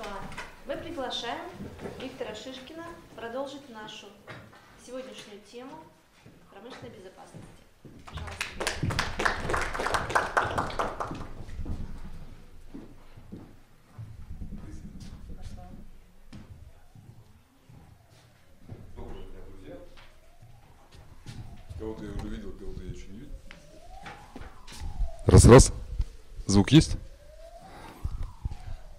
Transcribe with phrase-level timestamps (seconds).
[0.00, 0.08] что
[0.66, 1.44] мы приглашаем
[2.00, 2.84] Виктора Шишкина
[3.16, 4.06] продолжить нашу
[4.86, 5.72] сегодняшнюю тему
[6.50, 7.46] промышленной безопасности.
[8.06, 8.40] Пожалуйста.
[18.96, 19.76] Доброго дня, друзья.
[21.78, 23.34] Кого-то я уже видел, кого-то я еще не видел.
[25.26, 25.72] Раз, раз.
[26.46, 26.96] Звук есть?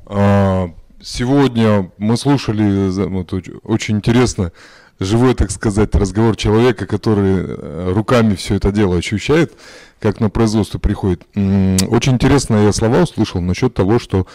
[0.05, 0.69] А,
[1.03, 4.51] сегодня мы слушали вот, оч- очень интересно
[4.99, 9.53] живой, так сказать, разговор человека, который э, руками все это дело ощущает,
[9.99, 11.23] как на производство приходит.
[11.35, 14.27] Очень интересно я слова услышал насчет того, что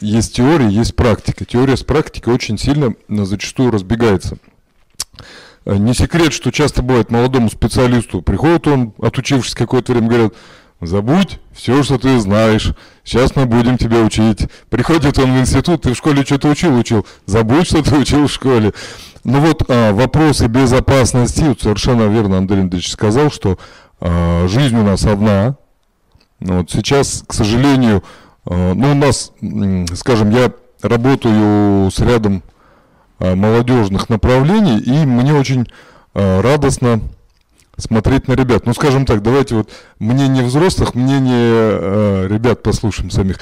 [0.00, 1.44] есть теория, есть практика.
[1.44, 4.36] Теория с практикой очень сильно зачастую разбегается.
[5.64, 10.34] Э, Не секрет, что часто бывает молодому специалисту, приходит он, отучившись какое-то время, говорят,
[10.86, 12.72] забудь все, что ты знаешь,
[13.04, 14.48] сейчас мы будем тебя учить.
[14.68, 18.32] Приходит он в институт, ты в школе что-то учил, учил, забудь, что ты учил в
[18.32, 18.72] школе.
[19.24, 23.58] Ну вот а, вопросы безопасности, вот совершенно верно Андрей Андреевич сказал, что
[24.00, 25.56] а, жизнь у нас одна,
[26.42, 28.02] ну Вот сейчас, к сожалению,
[28.46, 29.32] э, ну, у нас,
[29.94, 30.52] скажем, я
[30.82, 32.42] работаю с рядом
[33.20, 35.68] э, молодежных направлений, и мне очень
[36.14, 37.00] э, радостно
[37.82, 38.66] смотреть на ребят.
[38.66, 43.38] Ну, скажем так, давайте вот мнение взрослых, мнение э, ребят послушаем самих.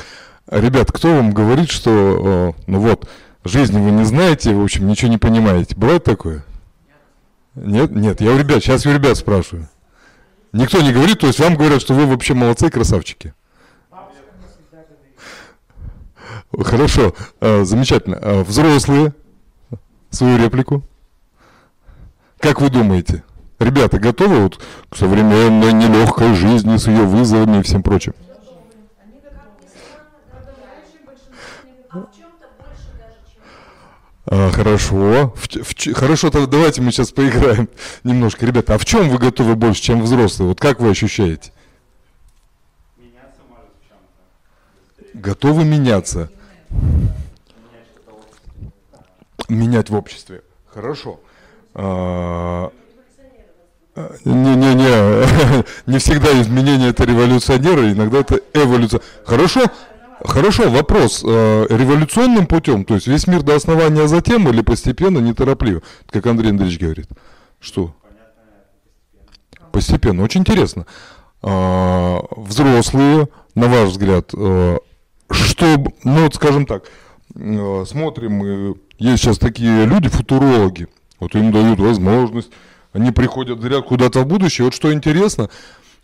[0.50, 3.08] Ребят, кто вам говорит, что, э, ну вот,
[3.44, 5.77] жизни вы не знаете, в общем, ничего не понимаете?
[5.77, 6.44] Бывает такое?
[7.55, 7.91] Нет?
[7.91, 9.69] Нет, я у ребят, сейчас я у ребят спрашиваю.
[10.52, 13.34] Никто не говорит, то есть вам говорят, что вы вообще молодцы и красавчики.
[16.58, 18.16] Хорошо, э, замечательно.
[18.16, 19.14] Э, Взрослые,
[20.10, 20.82] свою реплику.
[22.38, 23.22] Как вы думаете,
[23.61, 28.14] ребята готовы вот к современной нелегкой жизни с ее вызовами и всем прочим?
[34.27, 35.34] А хорошо.
[35.34, 37.69] В в хорошо, тогда давайте мы сейчас поиграем
[38.05, 38.47] немножко.
[38.47, 40.48] Ребята, а в чем вы готовы больше, чем взрослые?
[40.48, 41.53] Вот как вы ощущаете?
[42.97, 43.41] Меняться.
[45.15, 46.31] Готовы меняться?
[49.48, 50.42] Менять в обществе.
[50.69, 51.19] Хорошо.
[51.75, 52.71] А,
[54.25, 59.01] Не-не-не, не всегда изменение это революционеры, иногда это эволюция.
[59.25, 59.62] Хорошо,
[60.25, 61.23] хорошо, вопрос.
[61.25, 66.51] э, Революционным путем, то есть весь мир до основания, затем или постепенно, неторопливо, как Андрей
[66.51, 67.09] Андреевич говорит.
[67.61, 67.95] Что?
[69.73, 70.22] Постепенно.
[70.22, 70.87] Очень интересно.
[71.43, 74.78] А, Взрослые, на ваш взгляд, э,
[75.31, 75.65] что,
[76.05, 76.84] ну вот скажем так,
[77.34, 82.51] э, смотрим, есть сейчас такие люди, футурологи, вот им дают возможность,
[82.93, 84.65] они приходят, зря куда-то в будущее.
[84.65, 85.49] Вот что интересно,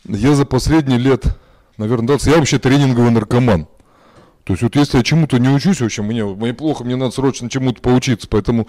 [0.04, 1.24] я за последние лет,
[1.76, 3.66] наверное, 20, я вообще тренинговый наркоман.
[4.44, 7.10] То есть вот если я чему-то не учусь, в общем, мне, мне плохо, мне надо
[7.10, 8.68] срочно чему-то поучиться, поэтому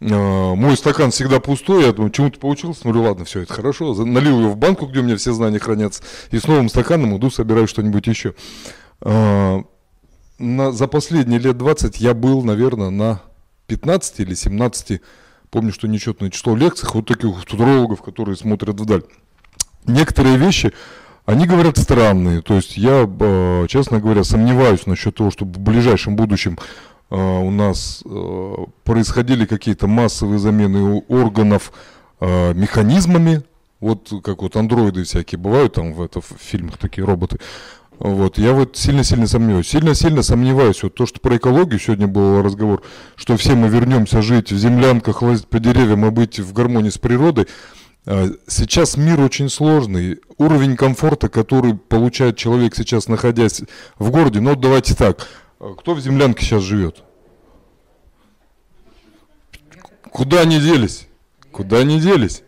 [0.00, 0.06] э,
[0.54, 4.52] мой стакан всегда пустой, я думаю, чему-то поучился, смотрю, ладно, все, это хорошо, налил его
[4.52, 8.06] в банку, где у меня все знания хранятся, и с новым стаканом иду, собираю что-нибудь
[8.06, 8.34] еще.
[9.02, 9.62] Э,
[10.38, 13.20] на, за последние лет 20 я был, наверное, на
[13.66, 15.02] 15 или 17,
[15.50, 19.02] помню, что нечетное число лекциях, вот таких футурологов, которые смотрят вдаль.
[19.86, 20.72] Некоторые вещи,
[21.24, 26.16] они говорят странные, то есть я, э, честно говоря, сомневаюсь насчет того, чтобы в ближайшем
[26.16, 26.58] будущем
[27.10, 28.54] э, у нас э,
[28.84, 31.72] происходили какие-то массовые замены органов
[32.20, 33.44] механизмами,
[33.78, 37.38] вот как вот андроиды всякие бывают там в, это, в фильмах такие роботы.
[37.98, 39.68] Вот, я вот сильно-сильно сомневаюсь.
[39.68, 40.82] Сильно-сильно сомневаюсь.
[40.82, 42.82] Вот то, что про экологию сегодня был разговор,
[43.16, 46.98] что все мы вернемся жить в землянках, лазить по деревьям и быть в гармонии с
[46.98, 47.48] природой.
[48.06, 50.20] А, Сейчас мир очень сложный.
[50.36, 53.62] Уровень комфорта, который получает человек сейчас, находясь
[53.98, 55.26] в городе, ну давайте так.
[55.58, 57.02] Кто в землянке сейчас живет?
[60.12, 61.08] Куда они делись?
[61.50, 62.44] Куда они делись?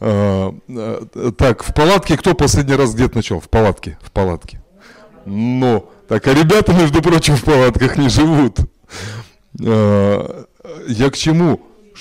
[0.00, 3.42] А, а, так, в палатке кто последний раз где-то ночевал?
[3.42, 4.62] В палатке, в палатке.
[5.28, 8.58] Но, так, а ребята, между прочим, в палатках не живут.
[9.62, 10.44] А,
[10.88, 11.60] Я к чему?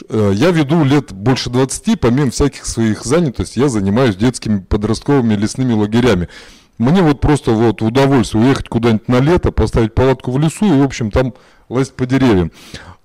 [0.09, 5.74] Э, Я веду лет больше 20, помимо всяких своих занятостей, я занимаюсь детскими подростковыми лесными
[5.74, 6.29] лагерями.
[6.77, 10.83] Мне вот просто вот удовольствие уехать куда-нибудь на лето, поставить палатку в лесу и, в
[10.83, 11.33] общем, там
[11.68, 12.51] лазить по деревьям.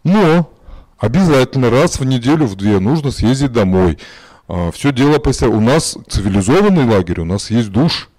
[0.04, 0.52] Но
[0.98, 3.98] обязательно раз в неделю, в две нужно съездить домой.
[4.74, 8.10] Все дело по У нас цивилизованный лагерь, у нас есть душ,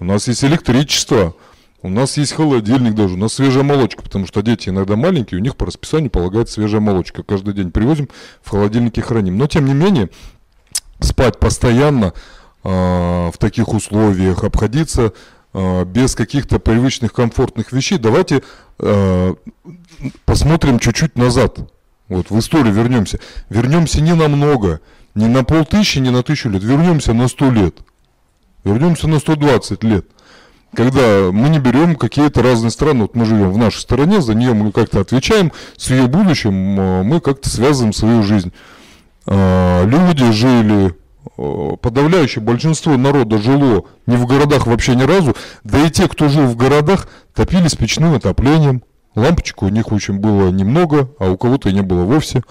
[0.00, 1.34] у нас есть электричество,
[1.82, 5.42] у нас есть холодильник даже, у нас свежая молочка, потому что дети иногда маленькие, у
[5.42, 7.22] них по расписанию полагается свежая молочка.
[7.22, 8.08] Каждый день привозим,
[8.42, 9.38] в холодильнике храним.
[9.38, 10.08] Но тем не менее,
[11.00, 12.14] спать постоянно
[12.64, 15.12] а, в таких условиях, обходиться
[15.54, 17.98] э, без каких-то привычных комфортных вещей.
[17.98, 18.42] Давайте
[18.78, 19.34] э,
[20.24, 21.58] посмотрим чуть-чуть назад.
[22.08, 23.20] Вот в историю вернемся.
[23.48, 24.80] Вернемся не на много,
[25.14, 26.62] не на полтысячи, не на тысячу лет.
[26.62, 27.76] Вернемся на сто лет.
[28.64, 30.06] Вернемся на 120 лет.
[30.74, 34.54] Когда мы не берем какие-то разные страны, вот мы живем в нашей стране, за нее
[34.54, 38.52] мы как-то отвечаем, с ее будущим э, мы как-то связываем свою жизнь.
[39.26, 40.94] А, Люди жили,
[41.38, 45.34] э, подавляющее большинство народа жило не в городах вообще ни разу,
[45.64, 48.82] да и те, кто жил в городах, топились печным отоплением.
[49.16, 52.42] Лампочек у них очень было немного, а у кого-то не было вовсе.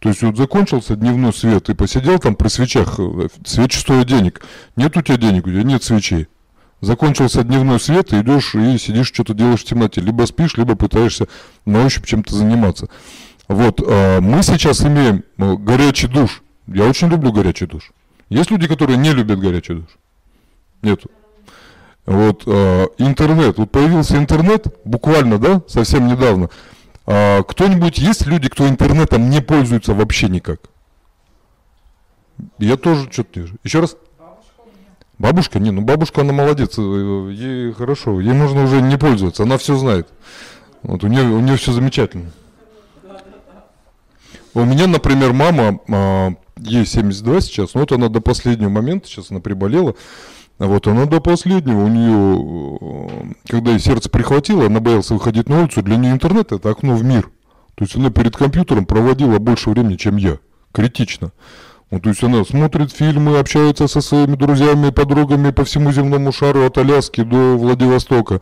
[0.00, 4.42] То есть вот закончился дневной свет, и посидел там при свечах, э, свечи стоят денег.
[4.76, 6.28] Нет у тебя денег, у тебя нет свечей.
[6.82, 10.02] Закончился дневной свет, и идешь и сидишь, что-то делаешь в темноте.
[10.02, 11.26] Либо спишь, либо пытаешься
[11.64, 12.88] на ощупь чем-то заниматься.
[13.48, 16.42] Вот, а, мы сейчас имеем э, горячий душ.
[16.66, 17.92] Я очень люблю горячий душ.
[18.28, 19.88] Есть люди, которые не любят горячий душ?
[20.82, 21.10] Нету.
[22.04, 22.46] Вот,
[22.98, 23.58] интернет.
[23.58, 26.50] Вот появился интернет, буквально, да, совсем недавно.
[27.06, 30.60] А, кто-нибудь, есть люди, кто интернетом не пользуется вообще никак?
[32.58, 33.56] Я тоже что-то вижу.
[33.62, 33.96] Еще раз?
[35.18, 35.58] Бабушка?
[35.58, 39.76] Не, ну бабушка, она молодец, э, ей хорошо, ей можно уже не пользоваться, она все
[39.76, 40.08] знает.
[40.82, 42.30] Вот у нее, у нее все замечательно.
[44.52, 49.30] У меня, например, мама, а, ей 72 сейчас, но вот она до последнего момента, сейчас
[49.30, 49.94] она приболела,
[50.58, 55.60] вот она до последнего, у нее, э, когда ей сердце прихватило, она боялась выходить на
[55.60, 57.30] улицу, для нее интернет это окно в мир.
[57.74, 60.38] То есть она перед компьютером проводила больше времени, чем я.
[60.72, 61.32] Критично.
[61.90, 66.66] Вот, то есть она смотрит фильмы, общается со своими друзьями, подругами по всему земному шару
[66.66, 68.40] от Аляски до Владивостока.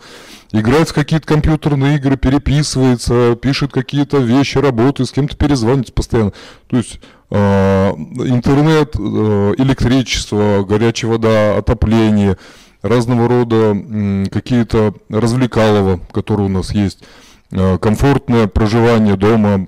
[0.50, 6.32] Играет в какие-то компьютерные игры, переписывается, пишет какие-то вещи, работает, с кем-то перезванивается постоянно.
[6.68, 7.00] То есть
[7.36, 12.38] интернет, э, электричество, горячая вода, отопление,
[12.82, 17.02] разного рода э, какие-то развлекалово, которые у нас есть,
[17.50, 19.66] э, комфортное проживание дома,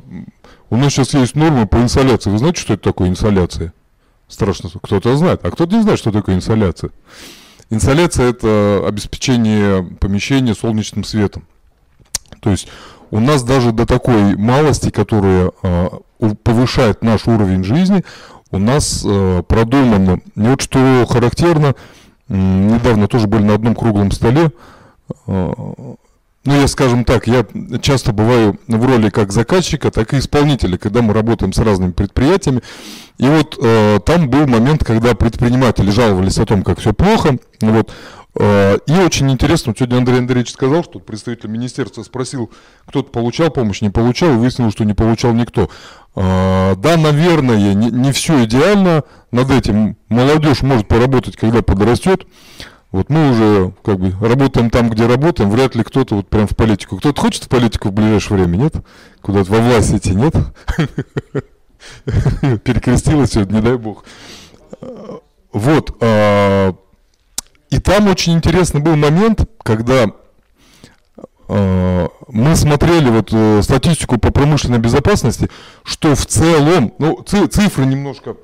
[0.70, 2.30] у нас сейчас есть нормы по инсоляции.
[2.30, 3.72] Вы знаете, что это такое инсоляция?
[4.28, 4.70] Страшно.
[4.82, 6.90] Кто-то знает, а кто-то не знает, что такое инсоляция.
[7.70, 11.44] Инсоляция– это обеспечение помещения солнечным светом.
[12.40, 12.68] То есть
[13.10, 15.88] у нас даже до такой малости, которая э,
[16.42, 18.04] повышает наш уровень жизни,
[18.50, 20.20] у нас э, продумано.
[20.34, 21.74] И вот что характерно,
[22.28, 24.50] недавно тоже были на одном круглом столе,
[25.26, 25.52] э,
[26.46, 27.44] ну, я, скажем так, я
[27.82, 32.62] часто бываю в роли как заказчика, так и исполнителя, когда мы работаем с разными предприятиями.
[33.18, 37.38] И вот э, там был момент, когда предприниматели жаловались о том, как все плохо.
[37.60, 37.90] Вот,
[38.38, 42.50] и очень интересно, вот сегодня Андрей Андреевич сказал, что представитель министерства спросил,
[42.84, 45.70] кто-то получал помощь, не получал, и выяснилось, что не получал никто.
[46.16, 49.96] Э, да, наверное, не, не все идеально над этим.
[50.08, 52.26] Молодежь может поработать, когда подрастет.
[52.90, 56.56] Вот мы уже как бы работаем там, где работаем, вряд ли кто-то вот прям в
[56.56, 56.96] политику.
[56.96, 58.74] Кто-то хочет в политику в ближайшее время, нет?
[59.20, 60.34] Куда-то во власть идти, нет?
[62.64, 64.04] Перекрестилась сегодня, не дай бог.
[65.52, 65.96] Вот.
[67.70, 70.06] И там очень интересный был момент, когда
[71.48, 75.48] а, мы смотрели вот э, статистику по промышленной безопасности,
[75.84, 78.36] что в целом, ну, цифры немножко,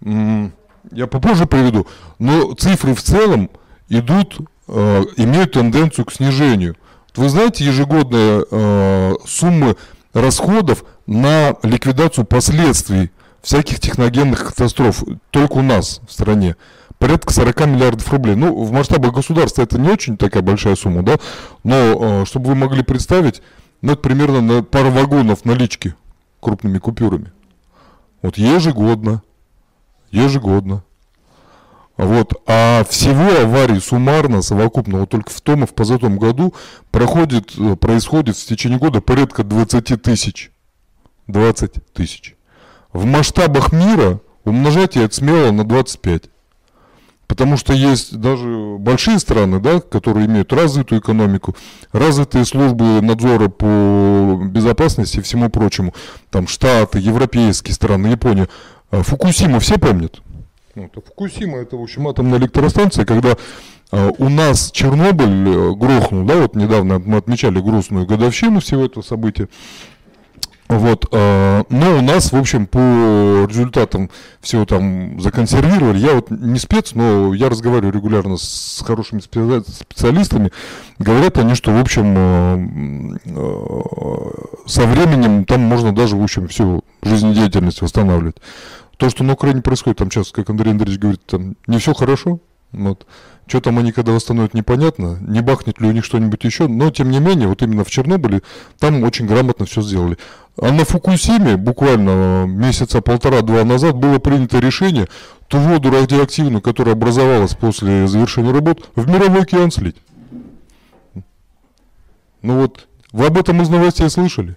[0.00, 1.86] я попозже приведу,
[2.18, 3.50] но цифры в целом,
[3.88, 4.38] идут,
[4.68, 6.76] э, имеют тенденцию к снижению.
[7.14, 9.76] Вы знаете ежегодные э, суммы
[10.12, 13.10] расходов на ликвидацию последствий
[13.42, 16.56] всяких техногенных катастроф только у нас в стране?
[16.98, 18.36] Порядка 40 миллиардов рублей.
[18.36, 21.18] Ну, в масштабах государства это не очень такая большая сумма, да,
[21.62, 23.42] но э, чтобы вы могли представить,
[23.82, 25.94] ну, это примерно на пару вагонов налички
[26.40, 27.32] крупными купюрами.
[28.22, 29.22] Вот ежегодно,
[30.10, 30.82] ежегодно.
[31.96, 32.34] Вот.
[32.46, 36.54] А всего аварий суммарно, совокупно, вот только в том и в позатом году
[36.90, 40.50] проходит, э, происходит в течение года порядка 20 тысяч.
[41.26, 42.36] 20 тысяч.
[42.92, 46.30] В масштабах мира умножайте это смело на 25.
[47.26, 51.56] Потому что есть даже большие страны, да, которые имеют развитую экономику,
[51.92, 55.92] развитые службы надзора по безопасности и всему прочему.
[56.30, 58.48] Там Штаты, европейские страны, Япония.
[58.90, 60.20] А Фукусиму все помнят?
[60.76, 63.36] Ну, это Фукусима, это, в общем, атомная электростанция, когда
[63.92, 69.02] э, у нас Чернобыль э, грохнул, да, вот недавно мы отмечали грустную годовщину всего этого
[69.02, 69.48] события.
[70.68, 72.78] Вот, э, но у нас, в общем, по
[73.48, 75.98] результатам всего там законсервировали.
[75.98, 80.50] Я вот не спец, но я разговариваю регулярно с хорошими специалистами.
[80.98, 86.82] Говорят они, что, в общем, э, э, со временем там можно даже, в общем, всю
[87.02, 88.36] жизнедеятельность восстанавливать
[88.96, 92.40] то, что на Украине происходит, там сейчас, как Андрей Андреевич говорит, там не все хорошо,
[92.76, 93.06] Вот.
[93.46, 95.18] Что там они когда восстановят, непонятно.
[95.22, 96.68] Не бахнет ли у них что-нибудь еще.
[96.68, 98.42] Но, тем не менее, вот именно в Чернобыле
[98.78, 100.18] там очень грамотно все сделали.
[100.60, 105.08] А на Фукусиме буквально месяца полтора-два назад было принято решение
[105.48, 109.96] ту воду радиоактивную, которая образовалась после завершения работ, в мировой океан слить.
[112.42, 114.56] Ну вот, вы об этом из новостей слышали?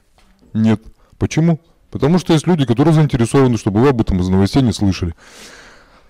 [0.53, 0.81] Нет.
[1.17, 1.59] Почему?
[1.91, 5.15] Потому что есть люди, которые заинтересованы, чтобы вы об этом из новостей не слышали.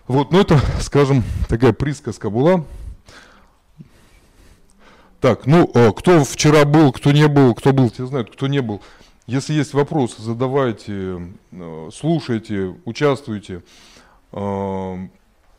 [0.10, 2.66] Вот, ну это, скажем, такая присказка была.
[5.22, 8.62] Так, ну, э, кто вчера был, кто не был, кто был, те знают, кто не
[8.62, 8.82] был.
[9.28, 13.62] Если есть вопросы, задавайте, э, слушайте, участвуйте.
[14.32, 14.98] Э,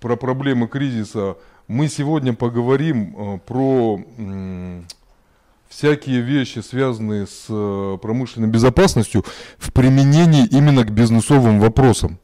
[0.00, 1.36] про проблемы кризиса
[1.68, 4.00] мы сегодня поговорим про
[5.68, 9.24] всякие вещи, связанные с промышленной безопасностью,
[9.58, 12.18] в применении именно к бизнесовым вопросам.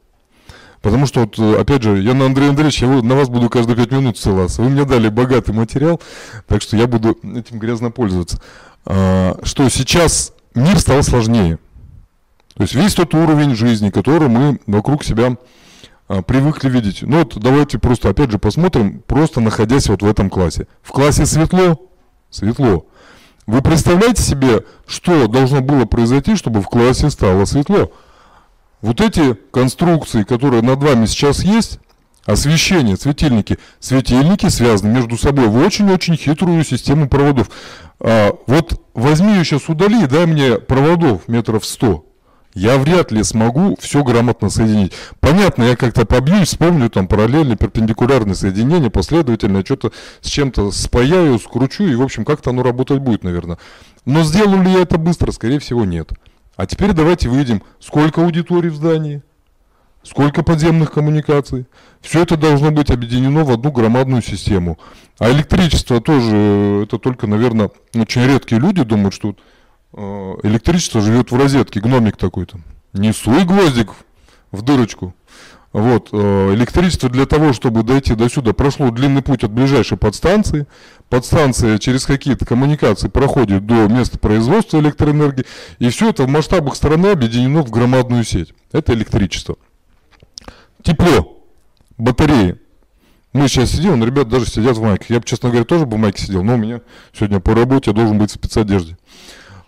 [0.87, 3.75] Потому что, вот, э, опять же, я на Андрея Андреевича, я на вас буду каждые
[3.75, 4.61] пять минут ссылаться.
[4.61, 5.99] Вы мне дали богатый материал,
[6.47, 8.39] так что я буду этим грязно пользоваться.
[8.85, 11.59] А, что сейчас мир стал сложнее.
[12.55, 15.35] То есть весь тот уровень жизни, который мы вокруг себя
[16.07, 17.01] а, привыкли видеть.
[17.01, 20.67] Ну вот давайте просто опять же посмотрим, просто находясь вот в этом классе.
[20.81, 21.81] В классе светло?
[22.29, 22.85] Светло.
[23.45, 27.91] Вы представляете себе, что должно было произойти, чтобы в классе стало светло?
[28.81, 31.79] Вот эти конструкции, которые над вами сейчас есть,
[32.25, 37.49] освещение, светильники, светильники связаны между собой в очень-очень хитрую систему проводов.
[37.99, 42.05] А, вот возьми ее сейчас удали, дай мне проводов метров сто.
[42.53, 44.93] Я вряд ли смогу все грамотно соединить.
[45.19, 49.91] Понятно, я как-то побьюсь, вспомню там параллельно, перпендикулярное соединение, последовательно, что-то
[50.21, 53.59] с чем-то спаяю, скручу, и, в общем, как-то оно работать будет, наверное.
[54.05, 55.31] Но сделаю ли я это быстро?
[55.31, 56.09] Скорее всего, нет.
[56.57, 59.21] А теперь давайте выйдем, сколько аудиторий в здании,
[60.01, 61.67] сколько подземных коммуникаций.
[62.01, 64.79] Все это должно быть объединено в одну громадную систему.
[65.19, 69.35] А электричество тоже, э, это только, наверное, очень редкие люди думают, что
[69.93, 72.59] э, электричество живет в розетке, гномик такой-то.
[72.93, 73.91] Не суй гвоздик
[74.51, 75.13] в дырочку.
[75.73, 80.65] Вот, э, электричество для того, чтобы дойти до сюда, прошло длинный путь от ближайшей подстанции.
[81.09, 85.45] Подстанция через какие-то коммуникации проходит до места производства электроэнергии.
[85.79, 88.53] И все это в масштабах страны объединено в громадную сеть.
[88.71, 89.57] Это электричество.
[90.83, 91.43] Тепло.
[91.97, 92.59] Батареи.
[93.33, 95.09] Мы сейчас сидим, ребята даже сидят в майках.
[95.09, 96.81] Я бы, честно говоря, тоже бы в майке сидел, но у меня
[97.13, 98.97] сегодня по работе я должен быть в спецодежде.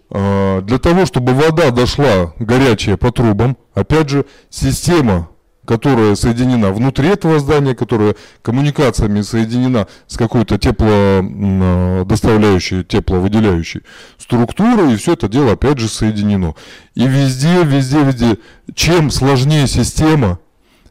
[0.10, 5.29] Э, для того, чтобы вода дошла горячая по трубам, опять же, система
[5.69, 13.83] которая соединена внутри этого здания, которая коммуникациями соединена с какой-то теплодоставляющей, тепловыделяющей
[14.17, 16.55] структурой, и все это дело опять же соединено.
[16.95, 18.39] И везде, везде, везде,
[18.73, 20.39] чем сложнее система,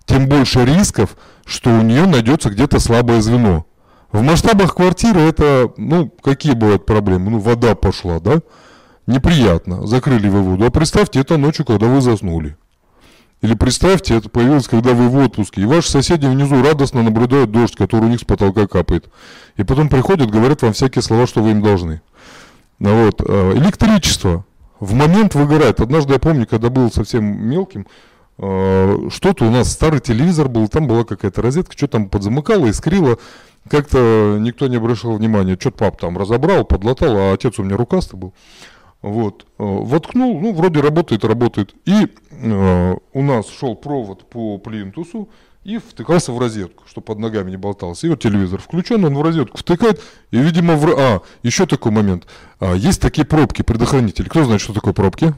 [0.06, 3.66] тем больше рисков, что у нее найдется где-то слабое звено.
[4.12, 7.32] В масштабах квартиры это, ну, какие бывают проблемы?
[7.32, 8.42] Ну, вода пошла, да?
[9.08, 10.66] Неприятно, закрыли вы воду.
[10.66, 12.56] А представьте, это ночью, когда вы заснули.
[13.40, 17.76] Или представьте, это появилось, когда вы в отпуске, и ваши соседи внизу радостно наблюдают дождь,
[17.76, 19.09] который у них с потолка капает.
[19.57, 22.00] И потом приходят, говорят вам всякие слова, что вы им должны.
[22.80, 23.21] Ну, вот.
[23.21, 24.45] А, электричество
[24.80, 25.80] в момент выгорает.
[25.80, 27.87] Однажды я помню, когда был совсем мелким,
[28.38, 33.18] а, что-то у нас старый телевизор был, там была какая-то розетка, что там подзамыкало, искрило.
[33.68, 35.57] Как-то никто не обращал внимания.
[35.61, 38.35] Что-то пап там разобрал, подлатал, а отец у меня рукастый был.
[39.00, 41.75] Вот, э, воткнул, ну, вроде работает, работает.
[41.85, 45.28] И э, у нас шел провод по плинтусу
[45.62, 48.07] и втыкался в розетку, чтобы под ногами не болтался.
[48.07, 50.00] И вот телевизор включен, он в розетку втыкает,
[50.31, 50.88] и, видимо, в...
[50.99, 52.26] А, еще такой момент.
[52.59, 54.28] А, есть такие пробки, предохранители.
[54.28, 55.35] Кто знает, что такое пробки?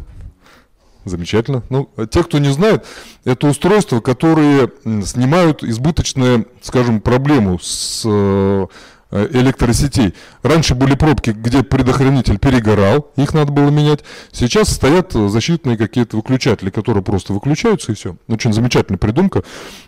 [1.05, 1.63] Замечательно.
[1.71, 2.87] Ну, те, кто не знает,
[3.25, 4.71] это устройства, которые
[5.05, 8.67] снимают избыточную, скажем, проблему с Э,
[9.11, 10.15] электросетей.
[10.43, 14.05] Раньше были пробки, где предохранитель перегорал, их надо было менять.
[14.33, 18.17] Сейчас стоят защитные какие-то выключатели, которые просто выключаются и все.
[18.29, 19.43] Очень замечательная придумка.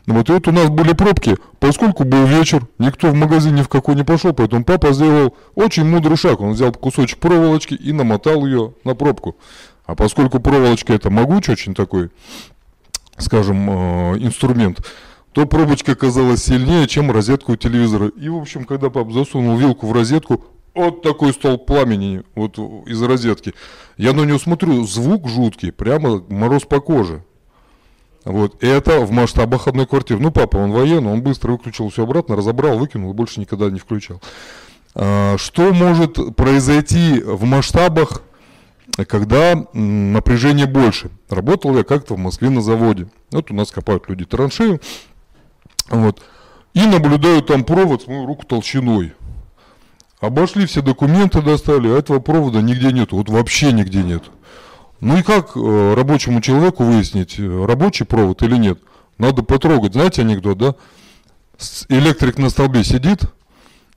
[0.07, 3.69] Вот и вот у нас были пробки, поскольку был вечер, никто в магазин ни в
[3.69, 6.41] какой не пошел, поэтому папа сделал очень мудрый шаг.
[6.41, 9.37] Он взял кусочек проволочки и намотал ее на пробку.
[9.85, 12.11] А поскольку проволочка это могучий очень такой,
[13.19, 13.69] скажем,
[14.15, 14.81] э, инструмент,
[15.33, 18.09] то пробочка оказалась сильнее, чем розетка у телевизора.
[18.09, 23.03] И, в общем, когда пап засунул вилку в розетку, вот такой стол пламени вот из
[23.03, 23.55] розетки.
[23.97, 27.25] Я на него смотрю, звук жуткий, прямо мороз по коже.
[28.25, 30.21] Вот, это в масштабах одной квартиры.
[30.21, 33.81] Ну, папа, он военный, он быстро выключил все обратно, разобрал, выкинул и больше никогда не
[33.81, 34.21] включал.
[34.95, 38.23] А, что может произойти в масштабах,
[39.09, 41.11] когда напряжение больше?
[41.29, 43.09] Работал я как-то в Москве на заводе.
[43.33, 44.81] Вот у нас копают люди траншею,
[45.93, 46.21] вот.
[46.75, 49.13] и наблюдают там провод с мою руку толщиной.
[50.21, 54.25] Обошли все документы, достали, а этого провода нигде нет, вот вообще нигде нет.
[55.01, 58.79] Ну и как э, рабочему человеку выяснить, э, рабочий провод или нет?
[59.19, 59.95] Надо потрогать.
[59.95, 60.75] Знаете анекдот, да?
[61.89, 63.23] Электрик на столбе сидит,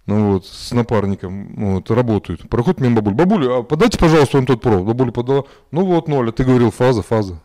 [0.08, 2.50] ну вот, с напарником, ну вот, работают.
[2.50, 3.14] Проходит мимо бабуль.
[3.14, 4.86] Бабуля, а подайте, пожалуйста, вам тот провод.
[4.86, 5.44] Бабуля подала.
[5.72, 7.40] Ну вот, ноль, а ты говорил фаза, фаза.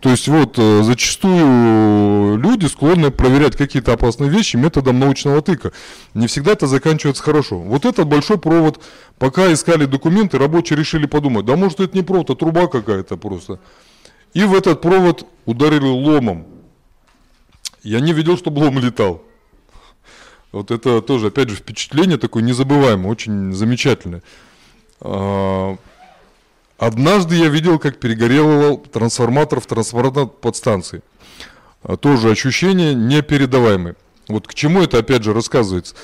[0.00, 5.72] То есть вот э, зачастую люди склонны проверять какие-то опасные вещи методом научного тыка.
[6.14, 7.58] Не всегда это заканчивается хорошо.
[7.58, 8.80] Вот этот большой провод,
[9.18, 13.58] пока искали документы, рабочие решили подумать, да может это не провод, а труба какая-то просто.
[14.34, 16.46] И в этот провод ударили ломом.
[17.82, 19.22] Я не видел, чтобы лом летал.
[20.52, 24.22] Вот это тоже, опять же, впечатление такое незабываемое, очень замечательное.
[26.78, 31.02] Однажды я видел, как перегорел трансформатор в трансформаторной подстанции.
[31.82, 33.96] А, Тоже ощущение непередаваемое.
[34.28, 35.96] Вот к чему это опять же рассказывается?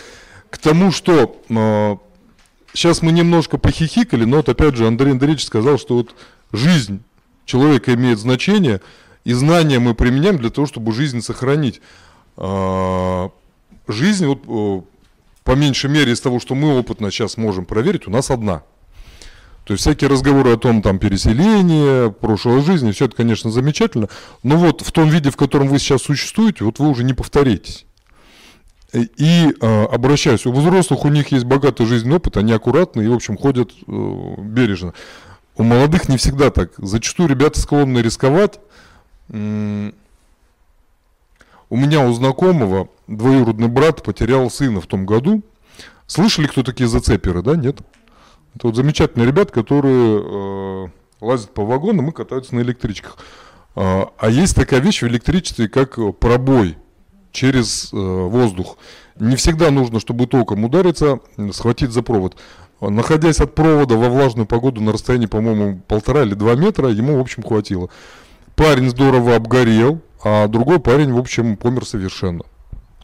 [0.50, 1.98] К тому, что а,
[2.72, 6.16] сейчас мы немножко похихикали, но вот опять же Андрей Андреевич сказал, что вот
[6.52, 7.04] жизнь
[7.44, 8.80] человека имеет значение,
[9.22, 11.80] и знания мы применяем для того, чтобы жизнь сохранить.
[12.36, 13.30] А,
[13.86, 14.82] Жизнь, вот, э,
[15.42, 18.62] по меньшей мере, из того, что мы опытно сейчас можем проверить, у нас одна–
[19.64, 24.08] то есть всякие разговоры о том, там, переселение, прошлой жизни, все это, конечно, замечательно,
[24.42, 27.86] но вот в том виде, в котором вы сейчас существуете, вот вы уже не повторитесь.
[28.92, 33.08] И, и э, обращаюсь, у взрослых у них есть богатый жизненный опыт, они аккуратны и,
[33.08, 34.94] в общем, ходят э, бережно.
[35.56, 36.72] У молодых не всегда так.
[36.78, 38.58] Зачастую ребята склонны рисковать.
[39.30, 39.36] У
[41.70, 45.42] меня у знакомого двоюродный брат потерял сына в том году.
[46.06, 47.56] Слышали, кто такие зацеперы, да?
[47.56, 47.78] Нет?
[48.54, 50.88] Это вот замечательные ребята, которые э,
[51.20, 53.18] лазят по вагонам и катаются на электричках.
[53.74, 56.76] А, а есть такая вещь в электричестве, как э, пробой
[57.32, 58.78] через э, воздух.
[59.18, 61.20] Не всегда нужно, чтобы током удариться,
[61.52, 62.36] схватить за провод.
[62.80, 67.20] Находясь от провода во влажную погоду на расстоянии, по-моему, полтора или два метра, ему, в
[67.20, 67.88] общем, хватило.
[68.56, 72.44] Парень здорово обгорел, а другой парень, в общем, помер совершенно.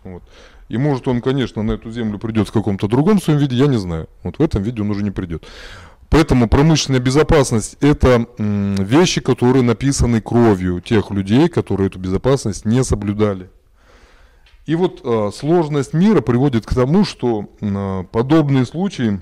[0.05, 0.23] Вот.
[0.71, 3.77] И может он, конечно, на эту землю придет в каком-то другом своем виде, я не
[3.77, 4.09] знаю.
[4.23, 5.45] Вот в этом виде он уже не придет.
[6.09, 13.51] Поэтому промышленная безопасность– это вещи, которые написаны кровью тех людей, которые эту безопасность не соблюдали.
[14.67, 19.21] И вот э, сложность мира приводит к тому, что э, подобные случаи,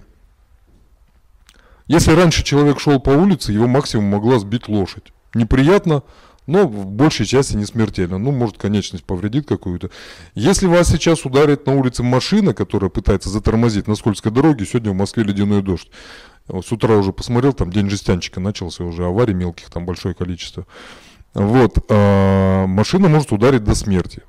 [1.86, 5.14] если раньше человек шел по улице, его максимум могла сбить лошадь.
[5.32, 6.02] Неприятно,
[6.48, 8.16] но в большей части не смертельно.
[8.16, 9.90] Ну, может, конечность повредит какую-то.
[10.34, 14.94] Если вас сейчас ударит на улице машина, которая пытается затормозить на скользкой дороге, сегодня в
[14.94, 15.90] Москве ледяной дождь.
[16.48, 20.66] С утра уже посмотрел, там день жестянчика начался, уже аварий мелких там большое количество.
[21.34, 24.22] Вот, а, машина может ударить до смерти.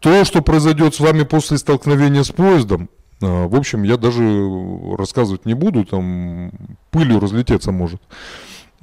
[0.00, 2.90] То, что произойдет с вами после столкновения с поездом,
[3.22, 4.22] а, в общем, я даже
[4.98, 6.52] рассказывать не буду, там
[6.90, 8.02] пылью разлететься может.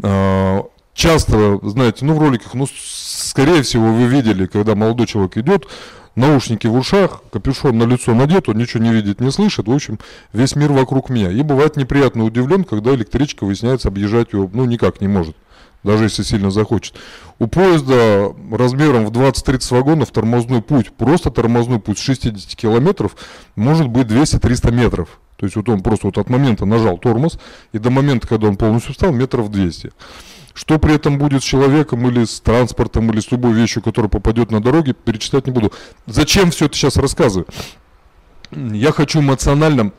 [0.01, 5.67] А, Часто, знаете, ну в роликах, ну скорее всего вы видели, когда молодой человек идет,
[6.15, 9.99] наушники в ушах, капюшон на лицо надет, он ничего не видит, не слышит, в общем,
[10.33, 11.31] весь мир вокруг меня.
[11.31, 15.35] И бывает неприятно удивлен, когда электричка выясняется объезжать его, ну никак не может,
[15.83, 16.95] даже если сильно захочет.
[17.39, 23.15] У поезда размером в 20-30 вагонов тормозной путь, просто тормозной путь с 60 километров
[23.55, 25.19] может быть 200-300 метров.
[25.37, 27.39] То есть вот он просто вот от момента нажал тормоз
[27.71, 29.91] и до момента, когда он полностью встал, метров 200.
[30.53, 34.51] Что при этом будет с человеком или с транспортом, или с любой вещью, которая попадет
[34.51, 35.71] на дороге, перечислять не буду.
[36.05, 37.47] Зачем все это сейчас рассказываю?
[38.51, 39.93] Я хочу эмоционально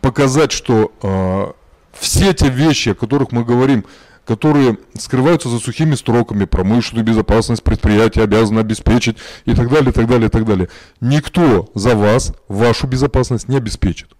[0.00, 1.52] показать, что э,
[1.98, 3.84] все те вещи, о которых мы говорим,
[4.24, 10.06] которые скрываются за сухими строками, промышленную безопасность предприятия обязаны обеспечить и так далее, и так
[10.06, 10.68] далее, и так далее.
[11.00, 14.10] Никто за вас вашу безопасность не обеспечит.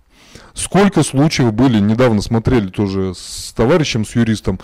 [0.53, 4.59] Сколько случаев были, недавно смотрели тоже с товарищем, с юристом,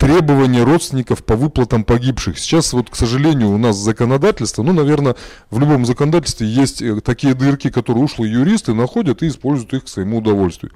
[0.00, 2.38] требования родственников по выплатам погибших.
[2.38, 5.14] Сейчас вот, к сожалению, у нас законодательство, ну, наверное,
[5.50, 9.88] в любом законодательстве есть э, такие дырки, которые ушлые юристы находят и используют их к
[9.88, 10.72] своему удовольствию.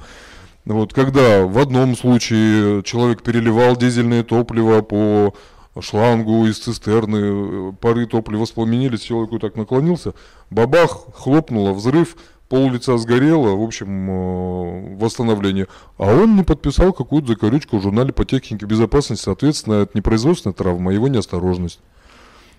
[0.66, 5.35] Вот, когда в одном случае человек переливал дизельное топливо по
[5.81, 10.12] шлангу из цистерны, э, пары топлива воспламенились, человеку так наклонился,
[10.50, 12.16] бабах, хлопнуло, взрыв,
[12.55, 15.67] пол лица сгорело, в общем, э, восстановление.
[15.99, 20.55] А он не подписал какую-то закорючку в журнале по технике безопасности, соответственно, это не производственная
[20.55, 21.81] травма, а его неосторожность.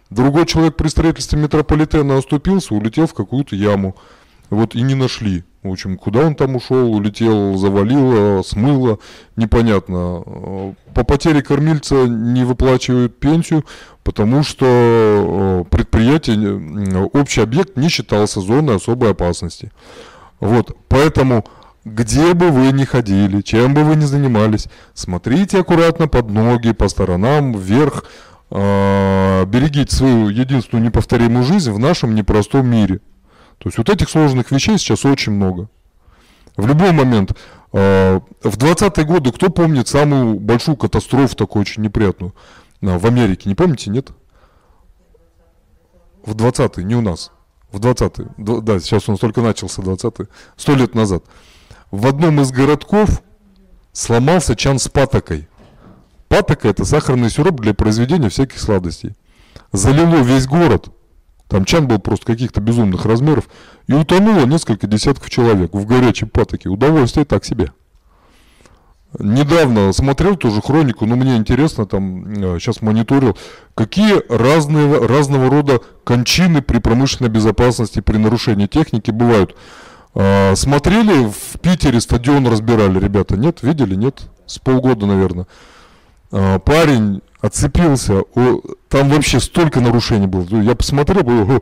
[0.10, 3.96] Другой человек при строительстве метрополитена оступился, улетел в какую-то яму.
[4.50, 5.44] Вот и не нашли.
[5.64, 9.00] В общем, куда он там ушел, улетел, завалило, смыло,
[9.36, 10.76] непонятно.
[10.94, 13.66] По потере кормильца не выплачивают пенсию,
[14.04, 19.72] потому что э, предприятие, э, общий объект не считался зоной особой опасности.
[20.40, 21.44] Вот, поэтому
[21.84, 26.88] где бы вы ни ходили, чем бы вы ни занимались, смотрите аккуратно под ноги, по
[26.90, 28.06] сторонам, вверх,
[28.52, 33.00] э, берегите свою единственную неповторимую жизнь в нашем непростом мире.
[33.58, 35.70] То есть вот этих сложных вещей сейчас очень много.
[36.58, 37.32] В любой момент.
[37.74, 42.34] э, в 20-е годы кто помнит самую большую катастрофу, такую очень неприятную,
[42.82, 43.50] э, в Америке?
[43.50, 44.12] Не помните, нет?
[46.26, 47.32] В 20-е, не у нас.
[47.72, 48.30] В 20-е.
[48.38, 50.28] Д- Да, сейчас он только начался, 20-е.
[50.58, 51.24] Сто лет назад.
[51.92, 53.22] В одном из городков
[53.92, 55.48] сломался чан с патокой.
[56.28, 59.14] Патока– это сахарный сироп для произведения всяких сладостей.
[59.72, 60.88] Залило весь город.
[61.48, 63.46] Там чан был просто каких-то безумных размеров.
[63.88, 66.70] И утонуло несколько десятков человек в горячей патоке.
[66.70, 67.72] Удовольствие так себе.
[69.20, 73.38] Недавно смотрел тоже хронику, но мне интересно, там сейчас мониторил,
[73.74, 79.56] какие разные, разного рода кончины при промышленной безопасности, при нарушении техники бывают.
[80.16, 83.62] А, смотрели, в Питере стадион разбирали, ребята, нет?
[83.62, 83.96] Видели?
[83.96, 84.24] Нет?
[84.48, 85.48] С полгода, наверное.
[86.32, 90.44] А, парень отцепился, о, там вообще столько нарушений было.
[90.62, 91.62] Я посмотрел, о,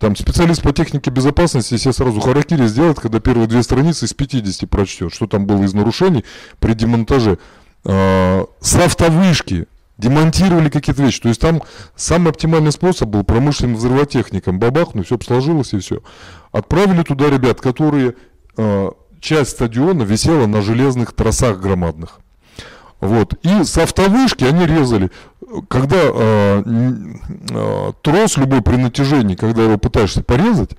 [0.00, 4.68] там специалист по технике безопасности себе сразу харакири сделает, когда первые две страницы из 50
[4.68, 6.24] прочтет, что там было из нарушений
[6.58, 7.38] при демонтаже.
[7.84, 11.22] А, с автовышки демонтировали какие-то вещи.
[11.22, 11.62] То есть там
[11.94, 16.02] самый оптимальный способ был промышленным взрывотехникам бабахнуть, все сложилось и все.
[16.52, 18.14] Отправили туда ребят, которые
[18.58, 22.20] а, часть стадиона висела на железных тросах громадных.
[23.00, 23.34] Вот.
[23.42, 25.10] И с автовышки они резали.
[25.68, 26.62] Когда э,
[27.50, 30.70] э, трос любой при натяжении, когда его пытаешься порезать,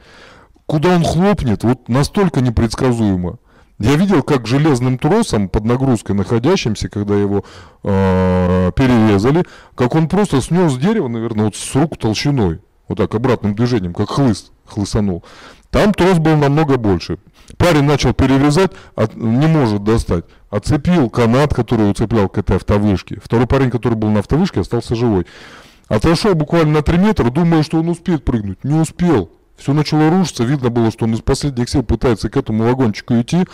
[0.66, 3.38] куда он хлопнет, вот настолько непредсказуемо.
[3.80, 7.46] Я видел, как железным тросом под нагрузкой находящимся, когда его
[7.84, 13.54] э, перерезали, как он просто снес дерево, наверное, вот с рук толщиной, вот так обратным
[13.54, 15.24] движением, как хлыст хлыстанул.
[15.70, 17.20] Там трос был намного больше.
[17.58, 20.26] Парень начал перерезать, от, не может достать.
[20.50, 23.20] Оцепил канат, который уцеплял к этой автовышке.
[23.22, 25.26] Второй парень, который был на автовышке, остался живой.
[25.88, 28.64] Отошел буквально на 3 метра, думая, что он успеет прыгнуть.
[28.64, 29.30] Не успел.
[29.58, 33.46] Все начало рушиться, видно было, что он из последних сил пытается к этому вагончику идти,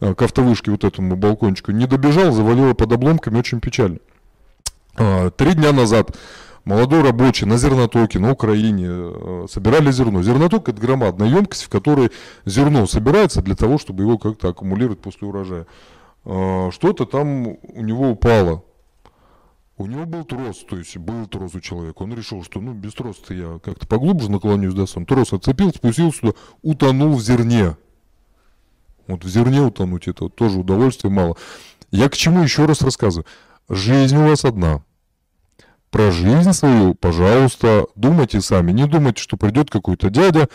[0.00, 1.70] к автовышке, вот этому балкончику.
[1.70, 3.98] Не добежал, завалило под обломками, очень печально.
[5.36, 6.16] Три дня назад
[6.64, 10.22] молодой рабочий на зернотоке на Украине э, собирали зерно.
[10.22, 12.10] Зерноток это громадная емкость, в которой
[12.44, 15.66] зерно собирается для того, чтобы его как-то аккумулировать после урожая.
[16.24, 18.64] Э, что-то там у него упало.
[19.78, 22.02] У него был трос, то есть был трос у человека.
[22.02, 26.18] Он решил, что ну без троса я как-то поглубже наклонюсь, да, сам трос отцепил, спустился
[26.18, 26.32] сюда,
[26.62, 27.76] утонул в зерне.
[29.06, 31.36] Вот в зерне утонуть это вот тоже удовольствие мало.
[31.90, 33.26] Я к чему еще раз рассказываю.
[33.68, 34.82] Жизнь у вас одна
[35.92, 38.72] про жизнь свою, пожалуйста, думайте сами.
[38.72, 40.48] Не думайте, что придет какой-то дядя,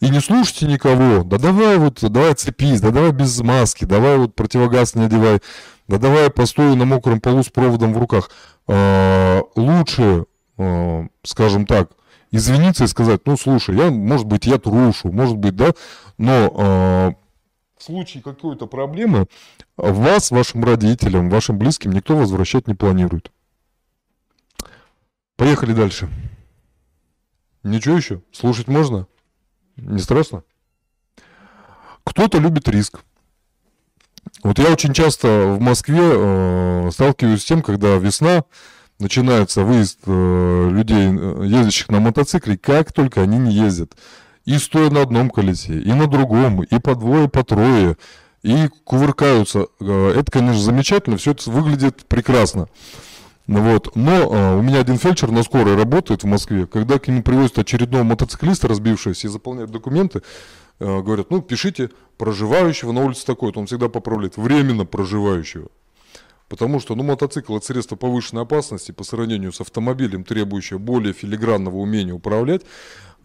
[0.00, 1.24] и не слушайте никого.
[1.24, 5.40] Да давай вот, давай цепись, да давай без маски, давай вот противогаз не одевай,
[5.88, 8.30] да давай постою на мокром полу с проводом в руках.
[8.66, 10.24] А, лучше,
[10.56, 11.90] а, скажем так,
[12.30, 15.72] извиниться и сказать, ну слушай, я, может быть, я трушу, может быть, да,
[16.16, 17.12] но а,
[17.76, 19.26] в случае какой-то проблемы
[19.76, 23.30] вас, вашим родителям, вашим близким никто возвращать не планирует.
[25.36, 26.08] Поехали дальше.
[27.62, 28.22] Ничего еще?
[28.32, 29.06] Слушать можно?
[29.82, 30.42] Не страшно?
[32.04, 33.00] Кто-то любит риск.
[34.42, 38.44] Вот я очень часто в Москве э, сталкиваюсь с тем, когда весна,
[38.98, 43.92] начинается выезд э, людей, э, ездящих на мотоцикле, как только они не ездят.
[44.44, 47.96] И стоя на одном колесе, и на другом, и по двое, по трое,
[48.42, 49.66] и кувыркаются.
[49.80, 52.68] Э, это, конечно, замечательно, все это выглядит прекрасно.
[53.50, 53.96] Вот.
[53.96, 56.68] Но а, у меня один фельдшер на скорой работает в Москве.
[56.68, 60.22] Когда к нему привозят очередного мотоциклиста, разбившегося, и заполняют документы,
[60.78, 63.58] а, говорят, ну, пишите проживающего на улице такой-то.
[63.58, 64.36] Он всегда поправляет.
[64.36, 65.66] Временно проживающего.
[66.48, 71.76] Потому что, ну, мотоцикл– это средство повышенной опасности по сравнению с автомобилем, требующее более филигранного
[71.76, 72.62] умения управлять.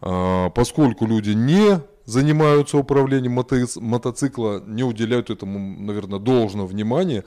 [0.01, 7.25] А, поскольку люди не занимаются управлением мотоцикла, не уделяют этому, наверное, должного внимания,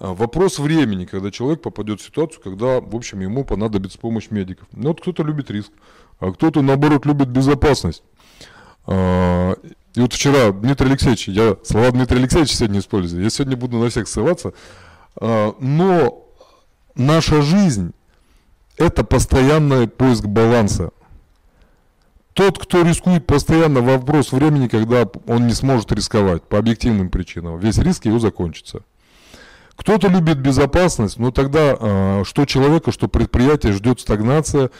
[0.00, 4.68] вопрос времени, когда человек попадет в ситуацию, когда, в общем, ему понадобится помощь медиков.
[4.72, 5.70] Ну, вот кто-то любит риск,
[6.20, 8.02] а кто-то, наоборот, любит безопасность.
[8.86, 9.54] А,
[9.94, 13.90] и вот вчера Дмитрий Алексеевич, я слова Дмитрия Алексеевича сегодня использую, я сегодня буду на
[13.90, 14.52] всех ссылаться,
[15.16, 16.24] а, но
[16.94, 17.92] наша жизнь–
[18.76, 20.90] это постоянный поиск баланса.
[22.34, 27.58] тот, кто рискует постоянно вопрос времени, когда он не сможет рисковать по объективным причинам.
[27.58, 28.84] Весь риск его закончится.
[29.78, 34.70] Кто-то любит безопасность, но тогда э, что человека, что предприятие ждет стагнация,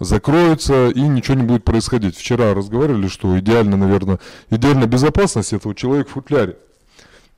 [0.00, 2.16] закроется и ничего не будет происходить.
[2.16, 4.18] Вчера разговаривали, что идеально, наверное,
[4.50, 6.56] идеальная безопасность этого человек в футляре.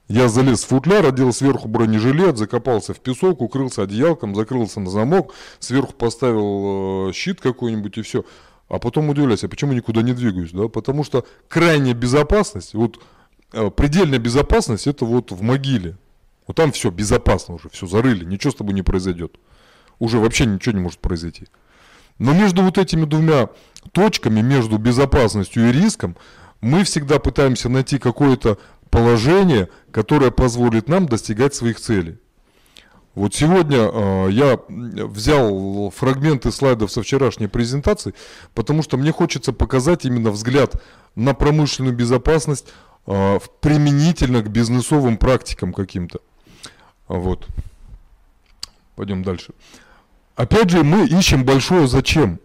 [0.09, 5.35] Я залез в футляр, одел сверху бронежилет, закопался в песок, укрылся одеялком, закрылся на замок,
[5.59, 8.25] сверху поставил э, щит какой-нибудь и все.
[8.71, 10.53] А потом удивляюсь, а почему никуда не двигаюсь?
[10.53, 10.69] Да?
[10.69, 12.99] Потому что крайняя безопасность, вот
[13.53, 15.99] э, предельная безопасность, это вот в могиле.
[16.51, 19.37] Вот там все безопасно уже, все зарыли, ничего с тобой не произойдет.
[20.01, 21.47] Уже вообще ничего не может произойти.
[22.19, 23.51] Но между вот этими двумя
[23.93, 26.17] точками, между безопасностью и риском,
[26.61, 28.59] мы всегда пытаемся найти какое-то
[28.91, 32.19] положение, которое позволит нам достигать своих целей.
[33.15, 38.13] Вот сегодня э, я взял фрагменты слайдов со вчерашней презентации,
[38.55, 40.83] потому что мне хочется показать именно взгляд
[41.15, 42.67] на промышленную безопасность
[43.07, 46.19] э, применительно к бизнесовым практикам каким-то.
[47.11, 47.45] Вот.
[48.95, 49.53] Пойдем дальше.
[50.37, 52.39] Опять же, мы ищем большое зачем.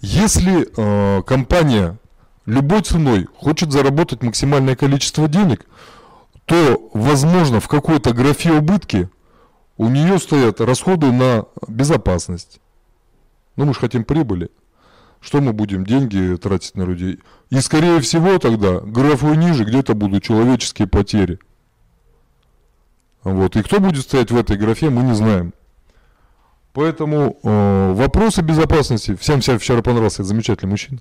[0.00, 1.96] Если э, компания
[2.44, 5.64] любой ценой хочет заработать максимальное количество денег,
[6.44, 9.08] то, возможно, в какой-то графе убытки
[9.78, 12.60] у нее стоят расходы на безопасность.
[13.56, 14.50] Ну, мы же хотим прибыли.
[15.22, 17.20] Что мы будем деньги тратить на людей?
[17.48, 21.38] И, скорее всего, тогда графу ниже где-то будут человеческие потери.
[23.24, 23.56] Вот.
[23.56, 25.54] И кто будет стоять в этой графе, мы не знаем.
[26.72, 31.00] Поэтому э, вопросы безопасности, всем всем вчера понравился, замечательный мужчина.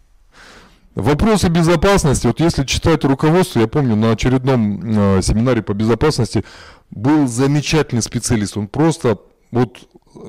[0.95, 6.43] Вопросы безопасности, вот если читать руководство, я помню, на очередном э, семинаре по безопасности
[6.89, 9.17] был замечательный специалист, он просто
[9.51, 9.77] вот
[10.13, 10.19] э,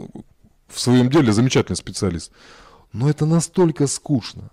[0.68, 2.30] в своем деле замечательный специалист.
[2.92, 4.50] Но это настолько скучно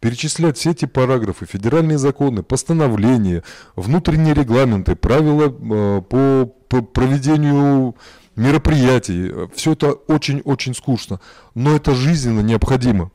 [0.00, 3.42] перечислять все эти параграфы, федеральные законы, постановления,
[3.74, 7.96] внутренние регламенты, правила э, по, по проведению
[8.36, 9.32] мероприятий.
[9.54, 11.20] Все это очень-очень скучно,
[11.54, 13.10] но это жизненно необходимо.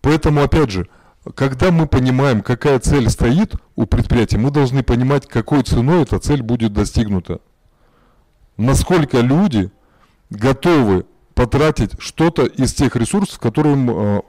[0.00, 0.88] Поэтому, опять же,
[1.34, 6.42] когда мы понимаем, какая цель стоит у предприятия, мы должны понимать, какой ценой эта цель
[6.42, 7.40] будет достигнута.
[8.56, 9.70] Насколько люди
[10.30, 14.22] готовы потратить что-то из тех ресурсов, которые им э,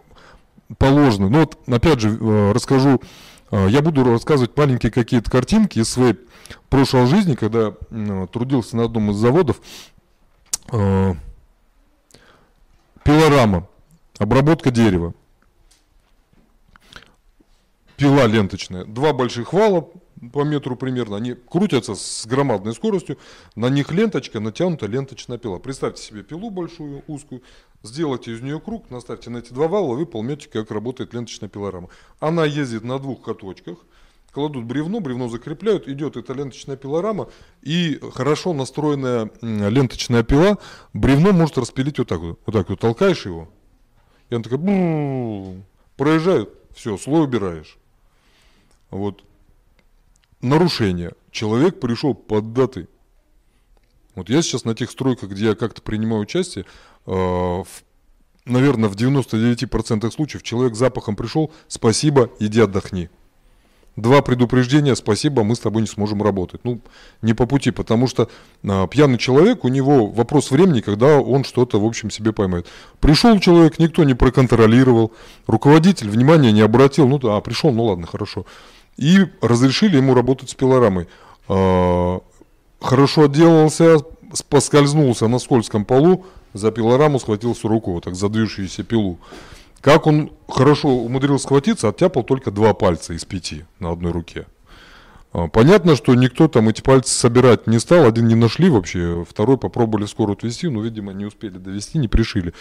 [0.78, 1.30] положены.
[1.30, 3.02] Ну вот, опять же, э, расскажу,
[3.52, 6.18] э, я буду рассказывать маленькие какие-то картинки из своей
[6.70, 9.62] прошлой жизни, когда э, трудился на одном из заводов.
[13.04, 13.70] Пилорама,
[14.20, 15.14] обработка дерева.
[17.96, 18.84] Пила ленточная.
[18.84, 19.90] Два больших вала
[20.34, 21.18] по метру примерно.
[21.18, 23.18] Они крутятся с громадной скоростью.
[23.56, 25.60] На них ленточка, натянута ленточная пила.
[25.60, 27.42] Представьте себе пилу большую, узкую,
[27.84, 31.90] Сделайте из нее круг, наставьте на эти два вала, вы поймете, как работает ленточная пилорама.
[32.20, 33.78] Она ездит на двух каточках,
[34.32, 37.30] кладут бревно, бревно закрепляют, идет эта ленточная пилорама,
[37.62, 40.58] и хорошо настроенная ленточная пила,
[40.94, 42.40] бревно может распилить вот так вот.
[42.46, 43.48] Вот так вот толкаешь его,
[44.30, 45.64] и он такой,
[45.96, 47.78] проезжает, все, слой убираешь.
[48.90, 49.24] Вот.
[50.42, 51.14] Нарушение.
[51.32, 52.88] Человек пришел под датой.
[54.16, 56.66] Вот я сейчас на тех стройках, где я как-то принимаю участие,
[57.08, 57.64] Э,
[58.46, 63.10] наверное, в 99% случаев человек запахом пришел, спасибо, иди отдохни.
[63.96, 66.62] Два предупреждения, спасибо, мы с тобой не сможем работать.
[66.64, 66.82] Ну,
[67.24, 68.30] не по пути, потому что
[68.64, 72.68] а, пьяный человек, у него вопрос времени, когда он что-то, в общем, себе поймает.
[73.00, 75.14] Пришел человек, никто не проконтролировал,
[75.48, 78.46] руководитель внимания не обратил, ну да, пришел, ну ладно, хорошо.
[78.98, 81.08] И разрешили ему работать с пилорамой.
[81.48, 82.20] А,
[82.82, 84.00] хорошо отделался,
[84.50, 89.20] поскользнулся на скользком полу, за пилораму схватился рукой, вот так за движущуюся пилу.
[89.82, 94.48] Как он хорошо умудрился схватиться, оттяпал только два пальца из пяти на одной руке.
[95.34, 99.58] А, понятно, что никто там эти пальцы собирать не стал, один не нашли вообще, второй
[99.58, 102.54] попробовали скоро отвезти, но, видимо, не успели довести, не пришили.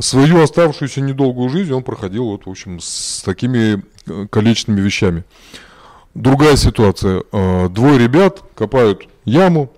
[0.00, 5.24] Свою оставшуюся недолгую жизнь он проходил, вот, в общем, с такими э, количественными вещами.
[6.14, 7.22] Другая ситуация.
[7.32, 9.72] А, двое ребят копают яму,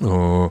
[0.00, 0.50] а,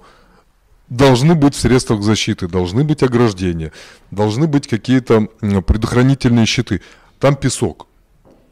[0.89, 3.73] должны быть в средствах защиты, должны быть ограждения,
[4.11, 6.81] должны быть какие-то предохранительные щиты.
[7.19, 7.87] Там песок.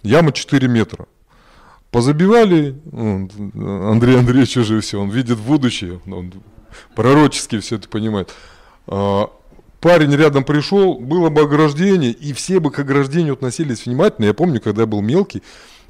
[0.03, 1.07] Яма 4 метра.
[1.91, 6.33] Позабивали, Андрей Андреевич уже все, он видит будущее, он
[6.93, 8.35] пророчески все это понимает.
[8.85, 14.25] Парень рядом пришел, было бы ограждение, и все бы к ограждению относились внимательно.
[14.25, 15.41] Я помню, когда я был мелкий,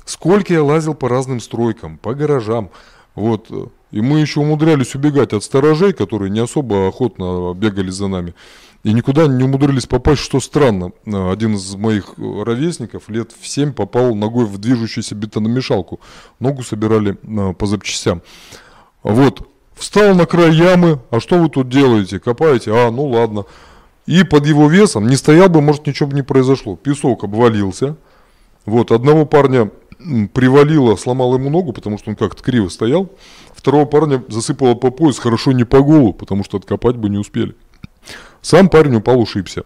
[0.06, 2.70] сколько я лазил по разным стройкам, по гаражам.
[3.15, 3.50] Вот,
[3.91, 8.34] И мы еще умудрялись убегать от сторожей, которые не особо охотно бегали за нами.
[8.84, 10.91] И никуда не умудрились попасть, что странно.
[11.08, 16.00] А, Один из моих э, ровесников лет в 7 попал ногой в движущуюся бетономешалку.
[16.39, 17.18] Ногу собирали
[17.58, 18.22] по запчастям.
[19.02, 22.20] Вот, встал на край ямы, а что вы тут делаете?
[22.20, 22.72] Копаете?
[22.76, 23.46] А, ну ладно.
[24.06, 26.76] И под его весом не стоял бы, может, ничего бы не произошло.
[26.76, 27.98] Песок обвалился.
[28.65, 29.72] Вот, одного парня
[30.34, 33.10] привалило, сломал ему ногу, потому что он как-то криво стоял.
[33.53, 37.55] Второго парня засыпало по пояс, хорошо не по голову, потому что откопать бы не успели.
[38.41, 39.63] Сам парень упал, ушибся.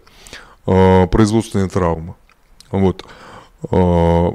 [0.65, 2.15] Э, производственная травма.
[2.71, 3.05] Вот.
[3.71, 4.31] Э,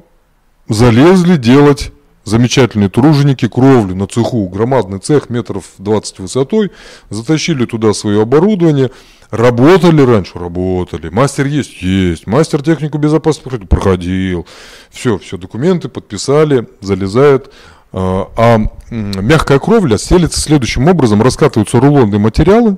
[0.68, 1.92] залезли делать
[2.24, 4.48] замечательные труженики кровлю на цеху.
[4.48, 6.72] Громадный цех, метров 20 высотой.
[7.10, 8.90] Затащили туда свое оборудование.
[9.34, 10.38] Работали раньше?
[10.38, 11.08] Работали.
[11.08, 11.82] Мастер есть?
[11.82, 12.28] Есть.
[12.28, 14.46] Мастер технику безопасности проходил?
[14.90, 17.50] Все, все, документы подписали, залезают.
[17.92, 18.58] А а,
[18.90, 21.20] мягкая кровля стелится следующим образом.
[21.20, 22.76] Раскатываются рулонные материалы,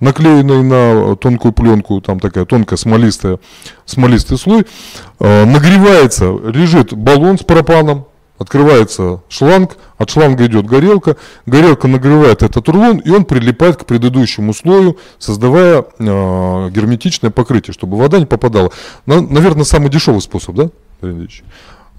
[0.00, 3.38] наклеенные на тонкую пленку, там такая тонкая смолистая,
[3.84, 4.64] смолистый слой.
[5.20, 8.06] А, Нагревается, лежит баллон с пропаном,
[8.38, 11.16] открывается шланг, от шланга идет горелка,
[11.46, 17.96] горелка нагревает этот рулон, и он прилипает к предыдущему слою, создавая э, герметичное покрытие, чтобы
[17.96, 18.70] вода не попадала.
[19.06, 20.70] На- наверное, самый дешевый способ, да?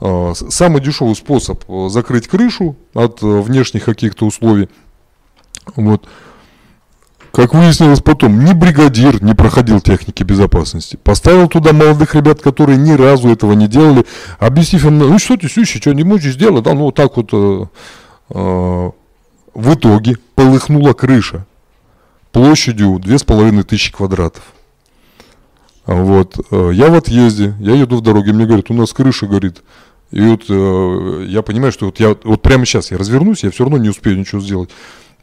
[0.01, 4.69] Э, самый дешевый способ э, закрыть крышу от э, внешних каких-то условий.
[5.75, 6.05] Вот.
[7.35, 10.97] Как выяснилось потом, ни бригадир не проходил техники безопасности.
[11.03, 14.05] Поставил туда молодых ребят, которые ни разу этого не делали,
[14.39, 17.29] объяснив им, ну что ты, слушай, что не можешь сделать, да, ну вот так вот.
[17.33, 17.65] э,
[18.29, 18.91] э,
[19.53, 21.45] в итоге полыхнула крыша
[22.31, 24.43] площадью 2500 квадратов.
[25.85, 26.37] Вот.
[26.51, 29.61] э, Я в отъезде, я еду в дороге, мне говорят, у нас крыша горит.
[30.11, 33.65] И вот э, я понимаю, что вот я вот прямо сейчас я развернусь, я все
[33.65, 34.69] равно не успею ничего сделать.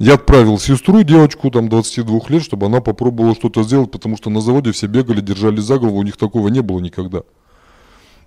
[0.03, 4.41] Я отправил сестру, девочку там 22 лет, чтобы она попробовала что-то сделать, потому что на
[4.41, 7.21] заводе все бегали, держались за голову, у них такого не было никогда.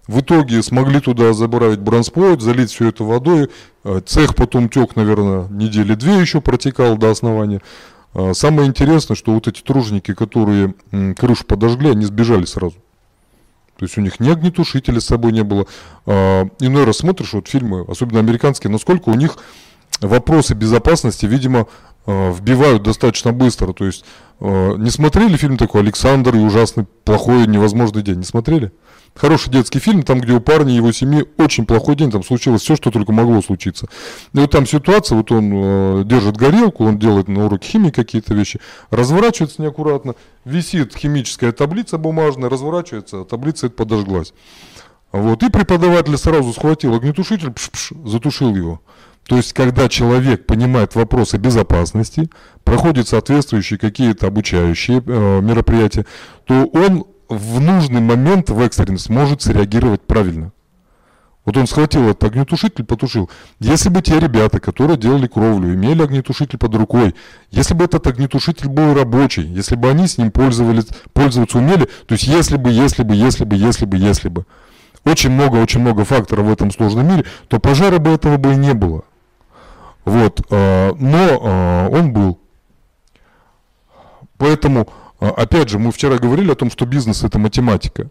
[0.07, 3.49] В итоге смогли туда забравить бронспойт, залить все это водой.
[3.83, 7.61] Э, Цех потом тек, наверное, недели две еще протекал до основания.
[8.13, 10.75] А Самое интересное, что вот эти труженики, которые
[11.17, 12.75] крышу подожгли, они сбежали сразу.
[13.77, 15.67] То есть у них ни огнетушителя с собой не было.
[16.05, 19.37] А, Иной раз смотришь вот фильмы, особенно американские, насколько у них
[20.01, 21.67] вопросы безопасности, видимо,
[22.05, 23.73] э, вбивают достаточно быстро.
[23.73, 24.05] То есть
[24.39, 28.17] э, не смотрели фильм такой «Александр и ужасный, плохой, невозможный день»?
[28.17, 28.71] Не смотрели?
[29.15, 32.63] Хороший детский фильм, там, где у парня и его семьи очень плохой день, там случилось
[32.63, 33.87] все, что только могло случиться.
[34.33, 38.33] И вот там ситуация, вот он э, держит горелку, он делает на уроке химии какие-то
[38.33, 44.33] вещи, разворачивается неаккуратно, висит химическая таблица бумажная, разворачивается, а таблица эта подожглась.
[45.13, 48.81] Вот, и преподаватель сразу схватил огнетушитель, пш-пш, затушил его.
[49.27, 52.29] То есть, когда человек понимает вопросы безопасности,
[52.63, 56.05] проходит соответствующие какие-то обучающие э, мероприятия,
[56.45, 60.51] то он в нужный момент в экстренный сможет среагировать правильно.
[61.43, 63.29] Вот он схватил этот огнетушитель, потушил.
[63.59, 67.15] Если бы те ребята, которые делали кровлю, имели огнетушитель под рукой,
[67.51, 72.13] если бы этот огнетушитель был рабочий, если бы они с ним пользовались, пользоваться умели, то
[72.13, 74.45] есть если бы, если бы, если бы, если бы, если бы,
[75.03, 78.55] очень много, очень много факторов в этом сложном мире, то пожара бы этого бы и
[78.55, 79.03] не было.
[80.05, 82.39] Вот, э, но э, он был.
[84.37, 84.87] Поэтому,
[85.19, 88.09] э, опять же, мы вчера говорили о том, что бизнес это математика.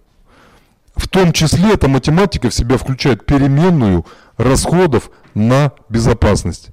[0.96, 4.04] В том числе эта математика в себя включает переменную
[4.36, 6.70] расходов на безопасность.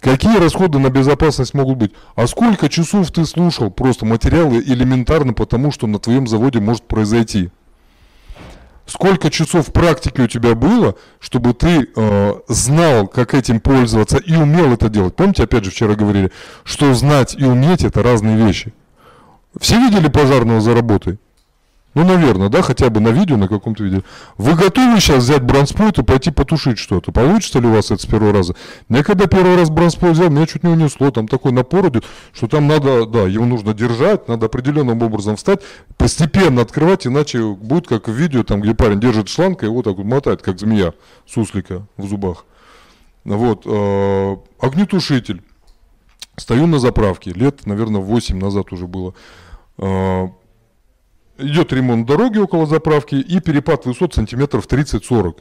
[0.00, 1.92] Какие расходы на безопасность могут быть?
[2.14, 7.50] А сколько часов ты слушал просто материалы элементарно потому, что на твоем заводе может произойти?
[8.86, 14.72] Сколько часов практики у тебя было, чтобы ты э, знал, как этим пользоваться и умел
[14.72, 15.16] это делать?
[15.16, 16.30] Помните, опять же, вчера говорили,
[16.62, 18.72] что знать и уметь это разные вещи.
[19.60, 21.18] Все видели пожарного за работой?
[21.96, 24.02] Ну, наверное, да, хотя бы на видео, на каком-то видео.
[24.36, 27.10] Вы готовы сейчас взять бронспойт и пойти потушить что-то?
[27.10, 28.54] Получится ли у вас это с первого раза?
[28.90, 31.10] Мне когда первый раз бронспойт взял, меня чуть не унесло.
[31.10, 32.04] Там такой напор идет,
[32.34, 35.62] что там надо, да, его нужно держать, надо определенным образом встать,
[35.96, 39.96] постепенно открывать, иначе будет как в видео, там, где парень держит шланг и его так
[39.96, 40.92] вот мотает, как змея
[41.26, 42.44] суслика в зубах.
[43.24, 45.42] Вот, э, огнетушитель.
[46.36, 49.14] Стою на заправке, лет, наверное, 8 назад уже было.
[49.78, 50.28] Э,
[51.38, 55.38] идет ремонт дороги около заправки и перепад высот сантиметров 30-40.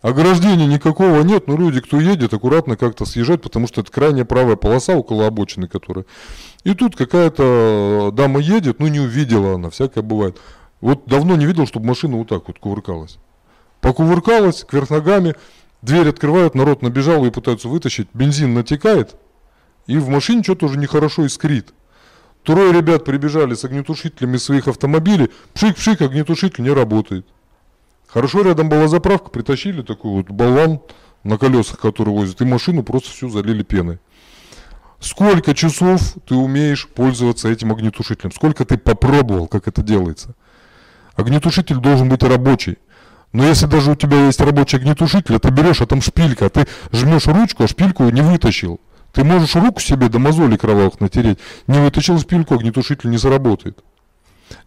[0.00, 4.56] Ограждения никакого нет, но люди, кто едет, аккуратно как-то съезжать, потому что это крайняя правая
[4.56, 6.04] полоса около обочины, которая.
[6.64, 10.38] И тут какая-то дама едет, ну не увидела она, всякое бывает.
[10.80, 13.18] Вот давно не видел, чтобы машина вот так вот кувыркалась.
[13.80, 15.36] Покувыркалась кверх ногами,
[15.82, 19.16] Дверь открывают, народ набежал и пытаются вытащить, бензин натекает,
[19.88, 21.74] и в машине что-то уже нехорошо искрит.
[22.44, 27.26] Трое ребят прибежали с огнетушителями своих автомобилей, пшик-пшик, огнетушитель не работает.
[28.08, 30.80] Хорошо рядом была заправка, притащили такой вот болван
[31.22, 34.00] на колесах, который возит, и машину просто всю залили пеной.
[34.98, 38.32] Сколько часов ты умеешь пользоваться этим огнетушителем?
[38.32, 40.34] Сколько ты попробовал, как это делается?
[41.14, 42.78] Огнетушитель должен быть рабочий.
[43.32, 46.50] Но если даже у тебя есть рабочий огнетушитель, а ты берешь, а там шпилька, а
[46.50, 48.80] ты жмешь ручку, а шпильку не вытащил.
[49.12, 51.38] Ты можешь руку себе до мозолей кровавых натереть.
[51.66, 53.78] Не вытащил шпильку, огнетушитель не заработает.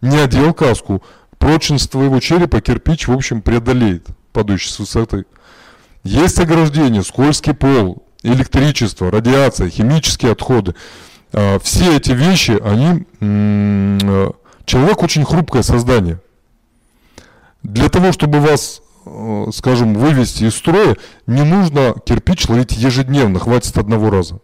[0.00, 1.02] Не одел каску,
[1.38, 5.26] прочность твоего черепа кирпич, в общем, преодолеет, падающий с высоты.
[6.04, 10.74] Есть ограждение, скользкий пол, электричество, радиация, химические отходы.
[11.32, 13.04] А, все эти вещи, они...
[13.20, 14.30] Э,
[14.64, 16.20] человек очень хрупкое создание.
[17.62, 18.82] Для того, чтобы вас,
[19.52, 20.96] скажем, вывести из строя,
[21.26, 24.40] не нужно кирпич ловить ежедневно, хватит одного раза.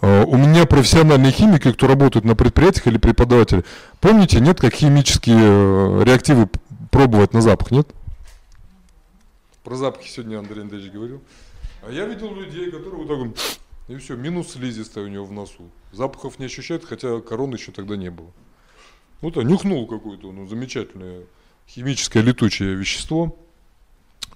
[0.00, 3.64] Э, у меня профессиональные химики, кто работает на предприятиях или преподаватели.
[4.00, 6.48] Помните, нет, как химические э, реактивы
[6.90, 7.88] пробовать на запах, нет?
[9.64, 11.22] Про запахи сегодня Андрей Андреевич говорил.
[11.86, 13.38] А я видел людей, которые вот так вот,
[13.88, 15.70] и все, минус слизистая у него в носу.
[15.92, 18.30] Запахов не ощущает, хотя короны еще тогда не было.
[19.20, 21.22] Вот, а нюхнул какое-то, ну, замечательное
[21.74, 23.36] химическое летучее вещество.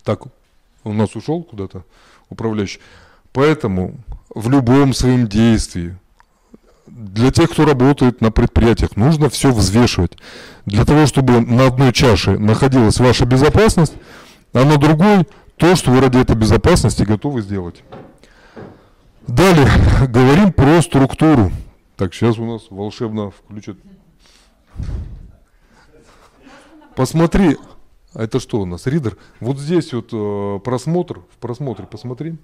[0.02, 0.26] Так,
[0.84, 1.84] он у нас ушел куда-то,
[2.30, 2.80] управляющий.
[3.32, 3.94] Поэтому
[4.34, 5.96] в любом своем действии,
[6.86, 10.16] для тех, кто работает на предприятиях, нужно все взвешивать.
[10.64, 13.94] Для того, чтобы на одной чаше находилась ваша безопасность,
[14.52, 15.26] а на другой
[15.56, 17.82] то, что вы ради этой безопасности готовы сделать.
[19.26, 19.68] Далее
[20.08, 21.50] говорим про структуру.
[21.96, 23.76] Так, сейчас у нас волшебно включат
[26.96, 27.58] Посмотри,
[28.14, 29.18] а это что у нас, ридер?
[29.40, 32.36] Вот здесь вот э, просмотр, в просмотре посмотри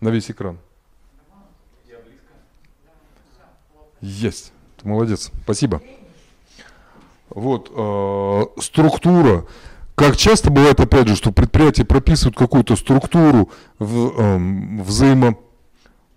[0.00, 0.58] на весь экран.
[4.00, 5.82] Есть, ты молодец, спасибо.
[7.28, 9.44] Вот, э, структура.
[9.94, 15.36] Как часто бывает, опять же, что предприятия прописывают какую-то структуру в, э, взаимо...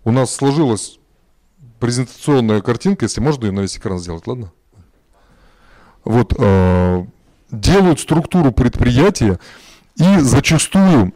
[0.04, 0.98] У нас сложилась
[1.80, 4.52] презентационная картинка, если можно ее на весь экран сделать, ладно?
[6.04, 7.06] Вот, э,
[7.52, 9.38] делают структуру предприятия
[9.96, 11.12] и зачастую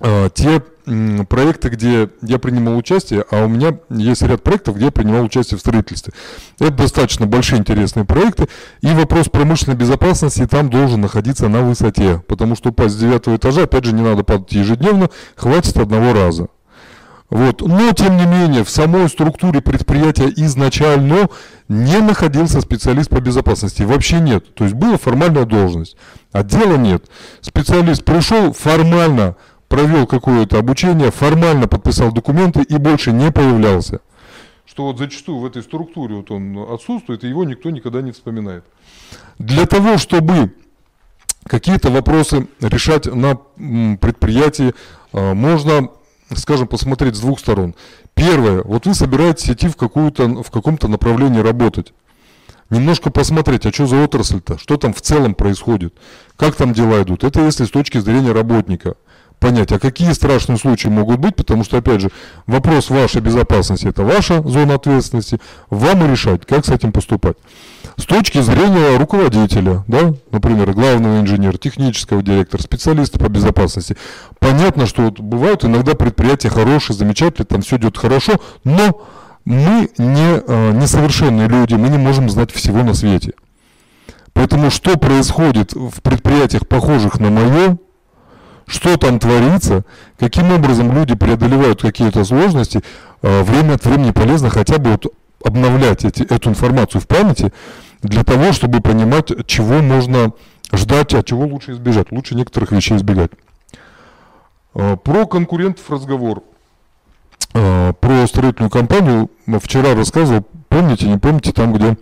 [0.00, 4.86] э, те э, проекты, где я принимал участие, а у меня есть ряд проектов, где
[4.86, 6.14] я принимал участие в строительстве.
[6.58, 8.48] Это достаточно большие интересные проекты,
[8.80, 13.64] и вопрос промышленной безопасности там должен находиться на высоте, потому что упасть с девятого этажа,
[13.64, 16.48] опять же, не надо падать ежедневно, хватит одного раза.
[17.32, 17.62] Вот.
[17.62, 21.30] Но, тем не менее, в самой структуре предприятия изначально
[21.66, 23.84] не находился специалист по безопасности.
[23.84, 24.54] Вообще нет.
[24.54, 25.96] То есть была формальная должность,
[26.32, 27.06] а дела нет.
[27.40, 29.36] Специалист пришел, формально
[29.68, 34.00] провел какое-то обучение, формально подписал документы и больше не появлялся.
[34.66, 38.64] Что вот зачастую в этой структуре вот он отсутствует, и его никто никогда не вспоминает.
[39.38, 40.54] Для того, чтобы
[41.46, 43.36] какие-то вопросы решать на
[43.96, 44.74] предприятии,
[45.14, 45.88] а, можно
[46.36, 47.74] скажем, посмотреть с двух сторон.
[48.14, 51.92] Первое, вот вы собираетесь идти в, какую-то, в каком-то направлении работать.
[52.70, 55.94] Немножко посмотреть, а что за отрасль-то, что там в целом происходит,
[56.36, 57.22] как там дела идут.
[57.22, 58.94] Это если с точки зрения работника
[59.38, 62.10] понять, а какие страшные случаи могут быть, потому что, опять же,
[62.46, 67.36] вопрос вашей безопасности– это ваша зона ответственности, вам решать, как с этим поступать.
[67.96, 73.96] С точки зрения руководителя, да, например, главного инженера, технического директора, специалиста по безопасности,
[74.38, 78.34] понятно, что вот бывают иногда предприятия хорошие, замечательные, там все идет хорошо,
[78.64, 79.00] но
[79.44, 83.32] мы не э, несовершенные люди, мы не можем знать всего на свете.
[84.32, 87.76] Поэтому что происходит в предприятиях, похожих на мое,
[88.66, 89.84] что там творится,
[90.18, 92.80] каким образом люди преодолевают какие-то сложности,
[93.20, 95.12] э, время от времени полезно хотя бы вот
[95.44, 97.52] обновлять эти, эту информацию в памяти
[98.02, 100.32] для того, чтобы понимать, чего можно
[100.72, 102.10] ждать, а чего лучше избежать.
[102.10, 103.30] Лучше некоторых вещей избегать.
[104.74, 106.42] Э, про конкурентов разговор.
[107.54, 109.30] Э, про строительную компанию
[109.60, 111.98] вчера рассказывал, помните, не помните, там, где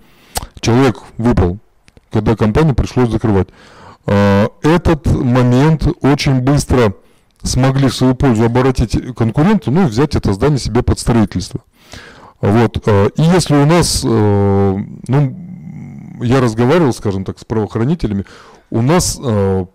[0.60, 1.58] человек выпал,
[2.10, 3.48] когда компанию пришлось закрывать.
[4.06, 6.94] Э, этот момент очень быстро
[7.42, 11.60] смогли в свою пользу оборотить конкуренты, ну и взять это здание себе под строительство.
[12.40, 12.86] Вот.
[12.86, 14.76] Э, и если у нас, э,
[15.08, 15.36] ну,
[16.22, 18.24] я разговаривал, скажем так, с правоохранителями,
[18.70, 19.18] у нас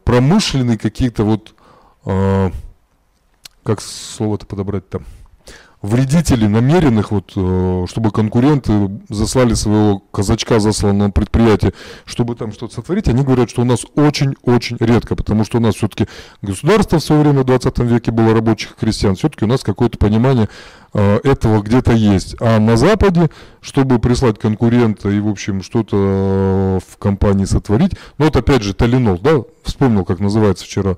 [0.06, 1.54] промышленные какие-то вот,
[3.64, 5.04] как слово-то подобрать там,
[5.82, 11.74] вредителей намеренных, вот, э, чтобы конкуренты заслали своего казачка, засланного на предприятие,
[12.06, 15.76] чтобы там что-то сотворить, они говорят, что у нас очень-очень редко, потому что у нас
[15.76, 16.08] все-таки
[16.42, 20.50] государство в свое время в 20 веке было рабочих крестьян, все-таки у нас какое-то понимание
[20.94, 22.36] э, этого где-то есть.
[22.40, 23.30] А на Западе,
[23.62, 28.74] чтобы прислать конкурента и, в общем, что-то э, в компании сотворить, ну вот опять же,
[28.74, 30.98] талинол, да, вспомнил, как называется вчера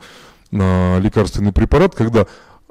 [0.49, 2.25] лекарственный препарат, когда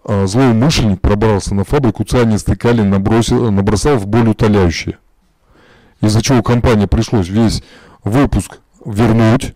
[0.07, 4.99] злоумышленник пробрался на фабрику, цианистый калий набросил, набросал в более утоляющее.
[6.01, 7.63] Из-за чего компания пришлось весь
[8.05, 9.56] выпуск вернуть,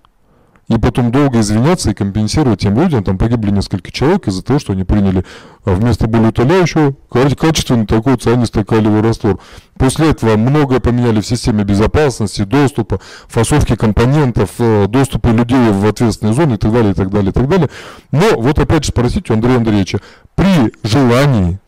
[0.71, 3.03] и потом долго извиняться и компенсировать тем людям.
[3.03, 5.25] Там погибли несколько человек из-за того, что они приняли
[5.65, 9.41] а, вместо болеутоляющего качественный такой цианистый-калиевый раствор.
[9.77, 16.35] После этого многое поменяли в системе безопасности, доступа, фасовки компонентов, э, доступа людей в ответственные
[16.35, 17.69] зоны и так далее, и так далее, и так далее.
[18.13, 19.99] Но вот опять же спросите у Андрея Андреевича,
[20.37, 21.59] при желании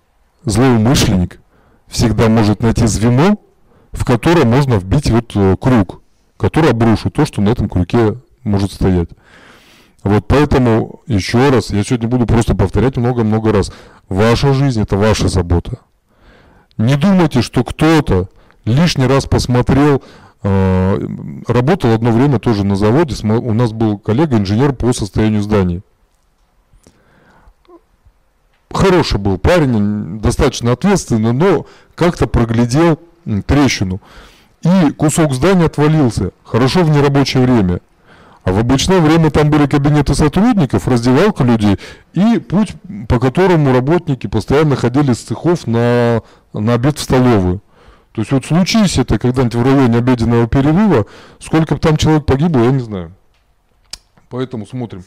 [0.44, 1.40] злоумышленник
[1.88, 3.36] всегда может найти звено,
[3.90, 6.02] в которое можно вбить вот э, круг,
[6.36, 9.08] который обрушит то, что на этом круге может стоять.
[10.04, 13.72] Вот поэтому, еще раз, я сегодня буду просто повторять много-много раз.
[14.08, 15.78] Ваша жизнь– это ваша забота.
[16.76, 18.28] Не думайте, что кто-то
[18.64, 20.02] лишний раз посмотрел,
[20.42, 21.06] э,
[21.46, 25.82] работал одно время тоже на заводе, у нас был коллега, инженер по состоянию зданий.
[28.72, 32.98] Хороший был парень, достаточно ответственный, но как-то проглядел
[33.46, 34.00] трещину.
[34.62, 37.80] И кусок здания отвалился, хорошо в нерабочее время–
[38.44, 41.78] а в обычное время там были кабинеты сотрудников, раздевалка людей
[42.12, 42.74] и путь,
[43.08, 46.22] по которому работники постоянно ходили с цехов на,
[46.52, 47.62] на обед в столовую.
[48.12, 51.06] То есть вот случись это когда-нибудь в районе обеденного перерыва,
[51.38, 53.14] сколько бы там человек погибло, я не знаю.
[54.28, 55.04] Поэтому смотрим.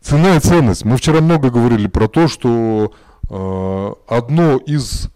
[0.00, 0.84] Цена и ценность.
[0.84, 2.92] Мы вчера много говорили про то, что
[3.30, 5.10] э, одно из,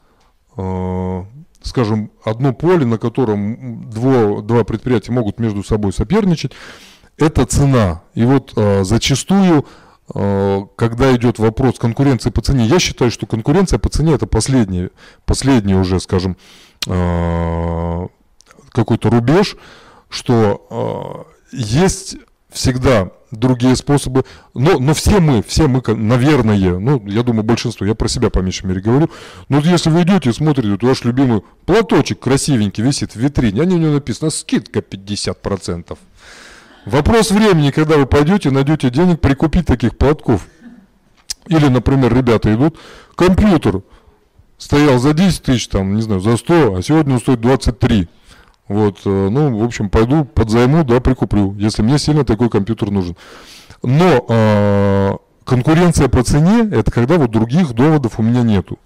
[0.57, 1.25] э,
[1.63, 6.53] скажем, одно поле, на котором дво, два предприятия могут между собой соперничать,
[7.19, 8.03] это цена.
[8.15, 9.67] И вот э, зачастую,
[10.15, 14.91] э, когда идет вопрос конкуренции по цене, я считаю, что конкуренция по цене это последний,
[15.25, 16.37] последний уже, скажем,
[16.87, 18.07] э,
[18.71, 19.57] какой-то рубеж,
[20.09, 22.17] что э, есть
[22.51, 27.95] всегда другие способы, но, но все мы, все мы, наверное, ну, я думаю, большинство, я
[27.95, 29.11] про себя по меньшей мере говорю,
[29.49, 33.67] но если вы идете и смотрите, вот ваш любимый платочек красивенький висит в витрине, а
[33.67, 35.99] на нем написано скидка 50%.
[36.85, 40.47] Вопрос времени, когда вы пойдете, найдете денег прикупить таких платков.
[41.49, 42.79] Или, например, ребята идут,
[43.15, 43.83] компьютер
[44.59, 48.09] стоял за 10 тысяч, там, не знаю, за 100, а сегодня он стоит 23.
[48.69, 53.17] Вот, э, ну, в общем, пойду подзайму, да, прикуплю, если мне сильно такой компьютер нужен.
[53.83, 58.79] Но э, конкуренция по цене, это когда вот других доводов у меня нету.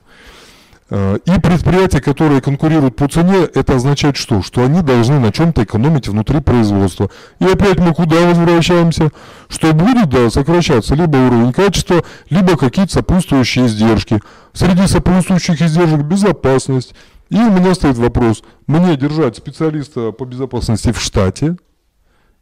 [0.95, 4.43] Э, и предприятия, которые конкурируют по цене, это означает что?
[4.43, 7.11] Что они должны на чем-то экономить внутри производства.
[7.38, 9.11] И опять мы куда возвращаемся?
[9.49, 14.20] Что будет, да, сокращаться либо уровень качества, либо какие-то сопутствующие издержки.
[14.53, 16.95] Среди сопутствующих издержек безопасность.
[17.30, 21.57] И у меня стоит вопрос, мне держать специалиста по безопасности в штате,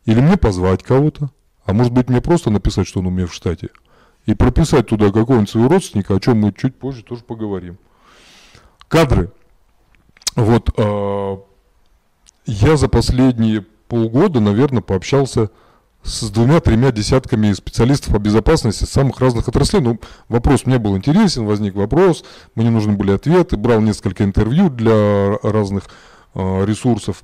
[0.07, 1.31] или мне позвать кого-то,
[1.65, 3.69] а может быть мне просто написать, что он у меня в штате,
[4.27, 7.79] и прописать туда какого-нибудь своего родственника, о чем мы чуть позже тоже поговорим.
[8.91, 9.31] Кадры.
[10.35, 11.37] Вот э,
[12.47, 15.51] я за последние полгода, наверное, пообщался
[16.03, 19.81] с двумя-тремя десятками специалистов по безопасности самых разных отраслей.
[19.81, 22.25] Ну, вопрос мне был интересен, возник вопрос,
[22.57, 25.85] мне нужны были ответы, брал несколько интервью для разных
[26.35, 27.23] э, ресурсов.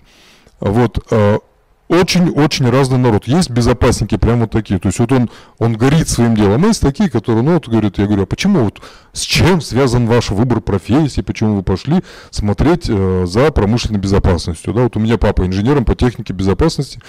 [0.61, 1.41] Вот, э,
[1.89, 3.27] очень-очень разный народ.
[3.27, 4.81] Есть безопасники прямо вот такие.
[4.81, 6.65] То есть вот он, он горит своим делом.
[6.65, 8.81] А есть такие, которые, ну вот говорят, я говорю, а почему вот
[9.13, 14.75] с чем связан ваш выбор профессии, почему вы пошли смотреть э, за промышленной безопасностью?
[14.75, 17.01] Да, вот у меня папа инженером по технике безопасности.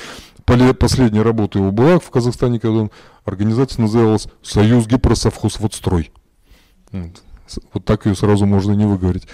[0.46, 2.92] Последняя работа его была в Казахстане, когда он,
[3.26, 6.12] организация называлась Союз гипросовхоз Водстрой.
[6.92, 7.22] Вот.
[7.74, 9.28] вот так ее сразу можно не выговорить.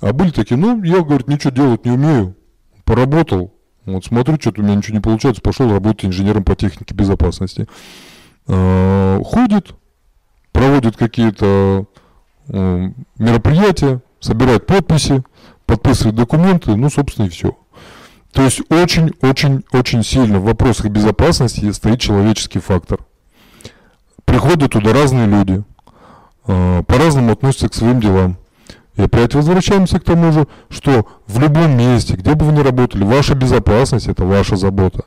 [0.00, 2.34] А были такие, ну, я, говорит, ничего делать не умею.
[2.84, 3.55] Поработал,
[3.86, 7.66] вот смотрю, что-то у меня ничего не получается, пошел работать инженером по технике безопасности.
[8.48, 9.74] Э, ходит,
[10.52, 11.86] проводит какие-то
[12.48, 15.22] э, мероприятия, собирает подписи,
[15.66, 17.56] подписывает документы, ну, собственно, и все.
[18.32, 23.00] То есть очень-очень-очень сильно в вопросах безопасности стоит человеческий фактор.
[24.24, 25.64] Приходят туда разные люди,
[26.46, 28.36] э, по-разному относятся к своим делам.
[28.96, 33.04] И опять возвращаемся к тому же, что в любом месте, где бы вы ни работали,
[33.04, 35.04] ваша безопасность– это ваша забота.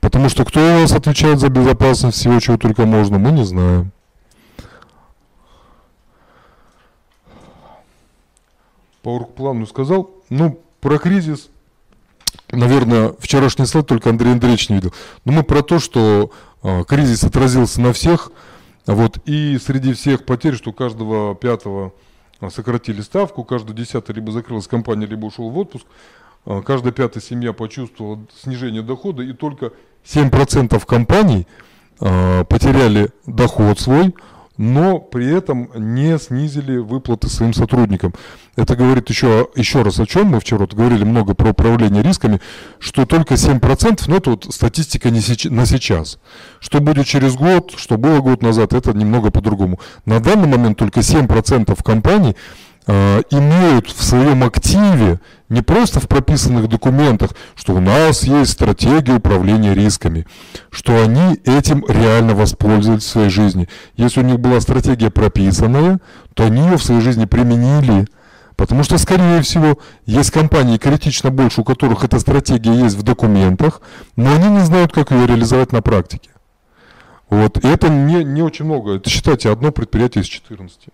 [0.00, 3.92] Потому что кто у вас отвечает за безопасность всего, чего только можно, мы не знаем.
[9.02, 10.10] по оргплану сказал.
[10.28, 11.50] Ну, про кризис,
[12.50, 14.92] наверное, вчерашний слайд только Андрей Андреевич не видел.
[15.24, 16.30] Но мы про то, что
[16.62, 18.30] э, кризис отразился на всех,
[18.86, 21.92] вот, и среди всех потерь, что каждого пятого
[22.48, 25.84] сократили ставку, каждый десятый либо закрылась компания, либо ушел в отпуск,
[26.46, 29.72] а, каждая пятая семья почувствовала снижение дохода, и только
[30.04, 31.46] 7% компаний
[32.00, 34.14] э, потеряли доход свой,
[34.60, 38.12] но при этом не снизили выплаты своим сотрудникам.
[38.56, 42.42] Это говорит еще, еще раз о чем мы вчера вот говорили много про управление рисками,
[42.78, 46.18] что только 7%, ну это вот статистика не сеч, на сейчас.
[46.60, 49.80] Что будет через год, что было год назад, это немного по-другому.
[50.04, 52.36] На данный момент только 7% компаний
[52.86, 59.74] имеют в своем активе, не просто в прописанных документах, что у нас есть стратегия управления
[59.74, 60.26] рисками,
[60.70, 63.68] что они этим реально воспользовались в своей жизни.
[63.96, 66.00] Если у них была стратегия прописанная,
[66.34, 68.06] то они ее в своей жизни применили.
[68.56, 73.80] Потому что, скорее всего, есть компании критично больше, у которых эта стратегия есть в документах,
[74.16, 76.30] но они не знают, как ее реализовать на практике.
[77.30, 77.56] Вот.
[77.64, 78.96] И это не, не очень много.
[78.96, 80.88] Это, считайте, одно предприятие из 14.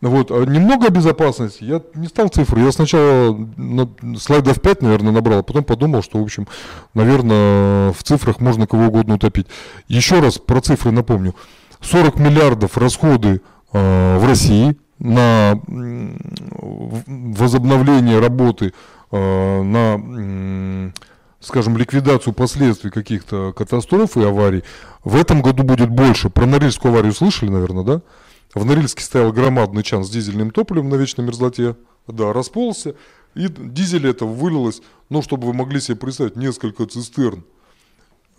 [0.00, 0.30] Вот.
[0.30, 1.64] А немного безопасности.
[1.64, 2.60] Я не стал цифры.
[2.60, 6.46] Я сначала на слайдов 5, наверное, набрал, а потом подумал, что, в общем,
[6.94, 9.48] наверное, в цифрах можно кого угодно утопить.
[9.88, 11.34] Еще раз про цифры напомню.
[11.80, 13.40] 40 миллиардов расходы
[13.72, 15.60] э, в России на
[17.06, 18.72] возобновление работы,
[19.10, 20.92] э, на,
[21.40, 24.64] скажем, ликвидацию последствий каких-то катастроф и аварий.
[25.04, 26.30] В этом году будет больше.
[26.30, 28.00] Про Норильскую аварию слышали, наверное, да?
[28.54, 31.76] В Норильске стоял громадный чан с дизельным топливом на вечной мерзлоте.
[32.06, 32.94] Да, расползся.
[33.34, 34.80] И дизель это вылилось,
[35.10, 37.44] ну, чтобы вы могли себе представить, несколько цистерн.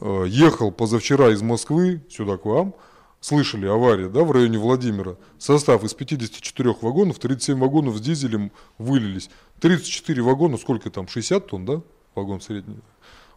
[0.02, 2.74] Э, ехал позавчера из Москвы сюда к вам.
[3.22, 5.18] Слышали авария, да, в районе Владимира.
[5.38, 9.30] Состав из 54 вагонов, 37 вагонов с дизелем вылились.
[9.60, 11.82] 34 вагона, сколько там, 60 тонн, да,
[12.16, 12.80] вагон средний.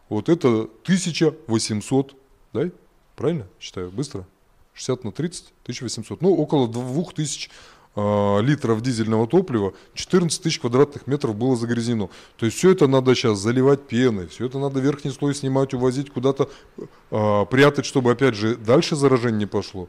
[0.08, 2.16] Вот это 1800,
[2.52, 2.70] да,
[3.16, 4.24] правильно считаю, быстро?
[4.74, 6.22] 60 на 30, 1800.
[6.22, 7.50] Ну, около 2000
[7.94, 12.10] э, литров дизельного топлива, 14 тысяч квадратных метров было загрязнено.
[12.36, 16.10] То есть все это надо сейчас заливать пеной, все это надо верхний слой снимать, увозить
[16.10, 16.50] куда-то,
[17.10, 19.88] э, прятать, чтобы опять же дальше заражение не пошло.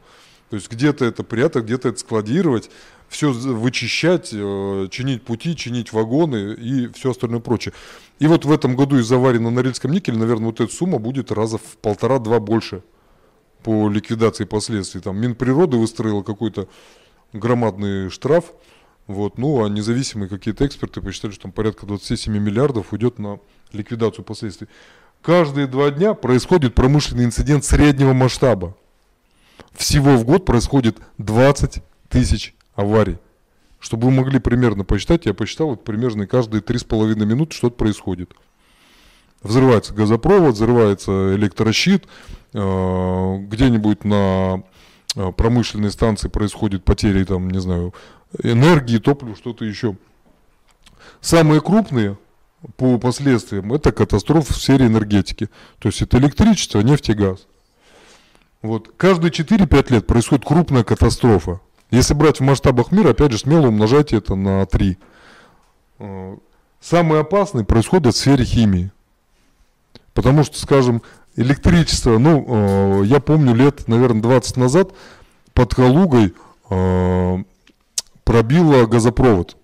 [0.50, 2.70] То есть где-то это прятать, где-то это складировать,
[3.08, 7.72] все вычищать, э, чинить пути, чинить вагоны и все остальное прочее.
[8.18, 11.32] И вот в этом году из аварии на Норильском никеле, наверное, вот эта сумма будет
[11.32, 12.82] раза в полтора-два больше
[13.64, 15.00] по ликвидации последствий.
[15.00, 16.68] Там Минприроды выстроила какой-то
[17.32, 18.52] громадный штраф.
[19.06, 23.40] Вот, ну, а независимые какие-то эксперты посчитали, что там порядка 27 миллиардов уйдет на
[23.72, 24.68] ликвидацию последствий.
[25.22, 28.76] Каждые два дня происходит промышленный инцидент среднего масштаба.
[29.72, 33.18] Всего в год происходит 20 тысяч аварий.
[33.80, 38.32] Чтобы вы могли примерно посчитать, я посчитал, вот примерно каждые 3,5 минуты что-то происходит.
[39.42, 42.06] Взрывается газопровод, взрывается электрощит,
[42.54, 44.62] где-нибудь на
[45.16, 47.94] э, промышленной станции происходит потери, там, не знаю,
[48.42, 49.96] энергии, топлива, что-то еще.
[51.20, 52.16] Самые крупные
[52.76, 55.48] по последствиям это катастрофы в сфере энергетики.
[55.80, 57.46] То есть это электричество, нефть и газ.
[58.62, 58.92] Вот.
[58.96, 61.60] Каждые 4-5 лет происходит крупная катастрофа.
[61.90, 64.98] Если брать в масштабах мира, опять же, смело умножайте это на 3.
[65.98, 66.36] Э,
[66.80, 68.90] самые опасные происходят в сфере химии.
[70.14, 71.02] Потому что, скажем,
[71.36, 74.92] электричество, ну, э, я помню лет, наверное, 20 назад
[75.52, 76.34] под Калугой
[76.70, 77.38] э,
[78.24, 79.56] пробило газопровод.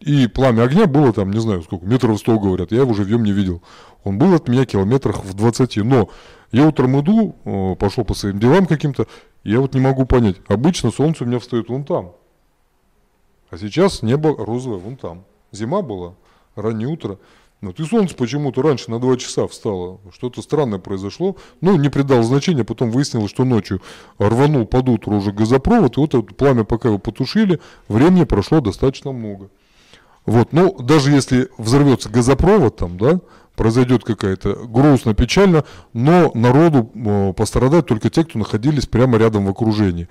[0.00, 3.32] И пламя огня было там, не знаю сколько, метров 100, говорят, я его живьем не
[3.32, 3.62] видел.
[4.02, 5.76] Он был от меня километрах в 20.
[5.78, 6.08] Но
[6.52, 9.06] я утром иду, э, пошел по своим делам каким-то,
[9.44, 10.36] я вот не могу понять.
[10.48, 12.12] Обычно солнце у меня встает вон там.
[13.50, 15.24] А сейчас небо розовое вон там.
[15.52, 16.14] Зима была,
[16.56, 17.18] раннее утро.
[17.62, 20.00] Вот и солнце почему-то раньше на 2 часа встало.
[20.14, 21.36] Что-то странное произошло.
[21.60, 23.82] Ну, не придал значения, потом выяснилось, что ночью
[24.18, 29.12] рванул под утро уже газопровод, и вот это пламя, пока его потушили, времени прошло достаточно
[29.12, 29.50] много.
[30.24, 33.20] Вот, ну, даже если взорвется газопровод там, да,
[33.56, 39.50] произойдет какая-то грустно, печально, но народу э, пострадают только те, кто находились прямо рядом в
[39.50, 40.08] окружении.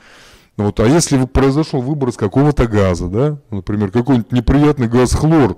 [0.55, 5.57] Вот, а если произошел выброс какого-то газа, да, например, какой-нибудь неприятный газ хлор,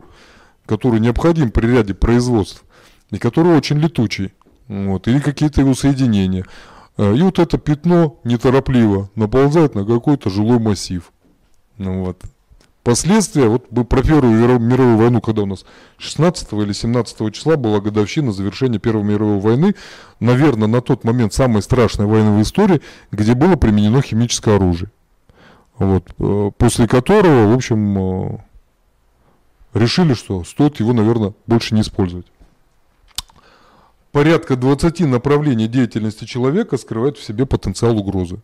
[0.71, 2.63] который необходим при ряде производств,
[3.09, 4.31] и который очень летучий,
[4.69, 6.45] вот, или какие-то его соединения.
[6.97, 11.11] Э, и вот это пятно неторопливо наползает на какой-то жилой массив.
[11.77, 12.21] Ну, вот.
[12.83, 15.65] Последствия, вот про Первую мировую войну, когда у нас
[15.97, 19.75] 16 или 17 числа была годовщина завершения Первой мировой войны,
[20.21, 24.89] наверное, на тот момент самая страшная война в истории, где было применено химическое оружие.
[25.77, 28.37] Вот, э, после которого, в общем, э,
[29.73, 32.25] решили, что стоит его, наверное, больше не использовать.
[34.11, 38.41] Порядка 20 направлений деятельности человека скрывают в себе потенциал угрозы.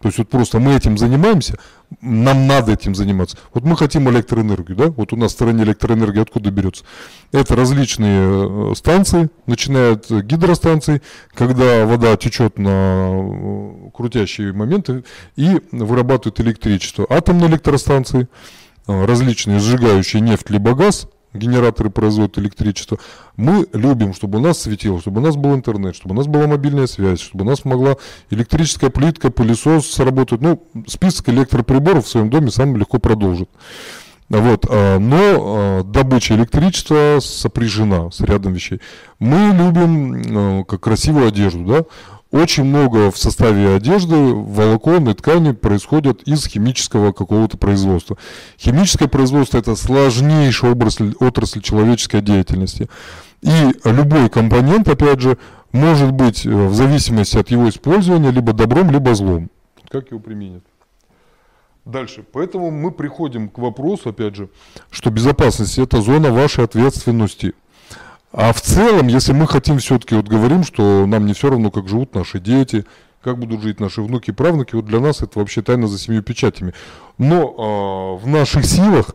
[0.00, 1.58] То есть вот просто мы этим занимаемся,
[2.00, 3.36] нам надо этим заниматься.
[3.52, 4.86] Вот мы хотим электроэнергию, да?
[4.86, 6.84] Вот у нас в стране электроэнергия откуда берется?
[7.32, 11.02] Это различные э, станции, начиная от гидростанций,
[11.34, 15.04] когда вода течет на э, крутящие моменты
[15.36, 17.06] и вырабатывает электричество.
[17.06, 18.26] Атомные электростанции,
[18.90, 22.98] э, различные сжигающие нефть либо газ– генераторы производят электричество.
[23.36, 26.46] Мы любим, чтобы у нас светило, чтобы у нас был интернет, чтобы у нас была
[26.46, 27.96] мобильная связь, чтобы у нас могла
[28.30, 30.40] электрическая плитка, пылесос сработать.
[30.40, 33.48] Ну, список электроприборов в своем доме сам легко продолжит.
[34.28, 38.80] Вот, а, но а, добыча электричества сопряжена с рядом вещей.
[39.18, 41.84] Мы любим как красивую одежду, да.
[42.30, 48.16] Очень много в составе одежды, волокон и ткани происходят из химического какого-то производства.
[48.56, 52.88] Химическое производство– это сложнейшая отрасль, отрасль человеческой деятельности.
[53.42, 55.38] И любой компонент, опять же,
[55.72, 59.50] может быть э, в зависимости от его использования либо добром, либо злом.
[59.88, 60.62] Как его применят.
[61.84, 62.24] Дальше.
[62.32, 64.50] Поэтому мы приходим к вопросу, опять же,
[64.90, 67.54] что безопасность– это зона вашей ответственности–
[68.32, 71.88] а в целом, если мы хотим все-таки, вот говорим, что нам не все равно, как
[71.88, 72.86] живут наши дети,
[73.22, 76.22] как будут жить наши внуки и правнуки, вот для нас это вообще тайна за семью
[76.22, 76.72] печатями.
[77.18, 79.14] Но э, в наших силах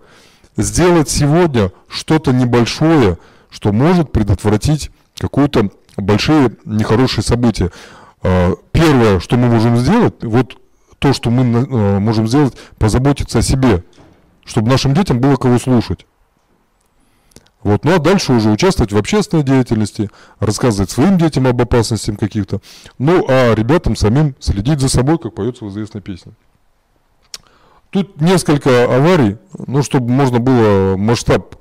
[0.57, 3.17] сделать сегодня что-то небольшое,
[3.49, 7.71] что может предотвратить какое-то большие нехорошие события.
[8.21, 10.57] Э, первое, что мы можем сделать, вот
[10.99, 13.83] то, что мы э, можем сделать, позаботиться о себе,
[14.43, 16.05] чтобы нашим детям было кого слушать.
[17.65, 17.83] Вот.
[17.83, 22.61] Ну а дальше уже участвовать в общественной деятельности, рассказывать своим детям об опасностях каких-то.
[22.99, 26.33] Ну а ребятам самим следить за собой, как поется в известной песне.
[27.89, 31.55] Тут несколько аварий, ну чтобы можно было масштаб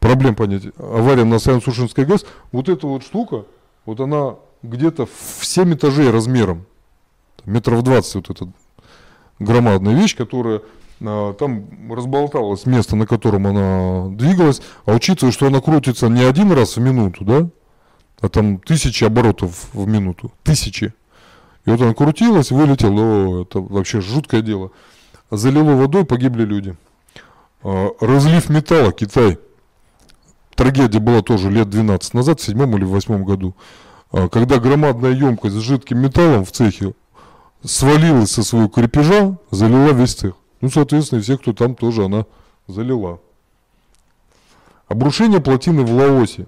[0.00, 0.62] проблем понять.
[0.78, 3.44] Авария на Саян-Сушинской ГЭС, вот эта вот штука,
[3.84, 6.64] вот она где-то в 7 этажей размером,
[7.44, 8.48] метров 20 вот эта
[9.38, 10.62] громадная вещь, которая
[11.38, 16.76] там разболталось место, на котором она двигалась, а учитывая, что она крутится не один раз
[16.76, 17.48] в минуту, да,
[18.20, 20.94] а там тысячи оборотов в минуту, тысячи.
[21.64, 24.70] И вот она крутилась, вылетела, о, это вообще жуткое дело.
[25.30, 26.76] Залило водой, погибли люди.
[27.62, 29.38] А, разлив металла, Китай.
[30.54, 33.54] Трагедия была тоже лет 12 назад, в седьмом или восьмом году.
[34.12, 36.94] А, когда громадная емкость с жидким металлом в цехе
[37.64, 40.34] свалилась со своего крепежа, залила весь цех.
[40.62, 42.24] Ну, соответственно, и все, кто там, тоже она
[42.68, 43.20] залила.
[44.86, 46.46] Обрушение плотины в Лаосе.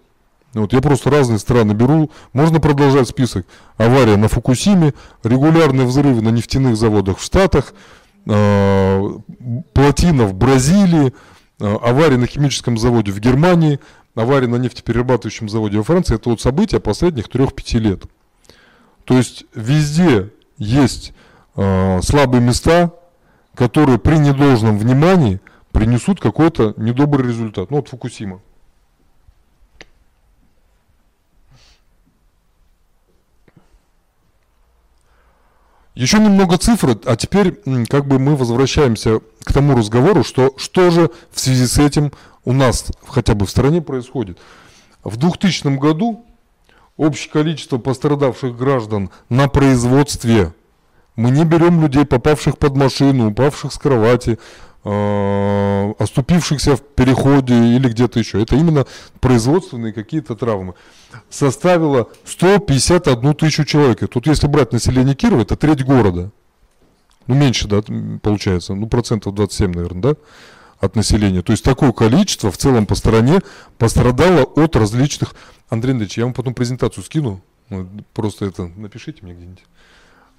[0.55, 2.11] Вот я просто разные страны беру.
[2.33, 3.45] Можно продолжать список.
[3.77, 4.95] Авария на Фукусиме,
[5.25, 7.75] регулярные взрывы на нефтяных заводах в Штатах,
[8.27, 9.03] э,
[9.73, 11.13] плотина в Бразилии,
[11.59, 13.81] э, авария на химическом заводе в Германии,
[14.15, 16.15] авария на нефтеперерабатывающем заводе во Франции.
[16.15, 18.05] Это вот события последних 3-5 лет.
[19.07, 21.15] То есть везде есть
[21.57, 22.93] э, слабые места,
[23.55, 25.41] которые при недолжном внимании
[25.73, 27.71] принесут какой-то недобрый результат.
[27.71, 28.41] Ну вот Фукусима.
[35.95, 41.11] Еще немного цифр, а теперь как бы мы возвращаемся к тому разговору, что что же
[41.31, 42.11] в связи с этим
[42.45, 44.39] у нас хотя бы в стране происходит.
[45.05, 46.25] В 2000 году
[46.97, 50.53] общее количество пострадавших граждан на производстве
[51.17, 54.39] мы не берем людей, попавших под машину, упавших с кровати,
[54.85, 58.43] э, оступившихся в переходе или где-то еще.
[58.43, 58.87] Это именно
[59.21, 60.75] производственные какие-то травмы.
[61.31, 64.09] Составило 151 тысячу человек.
[64.09, 66.31] Тут если брать население Кирова, это треть города.
[67.27, 67.83] Ну, меньше, да,
[68.21, 68.75] получается.
[68.75, 70.15] Ну, процентов 27, наверное, да,
[70.81, 71.43] от населения.
[71.43, 73.41] То есть такое количество в целом по стране
[73.79, 75.35] пострадало от различных...
[75.71, 77.41] Андрей Андреевич, я вам потом презентацию скину.
[78.13, 79.65] Просто это напишите мне где-нибудь.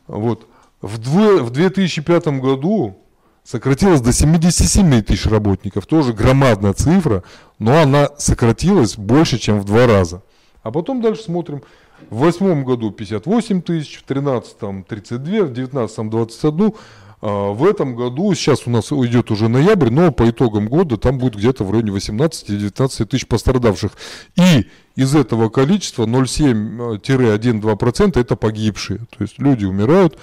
[0.08, 0.48] Вот.
[0.86, 2.96] В, дво, в 2005 году
[3.44, 5.88] сократилось до 77 тысяч работников.
[5.88, 7.24] Тоже громадная цифра,
[7.58, 10.22] но она сократилась больше, чем в два раза.
[10.62, 11.64] А потом дальше смотрим.
[12.12, 16.74] В восьмом году 58 тысяч, в 13 32, в 19 21.
[17.20, 21.18] А, в этом году, сейчас у нас уйдет уже ноябрь, но по итогам года там
[21.18, 23.94] будет где-то в районе 18-19 тысяч пострадавших.
[24.36, 29.00] И из этого количества 0,7-1-2% это погибшие.
[29.00, 30.20] То есть люди умирают.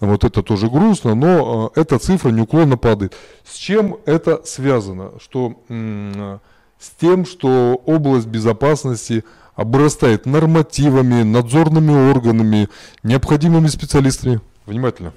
[0.00, 3.14] Вот это тоже грустно, но э, эта цифра неуклонно падает.
[3.44, 5.12] С чем это связано?
[5.20, 9.24] Что, с тем, что область безопасности
[9.56, 12.68] обрастает нормативами, надзорными органами,
[13.02, 14.40] необходимыми специалистами.
[14.66, 15.12] Внимательно.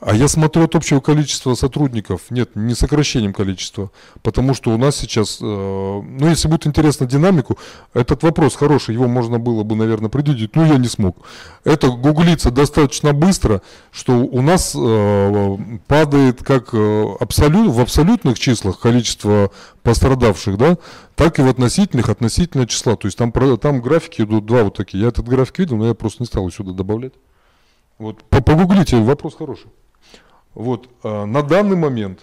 [0.00, 3.90] А я смотрю от общего количества сотрудников, нет, не сокращением количества,
[4.22, 7.58] потому что у нас сейчас, э, ну если будет интересно динамику,
[7.94, 11.16] этот вопрос хороший, его можно было бы, наверное, предвидеть, но я не смог.
[11.64, 15.56] Это гуглится достаточно быстро, что у нас э,
[15.88, 19.50] падает как э, абсолют, в абсолютных числах количество
[19.82, 20.78] пострадавших, да,
[21.16, 22.94] так и в относительных относительно числа.
[22.94, 25.02] То есть там, там графики идут два вот такие.
[25.02, 27.14] Я этот график видел, но я просто не стал сюда добавлять.
[27.98, 29.66] Вот, по- погуглите, вопрос хороший.
[30.58, 32.22] Вот, э, на данный момент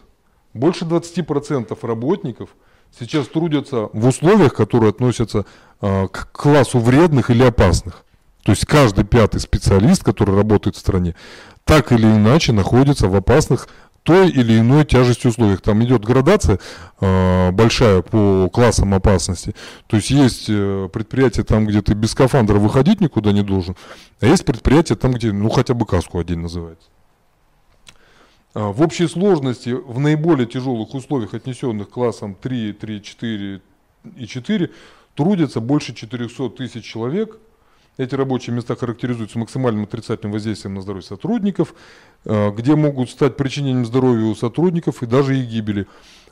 [0.53, 2.49] больше 20% работников
[2.91, 5.45] сейчас трудятся в условиях, которые относятся
[5.79, 8.03] э, к классу вредных или опасных.
[8.43, 11.15] То есть каждый пятый специалист, который работает в стране,
[11.63, 13.69] так или иначе находится в опасных
[14.03, 15.61] той или иной тяжести условиях.
[15.61, 16.59] Там идет градация
[16.99, 19.55] э, большая по классам опасности.
[19.87, 23.77] То есть есть э, предприятия там, где ты без скафандра выходить никуда не должен,
[24.19, 26.89] а есть предприятия там, где ну хотя бы каску один называется.
[28.55, 33.61] А, В общей сложности в наиболее тяжелых условиях, отнесенных классом 3, 3, 4
[34.15, 34.71] и 4,
[35.13, 37.37] трудятся больше 400 тысяч человек.
[37.97, 41.75] Эти рабочие места характеризуются максимальным отрицательным воздействием на здоровье сотрудников,
[42.23, 45.85] э, где могут стать причинением здоровью сотрудников и даже их гибели.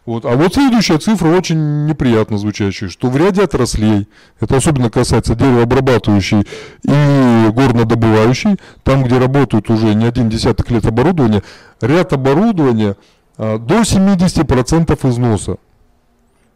[0.05, 0.25] Вот.
[0.25, 6.45] А вот следующая цифра очень неприятно звучащая, что в ряде отраслей, это особенно касается деревообрабатывающей
[6.83, 11.41] и горнодобывающей, там, где работают уже не один десяток лет оборудования,
[11.79, 12.97] ряд оборудования
[13.37, 15.57] а, до 70% износа.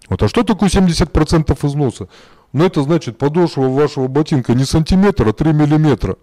[0.10, 2.10] Вот, а что такое 70% износа?
[2.52, 6.18] Ну, это значит, подошва вашего ботинка не сантиметр, а 3 миллиметра.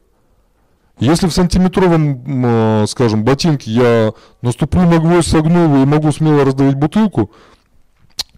[0.98, 6.76] Если в сантиметровом, э, скажем, ботинке я наступлю на гвоздь, согну и могу смело раздавить
[6.76, 7.32] бутылку,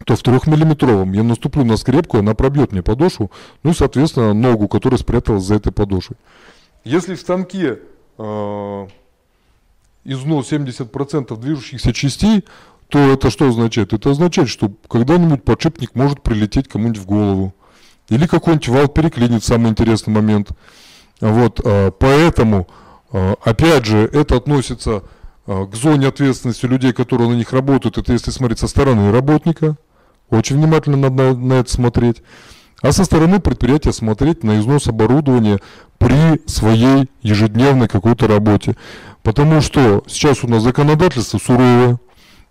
[0.05, 3.31] то в трехмиллиметровом я наступлю на скрепку, она пробьет мне подошву,
[3.63, 6.17] ну и, соответственно, ногу, которая спряталась за этой подошвой.
[6.85, 7.81] Если в станке
[8.17, 8.87] э,
[10.05, 12.45] износ 70% движущихся частей,
[12.89, 13.93] то это что означает?
[13.93, 17.55] Это означает, что когда-нибудь подшипник может прилететь кому-нибудь в голову.
[18.09, 20.51] Или какой-нибудь вал переклинит самый интересный момент.
[21.21, 22.67] Вот, э, поэтому,
[23.13, 25.03] э, опять же, это относится
[25.47, 27.99] э, к зоне ответственности людей, которые на них работают.
[27.99, 29.77] Это если смотреть со стороны работника.
[30.29, 32.23] Очень внимательно надо на, на это смотреть.
[32.83, 35.61] А со стороны предприятия смотреть на износ оборудования
[35.99, 38.77] при своей ежедневной какой-то работе.
[39.23, 41.99] Потому что сейчас у нас законодательство суровое.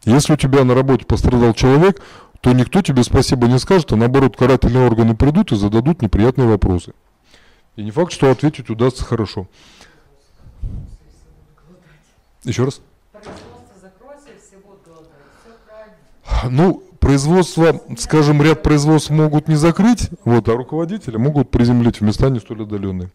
[0.05, 2.01] Если у тебя на работе пострадал человек,
[2.41, 6.93] то никто тебе спасибо не скажет, а наоборот карательные органы придут и зададут неприятные вопросы.
[7.75, 9.47] И не факт, что ответить удастся хорошо.
[12.43, 12.81] Еще раз.
[16.49, 22.29] Ну, производство, скажем, ряд производств могут не закрыть, вот, а руководители могут приземлить в места
[22.29, 23.11] не столь отдаленные.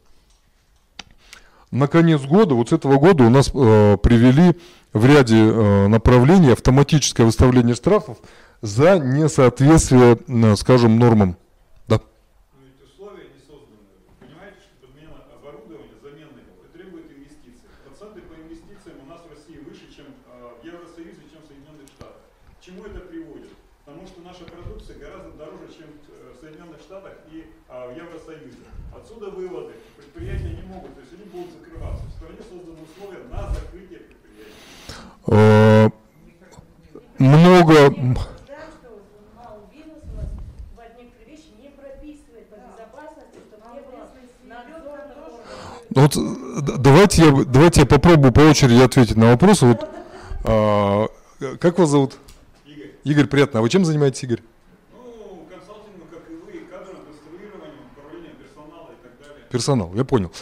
[1.71, 4.57] На конец года, вот с этого года у нас э, привели
[4.93, 8.19] в ряде э, направлений автоматическое выставление штрафов
[8.61, 11.37] за несоответствие, э, скажем, нормам.
[11.87, 12.01] Да.
[12.55, 13.87] Но ведь условия не созданы.
[13.87, 17.71] Вы понимаете, что подмена оборудования, замена его, это требует инвестиций.
[17.87, 21.87] Проценты по инвестициям у нас в России выше, чем э, в Евросоюзе, чем в Соединенных
[21.95, 22.19] Штатах.
[22.59, 23.55] К чему это приводит?
[23.87, 28.57] Потому что наша продукция гораздо дороже, чем э, в Соединенных Штатах и э, в Евросоюзе.
[28.97, 29.75] Отсюда выводы.
[29.97, 32.05] Предприятия не могут, то есть они будут закрываться.
[32.07, 34.55] В стране созданы условия на закрытие предприятий.
[35.29, 35.91] Э,
[37.19, 38.19] много.
[45.91, 49.67] Вот д- давайте я, давайте я попробую по очереди ответить на вопросы.
[49.67, 49.89] Вот,
[50.45, 51.09] а,
[51.59, 52.15] как вас зовут?
[52.65, 53.59] Игорь, Игорь, приятно.
[53.59, 54.41] А вы чем занимаетесь, Игорь?
[54.93, 59.40] ну, консалтингом, как и вы, кадровым конструированием, управлением персонала и так далее.
[59.51, 60.33] Персонал, я понял.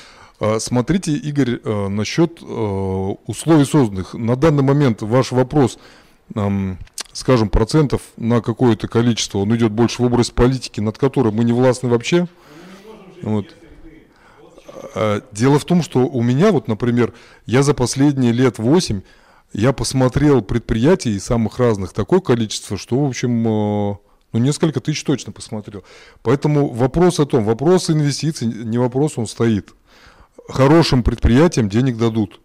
[0.41, 2.45] А, Смотрите, Игорь, э, насчет э,
[3.27, 4.15] условий созданных.
[4.15, 5.79] На данный момент ваш вопрос,
[7.13, 11.53] скажем, процентов на какое-то количество, он идет больше в область политики, над которой мы не
[11.53, 12.29] властны вообще.
[13.23, 13.47] Вот.
[14.95, 17.15] А, Дело в том, что у меня, вот, например,
[17.47, 19.01] я за последние лет 8,
[19.55, 23.99] я посмотрел предприятий самых разных такое количество, что, в общем,
[24.33, 25.85] ну, несколько тысяч точно посмотрел.
[26.23, 29.75] Поэтому вопрос о том, вопрос инвестиций, не вопрос, он стоит.
[30.49, 32.41] Хорошим предприятиям денег дадут.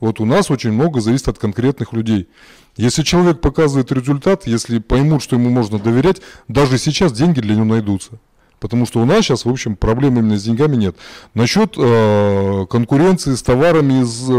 [0.00, 2.28] Вот у нас очень много зависит от конкретных людей.
[2.76, 7.64] Если человек показывает результат, если поймут, что ему можно доверять, даже сейчас деньги для него
[7.64, 8.18] найдутся.
[8.64, 10.96] Потому что у нас сейчас, в общем, проблем именно с деньгами нет.
[11.34, 14.32] Насчет э, конкуренции с товарами из э,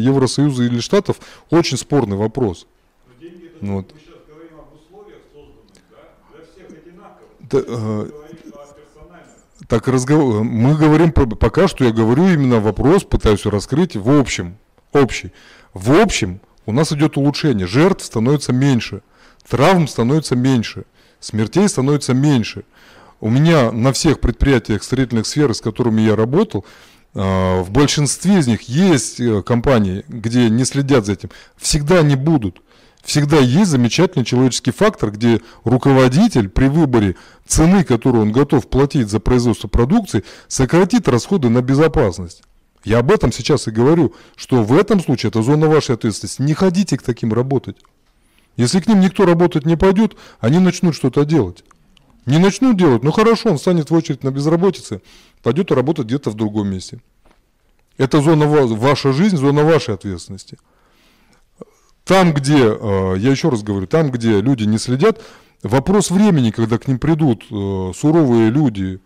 [0.00, 1.18] Евросоюза или Штатов
[1.50, 2.66] очень спорный вопрос.
[3.06, 3.92] Но деньги это Вот.
[3.94, 7.28] мы сейчас говорим об условиях созданных, да, для всех одинаково.
[7.35, 7.35] Да, Мы э, говорим о персональном.
[9.68, 10.44] Так разгов...
[10.44, 14.58] мы говорим, пока что я говорю именно вопрос, пытаюсь раскрыть в общем.
[14.92, 15.32] общий.
[15.74, 19.02] В общем, у нас идет улучшение, жертв становится меньше,
[19.48, 20.84] травм становится меньше,
[21.20, 22.64] смертей становится меньше.
[23.20, 26.64] У меня на всех предприятиях строительных сфер, с которыми я работал,
[27.14, 31.30] а, в большинстве из них есть э, компании, где не следят за этим.
[31.56, 32.60] Всегда не будут.
[33.06, 37.14] Всегда есть замечательный человеческий фактор, где руководитель при выборе
[37.46, 42.42] цены, которую он готов платить за производство продукции, сократит расходы на безопасность.
[42.82, 46.42] Я об этом сейчас и говорю, что в этом случае это зона вашей ответственности.
[46.42, 47.76] Не ходите к таким работать.
[48.56, 51.62] Если к ним никто работать не пойдет, они начнут что-то делать.
[52.26, 55.00] Не начнут делать, ну хорошо, он станет в очередь на безработице,
[55.44, 57.00] пойдет работать где-то в другом месте.
[57.98, 60.58] Это зона ваша жизнь, зона вашей ответственности.
[62.06, 65.20] Там, где, э, я еще раз говорю, там, где люди не следят,
[65.64, 69.00] вопрос времени, когда к ним придут э, суровые люди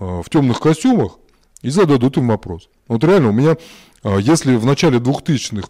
[0.00, 1.18] э, в темных костюмах
[1.60, 2.70] и зададут им вопрос.
[2.88, 3.56] Вот реально у меня,
[4.04, 5.68] если в начале 2000-х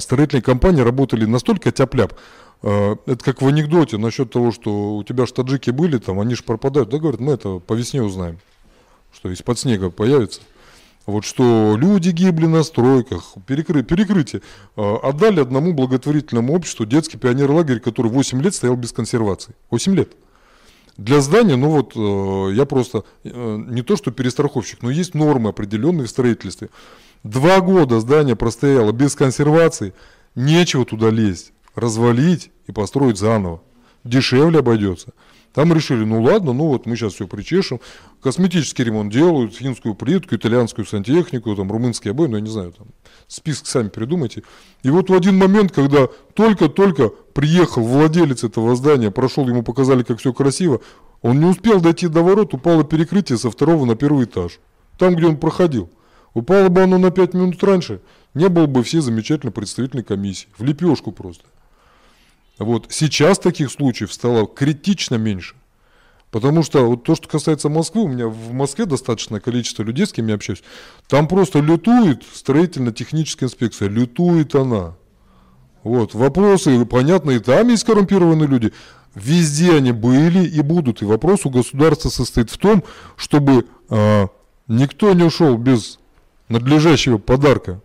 [0.00, 2.14] строительные компании работали настолько тяп-ляп,
[2.62, 6.44] это как в анекдоте насчет того, что у тебя ж таджики были, там, они же
[6.44, 6.90] пропадают.
[6.90, 8.38] Да, говорят, мы это по весне узнаем,
[9.12, 10.40] что из-под снега появится.
[11.08, 14.42] Вот что люди гибли на стройках, перекры, перекрытие.
[14.76, 19.54] Э, отдали одному благотворительному обществу детский пионер-лагерь, который 8 лет стоял без консервации.
[19.70, 20.12] 8 лет.
[20.98, 25.48] Для здания, ну вот, э, я просто, э, не то что перестраховщик, но есть нормы
[25.48, 26.68] определенные в строительстве.
[27.24, 29.94] Два года здание простояло без консервации,
[30.34, 33.62] нечего туда лезть, развалить и построить заново.
[34.04, 35.14] Дешевле обойдется.
[35.54, 37.80] Там решили, ну ладно, ну вот мы сейчас все причешем.
[38.22, 42.88] Косметический ремонт делают, финскую плитку, итальянскую сантехнику, там румынские обои, ну я не знаю, там
[43.26, 44.42] список сами придумайте.
[44.82, 50.18] И вот в один момент, когда только-только приехал владелец этого здания, прошел, ему показали, как
[50.18, 50.80] все красиво,
[51.22, 54.60] он не успел дойти до ворот, упало перекрытие со второго на первый этаж.
[54.98, 55.90] Там, где он проходил.
[56.34, 58.00] Упало бы оно на пять минут раньше,
[58.34, 60.48] не было бы все замечательной представительной комиссии.
[60.56, 61.44] В лепешку просто.
[62.58, 62.86] Вот.
[62.90, 65.54] Сейчас таких случаев стало критично меньше.
[66.30, 70.12] Потому что вот то, что касается Москвы, у меня в Москве достаточное количество людей, с
[70.12, 70.62] кем я общаюсь,
[71.06, 74.94] там просто лютует строительно-техническая инспекция, лютует она.
[75.84, 78.74] Вот, вопросы понятно, и там есть коррумпированные люди.
[79.14, 81.00] Везде они были и будут.
[81.00, 82.84] И вопрос у государства состоит в том,
[83.16, 84.26] чтобы э,
[84.66, 85.98] никто не ушел без
[86.48, 87.80] надлежащего подарка.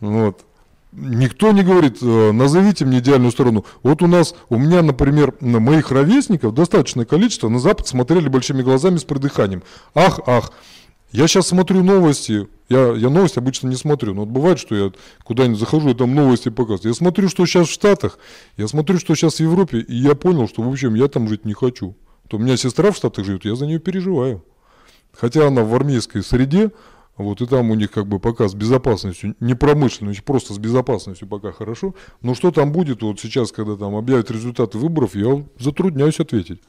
[0.00, 0.44] Вот.
[0.98, 3.66] Никто не говорит, э, назовите мне идеальную сторону.
[3.82, 8.62] Вот у нас, у меня, например, на моих ровесников достаточное количество на Запад смотрели большими
[8.62, 9.62] глазами с придыханием.
[9.94, 10.52] Ах, ах.
[11.12, 14.92] Я сейчас смотрю новости, я, я новости обычно не смотрю, но вот бывает, что я
[15.22, 16.84] куда-нибудь захожу, и там новости показывают.
[16.86, 18.18] Я смотрю, что сейчас в Штатах,
[18.56, 21.44] я смотрю, что сейчас в Европе, и я понял, что, в общем, я там жить
[21.44, 21.94] не хочу.
[22.28, 24.42] То у меня сестра в Штатах живет, я за нее переживаю.
[25.12, 26.70] Хотя она в армейской среде,
[27.16, 31.26] вот, и там у них как бы пока с безопасностью, не промышленностью, просто с безопасностью
[31.26, 31.94] пока хорошо.
[32.20, 36.60] Но что там будет вот сейчас, когда там объявят результаты выборов, я затрудняюсь ответить.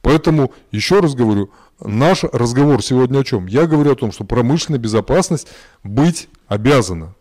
[0.00, 1.50] Поэтому, еще раз говорю,
[1.80, 3.46] наш разговор сегодня о чем?
[3.46, 5.48] Я говорю о том, что промышленная безопасность
[5.82, 7.14] быть обязана.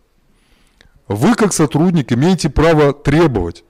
[1.08, 3.64] Вы, как сотрудник, имеете право требовать.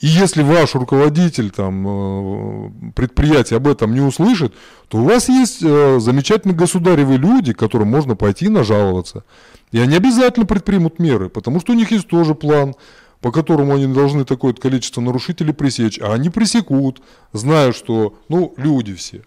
[0.00, 4.54] И если ваш руководитель там, э, предприятия об этом не услышит,
[4.86, 9.24] то у вас есть э, замечательные государевые люди, которым можно пойти нажаловаться.
[9.72, 12.76] И они обязательно предпримут меры, потому что у них есть тоже план,
[13.20, 15.98] по которому они должны такое количество нарушителей пресечь.
[16.00, 19.22] А они пресекут, зная, что ну, люди все,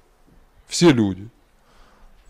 [0.67, 1.27] все люди.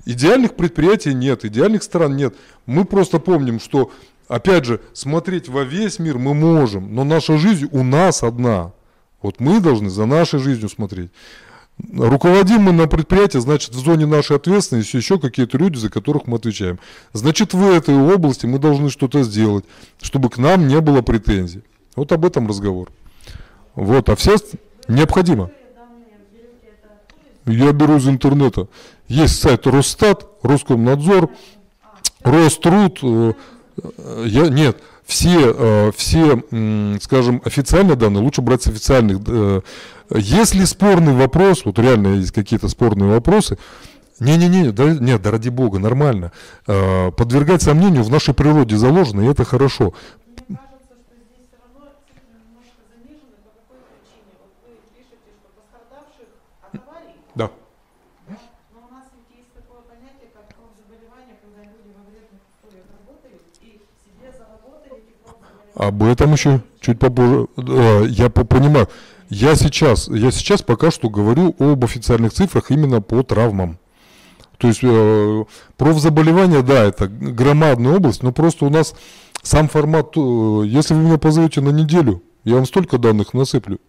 [0.05, 2.35] Идеальных предприятий нет, идеальных стран нет.
[2.65, 3.91] Мы просто помним, что
[4.31, 8.71] Опять же, смотреть во весь мир мы можем, но наша жизнь у нас одна.
[9.21, 11.11] Вот мы должны за нашей жизнью смотреть.
[11.91, 16.37] Руководим мы на предприятии, значит, в зоне нашей ответственности еще какие-то люди, за которых мы
[16.37, 16.79] отвечаем.
[17.11, 19.65] Значит, в этой области мы должны что-то сделать,
[20.01, 21.63] чтобы к нам не было претензий.
[21.97, 22.89] Вот об этом разговор.
[23.75, 24.37] Вот, а все
[24.87, 25.51] необходимо.
[27.45, 28.69] Я беру из интернета.
[29.09, 31.31] Есть сайт Росстат, Роскомнадзор,
[32.23, 33.33] Роструд, э,
[34.25, 36.41] я, нет, все, э, все,
[37.01, 39.19] скажем, официальные данные лучше брать с официальных.
[39.27, 39.61] Э,
[40.15, 43.57] если спорный вопрос, вот реально есть какие-то спорные вопросы,
[44.19, 46.31] не-не-не, да, нет, да ради бога, нормально.
[46.67, 49.93] Э, подвергать сомнению в нашей природе заложено, и это хорошо.
[65.75, 67.47] Об этом еще чуть попозже.
[67.57, 68.89] Я понимаю.
[69.29, 73.77] Я сейчас, я сейчас пока что говорю об официальных цифрах именно по травмам.
[74.57, 75.45] То есть э,
[75.77, 78.93] профзаболевания, да, это громадная область, но просто у нас
[79.41, 83.79] сам формат, э, если вы меня позовете на неделю, я вам столько данных насыплю.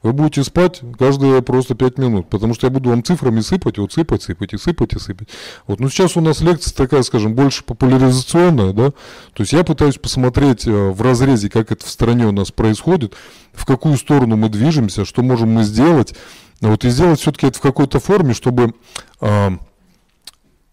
[0.00, 3.92] Вы будете спать каждые просто 5 минут, потому что я буду вам цифрами сыпать, вот
[3.92, 5.28] сыпать, сыпать и сыпать и сыпать.
[5.66, 9.98] Вот, ну сейчас у нас лекция такая, скажем, больше популяризационная, да, то есть я пытаюсь
[9.98, 13.14] посмотреть э, в разрезе, как это в стране у нас происходит,
[13.52, 16.14] в какую сторону мы движемся, что можем мы сделать,
[16.60, 18.74] вот и сделать все-таки это в какой-то форме, чтобы,
[19.20, 19.58] а,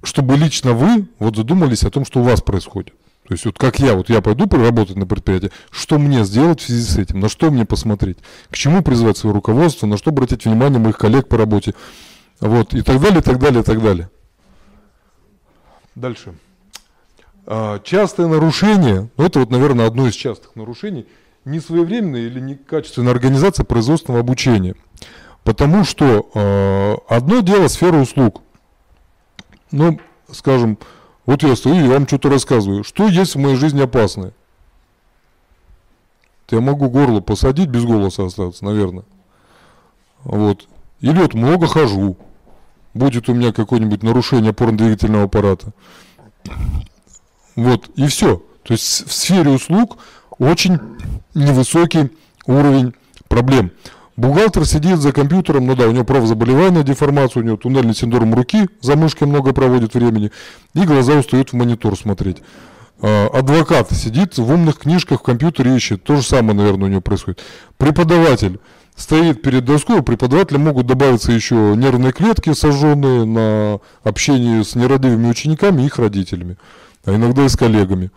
[0.04, 2.94] чтобы лично вы вот задумались о том, что у вас происходит.
[3.28, 6.66] То есть вот как я, вот я пойду поработать на предприятии, что мне сделать в
[6.66, 8.18] связи с этим, на что мне посмотреть,
[8.52, 11.74] к чему призвать свое руководство, на что обратить внимание моих коллег по работе,
[12.40, 14.10] вот, и так далее, и так далее, и так далее.
[15.96, 16.36] Дальше.
[17.48, 21.08] А, частое нарушение, ну это вот, наверное, одно из частых нарушений,
[21.46, 24.76] несвоевременная или некачественная организация производственного обучения.
[25.44, 28.42] Потому что э, одно дело сфера услуг.
[29.72, 30.00] Ну,
[30.32, 30.80] скажем,
[31.26, 32.84] вот я стою и вам что-то рассказываю.
[32.84, 34.34] Что есть в моей жизни опасное?
[36.50, 39.04] Я могу горло посадить, без голоса остаться, наверное.
[40.24, 40.68] Вот.
[41.02, 42.18] Или вот много хожу.
[42.94, 45.74] Будет у меня какое-нибудь нарушение опорно-двигательного аппарата.
[47.56, 48.42] Вот, и все.
[48.64, 49.98] То есть в сфере услуг
[50.38, 50.80] очень
[51.34, 52.12] невысокий
[52.46, 52.94] уровень
[53.28, 53.72] проблем.
[54.18, 58.70] Бухгалтер сидит за компьютером, ну да, у него правозаболевание, деформация, у него туннельный синдром руки,
[58.80, 60.32] за мышкой много проводит времени,
[60.74, 62.38] и глаза устают в монитор смотреть.
[63.02, 67.02] А, адвокат сидит в умных книжках, в компьютере ищет, то же самое, наверное, у него
[67.02, 67.42] происходит.
[67.78, 68.60] Преподаватель
[68.96, 75.30] стоит перед доской, у преподавателя могут добавиться еще нервные клетки, сожженные на общении с нерадивыми
[75.30, 76.56] учениками и их родителями,
[77.04, 78.12] а иногда и с коллегами.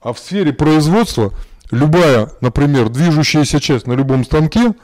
[0.00, 1.34] А в сфере производства
[1.70, 4.74] любая, например, движущаяся часть на любом станке,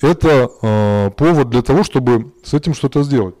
[0.00, 3.34] это э, повод для того, чтобы с этим что-то сделать.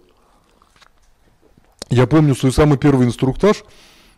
[1.88, 3.64] Я помню свой самый первый инструктаж,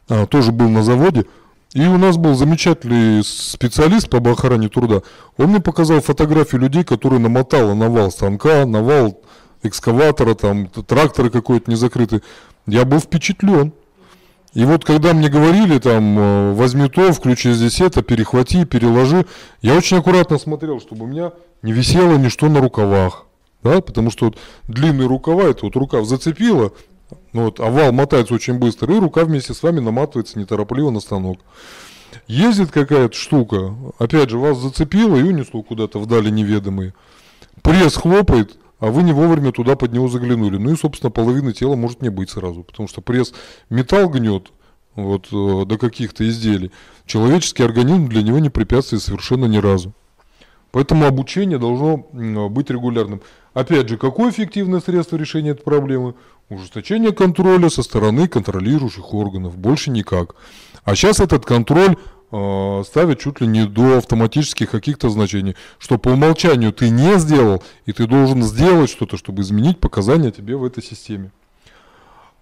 [0.09, 1.27] э, тоже был на заводе,
[1.75, 5.03] и у нас был замечательный специалист по охране труда.
[5.37, 9.21] Он мне показал фотографии людей, которые намотало на вал станка, на вал
[9.63, 12.23] экскаватора, там трактора какой-то незакрытый.
[12.67, 13.73] Я был впечатлен.
[14.59, 19.25] И вот когда мне говорили, там, э, возьми то, включи здесь это, перехвати, переложи,
[19.63, 21.31] я очень аккуратно смотрел, чтобы у меня
[21.63, 23.27] не висело ничто на рукавах.
[23.63, 26.73] Да, потому что вот длинные рукава, это вот рукав зацепила,
[27.33, 31.39] ну вот, овал мотается очень быстро, и рука вместе с вами наматывается неторопливо на станок.
[32.27, 36.95] Ездит какая-то штука, опять же, вас зацепило и унесло куда-то вдали неведомые.
[37.63, 40.57] Пресс хлопает, а вы не вовремя туда под него заглянули.
[40.57, 43.33] Ну и, собственно, половины тела может не быть сразу, потому что пресс
[43.71, 44.53] металл гнет
[44.95, 46.71] вот, э, до каких-то изделий.
[47.07, 49.93] Человеческий организм для него не препятствует совершенно ни разу.
[50.71, 53.23] Поэтому обучение должно быть регулярным.
[53.55, 56.15] Опять же, какое эффективное средство решения этой проблемы?
[56.51, 59.57] Ужесточение контроля со стороны контролирующих органов.
[59.57, 60.35] Больше никак.
[60.85, 61.97] А сейчас этот контроль
[62.31, 67.93] ставят чуть ли не до автоматических каких-то значений, что по умолчанию ты не сделал, и
[67.93, 71.31] ты должен сделать что-то, чтобы изменить показания тебе в этой системе.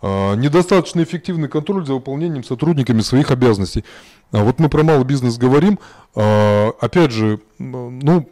[0.03, 3.85] Э, недостаточно эффективный контроль за выполнением сотрудниками своих обязанностей.
[4.31, 5.79] А вот мы про малый бизнес говорим,
[6.15, 8.29] э, опять же, ну,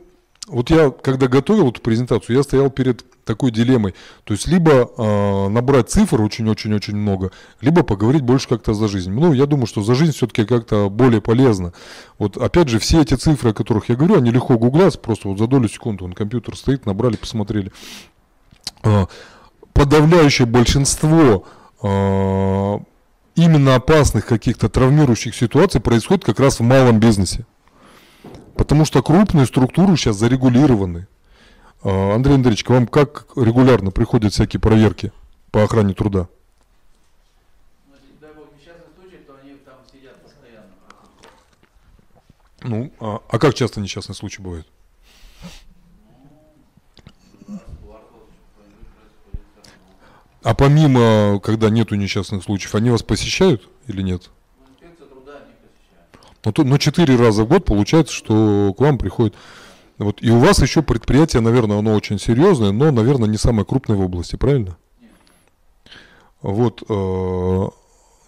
[0.46, 3.94] вот я, когда готовил эту презентацию, я стоял перед такой дилеммой.
[4.24, 7.30] То есть, либо э, набрать цифр очень-очень-очень много,
[7.62, 9.10] либо поговорить больше как-то за жизнь.
[9.10, 11.72] Ну, я думаю, что за жизнь все-таки как-то более полезно.
[12.18, 15.38] Вот, опять же, все эти цифры, о которых я говорю, они легко гуглятся, просто вот
[15.38, 17.72] за долю секунды, он компьютер стоит, набрали, посмотрели.
[18.82, 19.06] Э,
[19.72, 21.46] подавляющее большинство
[21.82, 22.78] э,
[23.34, 27.46] именно опасных каких-то травмирующих ситуаций происходит как раз в малом бизнесе.
[28.56, 31.08] Потому что крупные структуры сейчас зарегулированы.
[31.82, 35.12] А, Андрей Андреевич, к вам как регулярно приходят всякие проверки
[35.50, 36.28] по охране труда?
[42.62, 44.66] Ну, а, а как часто несчастные случаи бывают?
[50.42, 54.30] А помимо, когда нету несчастных случаев, они вас посещают или нет?
[56.44, 59.34] Ну, то, но четыре раза в год получается, что к вам приходит.
[59.98, 63.96] Вот, и у вас еще предприятие, наверное, оно очень серьезное, но, наверное, не самое крупное
[63.96, 64.76] в области, правильно?
[66.42, 67.70] Вот, э, ну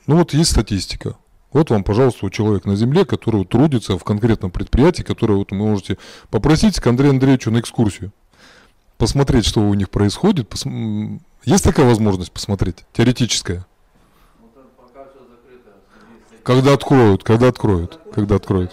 [0.06, 1.16] вот есть статистика.
[1.52, 5.98] Вот вам, пожалуйста, человек на земле, который трудится в конкретном предприятии, которое вот вы можете
[6.30, 8.12] попросить к Андрею Андреевичу на экскурсию.
[8.96, 10.48] Посмотреть, что у них происходит.
[10.48, 10.64] Пос...
[11.44, 13.66] Есть такая возможность посмотреть, теоретическая?
[16.46, 18.70] Когда откроют, когда откроют, когда откроют.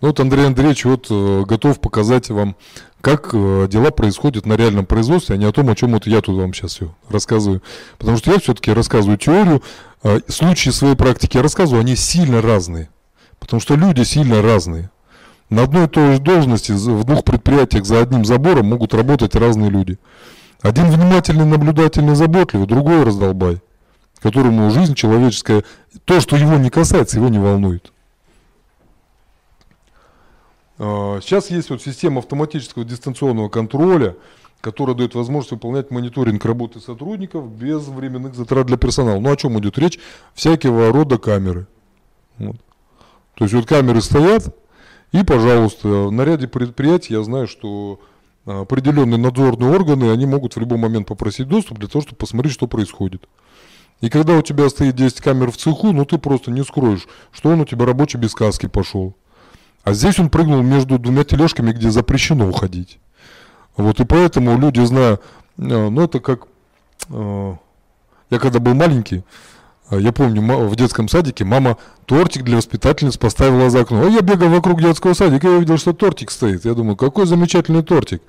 [0.00, 2.54] Ну вот Андрей Андреевич вот э, готов показать вам
[3.00, 6.20] как э, дела происходят на реальном производстве, а не о том, о чем вот я
[6.20, 7.64] тут вам сейчас все рассказываю.
[7.98, 9.60] Потому что я все-таки рассказываю теорию,
[10.04, 12.90] э, случаи своей практики я рассказываю, они сильно разные.
[13.40, 14.92] Потому что люди сильно разные.
[15.50, 19.68] На одной и той же должности в двух предприятиях за одним забором могут работать разные
[19.68, 19.98] люди.
[20.60, 23.60] Один внимательный, наблюдательный, заботливый, другой раздолбай,
[24.20, 25.64] которому жизнь человеческая,
[26.04, 27.92] то, что его не касается, его не волнует.
[30.78, 34.16] А, Сейчас есть вот система автоматического дистанционного контроля,
[34.60, 39.20] которая дает возможность выполнять мониторинг работы сотрудников без временных затрат для персонала.
[39.20, 39.98] Ну о чем идет речь?
[40.34, 41.66] Всякого рода камеры.
[42.38, 42.56] Вот.
[43.34, 44.54] То есть вот камеры стоят,
[45.12, 48.00] и, пожалуйста, на ряде предприятий я знаю, что
[48.46, 52.54] а, определенные надзорные органы, они могут в любой момент попросить доступ для того, чтобы посмотреть,
[52.54, 53.28] что происходит.
[54.00, 57.50] И когда у тебя стоит 10 камер в цеху, ну ты просто не скроешь, что
[57.50, 59.14] он у тебя рабочий без каски пошел.
[59.82, 62.98] А здесь он прыгнул между двумя тележками, где запрещено уходить.
[63.76, 65.18] Вот, и поэтому люди, зная, э,
[65.56, 66.46] ну это как,
[67.10, 67.54] э,
[68.30, 69.24] я когда был маленький,
[69.90, 74.02] э, я помню, в детском садике мама тортик для воспитательниц поставила за окно.
[74.02, 76.64] А я бегал вокруг детского садика, я увидел, что тортик стоит.
[76.64, 78.22] Я думаю, какой замечательный тортик.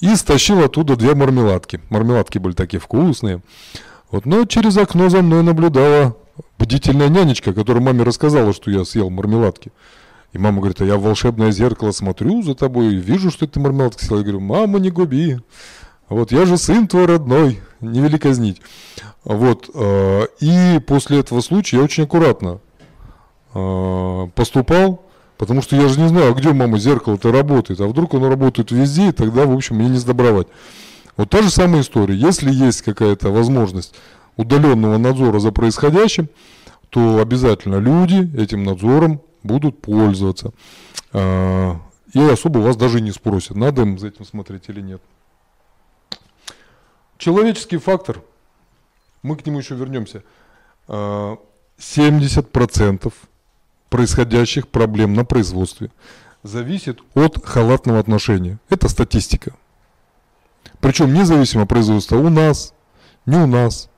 [0.00, 1.80] И стащил оттуда две мармеладки.
[1.88, 3.40] Мармеладки были такие вкусные.
[4.12, 6.14] Вот, но через окно за мной наблюдала
[6.58, 9.72] бдительная нянечка, которая маме рассказала, что я съел мармеладки.
[10.34, 14.04] И мама говорит, а я в волшебное зеркало смотрю за тобой, вижу, что ты мармеладки
[14.04, 14.18] съел.
[14.18, 15.38] Я говорю, мама, не губи.
[16.10, 18.56] Вот я же сын твой родной, не вели.
[19.24, 22.60] Вот, э, и после этого случая я очень аккуратно
[23.54, 25.06] э, поступал,
[25.38, 28.72] потому что я же не знаю, а где мама зеркало-то работает, а вдруг оно работает
[28.72, 30.48] везде, и тогда, в общем, мне не сдобровать.
[31.16, 32.14] Вот та же самая история.
[32.14, 33.94] Если есть какая-то возможность
[34.36, 36.28] удаленного надзора за происходящим,
[36.88, 40.52] то обязательно люди этим надзором будут пользоваться.
[41.12, 41.80] А,
[42.12, 45.00] и особо вас даже не спросят, надо им за этим смотреть или нет.
[47.18, 48.22] Человеческий фактор,
[49.22, 50.22] мы к нему еще вернемся.
[50.88, 53.10] 70% а,
[53.88, 55.90] происходящих проблем на производстве
[56.42, 58.58] зависит от халатного отношения.
[58.68, 59.54] Это статистика.
[60.82, 62.74] Причем независимо производства у нас,
[63.24, 63.88] не у нас.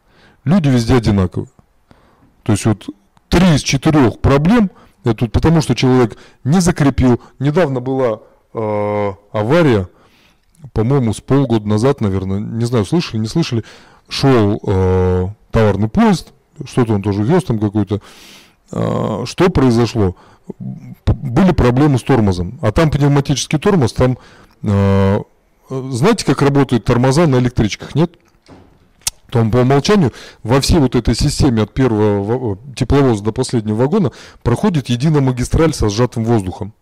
[0.44, 1.48] Люди везде одинаковые.
[2.42, 2.86] То есть вот
[3.28, 4.70] три из четырех проблем–
[5.04, 7.20] это тут потому, что человек не закрепил.
[7.38, 8.20] Недавно была
[8.52, 9.88] э, авария,
[10.74, 13.64] по-моему, с полгода назад, наверное, не знаю, слышали, не слышали,
[14.08, 16.34] шел э, товарный поезд,
[16.66, 18.02] что-то он тоже вез там какой-то.
[18.72, 20.16] Э, что произошло?
[20.58, 22.58] Были проблемы с тормозом.
[22.60, 24.18] А там пневматический тормоз, там,
[24.62, 25.20] э,
[25.68, 28.16] знаете, как работают тормоза на электричках, нет?
[29.34, 30.12] то по умолчанию
[30.44, 34.12] во всей вот этой системе от первого тепловоза до последнего вагона
[34.44, 36.72] проходит единая магистраль со сжатым воздухом.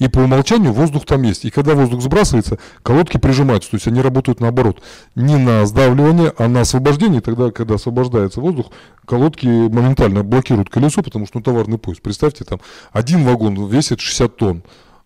[0.00, 1.44] И по умолчанию воздух там есть.
[1.44, 3.70] И когда воздух сбрасывается, колодки прижимаются.
[3.70, 4.80] То есть они работают наоборот.
[5.14, 7.20] Не на сдавливание, а на освобождение.
[7.20, 8.66] Тогда, когда освобождается воздух,
[9.04, 12.02] колодки моментально блокируют колесо, потому что ну, товарный поезд.
[12.02, 12.60] Представьте, там
[12.92, 14.62] один вагон весит 60 тонн.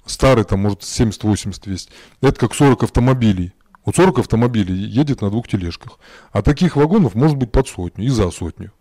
[0.06, 1.90] Старый там может 70-80 весить.
[2.20, 3.52] Это как 40 автомобилей.
[3.84, 5.98] Вот 40 автомобилей едет на двух тележках.
[6.32, 8.72] А таких вагонов может быть под сотню и за сотню.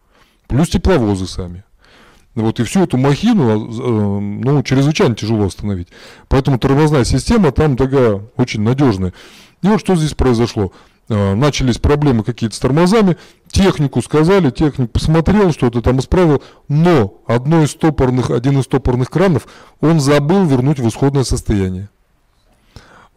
[0.48, 1.64] Плюс тепловозы сами.
[2.34, 5.90] Вот, и всю эту махину э, ну, чрезвычайно тяжело остановить.
[6.30, 9.14] Поэтому тормозная система там такая очень надежная.
[9.62, 10.72] И вот что здесь произошло.
[11.14, 13.18] Э, начались проблемы какие-то с тормозами,
[13.50, 19.46] технику сказали, техник посмотрел, что-то там исправил, но одно из стопорных, один из стопорных кранов
[19.82, 21.90] он забыл вернуть в исходное состояние.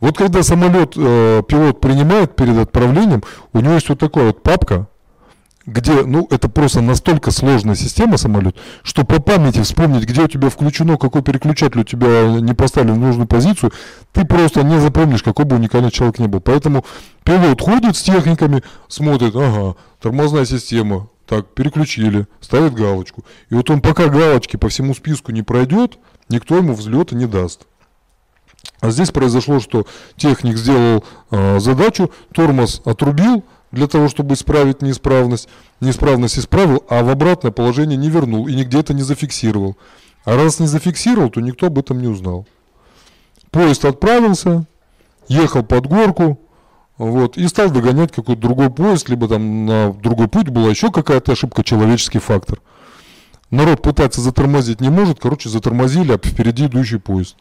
[0.00, 3.22] Вот когда самолет э, пилот принимает перед отправлением,
[3.52, 4.88] у него есть вот такая вот папка,
[5.66, 10.50] где, ну, это просто настолько сложная система самолет, что по памяти вспомнить, где у тебя
[10.50, 13.72] включено, какой переключатель у тебя не поставлен в нужную позицию,
[14.12, 16.40] ты просто не запомнишь, какой бы уникальный человек ни был.
[16.40, 16.84] Поэтому
[17.24, 23.24] пилот ходит с техниками, смотрит, ага, тормозная система, так, переключили, ставит галочку.
[23.48, 27.66] И вот он пока галочки по всему списку не пройдет, никто ему взлета не даст.
[28.80, 29.86] А здесь произошло, что
[30.16, 33.44] техник сделал э, задачу, тормоз отрубил
[33.74, 35.48] для того, чтобы исправить неисправность,
[35.80, 39.76] неисправность исправил, а в обратное положение не вернул и нигде это не зафиксировал.
[40.24, 42.46] А раз не зафиксировал, то никто об этом не узнал.
[43.50, 44.66] Поезд отправился,
[45.28, 46.40] ехал под горку,
[46.96, 51.32] вот, и стал догонять какой-то другой поезд, либо там на другой путь была еще какая-то
[51.32, 52.60] ошибка, человеческий фактор.
[53.50, 57.36] Народ пытаться затормозить не может, короче, затормозили, а впереди идущий поезд.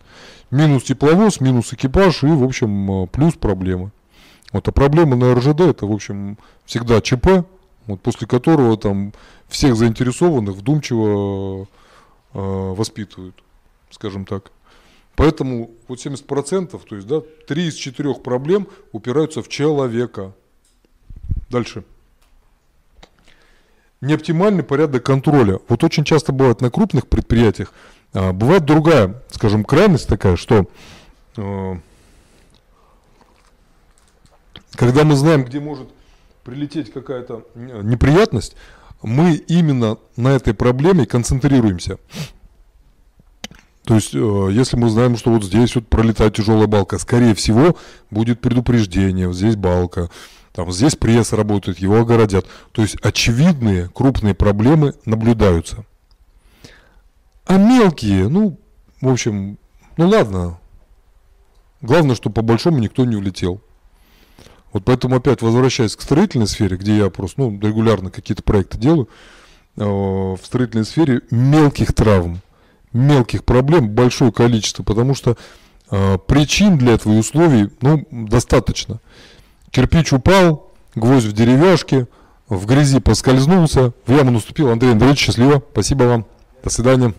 [0.52, 3.92] Минус тепловоз, минус экипаж и, в общем, э, плюс проблемы.
[4.54, 7.46] Вот, а проблема на РЖД это, в общем, всегда ЧП,
[7.88, 9.12] вот, после которого там
[9.50, 11.68] всех заинтересованных вдумчиво
[12.34, 13.36] э, воспитывают,
[13.90, 14.52] скажем так.
[15.16, 20.34] Поэтому вот 70%, то есть да, 3 из 4 проблем упираются в человека.
[21.50, 21.84] Дальше.
[24.02, 25.60] Неоптимальный порядок контроля.
[25.68, 27.74] Вот очень часто бывает на крупных предприятиях,
[28.14, 30.68] а, бывает другая, скажем, крайность такая, что
[31.38, 31.76] э,
[34.76, 35.90] когда мы знаем, где может
[36.44, 38.56] прилететь какая-то неприятность,
[39.02, 41.98] мы именно на этой проблеме концентрируемся.
[43.84, 47.76] То есть, э, если мы знаем, что вот здесь вот пролетает тяжелая балка, скорее всего,
[48.12, 50.10] будет предупреждение, вот здесь балка,
[50.54, 52.45] там здесь пресс работает, его огородят.
[52.72, 55.86] То есть, очевидные крупные проблемы наблюдаются.
[57.45, 58.58] А мелкие, ну,
[59.02, 59.58] в общем,
[59.98, 60.60] ну ладно.
[61.82, 63.62] Главное, что по большому никто не улетел.
[64.74, 69.08] Вот поэтому опять возвращаясь к строительной сфере, где я просто ну, регулярно какие-то проекты делаю,
[69.78, 72.41] э, в строительной сфере мелких травм,
[72.91, 75.38] мелких проблем большое количество, потому что
[75.91, 79.00] э, причин для этого и условий ну, достаточно.
[79.70, 82.08] Кирпич упал, гвоздь в деревяшке,
[82.50, 84.70] в грязи поскользнулся, в яму наступил.
[84.70, 86.26] Андрей Андреевич, счастливо, спасибо вам,
[86.64, 87.14] до свидания.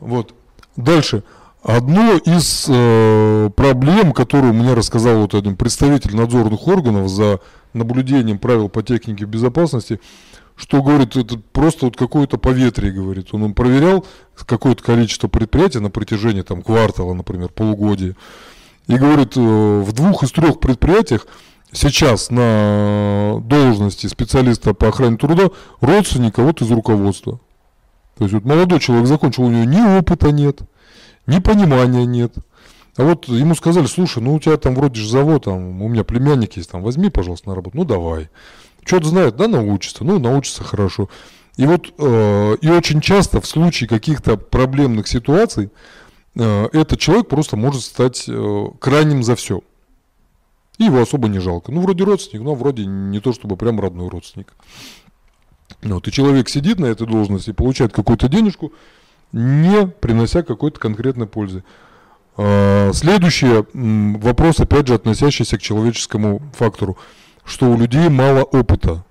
[0.00, 0.34] Вот.
[0.76, 1.22] Дальше.
[1.66, 7.40] Одно из э, проблем, которую мне рассказал вот один представитель надзорных органов за
[7.72, 10.00] наблюдением правил по технике безопасности,
[10.54, 13.30] что, говорит, это просто вот какое-то поветрие, говорит.
[13.32, 14.06] Он, он проверял
[14.46, 18.14] какое-то количество предприятий на протяжении там квартала, например, полугодия.
[18.86, 21.26] И говорит, э, в двух из трех предприятиях
[21.72, 27.40] сейчас на должности специалиста по охране труда родственник кого-то из руководства.
[28.18, 30.60] То есть вот молодой человек закончил, у него ни опыта нет,
[31.26, 32.34] ни понимания нет.
[32.96, 36.02] А вот ему сказали, слушай, ну у тебя там вроде же завод, там, у меня
[36.02, 37.76] племянник есть, там, возьми, пожалуйста, на работу.
[37.76, 38.30] Ну давай.
[38.84, 41.10] Что-то знает, да, научится, ну научится хорошо.
[41.56, 45.70] И вот, э, и очень часто в случае каких-то проблемных ситуаций,
[46.34, 49.60] э, этот человек просто может стать э, крайним за все.
[50.78, 51.72] И его особо не жалко.
[51.72, 54.52] Ну, вроде родственник, но вроде не то, чтобы прям родной родственник.
[55.82, 58.72] Вот, и человек сидит на этой должности, получает какую-то денежку,
[59.36, 61.62] не принося какой-то конкретной пользы.
[62.38, 63.64] А, следующий
[64.18, 66.96] вопрос, опять же, относящийся к человеческому фактору,
[67.44, 69.04] что у людей мало опыта.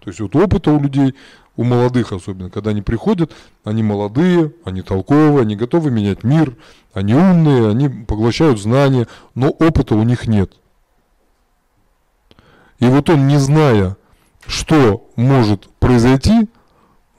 [0.00, 1.14] То есть вот опыта у людей,
[1.56, 3.32] у молодых особенно, когда они приходят,
[3.62, 6.56] они молодые, они толковые, они готовы менять мир,
[6.92, 9.06] они умные, они поглощают знания,
[9.36, 10.52] но опыта у них нет.
[12.80, 13.96] И вот он, не зная,
[14.46, 16.48] что может произойти,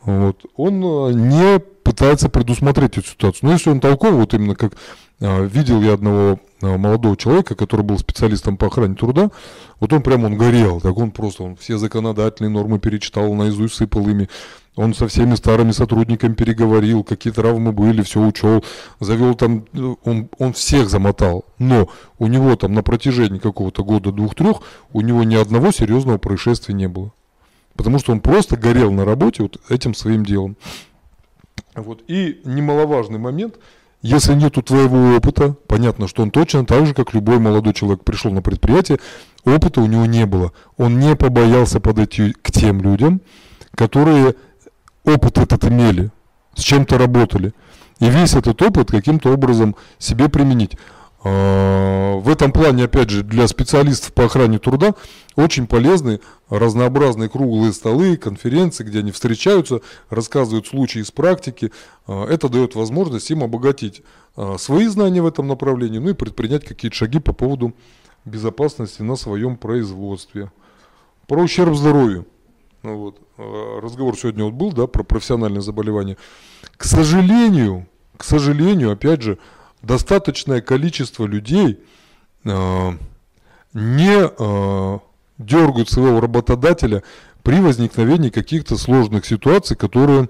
[0.04, 3.48] вот, он э, не пытается предусмотреть эту ситуацию.
[3.48, 4.74] Но если он толковый, вот именно как
[5.22, 9.32] э, видел я одного э, молодого человека, который был специалистом по охране труда,
[9.80, 14.10] вот он прям он горел, так он просто он все законодательные нормы перечитал, наизусть сыпал
[14.10, 14.28] ими,
[14.76, 18.62] он со всеми старыми сотрудниками переговорил, какие травмы были, все учел,
[19.00, 19.64] завел там,
[20.04, 21.46] он, он всех замотал.
[21.60, 21.88] Но
[22.20, 24.58] у него там на протяжении какого-то года, двух-трех,
[24.92, 27.14] у него ни одного серьезного происшествия не было.
[27.78, 30.58] Потому что он просто горел на работе вот этим своим делом.
[31.76, 32.04] Вот.
[32.08, 33.56] И немаловажный момент,
[34.02, 38.32] если нету твоего опыта, понятно, что он точно так же, как любой молодой человек пришел
[38.32, 39.00] на предприятие,
[39.44, 40.54] опыта у него не было.
[40.78, 43.22] Он не побоялся подойти к тем людям,
[43.76, 44.36] которые
[45.04, 46.12] опыт этот имели,
[46.56, 47.54] с чем-то работали.
[48.00, 50.78] И весь этот опыт каким-то образом себе применить.
[51.28, 54.94] А, в этом плане, опять же, для специалистов по охране труда
[55.36, 56.20] очень полезны
[56.50, 59.82] разнообразные круглые столы, конференции, где они встречаются,
[60.12, 61.72] рассказывают случаи из практики.
[62.06, 64.04] А, это дает возможность им обогатить
[64.36, 67.74] а, свои знания в этом направлении, ну и предпринять какие-то шаги по поводу
[68.24, 70.52] безопасности на своем производстве.
[71.28, 72.28] Про ущерб здоровью.
[72.84, 73.20] Ну вот.
[73.82, 76.18] Разговор сегодня вот был, да, про профессиональные заболевания.
[76.78, 79.40] К сожалению, к сожалению, опять же,
[79.86, 81.80] достаточное количество людей
[82.44, 82.92] э,
[83.74, 85.00] не э,
[85.38, 87.04] дергают своего работодателя
[87.44, 90.30] при возникновении каких-то сложных ситуаций, которые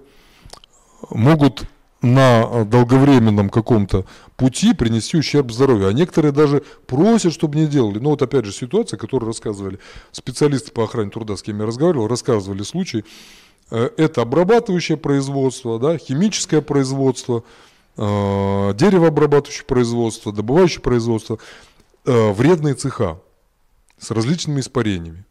[1.10, 1.64] могут
[2.02, 4.06] на долговременном каком-то
[4.36, 5.88] пути принести ущерб здоровью.
[5.88, 8.00] А некоторые даже просят, чтобы не делали.
[8.00, 9.80] Ну вот опять же ситуация, которую рассказывали
[10.12, 13.06] специалисты по охране труда, с кем я разговаривал, рассказывали случаи.
[13.72, 17.42] Э, это обрабатывающее производство, да, химическое производство, э,
[17.98, 21.40] деревообрабатывающее производство, добывающее производство,
[22.06, 23.20] э, вредные цеха
[23.98, 25.26] с различными испарениями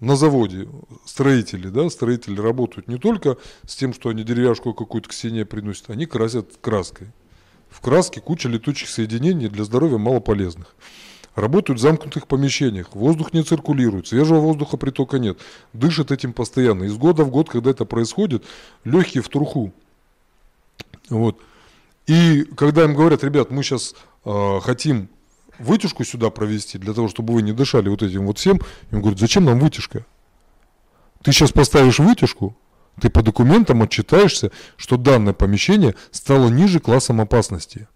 [0.00, 0.68] на заводе
[1.04, 5.90] строители, да, строители работают не только с тем, что они деревяшку какую-то к стене приносят,
[5.90, 7.08] они красят краской.
[7.70, 10.74] В краске куча летучих соединений для здоровья малополезных.
[11.34, 15.38] Работают в замкнутых помещениях, воздух не циркулирует, свежего воздуха притока нет,
[15.74, 16.84] дышат этим постоянно.
[16.84, 18.44] Из года в год, когда это происходит,
[18.84, 19.72] легкие в труху.
[21.10, 21.38] Вот.
[22.06, 25.08] И когда им говорят, ребят, мы сейчас хотим
[25.58, 28.60] вытяжку сюда провести, для того, чтобы вы не дышали вот этим вот всем,
[28.90, 30.04] им говорят, зачем нам вытяжка?
[31.22, 32.56] Ты сейчас поставишь вытяжку,
[33.00, 37.88] ты по документам отчитаешься, что данное помещение стало ниже классом опасности.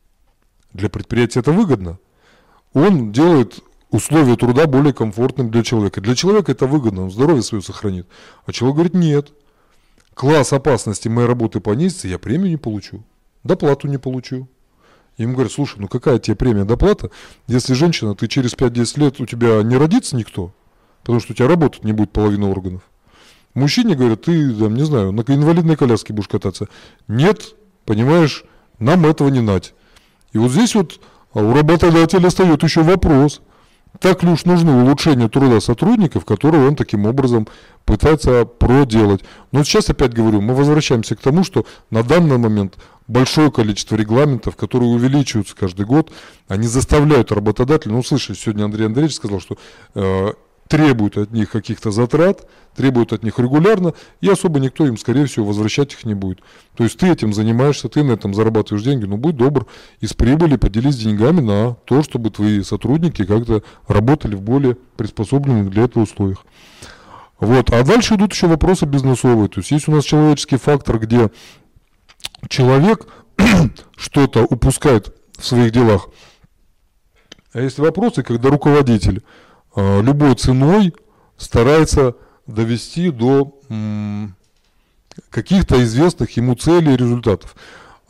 [0.73, 1.99] Для предприятия это выгодно.
[2.73, 3.61] Он делает
[3.91, 6.01] условия труда более комфортным для человека.
[6.01, 8.07] Для человека это выгодно, он здоровье свое сохранит.
[8.47, 9.33] А человек говорит, нет,
[10.15, 13.05] класс опасности моей работы понизится, я премию не получу,
[13.45, 14.49] доплату не получу.
[15.17, 17.11] И ему говорят, слушай, ну какая тебе премия доплата,
[17.47, 20.53] если женщина, ты через 5-10 лет у тебя не родится никто,
[21.03, 22.83] потому что у тебя работать не будет половина органов.
[23.55, 26.69] Мужчине говорят, ты, там, не знаю, на инвалидной коляске будешь кататься.
[27.09, 27.55] Нет,
[27.85, 28.45] понимаешь,
[28.79, 29.75] нам этого не нать.
[30.33, 31.01] И вот здесь вот
[31.33, 33.41] а у работодателя встает еще вопрос,
[34.01, 37.47] так ли уж нужны улучшения труда сотрудников, которые он таким образом
[37.85, 39.23] пытается проделать.
[39.53, 42.79] Но сейчас опять говорю, мы возвращаемся к тому, что на данный момент
[43.11, 46.13] большое количество регламентов, которые увеличиваются каждый год,
[46.49, 49.59] они заставляют работодателя, ну, слышали, сегодня Андрей Андреевич сказал, что
[49.95, 50.33] э,
[50.69, 55.47] требуют от них каких-то затрат, требуют от них регулярно, и особо никто им, скорее всего,
[55.47, 56.39] возвращать их не будет.
[56.77, 59.67] То есть ты этим занимаешься, ты на этом зарабатываешь деньги, но будь добр,
[59.99, 65.85] из прибыли поделись деньгами на то, чтобы твои сотрудники как-то работали в более приспособленных для
[65.85, 66.45] этого условиях.
[67.41, 67.71] Вот.
[67.71, 69.49] А дальше идут еще вопросы бизнесовые.
[69.49, 71.31] То есть есть у нас человеческий фактор, где
[72.49, 73.07] человек
[73.97, 76.09] что-то упускает в своих делах.
[77.53, 79.23] А есть вопросы, когда руководитель
[79.77, 80.95] Э, любой ценой
[81.37, 83.57] старается довести до
[85.31, 87.55] каких-то известных ему целей и результатов.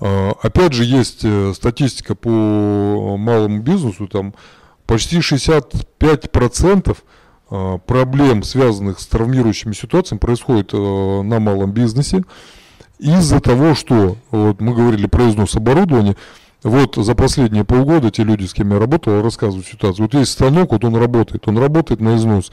[0.01, 4.35] Э, опять же, есть э, статистика по малому бизнесу, там
[4.87, 6.97] почти 65%
[7.85, 12.23] проблем, связанных с травмирующими ситуациями, происходит на малом бизнесе
[13.01, 16.17] из-за того, что, вот мы говорили про износ оборудования,
[16.63, 20.05] вот за последние полгода те люди, с кем я работал, рассказывают ситуацию.
[20.05, 22.53] Вот есть станок, вот он работает, он работает на износ.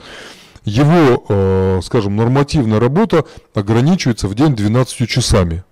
[0.63, 5.63] Его, э, скажем, нормативная работа ограничивается в день 12 часами.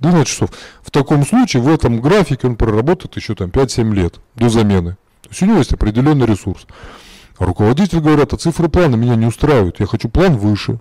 [0.00, 0.50] 12 часов.
[0.82, 4.96] В таком случае в этом графике он проработает еще там 5-7 лет до замены.
[5.22, 6.66] То есть у него есть определенный ресурс.
[7.38, 10.78] А руководитель говорят, а цифры плана меня не устраивают, я хочу план выше.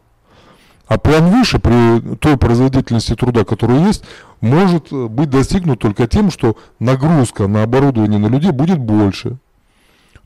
[0.88, 4.04] А план выше при той производительности труда, которая есть,
[4.42, 9.38] может э, быть достигнут только тем, что нагрузка на оборудование на людей будет больше.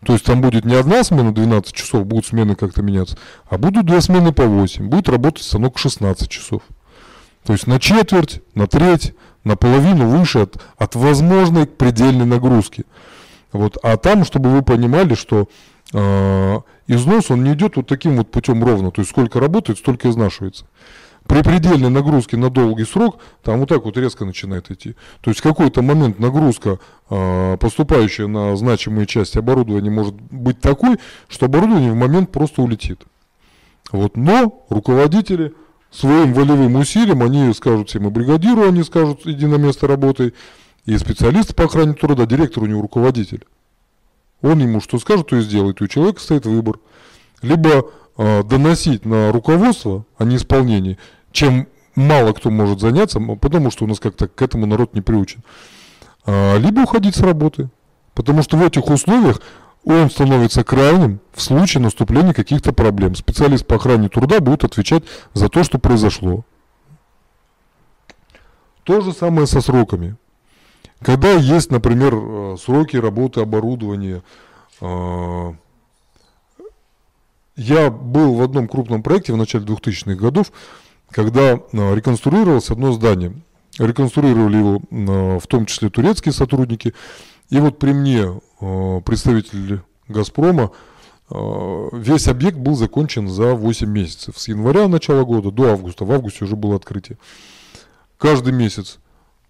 [0.05, 3.17] То есть там будет не одна смена 12 часов, будут смены как-то меняться,
[3.49, 4.88] а будут две смены по 8.
[4.88, 6.61] Будет работать станок 16 часов.
[7.43, 12.85] То есть на четверть, на треть, на половину выше от, от возможной предельной нагрузки.
[13.53, 13.77] Вот.
[13.84, 15.47] А там, чтобы вы понимали, что
[15.93, 18.91] износ, он не идет вот таким вот путем ровно.
[18.91, 20.65] То есть сколько работает, столько изнашивается.
[21.27, 24.95] При предельной нагрузке на долгий срок, там вот так вот резко начинает идти.
[25.22, 30.97] То есть в какой-то момент нагрузка, э, поступающая на значимые части оборудования, может быть такой,
[31.27, 33.01] что оборудование в момент просто улетит.
[33.91, 34.15] Вот.
[34.15, 35.53] Но руководители
[35.91, 40.34] своим волевым усилием, они скажут всем и бригадиру, они скажут, иди на место работы,
[40.85, 43.45] и специалисты по охране труда, директор у него руководитель.
[44.41, 45.81] Он ему что скажет, то и сделает.
[45.81, 46.80] И у человека стоит выбор.
[47.41, 50.97] Либо э, доносить на руководство о неисполнении,
[51.31, 55.41] чем мало кто может заняться, потому что у нас как-то к этому народ не приучен.
[56.26, 57.69] А, либо уходить с работы.
[58.14, 59.41] Потому что в этих условиях
[59.84, 63.15] он становится крайним в случае наступления каких-то проблем.
[63.15, 65.03] Специалист по охране труда будет отвечать
[65.34, 66.43] за то, что произошло.
[68.84, 70.15] То же самое со сроками.
[71.02, 74.24] Когда есть, например, э, сроки работы оборудования,
[74.82, 75.53] э,
[77.56, 80.52] я был в одном крупном проекте в начале 2000-х годов,
[81.10, 83.34] когда э, реконструировалось одно здание.
[83.78, 86.95] Реконструировали его в том числе турецкие сотрудники.
[87.52, 90.72] И вот при мне представитель «Газпрома»
[91.30, 94.40] весь объект был закончен за 8 месяцев.
[94.40, 96.06] С января начала года до августа.
[96.06, 97.19] В августе уже было открытие.
[98.18, 98.98] Каждый месяц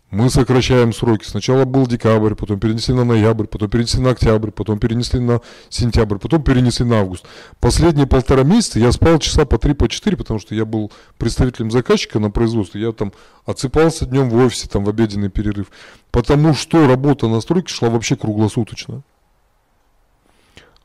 [0.09, 1.25] мы сокращаем сроки.
[1.25, 6.17] Сначала был декабрь, потом перенесли на ноябрь, потом перенесли на октябрь, потом перенесли на сентябрь,
[6.17, 7.25] потом перенесли на август.
[7.59, 11.71] Последние полтора месяца я спал часа по три, по четыре, потому что я был представителем
[11.71, 12.81] заказчика на производстве.
[12.81, 13.11] Я там
[13.45, 15.67] отсыпался днем в офисе, там в обеденный перерыв.
[16.11, 19.03] Потому что работа на стройке шла вообще круглосуточно.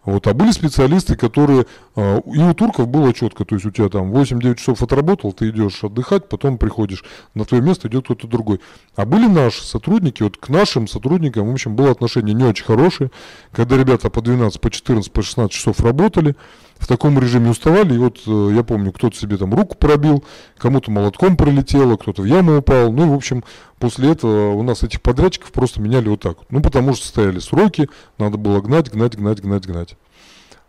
[0.05, 0.27] Вот.
[0.27, 1.67] А были специалисты, которые...
[1.95, 5.51] А, и у турков было четко, то есть у тебя там 8-9 часов отработал, ты
[5.51, 7.05] идешь отдыхать, потом приходишь,
[7.35, 8.61] на твое место идет кто-то другой.
[8.97, 13.11] А были наши сотрудники, вот к нашим сотрудникам, в общем, было отношение не очень хорошее,
[13.53, 16.35] когда ребята по 12, по 14, по 16 часов работали,
[16.83, 20.25] в таком режиме уставали, и вот э, я помню, кто-то себе там руку пробил,
[20.59, 23.45] кому-то молотком прилетело, кто-то в яму упал, ну и, в общем,
[23.83, 26.39] После этого у нас этих подрядчиков просто меняли вот так.
[26.51, 29.97] Ну, потому что стояли сроки, надо было гнать, гнать, гнать, гнать, гнать.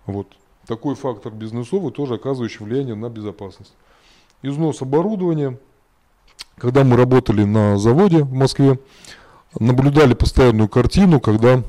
[0.08, 0.30] Вот.
[0.66, 3.72] Такой фактор бизнесовый тоже оказывающий влияние на безопасность.
[4.42, 5.60] Износ оборудования.
[6.58, 8.80] Когда мы работали на заводе в Москве,
[9.60, 11.62] наблюдали постоянную картину, когда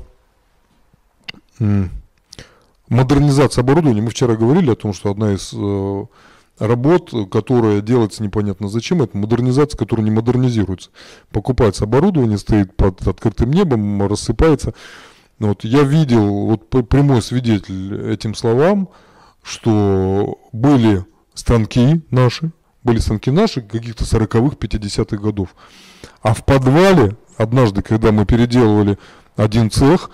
[2.89, 6.05] модернизация оборудования, мы вчера говорили о том, что одна из э,
[6.59, 10.89] работ, которая делается непонятно зачем, это модернизация, которая не модернизируется.
[11.31, 14.73] Покупается оборудование, стоит под открытым небом, рассыпается.
[15.39, 18.89] Вот я видел, вот прямой свидетель этим словам,
[19.43, 22.51] что были станки наши,
[22.83, 25.55] были станки наши каких-то 40-х, 50-х годов.
[26.21, 28.97] А в подвале, однажды, когда мы переделывали
[29.35, 30.09] один цех,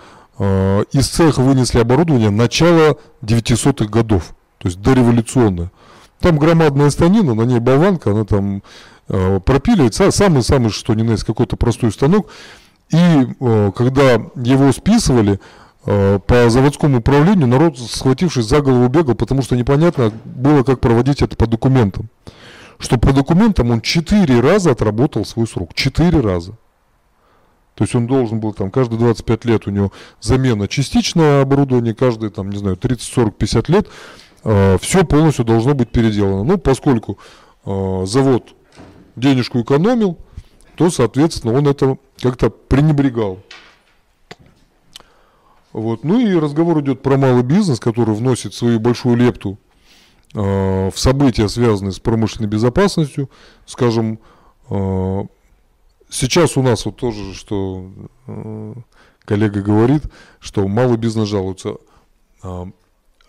[0.92, 5.72] из цеха вынесли оборудование начала 900-х годов, то есть дореволюционное.
[6.20, 8.64] Там громадная станина, на ней болванка, она там
[9.10, 12.28] э, пропиливает, са- самый-самый, что ни на есть, какой-то простой станок.
[12.92, 15.40] И э, когда его списывали,
[15.86, 21.22] э, по заводскому управлению народ, схватившись за голову, бегал, потому что непонятно было, как проводить
[21.22, 22.10] это по документам.
[22.78, 25.74] Что по документам он четыре раза отработал свой срок.
[25.74, 26.54] Четыре раза.
[27.82, 32.30] То есть он должен был там каждые 25 лет у него замена частичное оборудование, каждые
[32.30, 33.88] там, не знаю, 30, 40, 50 лет
[34.80, 36.44] все полностью должно быть переделано.
[36.44, 37.18] Ну, поскольку
[37.66, 38.54] э, завод
[39.16, 40.20] денежку экономил,
[40.76, 43.40] то, соответственно, он это как-то пренебрегал.
[45.74, 46.04] Вот.
[46.04, 49.58] Ну и разговор идет про малый бизнес, который вносит свою большую лепту
[50.36, 53.28] э, в события, связанные с промышленной безопасностью.
[53.66, 54.20] Скажем,
[54.70, 55.24] э,
[56.12, 57.92] сейчас у нас вот тоже, что
[58.28, 58.74] э,
[59.26, 60.04] коллега говорит,
[60.40, 61.78] что малый бизнес жалуется.
[62.44, 62.66] Э,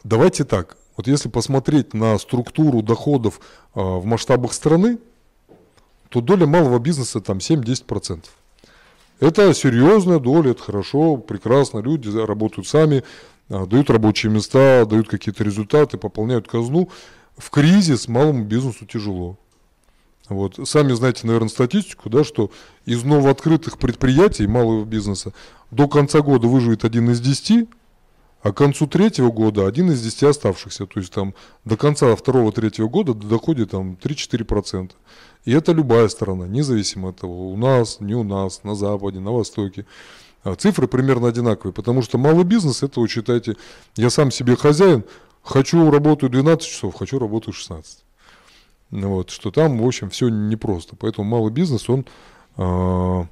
[0.05, 3.41] давайте так, вот если посмотреть на структуру доходов
[3.75, 4.99] э, в масштабах страны,
[6.11, 8.25] то доля малого бизнеса там 7-10%.
[9.21, 13.05] Это серьезная доля, это хорошо, прекрасно, люди работают сами,
[13.49, 16.91] а, дают рабочие места, дают какие-то результаты, пополняют казну.
[17.37, 19.39] В кризис малому бизнесу тяжело.
[20.33, 20.59] Вот.
[20.69, 22.51] Сами знаете, наверное, статистику, да, что
[22.85, 25.33] из новооткрытых предприятий малого бизнеса
[25.71, 27.69] до конца года выживет один из десяти,
[28.43, 30.87] а к концу третьего года один из десяти оставшихся.
[30.87, 31.35] То есть там
[31.65, 34.91] до конца второго-третьего года доходит там 3-4%.
[35.45, 39.33] И это любая сторона, независимо от того, у нас, не у нас, на Западе, на
[39.33, 39.87] Востоке.
[40.45, 43.57] А Цифры примерно одинаковые, потому что малый бизнес, это, вы считайте,
[43.97, 45.05] я сам себе хозяин,
[45.43, 47.99] хочу работаю 12 часов, хочу работаю 16.
[48.93, 50.97] Вот, что там, в общем, все непросто.
[50.97, 52.05] Поэтому малый бизнес, он
[52.57, 53.27] а,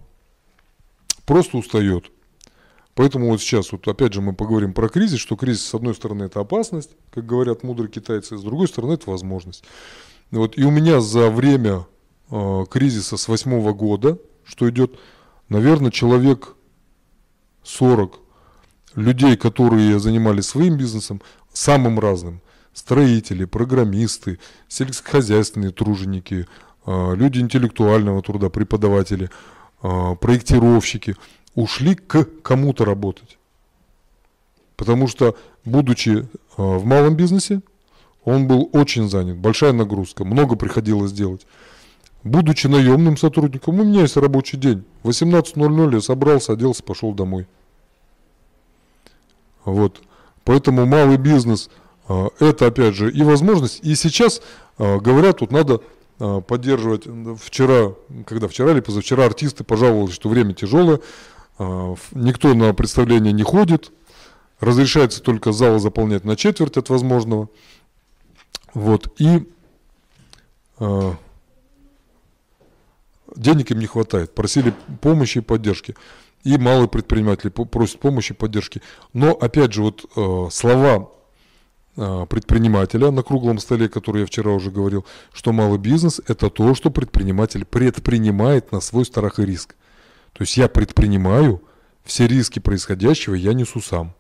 [1.27, 2.11] просто устает.
[2.95, 6.25] Поэтому вот сейчас, вот опять же, мы поговорим про кризис, что кризис, с одной стороны,
[6.25, 9.65] это опасность, как говорят мудрые китайцы, с другой стороны, это возможность.
[10.31, 11.87] Вот, и у меня за время
[12.31, 14.99] э, кризиса с восьмого года, что идет,
[15.49, 16.57] наверное, человек
[17.65, 18.19] 40
[18.95, 21.21] людей, которые занимались своим бизнесом,
[21.53, 22.41] самым разным.
[22.73, 24.39] Строители, программисты,
[24.69, 26.47] сельскохозяйственные труженики,
[26.87, 29.31] э, люди интеллектуального труда, преподаватели,
[29.83, 31.17] э, проектировщики
[31.55, 33.39] ушли к кому-то работать.
[34.77, 36.25] Потому что, будучи э,
[36.57, 37.61] в малом бизнесе,
[38.25, 41.47] он был очень занят, большая нагрузка, много приходилось делать.
[42.23, 44.85] Будучи наемным сотрудником, у меня есть рабочий день.
[45.03, 47.47] В 18.00 я собрался, оделся, пошел домой.
[49.65, 50.03] Вот.
[50.45, 51.71] Поэтому малый бизнес
[52.39, 53.81] это опять же и возможность.
[53.83, 54.43] И сейчас
[54.79, 55.81] э, говорят, тут надо
[56.19, 57.07] э, поддерживать.
[57.41, 57.95] Вчера,
[58.27, 61.01] когда вчера или позавчера артисты пожаловались, что время тяжелое,
[61.59, 63.93] никто на представление не ходит,
[64.61, 67.51] разрешается только зал заполнять на четверть от возможного.
[68.73, 69.47] Вот, и
[73.37, 75.97] денег им не хватает, просили помощи и поддержки.
[76.45, 78.81] И малые предприниматели просят помощи и поддержки.
[79.13, 81.11] Но, опять же, вот э, слова
[81.95, 86.91] предпринимателя на круглом столе, который я вчера уже говорил, что малый бизнес– это то, что
[86.91, 89.75] предприниматель предпринимает на свой страх и риск.
[90.33, 91.63] То есть я предпринимаю,
[92.05, 94.15] все риски происходящего я несу сам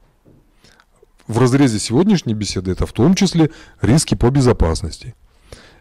[1.30, 5.14] в разрезе сегодняшней беседы это в том числе риски по безопасности.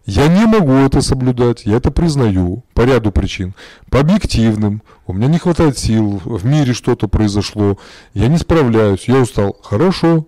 [0.05, 3.53] Я не могу это соблюдать, я это признаю по ряду причин.
[3.89, 7.77] По объективным, у меня не хватает сил, в мире что-то произошло,
[8.13, 9.57] я не справляюсь, я устал.
[9.61, 10.27] Хорошо,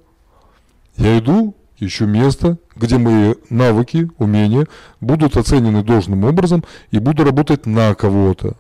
[1.02, 4.68] я иду, ищу место, где мои навыки, умения
[4.99, 8.56] будут оценены должным образом и буду работать на кого-то.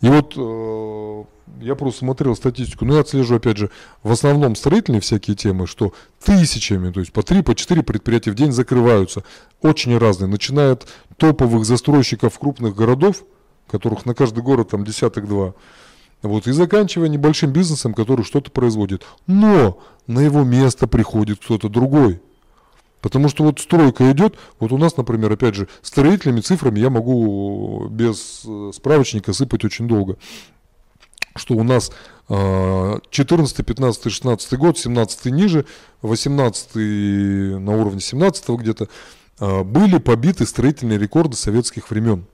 [0.00, 1.24] И вот э,
[1.60, 3.70] я просто смотрел статистику, но я отслежу, опять же,
[4.02, 5.92] в основном строительные всякие темы, что
[6.24, 9.22] тысячами, то есть по 3, по 4 предприятия в день закрываются,
[9.60, 13.24] очень разные, начиная от топовых застройщиков крупных городов,
[13.70, 15.54] которых на каждый город там десяток-два.
[16.22, 19.04] Вот, и заканчивая небольшим бизнесом, который что-то производит.
[19.26, 22.20] Но на его место приходит кто-то другой.
[23.00, 27.88] Потому что вот стройка идет, вот у нас, например, опять же, строительными цифрами я могу
[27.88, 30.18] без э, справочника сыпать очень долго.
[31.34, 31.90] Что у нас
[32.28, 35.64] э, 14, 15, 16 год, 17 ниже,
[36.02, 36.74] 18
[37.58, 38.88] на уровне 17 где-то,
[39.38, 42.26] э, были побиты строительные рекорды советских времен.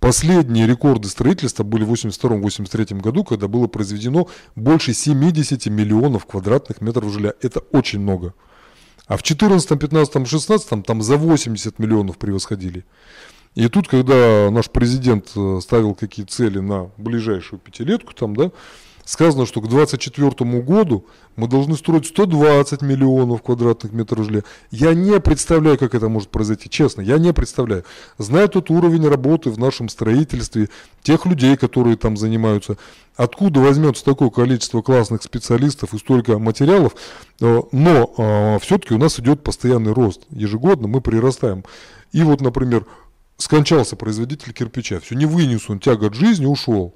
[0.00, 7.12] Последние рекорды строительства были в 82-83 году, когда было произведено больше 70 миллионов квадратных метров
[7.12, 7.34] жилья.
[7.42, 8.32] Это очень много.
[9.06, 12.86] А в 14, 15, 16 там за 80 миллионов превосходили.
[13.54, 18.52] И тут, когда наш президент э, ставил какие цели на ближайшую пятилетку, там, да,
[19.10, 21.04] сказано, что к 2024 году
[21.34, 24.42] мы должны строить 120 миллионов квадратных метров жилья.
[24.70, 27.84] Я не представляю, как это может произойти, честно, я не представляю.
[28.18, 30.68] Зная тот уровень работы в нашем строительстве,
[31.02, 32.76] тех людей, которые там занимаются,
[33.16, 36.94] откуда возьмется такое количество классных специалистов и столько материалов,
[37.40, 40.22] э, но э, все-таки у нас идет постоянный рост.
[40.30, 41.64] Ежегодно мы прирастаем.
[42.12, 42.86] И вот, например,
[43.38, 46.94] скончался производитель кирпича, все, не вынес он тягот жизни, ушел.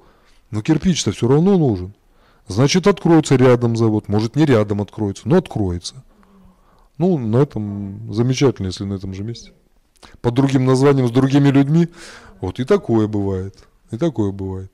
[0.49, 1.93] Но кирпич-то все равно нужен.
[2.47, 4.07] Значит, откроется рядом завод.
[4.07, 6.03] Может, не рядом откроется, но откроется.
[6.97, 9.51] Ну, на этом замечательно, если на этом же месте.
[10.21, 11.87] Под другим названием, с другими людьми.
[12.41, 13.67] Вот и такое бывает.
[13.91, 14.71] И такое бывает.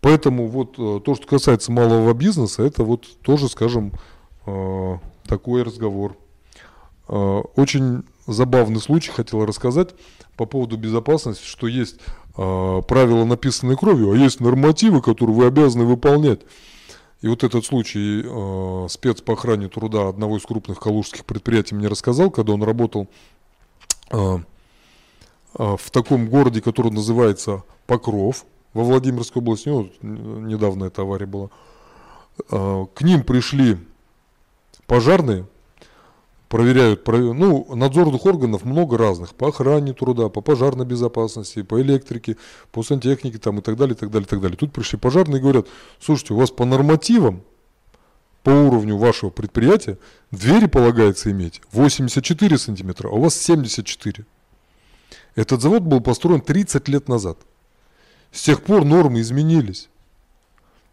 [0.00, 3.92] Поэтому вот э, то, что касается малого бизнеса, это вот тоже, скажем,
[4.46, 6.16] э, такой разговор.
[7.08, 9.94] Э, очень забавный случай хотел рассказать
[10.36, 11.98] по поводу безопасности, что есть
[12.36, 16.42] правила, написанные кровью, а есть нормативы, которые вы обязаны выполнять.
[17.20, 21.88] И вот этот случай э, спец по охране труда одного из крупных калужских предприятий мне
[21.88, 23.08] рассказал, когда он работал
[24.10, 24.38] э,
[25.58, 29.68] э, в таком городе, который называется Покров во Владимирской области.
[29.68, 31.50] Ну, недавно эта авария была.
[32.50, 33.78] Э, к ним пришли
[34.86, 35.46] пожарные,
[36.48, 42.36] проверяют, ну, надзорных органов много разных, по охране труда, по пожарной безопасности, по электрике,
[42.72, 44.56] по сантехнике там и так далее, и так далее, и так далее.
[44.56, 45.66] Тут пришли пожарные и говорят,
[46.00, 47.42] слушайте, у вас по нормативам,
[48.42, 49.98] по уровню вашего предприятия,
[50.30, 54.24] двери полагается иметь 84 сантиметра, а у вас 74.
[55.34, 57.38] Этот завод был построен 30 лет назад.
[58.32, 59.88] С тех пор нормы изменились.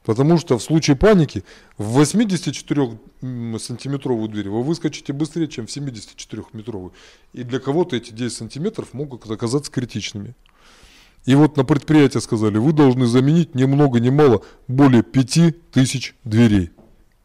[0.05, 1.43] Потому что в случае паники
[1.79, 6.91] в 84-сантиметровую дверь вы выскочите быстрее, чем в 74-метровую.
[7.33, 10.35] И для кого-то эти 10 сантиметров могут оказаться критичными.
[11.25, 16.69] И вот на предприятии сказали, вы должны заменить ни много ни мало более 5000 дверей.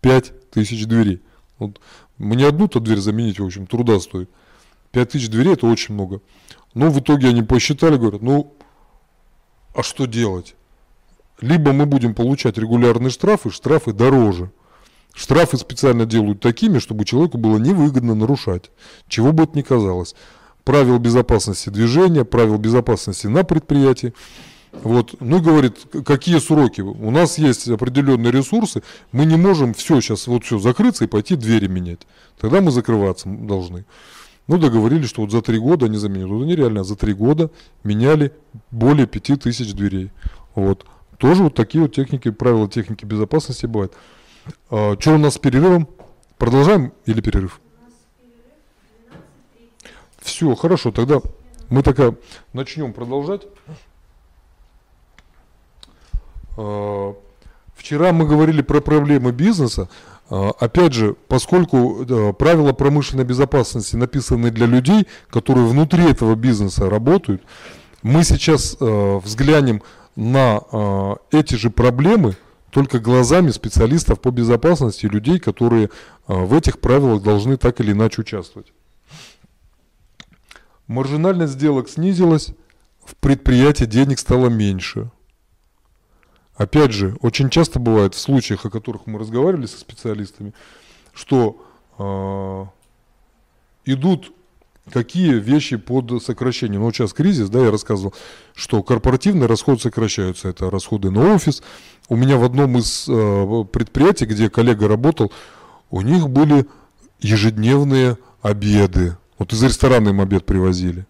[0.01, 1.21] 5000 дверей.
[1.59, 1.83] Вот
[2.17, 4.31] мне одну-то дверь заменить, в общем, труда стоит.
[4.93, 6.23] 5000 дверей это очень много.
[6.73, 8.55] Но в итоге они посчитали, говорят, ну,
[9.75, 10.55] а что делать?
[11.41, 14.51] Либо мы будем получать регулярные штрафы, штрафы дороже.
[15.15, 18.71] Штрафы специально делают такими, чтобы человеку было невыгодно нарушать,
[19.09, 20.15] чего бы это ни казалось.
[20.65, 24.15] Правил безопасности движения, правил безопасности на предприятии.
[24.73, 25.17] Вот.
[25.19, 26.81] Ну, говорит, какие сроки?
[26.83, 31.35] У нас есть определенные ресурсы, мы не можем все сейчас вот все закрыться и пойти
[31.35, 32.07] двери менять.
[32.39, 33.85] Тогда мы закрываться должны.
[34.47, 36.29] Ну, договорились, что вот за три года они заменят.
[36.29, 37.51] Вот они реально за три года
[37.83, 38.33] меняли
[38.71, 40.13] более пяти тысяч дверей.
[40.55, 40.87] Вот.
[41.21, 43.93] Тоже вот такие вот техники, правила техники безопасности бывают.
[44.71, 45.87] А, что у нас с перерывом?
[46.39, 47.61] Продолжаем или перерыв?
[50.19, 51.21] Все, хорошо, тогда
[51.69, 52.15] мы тогда
[52.55, 53.43] начнем продолжать.
[56.57, 57.15] А,
[57.75, 59.91] вчера мы говорили про проблемы бизнеса.
[60.31, 67.43] А, опять же, поскольку правила промышленной безопасности написаны для людей, которые внутри этого бизнеса работают,
[68.03, 69.83] мы сейчас взглянем
[70.21, 72.37] на э, эти же проблемы
[72.71, 75.89] только глазами специалистов по безопасности людей, которые э,
[76.35, 78.73] в этих правилах должны так или иначе участвовать.
[80.87, 82.53] Маржинальность сделок снизилась,
[83.03, 85.11] в предприятии денег стало меньше.
[86.55, 90.53] Опять же, очень часто бывает в случаях, о которых мы разговаривали со специалистами,
[91.15, 91.65] что
[91.99, 92.67] э,
[93.91, 94.35] идут
[94.91, 96.79] какие вещи под сокращение.
[96.79, 98.15] Ну, вот сейчас кризис, да, я рассказывал,
[98.55, 100.49] что корпоративные расходы сокращаются.
[100.49, 101.63] Это расходы на офис.
[102.09, 105.33] У меня в одном из э, предприятий, где коллега работал,
[105.91, 106.67] у них были
[107.21, 109.17] ежедневные обеды.
[109.39, 111.07] Вот из ресторана им обед привозили.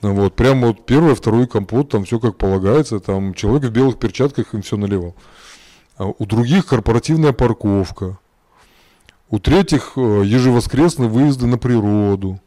[0.00, 4.54] Вот, прямо вот первый, второй компот, там все как полагается, там человек в белых перчатках
[4.54, 5.14] им все наливал.
[5.96, 8.18] А у других корпоративная парковка.
[9.28, 12.40] У третьих э, ежевоскресные выезды на природу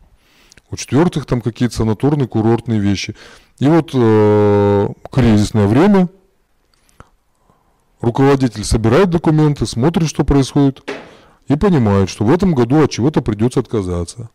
[0.71, 3.15] у четвертых там какие-то санаторные, курортные вещи.
[3.59, 6.09] И вот э, кризисное время,
[7.99, 10.89] руководитель собирает документы, смотрит, что происходит,
[11.47, 14.29] и понимает, что в этом году от чего-то придется отказаться.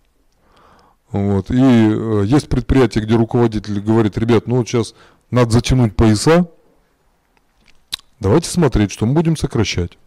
[1.11, 1.51] Вот.
[1.51, 4.95] И э, есть предприятия, где руководитель говорит, ребят, ну вот сейчас
[5.31, 6.51] надо затянуть пояса,
[8.21, 9.99] давайте смотреть, что мы будем сокращать.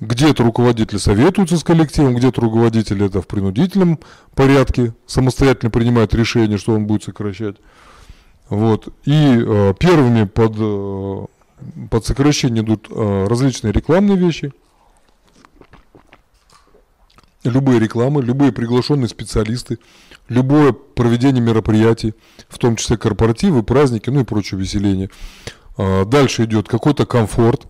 [0.00, 3.98] Где-то руководитель советуется с коллективом, где-то руководитель это в принудительном
[4.34, 7.56] порядке самостоятельно принимает решение, что он будет сокращать.
[8.50, 8.88] Вот.
[9.06, 11.26] И э, первыми под, э,
[11.90, 14.52] под сокращение идут э, различные рекламные вещи,
[17.42, 19.78] любые рекламы, любые приглашенные специалисты,
[20.28, 22.14] любое проведение мероприятий,
[22.48, 25.10] в том числе корпоративы, праздники, ну и прочее веселение.
[25.78, 27.66] Э, дальше идет какой-то комфорт,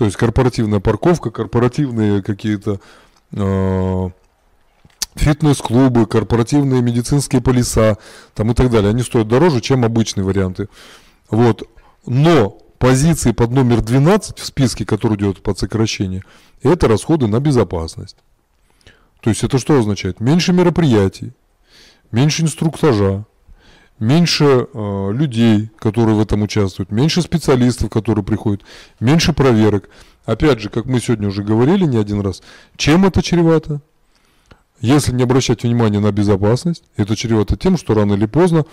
[0.00, 2.80] то есть корпоративная парковка, корпоративные какие-то
[3.32, 4.10] э,
[5.14, 7.98] фитнес-клубы, корпоративные медицинские полиса
[8.32, 8.88] там и так далее.
[8.88, 10.70] Они стоят дороже, чем обычные варианты.
[11.28, 11.68] Вот.
[12.06, 12.48] Но
[12.78, 16.24] позиции под номер 12 в списке, который идет под сокращение,
[16.62, 18.16] это расходы на безопасность.
[19.20, 20.18] То есть это что означает?
[20.18, 21.34] Меньше мероприятий,
[22.10, 23.26] меньше инструктажа,
[24.00, 28.62] меньше э, людей, которые в этом участвуют, меньше специалистов, которые приходят,
[28.98, 29.88] меньше проверок.
[30.24, 32.42] Опять же, как мы сегодня уже говорили не один раз,
[32.76, 33.80] чем это чревато?
[34.80, 38.64] Если не обращать внимания на безопасность, это чревато тем, что рано или поздно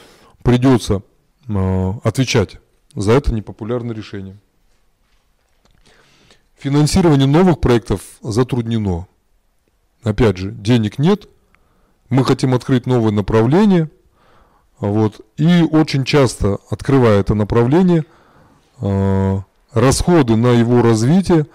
[0.41, 1.03] придется
[1.47, 2.59] э, отвечать
[2.95, 4.37] за это непопулярное решение.
[6.57, 9.07] Финансирование новых проектов затруднено.
[10.03, 11.27] Опять же, денег нет,
[12.09, 13.91] мы хотим открыть новое направление–
[14.79, 15.21] вот.
[15.37, 18.05] И очень часто, открывая это направление,
[18.79, 19.39] э,
[19.73, 21.47] расходы на его развитие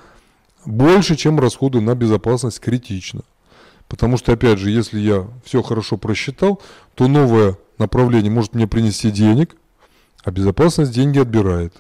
[0.65, 3.23] больше, чем расходы на безопасность критично.
[3.89, 6.61] Потому что, опять же, если я все хорошо просчитал,
[6.95, 9.57] то новое направление может мне принести денег,
[10.25, 11.75] а безопасность деньги отбирает.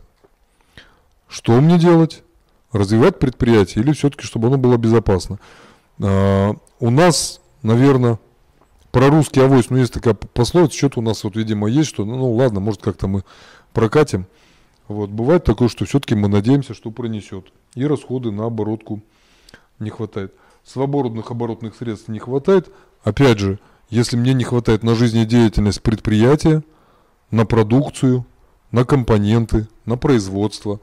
[1.28, 2.22] Что мне делать?
[2.72, 5.38] Развивать предприятие или все-таки, чтобы оно было безопасно?
[6.00, 8.18] А, у нас, наверное,
[8.92, 12.16] про русский авось, ну, есть такая пословица, что-то у нас вот, видимо, есть, что, ну,
[12.16, 13.24] ну ладно, может, как-то мы
[13.72, 14.26] прокатим.
[14.86, 17.46] Вот, бывает такое, что все-таки мы надеемся, что пронесет.
[17.74, 19.00] И расходы на оборотку
[19.78, 20.34] не хватает.
[20.64, 22.68] Свободных оборотных средств не хватает.
[23.02, 23.58] Опять же,
[23.88, 26.62] если мне не хватает на жизнедеятельность предприятия,
[27.30, 28.26] на продукцию,
[28.70, 30.80] на компоненты, на производство,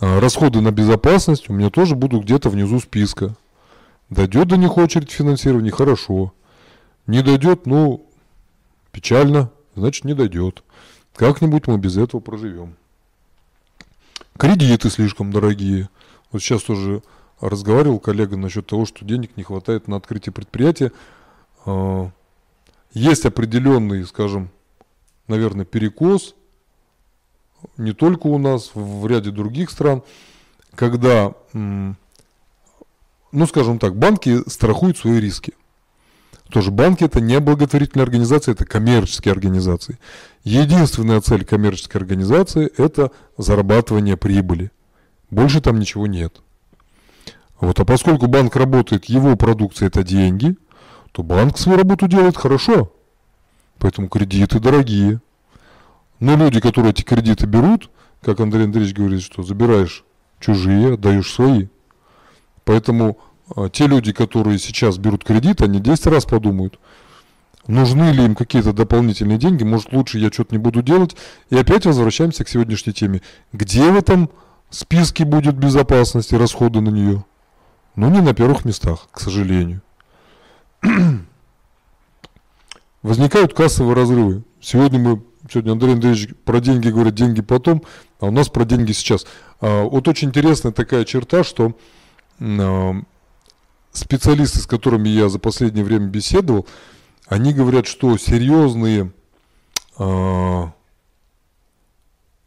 [0.00, 3.36] а, расходы на безопасность у меня тоже будут где-то внизу списка.
[4.10, 6.32] Дойдет до них очередь финансирования, хорошо.
[7.06, 8.06] Не дойдет, ну,
[8.90, 10.62] печально, значит не дойдет.
[11.14, 12.76] Как-нибудь мы без этого проживем.
[14.36, 15.88] Кредиты слишком дорогие.
[16.30, 17.02] Вот сейчас тоже
[17.40, 20.92] разговаривал коллега насчет того, что денег не хватает на открытие предприятия.
[21.64, 22.10] А,
[22.92, 24.50] есть определенный, скажем,
[25.28, 26.34] наверное, перекос,
[27.76, 30.02] не только у нас, в ряде других стран,
[30.74, 31.96] когда, ну,
[33.48, 35.54] скажем так, банки страхуют свои риски.
[36.50, 39.98] Тоже банки это не благотворительные организации, это коммерческие организации.
[40.44, 44.70] Единственная цель коммерческой организации это зарабатывание прибыли.
[45.30, 46.40] Больше там ничего нет.
[47.58, 50.56] Вот, а поскольку банк работает, его продукция это деньги,
[51.12, 52.92] то банк свою работу делает хорошо.
[53.78, 55.20] Поэтому кредиты дорогие.
[56.20, 57.90] Но люди, которые эти кредиты берут,
[58.22, 60.04] как Андрей Андреевич говорит, что забираешь
[60.38, 61.68] чужие, отдаешь свои.
[62.64, 63.18] Поэтому
[63.72, 66.78] те люди, которые сейчас берут кредит, они 10 раз подумают,
[67.66, 71.16] нужны ли им какие-то дополнительные деньги, может лучше я что-то не буду делать.
[71.50, 73.22] И опять возвращаемся к сегодняшней теме.
[73.52, 74.30] Где в этом
[74.70, 77.24] списке будет безопасность и расходы на нее?
[77.94, 79.80] Ну, не на первых местах, к сожалению.
[83.02, 84.42] Возникают кассовые разрывы.
[84.60, 87.82] Сегодня мы, сегодня Андрей Андреевич про деньги говорит, деньги потом,
[88.20, 89.26] а у нас про деньги сейчас.
[89.60, 91.76] А, вот очень интересная такая черта, что
[92.40, 92.96] а,
[93.96, 96.66] специалисты, с которыми я за последнее время беседовал,
[97.26, 99.12] они говорят, что серьезные
[99.98, 100.62] э,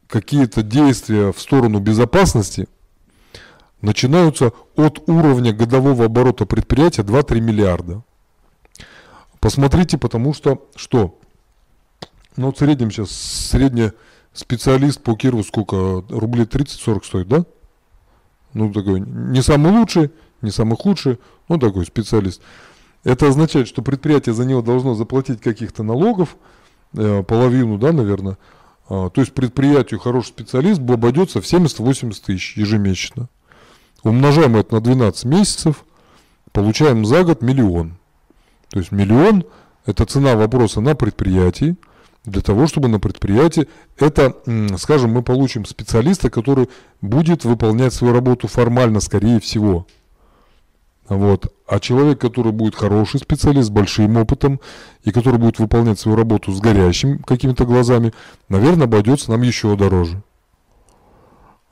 [0.08, 2.68] какие-то действия в сторону безопасности
[3.82, 8.04] начинаются от уровня годового оборота предприятия 2-3 миллиарда.
[9.40, 11.18] Посмотрите, потому что что?
[12.36, 13.92] Ну, в среднем сейчас, средний
[14.34, 16.04] специалист по Кирову сколько?
[16.10, 17.46] Рублей 30-40 стоит, да?
[18.54, 20.12] Ну, такой, не самый лучший,
[20.42, 21.18] не самых лучших,
[21.48, 22.42] ну такой специалист.
[23.04, 26.36] Это означает, что предприятие за него должно заплатить каких-то налогов,
[26.94, 28.38] э, половину, да, наверное.
[28.90, 33.30] А, то есть предприятию хороший специалист обойдется в 70-80 тысяч ежемесячно.
[34.04, 35.86] Умножаем это на 12 месяцев,
[36.52, 37.98] получаем за год миллион.
[38.70, 39.46] То есть миллион–
[39.86, 41.78] это цена вопроса на предприятии,
[42.26, 43.68] для того, чтобы на предприятии
[43.98, 44.36] это,
[44.78, 46.70] скажем, мы получим специалиста, который
[47.02, 49.88] будет выполнять свою работу формально, скорее всего.
[51.10, 51.52] Вот.
[51.68, 54.60] А человек, который будет хороший специалист, с большим опытом,
[55.04, 58.14] и который будет выполнять свою работу с горящими какими-то глазами,
[58.48, 60.22] наверное, обойдется нам еще дороже.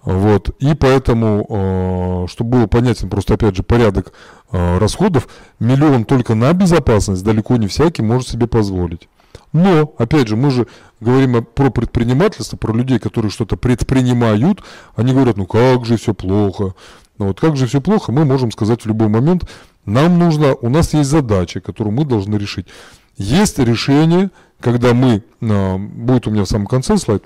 [0.03, 0.49] Вот.
[0.59, 4.11] И поэтому, э, чтобы было понятен просто, опять же, порядок
[4.51, 5.27] э, расходов,
[5.59, 9.07] миллион только на безопасность далеко не всякий может себе позволить.
[9.53, 10.68] Но, опять же, мы же
[10.99, 14.64] говорим про предпринимательство, про людей, которые что-то предпринимают,
[14.95, 16.73] они говорят, ну как же все плохо.
[17.18, 19.49] Ну вот как же все плохо, мы можем сказать в любой момент,
[19.85, 22.68] нам нужно, у нас есть задача, которую мы должны решить.
[23.15, 24.30] Есть решение,
[24.60, 27.23] когда мы, а, будет у меня в самом конце слайд,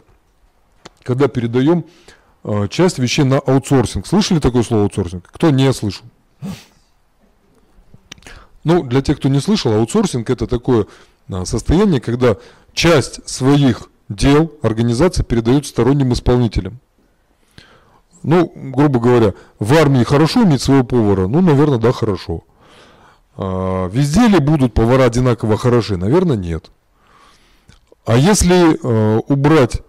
[1.03, 1.85] когда передаем
[2.43, 4.07] а, часть вещей на аутсорсинг.
[4.07, 5.27] Слышали такое слово аутсорсинг?
[5.31, 6.05] Кто не слышал?
[8.63, 10.87] Ну, для тех, кто не слышал, аутсорсинг это такое
[11.29, 12.37] а, состояние, когда
[12.73, 16.79] часть своих дел организация передает сторонним исполнителям.
[18.23, 21.27] Ну, грубо говоря, в армии хорошо иметь своего повара?
[21.27, 22.43] Ну, наверное, да, хорошо.
[23.35, 25.97] А, везде ли будут повара одинаково хороши?
[25.97, 26.71] Наверное, нет.
[28.05, 29.81] А если э, убрать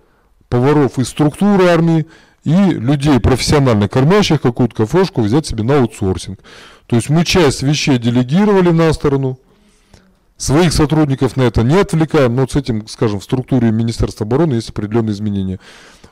[0.48, 2.06] поваров из структуры армии
[2.44, 6.40] и людей профессионально кормящих какую-то кафешку взять себе на аутсорсинг.
[6.86, 9.38] То есть мы часть вещей делегировали на сторону,
[10.36, 14.70] своих сотрудников на это не отвлекаем, но с этим, скажем, в структуре Министерства обороны есть
[14.70, 15.60] определенные изменения.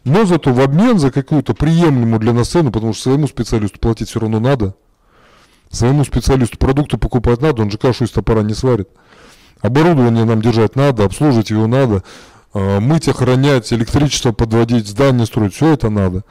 [0.04, 4.08] Но зато в обмен за какую-то приемлемую для нас цену, потому что своему специалисту платить
[4.08, 4.74] все равно надо,
[5.70, 8.88] своему специалисту продукты покупать надо, он же кашу из топора не сварит.
[9.60, 12.02] Оборудование нам держать надо, обслуживать его надо,
[12.54, 16.24] э, мыть, охранять, электричество подводить, здание строить, все это надо.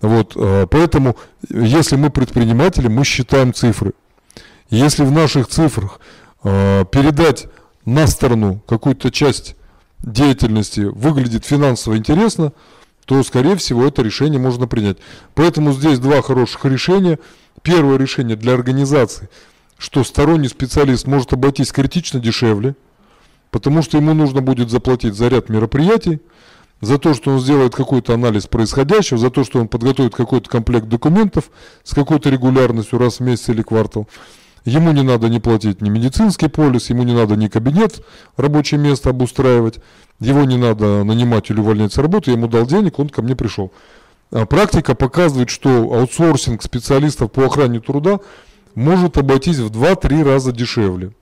[0.00, 1.16] Вот, э, поэтому,
[1.48, 3.92] если мы предприниматели, мы считаем цифры.
[4.68, 6.00] Если в наших цифрах
[6.42, 7.46] э, передать
[7.84, 9.54] на сторону какую-то часть
[10.02, 12.52] деятельности выглядит финансово интересно,
[13.06, 14.98] то, скорее всего, это решение можно принять.
[15.34, 17.18] Поэтому здесь два хороших решения.
[17.62, 19.28] Первое решение для организации,
[19.78, 22.74] что сторонний специалист может обойтись критично дешевле,
[23.50, 26.20] потому что ему нужно будет заплатить за ряд мероприятий,
[26.80, 30.88] за то, что он сделает какой-то анализ происходящего, за то, что он подготовит какой-то комплект
[30.88, 31.50] документов
[31.84, 34.08] с какой-то регулярностью раз в месяц или квартал.
[34.66, 38.04] Ему не надо не платить ни медицинский полис, ему не надо ни кабинет,
[38.36, 39.78] рабочее место обустраивать,
[40.18, 43.36] его не надо нанимать или увольнять с работы, я ему дал денег, он ко мне
[43.36, 43.70] пришел.
[44.32, 48.18] А практика показывает, что аутсорсинг специалистов по охране труда
[48.74, 51.12] может обойтись в 2-3 раза дешевле.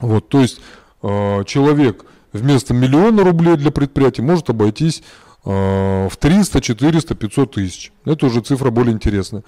[0.00, 0.62] Вот, то есть
[1.02, 5.02] э, человек вместо миллиона рублей для предприятия может обойтись
[5.44, 7.92] э, в 300, 400, 500 тысяч.
[8.06, 9.42] Это уже цифра более интересная.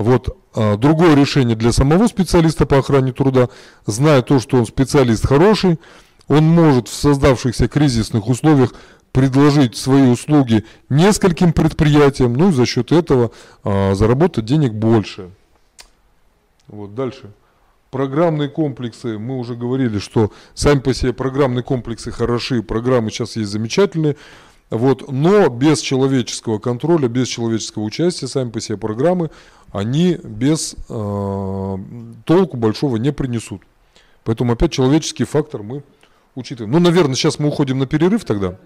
[0.00, 3.50] Вот а, другое решение для самого специалиста по охране труда,
[3.84, 5.78] зная то, что он специалист хороший,
[6.26, 8.72] он может в создавшихся кризисных условиях
[9.12, 13.32] предложить свои услуги нескольким предприятиям, ну и за счет этого
[13.62, 15.28] а, заработать денег больше.
[16.66, 17.30] Вот дальше.
[17.90, 23.50] Программные комплексы, мы уже говорили, что сами по себе программные комплексы хороши, программы сейчас есть
[23.50, 24.16] замечательные,
[24.70, 29.30] вот, но без человеческого контроля, без человеческого участия, сами по себе программы,
[29.72, 31.78] они без э,
[32.24, 33.62] толку большого не принесут.
[34.24, 35.82] Поэтому опять человеческий фактор мы
[36.34, 36.72] учитываем.
[36.72, 38.58] Ну, наверное, сейчас мы уходим на перерыв тогда.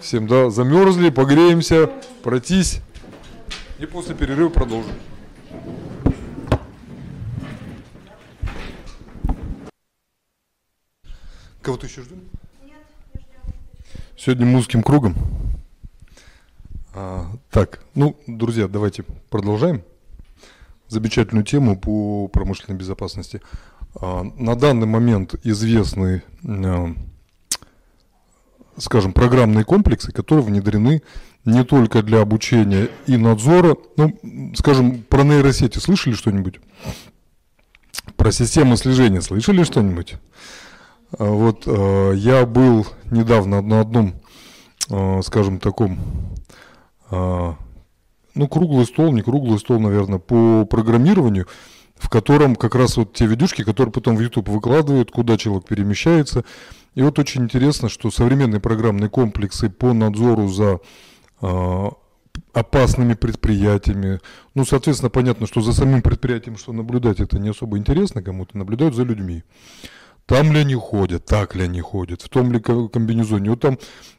[0.00, 1.90] Всем, да, замерзли, погреемся,
[2.22, 2.80] пройтись.
[3.78, 4.92] И после перерыва продолжим.
[11.62, 12.20] Кого-то еще ждем?
[14.16, 15.14] Сегодня музыким кругом.
[16.94, 19.82] А, так, ну, друзья, давайте продолжаем
[20.88, 23.40] замечательную тему по промышленной безопасности.
[23.94, 26.94] А, на данный момент известны, а,
[28.76, 31.02] скажем, программные комплексы, которые внедрены
[31.44, 33.76] не только для обучения и надзора.
[33.96, 36.60] Ну, скажем, про нейросети слышали что-нибудь?
[38.16, 40.14] Про системы слежения слышали что-нибудь?
[41.18, 44.14] А, Вот я был недавно на одном,
[45.22, 45.98] скажем, таком,
[48.38, 51.48] ну, круглый стол, не круглый стол, наверное, по программированию,
[51.96, 56.44] в котором как раз вот те видюшки, которые потом в YouTube выкладывают, куда человек перемещается.
[56.94, 60.78] И вот очень интересно, что современные программные комплексы по надзору за
[61.42, 61.88] э,
[62.52, 64.20] опасными предприятиями.
[64.54, 68.94] Ну, соответственно, понятно, что за самим предприятием, что наблюдать, это не особо интересно кому-то, наблюдают
[68.94, 69.42] за людьми.
[70.26, 73.50] Там ли они ходят, так ли они ходят, в том ли ко- комбинезоне.
[73.50, 73.78] Вот там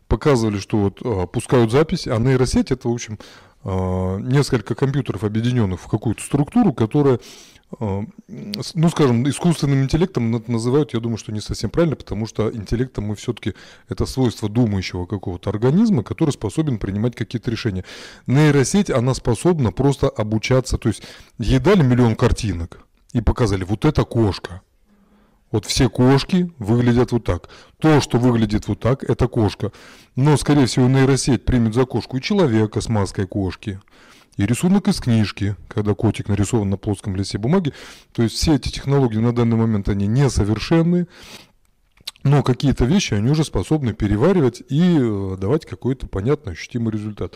[0.10, 3.20] показывали, что вот а, пускают запись, а нейросеть это, в общем,
[3.64, 7.20] несколько компьютеров, объединенных в какую-то структуру, которая
[7.80, 13.06] э, ну, скажем, искусственным интеллектом называют, я думаю, что не совсем правильно, потому что интеллектом
[13.06, 13.54] мы все-таки
[13.90, 17.84] это свойство думающего какого-то организма, который способен принимать какие-то решения.
[18.28, 21.04] Нейросеть, она способна просто обучаться, то есть
[21.38, 22.80] ей дали миллион картинок
[23.14, 24.62] и показали, вот это кошка.
[25.52, 27.50] Вот все кошки выглядят вот так.
[27.80, 29.72] То, что выглядит вот так, это кошка.
[30.16, 33.80] Но, скорее всего, нейросеть примет за кошку и человека с маской кошки,
[34.38, 37.74] и рисунок из книжки, когда котик нарисован на плоском листе бумаги.
[38.14, 41.08] То есть все эти технологии на данный момент, они несовершенны,
[42.24, 47.36] но какие-то вещи они уже способны переваривать и э, давать какой-то понятный, ощутимый результат.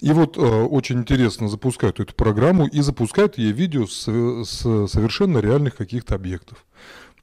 [0.00, 5.38] И вот э, очень интересно запускают эту программу и запускают ей видео с, с совершенно
[5.38, 6.64] реальных каких-то объектов.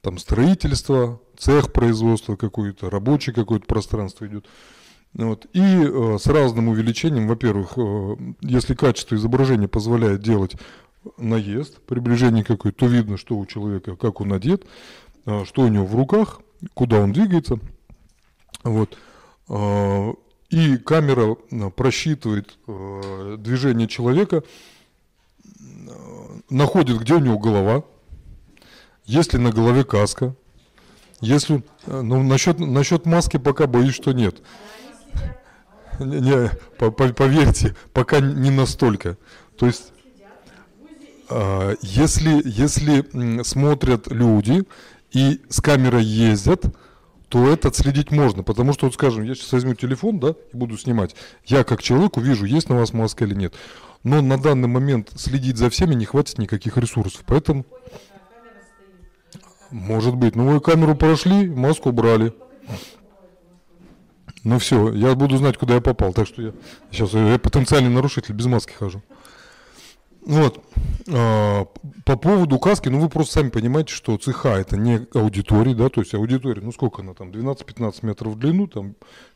[0.06, 4.46] Там строительство, цех производства какой-то, рабочее какое-то пространство идет.
[5.14, 5.46] Вот.
[5.52, 10.54] И э, с разным увеличением, во-первых, э, если качество изображения позволяет делать
[11.18, 14.64] наезд, приближение какое-то, то видно, что у человека, как он одет,
[15.24, 16.40] э, что у него в руках,
[16.74, 17.58] куда он двигается.
[18.62, 18.96] Вот.
[19.48, 20.12] Э,
[20.50, 24.44] И камера э, просчитывает э, движение человека,
[25.44, 25.90] э,
[26.48, 27.82] находит, где у него голова,
[29.06, 30.34] есть ли на голове каска,
[31.20, 34.42] если, э, ну, насчет, насчет маски пока боюсь, что нет.
[35.98, 39.16] Не, не, по- по- поверьте, пока не настолько.
[39.56, 39.92] То есть,
[41.30, 44.64] а, если, если смотрят люди
[45.10, 46.64] и с камерой ездят,
[47.28, 48.42] то это отследить можно.
[48.42, 51.16] Потому что, вот скажем, я сейчас возьму телефон, да, и буду снимать.
[51.44, 53.54] Я как человек увижу, есть на вас маска или нет.
[54.04, 57.22] Но на данный момент следить за всеми не хватит никаких ресурсов.
[57.26, 57.64] Поэтому,
[59.70, 62.32] может быть, ну вы камеру прошли, маску убрали.
[64.44, 66.12] Ну все, я буду знать, куда я попал.
[66.12, 66.52] Так что я
[66.92, 69.02] сейчас я потенциальный нарушитель, без маски хожу.
[70.24, 70.60] Вот.
[71.12, 71.66] А,
[72.04, 76.00] По поводу каски, ну вы просто сами понимаете, что цеха это не аудитория, да, то
[76.00, 78.94] есть аудитория, ну сколько она там, 12-15 метров в длину, там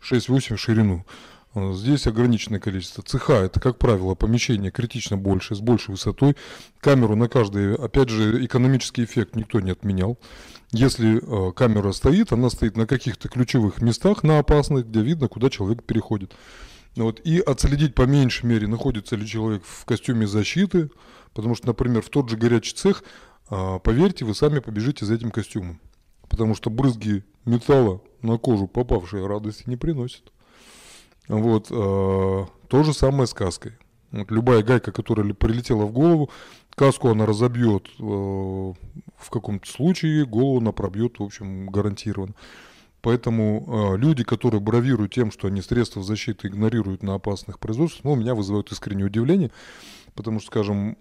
[0.09, 1.05] 6-8 в ширину.
[1.55, 3.03] А, Здесь ограниченное количество.
[3.03, 6.37] Цеха это, как правило, помещение критично больше, с большей высотой.
[6.81, 10.19] Камеру на каждый, опять же, экономический эффект никто не отменял.
[10.73, 15.51] Если э, камера стоит, она стоит на каких-то ключевых местах, на опасных, где видно, куда
[15.51, 16.35] человек переходит.
[16.97, 20.91] Вот, и отследить по меньшей мере, находится ли человек в костюме защиты,
[21.35, 23.05] потому что, например, в тот же горячий цех,
[23.49, 25.81] а, поверьте, вы сами побежите за этим костюмом.
[26.29, 30.33] Потому что брызги металла на кожу попавшие радости не приносят.
[31.31, 33.73] Вот, а, то же самое с каской.
[34.11, 36.31] Вот любая гайка, которая прилетела в голову,
[36.75, 42.35] каску она разобьет э, в каком-то случае, голову она пробьет, в общем, гарантированно.
[43.03, 48.17] Поэтому э, люди, которые бравируют тем, что они средства защиты игнорируют на опасных производствах, ну,
[48.17, 49.53] меня вызывают искреннее удивление,
[50.17, 50.97] потому что, скажем,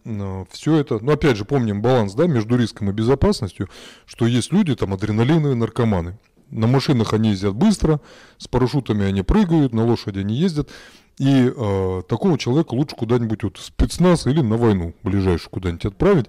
[0.51, 3.69] все это, ну, опять же, помним баланс, да, между риском и безопасностью,
[4.05, 6.19] что есть люди, там, адреналиновые наркоманы.
[6.51, 8.01] На машинах они ездят быстро,
[8.37, 10.69] с парашютами они прыгают, на лошади они ездят.
[11.17, 16.27] И э, такого человека лучше куда-нибудь вот в спецназ или на войну ближайшую куда-нибудь отправить.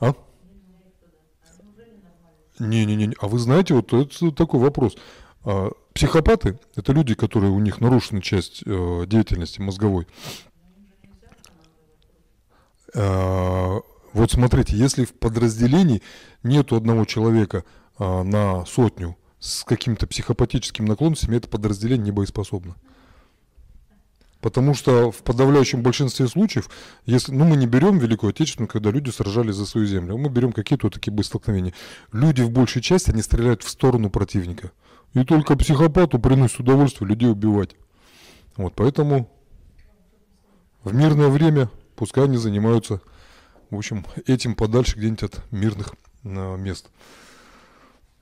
[0.00, 0.14] А?
[2.58, 3.14] Не-не-не.
[3.20, 4.96] А вы знаете, вот это такой вопрос.
[5.44, 10.06] А, психопаты– это люди, которые у них нарушена часть э, деятельности мозговой.
[12.94, 13.78] А,
[14.12, 16.02] вот смотрите, если в подразделении
[16.42, 17.64] нету одного человека
[17.98, 22.76] а, на сотню с какими-то психопатическими наклонностями, это подразделение не боеспособно.
[24.40, 26.70] Потому что в подавляющем большинстве случаев,
[27.04, 30.52] если, ну мы не берем Великую Отечественную, когда люди сражались за свою землю, мы берем
[30.52, 31.74] какие-то вот такие боестолкновения.
[32.12, 34.72] Люди в большей части, они стреляют в сторону противника.
[35.12, 37.76] И только психопату приносит удовольствие людей убивать.
[38.56, 39.30] Вот, поэтому
[40.84, 43.02] в мирное время пускай они занимаются,
[43.68, 45.94] в общем, этим подальше где-нибудь от мирных
[46.24, 46.88] а, мест.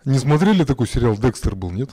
[0.09, 1.91] Не смотрели такой сериал «Декстер» был, нет?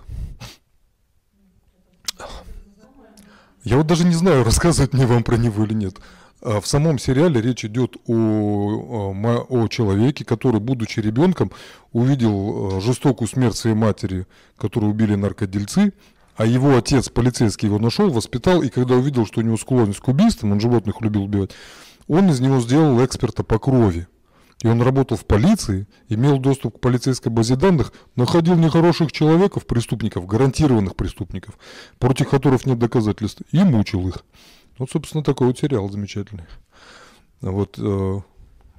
[3.66, 5.98] Я вот даже не знаю, рассказывать мне вам про него или нет.
[6.42, 11.52] А В самом сериале речь идет о, о, о человеке, который, будучи ребенком,
[11.92, 15.92] увидел э, жестокую смерть своей матери, которую убили наркодельцы,
[16.38, 20.08] а его отец, полицейский, его нашел, воспитал, и когда увидел, что у него склонность к
[20.08, 21.52] убийствам, он животных любил убивать,
[22.08, 24.08] он из него сделал эксперта по крови.
[24.62, 30.26] И он работал в полиции, имел доступ к полицейской базе данных, находил нехороших человеков, преступников,
[30.26, 31.60] гарантированных преступников,
[32.00, 34.24] против которых нет доказательств, и мучил их.
[34.78, 36.46] Вот, собственно, такой вот сериал замечательный.
[37.42, 38.22] Вот э,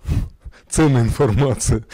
[0.68, 1.84] ценная информация,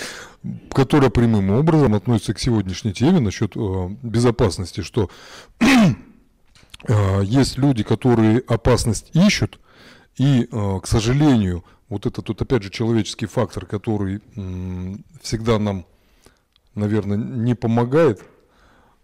[0.71, 5.11] которая прямым образом относится к сегодняшней теме насчет э, безопасности, что
[5.61, 9.61] э, есть люди, которые опасность ищут,
[10.17, 14.23] и, э, к сожалению, вот этот вот опять же человеческий фактор, который
[15.21, 15.85] всегда нам,
[16.75, 18.23] наверное, не помогает.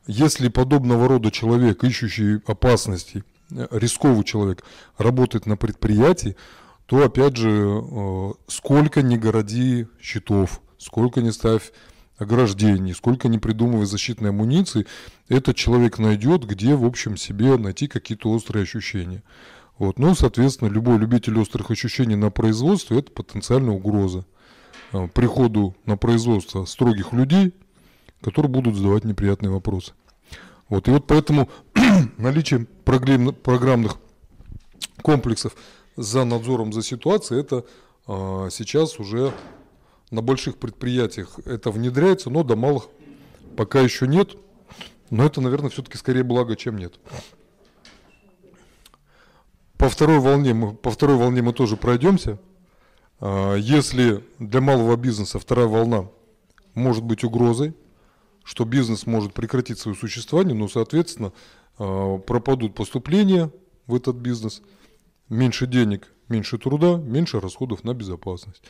[0.07, 4.65] Если подобного рода человек, ищущий опасности, э, рисковый человек,
[4.97, 6.35] работает на предприятии,
[6.87, 11.73] то опять же, э, сколько не городи щитов, сколько не ставь
[12.17, 14.87] ограждений, сколько не придумывай защитной амуниции,
[15.29, 19.23] этот человек найдет, где, в общем, себе найти какие-то острые ощущения.
[19.79, 19.99] Вот.
[19.99, 24.25] Ну, соответственно, любой любитель острых ощущений на производстве– это потенциальная угроза
[24.93, 27.55] э, приходу на производство строгих людей,
[28.21, 29.93] которые будут задавать неприятные вопросы.
[30.69, 30.89] Вот.
[30.89, 31.49] И вот поэтому
[32.19, 33.97] наличие программ- программных
[35.03, 35.55] комплексов
[35.97, 37.65] за надзором за ситуацией, это
[38.07, 39.33] а, сейчас уже
[40.11, 42.89] на больших предприятиях это внедряется, но до малых
[43.57, 44.37] пока еще нет.
[45.11, 46.99] Но это, наверное, все-таки скорее благо, чем нет.
[49.79, 52.39] По второй волне мы, по второй волне мы тоже пройдемся.
[53.21, 56.09] А, Если для малого бизнеса вторая волна
[56.75, 57.75] может быть угрозой,
[58.43, 61.33] что бизнес может прекратить свое существование, но, соответственно,
[61.79, 63.53] а, пропадут поступления
[63.87, 64.63] в этот бизнес,
[65.29, 68.63] меньше денег, меньше труда, меньше расходов на безопасность.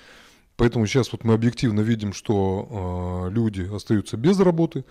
[0.56, 4.84] Поэтому сейчас вот мы объективно видим, что э, люди остаются без работы.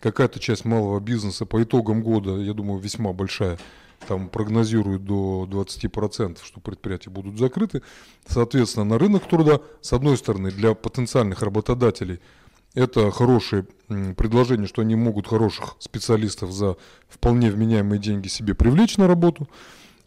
[0.00, 3.58] Какая-то часть малого бизнеса по итогам года, я думаю, весьма большая,
[4.06, 7.82] там прогнозируют до 20%, что предприятия будут закрыты.
[8.26, 12.20] Соответственно, на рынок труда, с одной стороны, для потенциальных работодателей
[12.74, 13.66] это хорошее
[14.16, 16.76] предложение, что они могут хороших специалистов за
[17.08, 19.48] вполне вменяемые деньги себе привлечь на работу.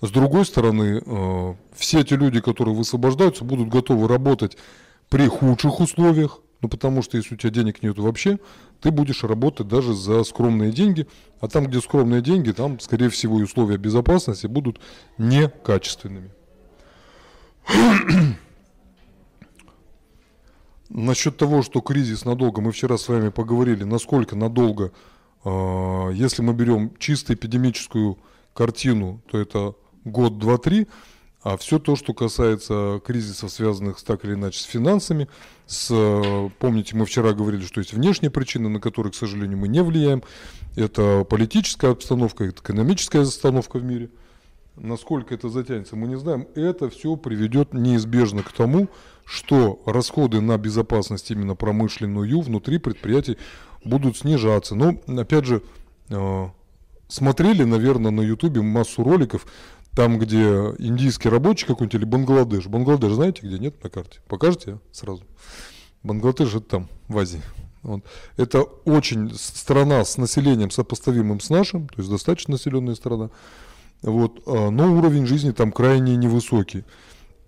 [0.02, 4.58] С другой стороны, э, все эти люди, которые высвобождаются, будут готовы работать
[5.10, 8.38] при худших условиях, ну потому что если у тебя денег нет вообще,
[8.82, 11.08] ты будешь работать даже за скромные деньги,
[11.40, 14.80] а там, где скромные деньги, там, скорее всего, и условия безопасности будут
[15.18, 16.32] некачественными.
[20.90, 24.92] Насчет того, что кризис надолго, мы вчера с вами поговорили, насколько надолго,
[25.44, 28.18] э, если мы берем чисто эпидемическую
[28.54, 29.76] картину, то это
[30.06, 30.88] год, два, три,
[31.44, 35.28] а все то, что касается кризисов, связанных так или иначе с финансами,
[35.68, 39.68] с, э, помните, мы вчера говорили, что есть внешние причины, на которые, к сожалению, мы
[39.68, 40.24] не влияем.
[40.78, 44.10] Это политическая обстановка, это экономическая обстановка в мире.
[44.78, 46.48] Насколько это затянется, мы не знаем.
[46.56, 48.88] Это все приведет неизбежно к тому,
[49.26, 53.38] что расходы на безопасность именно промышленную внутри предприятий
[53.84, 54.74] будут снижаться.
[54.76, 55.64] Но, опять же,
[56.10, 56.50] э,
[57.10, 59.48] смотрели, наверное, на Ютубе массу роликов,
[59.98, 62.68] там, где индийский рабочий какой-нибудь или Бангладеш.
[62.68, 64.20] Бангладеш знаете, где нет на карте?
[64.28, 65.24] Покажете сразу?
[66.04, 67.42] Бангладеш это там, в Азии.
[67.82, 68.04] Вот.
[68.38, 73.32] Это очень страна с населением сопоставимым с нашим, то есть достаточно населенная страна.
[74.04, 76.84] Вот, а, но уровень жизни там крайне невысокий.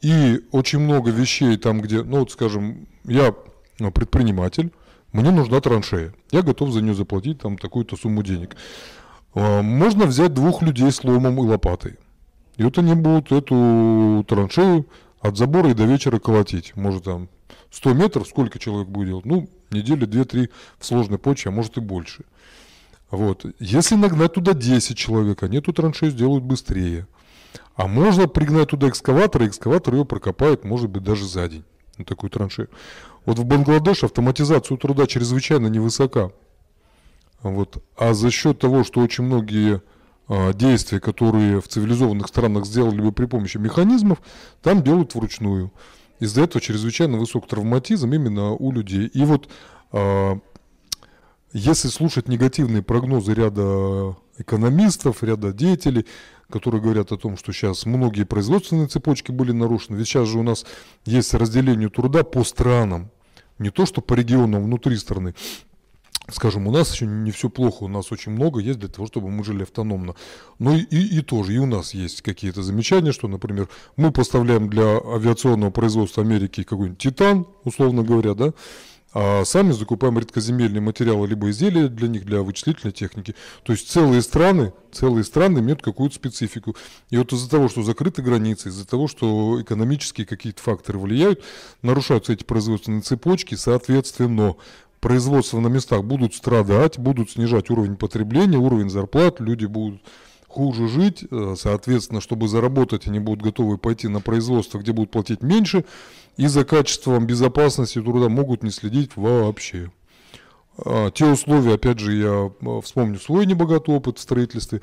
[0.01, 3.35] И очень много вещей там, где, ну вот скажем, я
[3.77, 4.73] ну, предприниматель,
[5.11, 6.15] мне нужна траншея.
[6.31, 8.55] Я готов за нее заплатить там такую-то сумму денег.
[9.35, 11.99] А, Можно взять двух людей с ломом и лопатой.
[12.59, 14.85] И вот они будут эту траншею
[15.21, 16.75] от забора и до вечера колотить.
[16.75, 17.29] Может там
[17.71, 19.25] 100 метров, сколько человек будет делать?
[19.25, 22.25] Ну, недели 2-3 в сложной почве, а может и больше.
[23.11, 23.45] Вот.
[23.59, 27.07] Если нагнать туда 10 человек, они эту траншею сделают быстрее.
[27.75, 31.63] А можно пригнать туда экскаватор, и экскаватор ее прокопает, может быть, даже за день.
[31.97, 32.67] На такую траншею.
[33.25, 36.33] Вот в Бангладеш автоматизация труда чрезвычайно невысока.
[37.41, 37.81] Вот.
[37.95, 39.81] А за счет того, что очень многие
[40.53, 44.19] действия, которые в цивилизованных странах сделали бы при помощи механизмов,
[44.61, 45.71] там делают вручную.
[46.19, 49.07] Из-за этого чрезвычайно высок травматизм именно у людей.
[49.07, 49.49] И вот
[49.91, 50.37] а,
[51.51, 56.05] если слушать негативные прогнозы ряда экономистов, ряда деятелей,
[56.49, 60.43] которые говорят о том, что сейчас многие производственные цепочки были нарушены, ведь сейчас же у
[60.43, 60.65] нас
[61.05, 63.09] есть разделение труда по странам,
[63.57, 65.33] не то что по регионам внутри страны,
[66.31, 69.29] скажем, у нас еще не все плохо, у нас очень много есть для того, чтобы
[69.29, 70.15] мы жили автономно.
[70.57, 74.69] Но и, и, и тоже, и у нас есть какие-то замечания, что, например, мы поставляем
[74.69, 78.53] для авиационного производства Америки какой-нибудь титан, условно говоря, да,
[79.11, 83.35] а сами закупаем редкоземельные материалы, либо изделия для них, для вычислительной техники.
[83.63, 86.75] То есть целые страны, целые страны имеют какую-то специфику.
[87.09, 91.43] И вот из-за того, что закрыты границы, из-за того, что экономические какие-то факторы влияют,
[91.81, 94.55] нарушаются эти производственные цепочки, соответственно,
[94.99, 100.01] производства на местах будут страдать, будут снижать уровень потребления, уровень зарплат, люди будут
[100.47, 105.43] хуже жить, э, соответственно, чтобы заработать, они будут готовы пойти на производство, где будут платить
[105.43, 105.85] меньше,
[106.37, 109.91] и за качеством безопасности труда могут не следить вообще.
[110.83, 114.81] А, Те условия, опять же, я э, вспомню свой небогатый опыт в строительстве,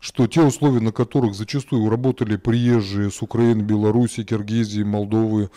[0.00, 5.50] что те условия, на которых зачастую работали приезжие с Украины, Беларуси, Киргизии, Молдовы,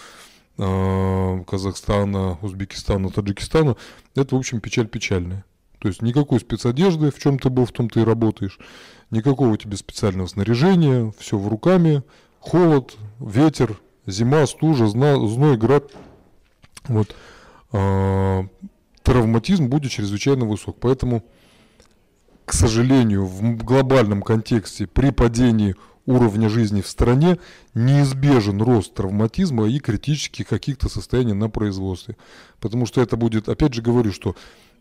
[0.58, 3.78] Казахстана, Узбекистана, Таджикистана,
[4.16, 5.46] это, в общем, печаль печальная.
[5.80, 8.60] То есть никакой спецодежды, в чем ты был, в том ты и работаешь,
[9.10, 12.04] никакого тебе специального снаряжения, все в руками,
[12.40, 15.92] холод, ветер, зима, стужа, зна- зной, град.
[16.88, 17.16] Вот.
[17.72, 18.46] А,
[19.04, 20.78] травматизм будет чрезвычайно высок.
[20.80, 21.24] Поэтому,
[22.46, 25.76] к сожалению, в глобальном контексте при падении
[26.06, 27.38] уровня жизни в стране
[27.74, 32.18] неизбежен рост травматизма и критических каких-то состояний на производстве.
[32.60, 34.36] Потому что это будет, опять же говорю, что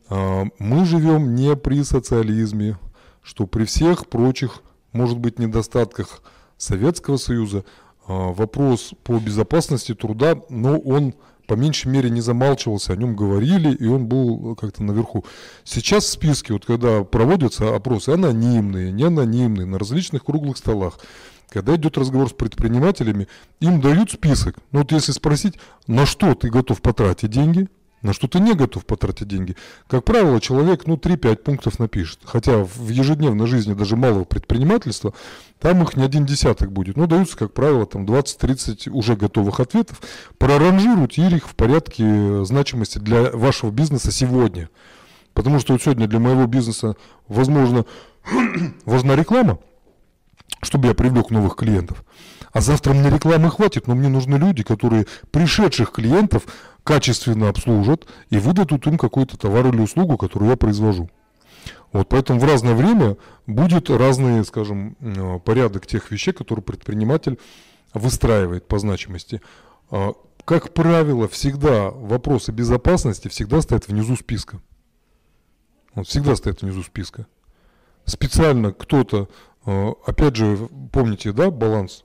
[0.08, 2.78] а, мы живем не при социализме,
[3.22, 6.22] что при всех прочих, может быть, недостатках
[6.56, 7.64] Советского Союза
[8.06, 11.14] а, вопрос по безопасности труда, но он
[11.50, 15.24] по меньшей мере не замалчивался, о нем говорили, и он был как-то наверху.
[15.64, 21.00] Сейчас в списке, вот когда проводятся опросы анонимные, не анонимные, на различных круглых столах,
[21.48, 23.26] когда идет разговор с предпринимателями,
[23.58, 24.58] им дают список.
[24.70, 25.54] Ну вот если спросить,
[25.88, 27.66] на что ты готов потратить деньги–
[28.02, 29.56] на что ты не готов потратить деньги.
[29.86, 32.20] Как правило, человек ну, 3-5 пунктов напишет.
[32.24, 35.12] Хотя в ежедневной жизни даже малого предпринимательства
[35.58, 36.96] там их не один десяток будет.
[36.96, 40.00] Но даются, как правило, там 20-30 уже готовых ответов.
[40.38, 44.70] Проранжируйте их в порядке значимости для вашего бизнеса сегодня.
[45.34, 46.96] Потому что вот сегодня для моего бизнеса,
[47.28, 47.84] возможно,
[48.84, 49.58] важна реклама,
[50.62, 52.02] чтобы я привлек новых клиентов.
[52.52, 56.46] А завтра мне рекламы хватит, но мне нужны люди, которые пришедших клиентов
[56.84, 61.08] качественно обслужат и выдадут им какой-то товар или услугу, которую я произвожу.
[61.92, 63.16] Вот, поэтому в разное время
[63.46, 67.38] будет разный, скажем, э, порядок тех вещей, которые предприниматель
[67.94, 69.40] выстраивает по значимости.
[69.90, 70.12] А,
[70.44, 74.60] как правило, всегда вопросы безопасности всегда стоят внизу списка.
[75.94, 77.26] Он всегда стоит внизу списка.
[78.04, 79.28] Специально кто-то,
[79.66, 82.04] э, опять же, помните, да, баланс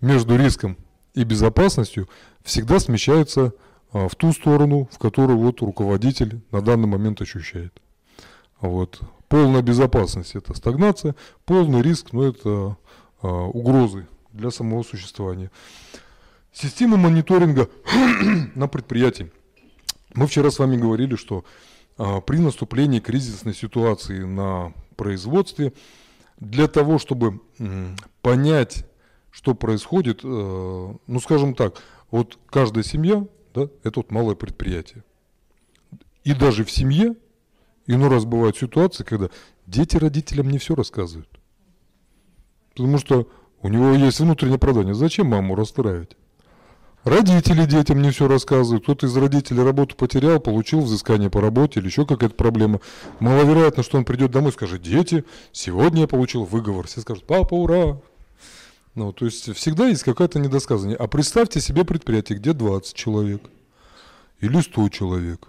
[0.00, 0.76] между риском
[1.14, 2.08] и безопасностью
[2.44, 3.52] всегда смещается
[3.92, 7.72] а, в ту сторону, в которую вот руководитель на данный момент ощущает.
[8.60, 9.00] Вот.
[9.28, 11.14] Полная безопасность– это стагнация,
[11.44, 12.76] полный риск ну,– это
[13.22, 15.50] а, угрозы для самого существования.
[16.52, 17.68] Система мониторинга
[18.54, 19.32] на предприятии.
[20.14, 21.44] Мы вчера с вами говорили, что
[21.96, 25.72] а, при наступлении кризисной ситуации на производстве,
[26.38, 28.84] для того, чтобы м, понять,
[29.30, 31.80] что происходит, э, ну скажем так,
[32.12, 35.02] вот каждая семья, да, это вот малое предприятие.
[36.22, 37.16] И даже в семье
[37.86, 39.28] иной раз бывают ситуации, когда
[39.66, 41.28] дети родителям не все рассказывают.
[42.76, 43.28] Потому что
[43.60, 44.94] у него есть внутреннее оправдание.
[44.94, 46.16] Зачем маму расстраивать?
[47.04, 48.84] Родители детям не все рассказывают.
[48.84, 52.80] Кто-то из родителей работу потерял, получил взыскание по работе или еще какая-то проблема.
[53.18, 56.86] Маловероятно, что он придет домой и скажет, дети, сегодня я получил выговор.
[56.86, 58.00] Все скажут, папа, ура,
[58.94, 61.00] ну, то есть всегда есть какая-то недосказанность.
[61.00, 63.42] А представьте себе предприятие, где 20 человек,
[64.40, 65.48] или 100 человек,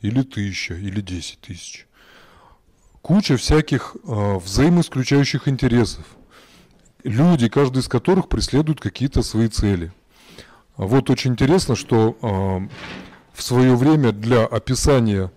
[0.00, 1.86] или 1000, или 10 тысяч.
[3.02, 6.04] Куча всяких э, взаимоисключающих интересов.
[7.04, 9.92] Люди, каждый из которых преследует какие-то свои цели.
[10.76, 12.68] Вот очень интересно, что э,
[13.32, 15.30] в свое время для описания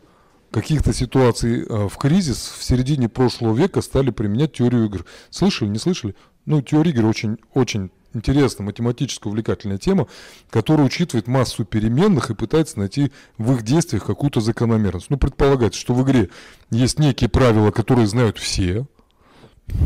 [0.51, 5.05] каких-то ситуаций э, в кризис в середине прошлого века стали применять теорию игр.
[5.29, 6.15] Слышали, не слышали?
[6.49, 10.07] Ну, теория игр очень, очень интересная, математическая, увлекательная тема,
[10.49, 15.11] которая учитывает массу переменных и пытается найти в их действиях какую-то закономерность.
[15.11, 16.29] Ну, предполагается, что в игре
[16.71, 18.87] есть некие правила, которые знают все,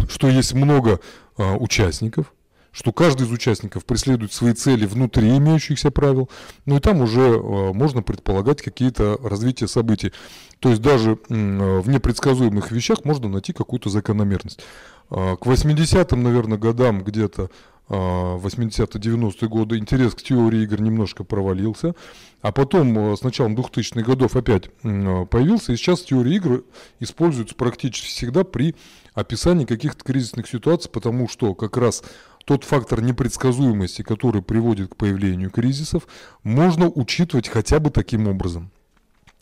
[0.08, 1.02] что есть много
[1.36, 2.34] а, участников,
[2.74, 6.30] что каждый из участников преследует свои цели внутри имеющихся правил,
[6.66, 10.12] ну и там уже э, можно предполагать какие-то развития событий.
[10.60, 14.62] То есть даже э, в непредсказуемых вещах можно найти какую-то закономерность.
[15.10, 17.50] А, к 80-м, наверное, годам где-то
[17.90, 21.96] 80-90-е а, годы интерес к теории игр немножко провалился,
[22.42, 26.64] а потом а, с началом 2000-х годов опять появился, и сейчас теория игр
[27.00, 28.76] используется практически всегда при
[29.14, 32.04] описании каких-то кризисных ситуаций, потому что как раз
[32.46, 36.08] тот фактор непредсказуемости, который приводит к появлению кризисов,
[36.44, 38.72] можно учитывать хотя бы таким образом.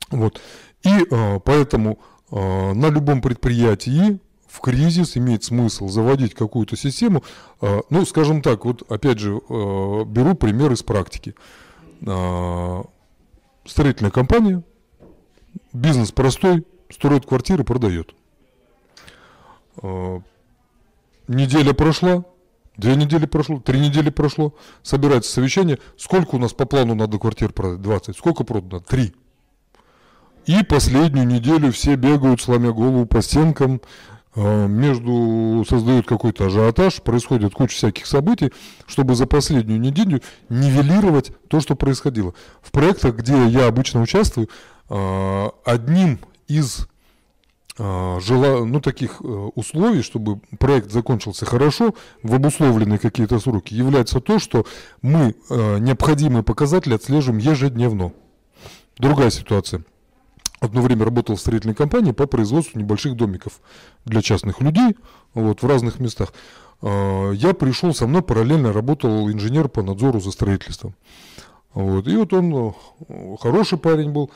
[0.09, 0.41] Вот.
[0.83, 1.99] И э, поэтому
[2.31, 4.19] э, на любом предприятии
[4.51, 7.23] в кризис имеет смысл заводить какую-то систему.
[7.61, 11.35] А, ну, скажем так, вот опять же, а, беру пример из практики.
[12.05, 12.83] А,
[13.65, 14.61] строительная компания,
[15.71, 18.13] бизнес простой, строит квартиры, продает.
[21.29, 22.25] Неделя прошла,
[22.75, 24.53] две недели прошло, три недели прошло,
[24.83, 25.79] собирается совещание.
[25.95, 27.81] Сколько у нас по плану надо квартир продать?
[27.81, 28.17] 20.
[28.17, 28.81] Сколько продано?
[28.81, 29.13] Три.
[30.45, 33.79] И последнюю неделю все бегают, сломя голову по стенкам,
[34.35, 38.51] между создают какой-то ажиотаж, происходит куча всяких событий,
[38.87, 42.33] чтобы за последнюю неделю нивелировать то, что происходило.
[42.61, 44.49] В проектах, где я обычно участвую,
[44.89, 46.87] э, одним из
[47.77, 51.93] э, жела, ну, таких э, условий, чтобы проект закончился хорошо,
[52.23, 54.65] в обусловленные какие-то сроки, является то, что
[55.01, 58.13] мы э, необходимые показатели отслеживаем ежедневно.
[58.97, 59.83] Другая ситуация.
[60.61, 63.59] Одно время работал в строительной компании по производству небольших домиков
[64.05, 64.95] для частных людей
[65.33, 66.33] вот, в разных местах.
[66.83, 70.93] Э, Я пришел, со мной параллельно работал инженер по надзору за строительством.
[71.73, 72.07] Вот.
[72.07, 74.29] И вот он э, хороший парень был.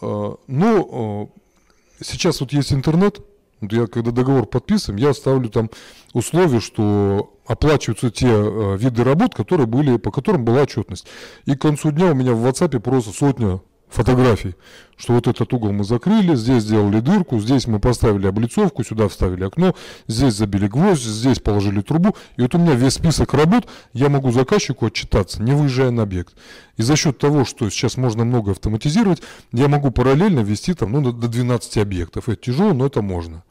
[0.00, 3.20] Э, Но э, сейчас вот есть интернет,
[3.60, 5.68] я когда договор подписываем, я ставлю там
[6.14, 11.06] условие, что оплачиваются те э, виды работ, которые были, по которым была отчетность.
[11.44, 14.54] И к концу дня у меня в WhatsApp просто сотня фотографий,
[14.96, 19.44] что вот этот угол мы закрыли, здесь сделали дырку, здесь мы поставили облицовку, сюда вставили
[19.44, 19.74] окно,
[20.06, 22.16] здесь забили гвоздь, здесь положили трубу.
[22.36, 26.34] И вот у меня весь список работ, я могу заказчику отчитаться, не выезжая на объект.
[26.76, 29.22] И за счет того, что сейчас можно много автоматизировать,
[29.52, 32.28] я могу параллельно вести там, ну, до до 12 объектов.
[32.28, 33.42] Это тяжело, но это можно.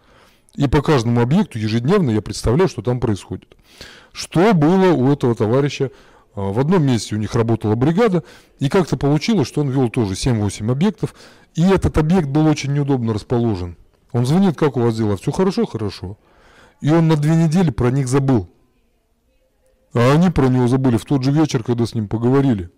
[0.56, 3.56] И по каждому объекту ежедневно я представляю, что там происходит.
[4.14, 5.92] Что было у этого товарища?
[6.36, 8.24] А, В одном месте у них работала бригада,
[8.60, 11.16] и как-то получилось, что он вел тоже 7-8 объектов,
[11.56, 13.78] и этот объект был очень неудобно расположен.
[14.12, 15.18] Он звонит, как у вас дела?
[15.18, 15.66] Все хорошо?
[15.66, 16.18] Хорошо.
[16.82, 18.50] И он на две недели про них забыл.
[19.94, 22.70] А они про него забыли в тот же вечер, когда с ним поговорили.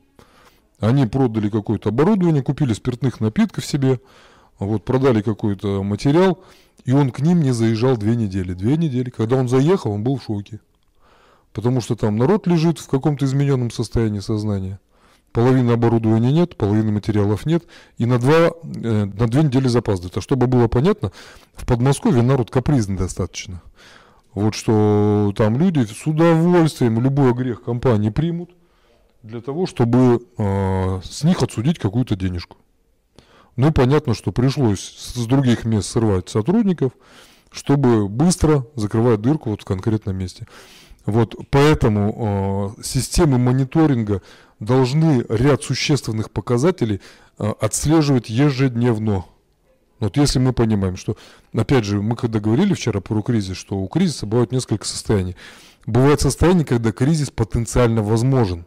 [0.79, 3.99] Они продали какое-то оборудование, купили спиртных напитков себе,
[4.59, 6.43] вот, продали какой-то материал,
[6.85, 8.53] и он к ним не заезжал две недели.
[8.53, 9.09] Две недели.
[9.09, 10.59] Когда он заехал, он был в шоке.
[11.57, 14.79] Потому что там народ лежит в каком-то измененном состоянии сознания.
[15.31, 17.63] Половины оборудования нет, половины материалов нет,
[17.97, 20.17] и на, два, э, на две недели запаздывает.
[20.17, 21.11] А чтобы было понятно,
[21.55, 23.63] в Подмосковье народ капризный достаточно.
[24.35, 28.51] Вот что там люди с удовольствием любой грех компании примут
[29.23, 32.57] для того, чтобы э, с них отсудить какую-то денежку.
[33.55, 34.81] Ну и понятно, что пришлось
[35.15, 36.91] с других мест срывать сотрудников,
[37.49, 40.45] чтобы быстро закрывать дырку вот в конкретном месте.
[41.07, 44.21] Вот поэтому э, системы мониторинга
[44.59, 46.99] должны ряд существенных показателей
[47.39, 49.23] э, отслеживать ежедневно.
[49.99, 51.15] Вот если мы понимаем, что,
[51.53, 55.37] опять же, мы когда говорили вчера про кризис, что у кризиса бывает несколько состояний.
[55.85, 58.65] Бывает состояние, когда кризис потенциально возможен.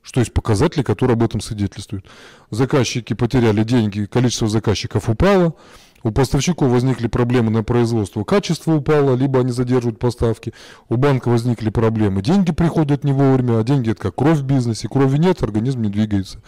[0.00, 2.06] Что есть показатели, которые об этом свидетельствуют.
[2.48, 5.54] Заказчики потеряли деньги, количество заказчиков упало,
[6.02, 10.52] у поставщиков возникли проблемы на производство, качество упало, либо они задерживают поставки,
[10.88, 14.88] у банка возникли проблемы, деньги приходят не вовремя, а деньги это как кровь в бизнесе,
[14.88, 16.40] крови нет, организм не двигается.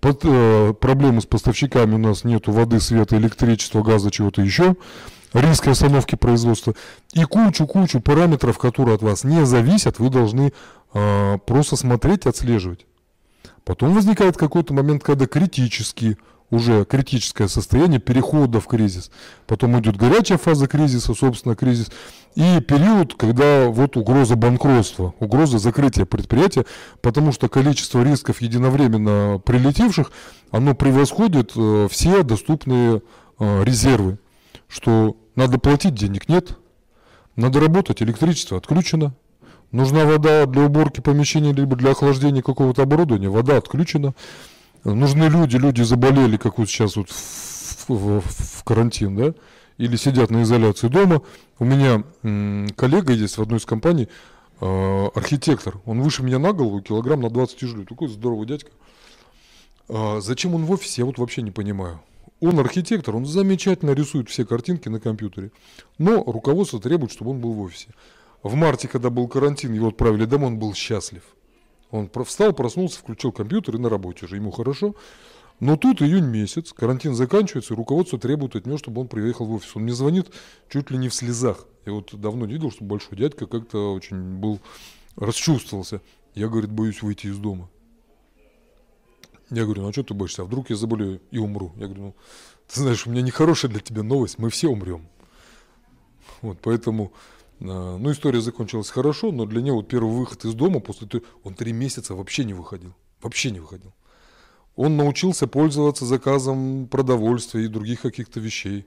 [0.00, 4.76] Под, э, проблемы с поставщиками у нас нету воды, света, электричества, газа, чего-то еще,
[5.32, 6.74] риск остановки производства.
[7.14, 10.52] И кучу-кучу параметров, которые от вас не зависят, вы должны
[10.94, 12.86] э, просто смотреть, отслеживать.
[13.64, 16.16] Потом возникает какой-то момент, когда критический,
[16.50, 19.10] уже критическое состояние перехода в кризис.
[19.46, 21.90] Потом идет горячая фаза кризиса, собственно, кризис.
[22.34, 26.64] И период, когда вот угроза банкротства, угроза закрытия предприятия,
[27.00, 30.12] потому что количество рисков единовременно прилетевших,
[30.50, 33.02] оно превосходит э, все доступные
[33.38, 34.18] э, резервы.
[34.68, 36.56] Что надо платить, денег нет,
[37.36, 39.14] надо работать, электричество отключено,
[39.70, 44.14] Нужна вода для уборки помещения, либо для охлаждения какого-то оборудования, вода отключена.
[44.84, 49.34] Нужны люди, люди заболели, как вот сейчас вот в, в, в карантин, да,
[49.76, 51.22] или сидят на изоляции дома.
[51.58, 54.08] У меня м, коллега есть в одной из компаний,
[54.60, 58.70] э, архитектор, он выше меня на голову, килограмм на 20 тяжелее, такой здоровый дядька.
[59.88, 62.00] А зачем он в офисе, я вот вообще не понимаю.
[62.40, 65.50] Он архитектор, он замечательно рисует все картинки на компьютере,
[65.98, 67.88] но руководство требует, чтобы он был в офисе.
[68.44, 71.22] В марте, когда был карантин, его отправили домой, он был счастлив.
[71.90, 74.94] Он встал, проснулся, включил компьютер и на работе же, ему хорошо.
[75.60, 79.52] Но тут июнь месяц, карантин заканчивается, и руководство требует от него, чтобы он приехал в
[79.54, 79.74] офис.
[79.74, 80.30] Он мне звонит
[80.68, 81.66] чуть ли не в слезах.
[81.84, 84.60] Я вот давно не видел, что большой дядька как-то очень был,
[85.16, 86.00] расчувствовался.
[86.34, 87.68] Я, говорит, боюсь выйти из дома.
[89.50, 90.42] Я говорю, ну а что ты боишься?
[90.42, 91.72] А вдруг я заболею и умру?
[91.76, 92.14] Я говорю, ну,
[92.72, 95.08] ты знаешь, у меня нехорошая для тебя новость, мы все умрем.
[96.42, 97.12] Вот, поэтому,
[97.60, 101.54] ну, история закончилась хорошо, но для него вот первый выход из дома, после того, он
[101.54, 102.94] три месяца вообще не выходил.
[103.20, 103.92] Вообще не выходил.
[104.76, 108.86] Он научился пользоваться заказом продовольствия и других каких-то вещей.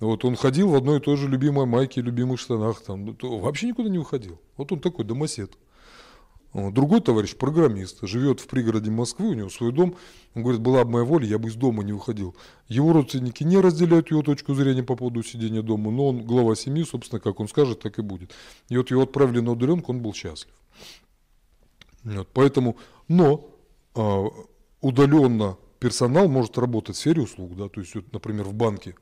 [0.00, 3.68] Вот он ходил в одной и той же любимой майке, любимых штанах, там, ну, вообще
[3.68, 4.40] никуда не выходил.
[4.56, 5.52] Вот он такой домосед.
[6.54, 9.96] Другой товарищ, программист, живет в пригороде Москвы, у него свой дом.
[10.36, 12.36] Он говорит, была бы моя воля, я бы из дома не выходил.
[12.68, 16.84] Его родственники не разделяют его точку зрения по поводу сидения дома, но он глава семьи,
[16.84, 18.30] собственно, как он скажет, так и будет.
[18.68, 20.54] И вот его отправили на удаленку, он был счастлив.
[22.04, 22.76] Вот, поэтому,
[23.08, 23.50] но
[23.96, 24.28] а,
[24.80, 28.94] удаленно персонал может работать в сфере услуг, да, то есть, вот, например, в банке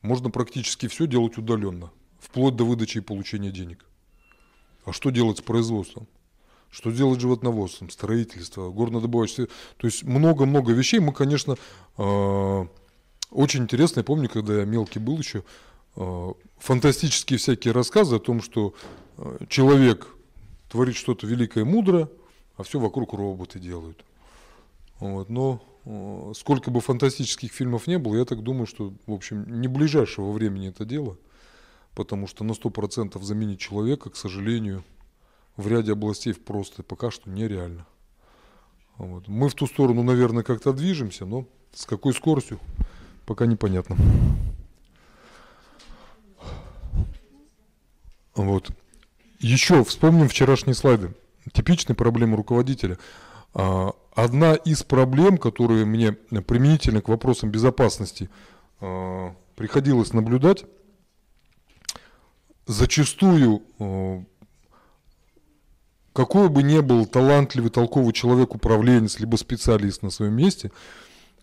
[0.00, 3.84] можно практически все делать удаленно, вплоть до выдачи и получения денег.
[4.86, 6.08] А что делать с производством?
[6.76, 9.46] Что делать животноводством, строительство, горнодобывающее?
[9.78, 11.00] То есть много-много вещей.
[11.00, 11.56] Мы, конечно,
[11.96, 12.66] э,
[13.30, 15.42] очень интересно, я помню, когда я мелкий был еще,
[15.96, 18.74] э, фантастические всякие рассказы о том, что
[19.16, 20.06] э, человек
[20.68, 22.10] творит что-то великое и мудрое,
[22.58, 24.04] а все вокруг роботы делают.
[25.00, 25.62] Вот, но
[26.34, 30.68] сколько бы фантастических фильмов не было, я так думаю, что, в общем, не ближайшего времени
[30.68, 31.16] это дело,
[31.94, 34.84] потому что на 100% заменить человека, к сожалению,
[35.56, 37.86] в ряде областей просто пока что нереально.
[38.98, 39.28] Вот.
[39.28, 42.58] Мы в ту сторону, наверное, как-то движемся, но с какой скоростью,
[43.26, 43.96] пока непонятно.
[48.34, 48.70] Вот.
[49.38, 51.14] Еще вспомним вчерашние слайды.
[51.52, 52.98] Типичные проблемы руководителя.
[53.54, 58.28] А, одна из проблем, которые мне применительно к вопросам безопасности
[58.80, 60.64] а, приходилось наблюдать,
[62.66, 64.24] зачастую а,
[66.16, 70.72] какой бы ни был талантливый, толковый человек, управленец, либо специалист на своем месте,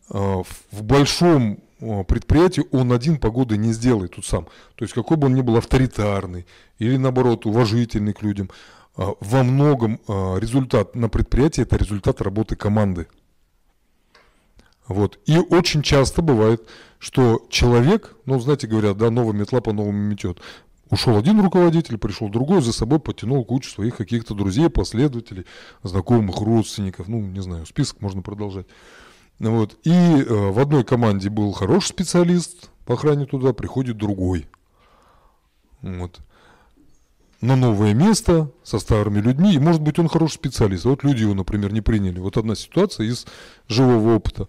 [0.10, 1.60] в большом
[2.08, 4.48] предприятии он один погоды не сделает тут сам.
[4.76, 6.46] То есть какой бы он ни был авторитарный
[6.80, 8.50] или наоборот уважительный к людям,
[8.96, 13.08] во многом результат на предприятии это результат работы команды.
[14.88, 15.20] Вот.
[15.26, 16.62] И очень часто бывает,
[17.00, 20.40] что человек, ну, знаете, говорят, да, новая метла по-новому метет.
[20.94, 25.48] Ушел один руководитель, пришел другой, за собой потянул кучу своих каких-то друзей, последователей,
[25.82, 28.68] знакомых, родственников, ну, не знаю, список можно продолжать.
[29.40, 29.76] Вот.
[29.86, 34.48] И э, в одной команде был хороший специалист по охране туда, приходит другой.
[35.82, 36.20] Вот.
[37.42, 40.86] На новое место, со старыми людьми, и может быть он хороший специалист.
[40.86, 42.20] Вот люди его, например, не приняли.
[42.20, 43.26] Вот одна ситуация из
[43.68, 44.48] живого опыта.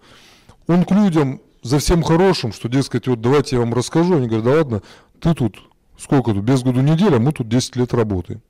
[0.67, 4.17] Он к людям за всем хорошим, что, дескать, вот давайте я вам расскажу.
[4.17, 4.81] Они говорят, да ладно,
[5.19, 5.57] ты тут
[5.97, 8.41] сколько тут, без году неделя, мы тут 10 лет работаем.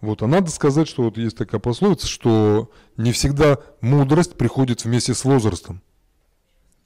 [0.00, 5.14] Вот, а надо сказать, что вот есть такая пословица, что не всегда мудрость приходит вместе
[5.14, 5.80] с возрастом.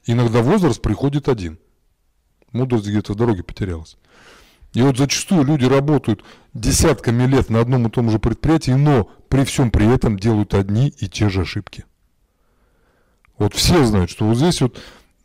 [0.06, 1.59] Иногда возраст приходит один.
[2.52, 3.97] Мудрость где-то в дороге потерялась.
[4.73, 6.23] И вот зачастую люди работают
[6.55, 10.89] десятками лет на одном и том же предприятии, но при всем при этом делают одни
[10.89, 11.85] и те же ошибки.
[13.39, 14.78] Вот все знают, что вот здесь вот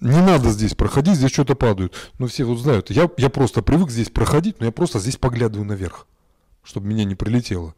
[0.04, 1.94] не надо здесь проходить, здесь что-то падают.
[2.20, 5.66] Но все вот знают, я, я просто привык здесь проходить, но я просто здесь поглядываю
[5.66, 6.08] наверх,
[6.64, 7.74] чтобы меня не прилетело.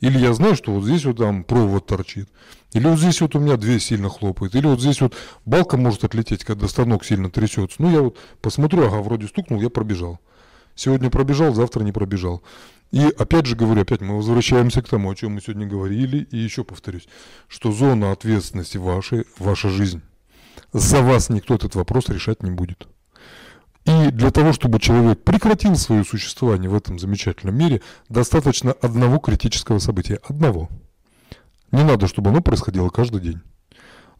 [0.00, 2.28] Или я знаю, что вот здесь вот там провод торчит.
[2.72, 4.54] Или вот здесь вот у меня дверь сильно хлопает.
[4.54, 5.14] Или вот здесь вот
[5.46, 7.76] балка может отлететь, когда станок сильно трясется.
[7.80, 10.20] Ну, я вот посмотрю, ага, вроде стукнул, я пробежал.
[10.74, 12.42] Сегодня пробежал, завтра не пробежал.
[12.90, 16.36] И опять же говорю, опять мы возвращаемся к тому, о чем мы сегодня говорили, и
[16.36, 17.08] еще повторюсь,
[17.48, 20.02] что зона ответственности вашей, ваша жизнь.
[20.74, 22.88] За вас никто этот вопрос решать не будет.
[23.84, 29.78] И для того, чтобы человек прекратил свое существование в этом замечательном мире, достаточно одного критического
[29.78, 30.18] события.
[30.28, 30.68] Одного.
[31.70, 33.40] Не надо, чтобы оно происходило каждый день.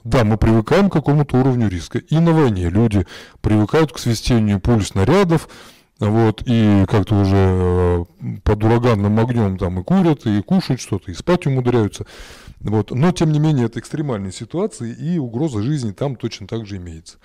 [0.05, 1.99] Да, мы привыкаем к какому-то уровню риска.
[1.99, 3.05] И на войне люди
[3.41, 5.49] привыкают к свистению пуль снарядов,
[6.01, 8.05] вот, и как-то уже э,
[8.43, 12.05] под ураганным огнем там и курят, и кушают что-то, и спать умудряются.
[12.61, 12.91] Вот.
[12.91, 17.19] Но, тем не менее, это экстремальные ситуации, и угроза жизни там точно так же имеется.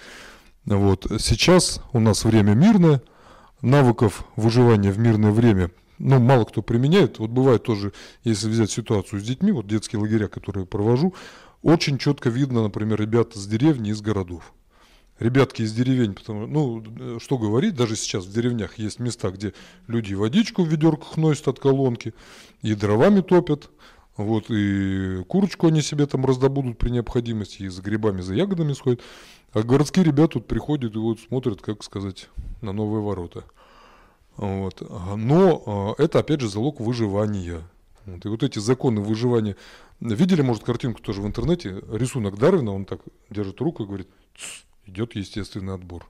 [0.66, 1.08] Вот.
[1.20, 3.02] Сейчас у нас время мирное,
[3.62, 7.20] навыков выживания в мирное время ну, мало кто применяет.
[7.20, 7.94] Вот бывает тоже,
[8.24, 11.14] если взять ситуацию с детьми, вот детские лагеря, которые провожу,
[11.62, 14.54] очень четко видно, например, ребята с деревни из городов.
[15.20, 19.54] Ребятки из деревень, потому ну, что говорить, даже сейчас в деревнях есть места, где
[19.88, 22.14] люди водичку в ведерках носят от колонки,
[22.62, 23.70] и дровами топят,
[24.16, 29.02] вот, и курочку они себе там раздобудут при необходимости, и за грибами, за ягодами сходят.
[29.52, 32.30] А городские ребята тут приходят и вот смотрят, как сказать,
[32.62, 33.44] на новые ворота.
[34.38, 34.82] Вот.
[35.18, 37.62] Но а, это, опять же, залог выживания.
[38.06, 38.26] Вот.
[38.26, 39.56] И вот эти законы выживания.
[40.00, 41.84] Видели, может, картинку тоже в интернете?
[41.92, 44.08] Рисунок Дарвина, он так держит руку и говорит,
[44.90, 46.06] идет естественный отбор.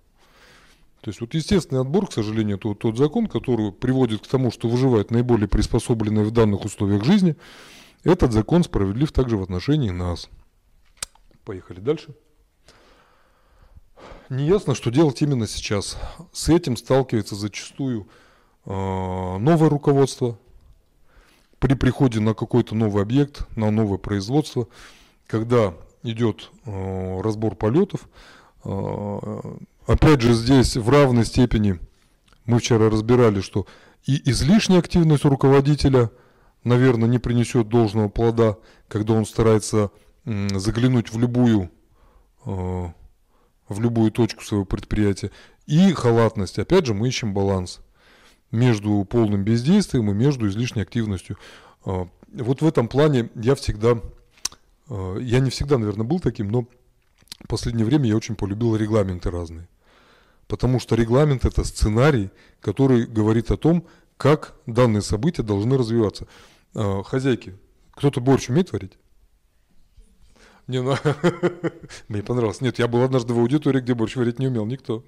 [1.01, 4.51] То есть вот естественный отбор, к сожалению, это вот тот закон, который приводит к тому,
[4.51, 7.35] что выживают наиболее приспособленные в данных условиях жизни–
[8.03, 10.30] этот закон справедлив также в отношении нас.
[11.43, 12.15] Поехали дальше.
[14.30, 15.97] Неясно, что делать именно сейчас.
[16.31, 18.07] С этим сталкивается зачастую
[18.65, 20.38] э, новое руководство.
[21.60, 24.68] при приходе на какой-то новый объект, на новое производство,
[25.27, 25.73] когда
[26.03, 28.07] идет э, разбор полетов,
[28.64, 31.80] опять же здесь в равной степени
[32.45, 33.65] мы вчера разбирали, что
[34.06, 36.10] и излишняя активность руководителя,
[36.64, 38.57] наверное, не принесет должного плода,
[38.88, 39.91] когда он старается
[40.26, 41.69] заглянуть в любую,
[42.45, 45.31] э, в любую точку своего предприятия.
[45.65, 46.60] И халатность.
[46.60, 47.81] Опять же, мы ищем баланс
[48.52, 51.38] между полным бездействием и между излишней активностью.
[51.86, 53.99] Э, вот в этом плане я всегда,
[54.90, 56.68] э, я не всегда, наверное, был таким, но
[57.44, 59.68] в последнее время я очень полюбил регламенты разные.
[60.48, 62.30] Потому что регламент это сценарий,
[62.60, 63.86] который говорит о том,
[64.18, 66.28] как данные события должны развиваться.
[66.76, 67.56] Э, Хозяйки,
[67.91, 68.94] кто-то борщ умеет варить?
[70.68, 70.95] Не, ну,
[72.07, 72.61] мне понравилось.
[72.61, 75.03] Нет, я был однажды в аудитории, где борщ варить не умел никто.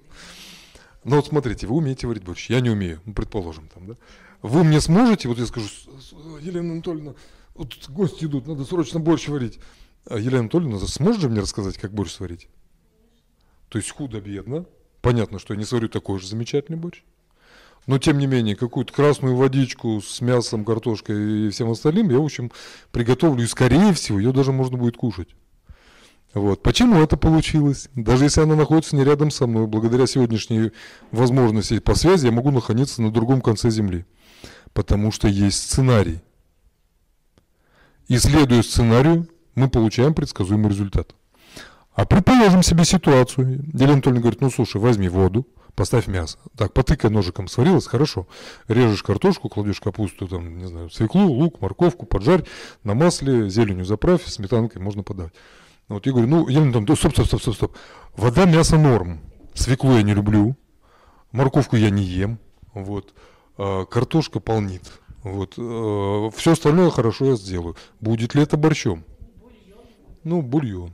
[1.03, 3.95] Ну вот смотрите, вы умеете варить борщ, я не умею, ну, предположим там, да?
[4.44, 7.14] Вы мне сможете, вот я скажу, «С- с- Елена Анатольевна,
[7.56, 9.60] вот гости идут, надо срочно борщ варить.
[10.10, 12.48] А Елена Анатольевна, сможешь же мне рассказать, как борщ сварить?
[13.69, 14.65] То есть худо-бедно.
[15.02, 17.03] Понятно, что я не сварю такой же замечательный борщ.
[17.88, 22.26] Но, тем не менее, какую-то красную водичку с мясом, картошкой и всем остальным я, в
[22.26, 22.52] общем,
[22.91, 23.44] приготовлю.
[23.44, 25.30] И, скорее всего, ее даже можно будет кушать.
[26.34, 26.61] Вот.
[26.61, 27.90] Почему это получилось?
[27.95, 30.72] Даже если она находится не рядом со мной, благодаря сегодняшней
[31.11, 34.06] возможности по связи, я могу находиться на другом конце Земли.
[34.73, 36.22] Потому что есть сценарий.
[38.07, 41.15] И следуя сценарию, мы получаем предсказуемый результат.
[41.94, 43.65] А предположим себе ситуацию.
[43.73, 45.45] Елена Анатольевна говорит, ну слушай, возьми воду,
[45.76, 46.38] поставь мясо.
[46.56, 48.28] Так, потыкай ножиком, сварилось, хорошо.
[48.68, 52.45] Режешь картошку, кладешь капусту, там, не знаю, свеклу, лук, морковку, поджарь,
[52.84, 55.34] на масле, зеленью заправь, сметанкой можно подавать.
[55.90, 57.78] Вот я говорю, ну, Елена Анатольевна, стоп, стоп, стоп, стоп, стоп.
[58.15, 59.19] Вода, мясо норм.
[59.53, 60.56] Свеклу я не люблю,
[61.34, 62.40] морковку я не ем,
[62.73, 63.14] вот.
[63.57, 64.90] А, картошка полнит.
[65.23, 65.53] Вот.
[66.36, 67.76] все остальное хорошо я сделаю.
[67.99, 69.03] Будет ли это борщом?
[70.23, 70.93] Ну, бульон.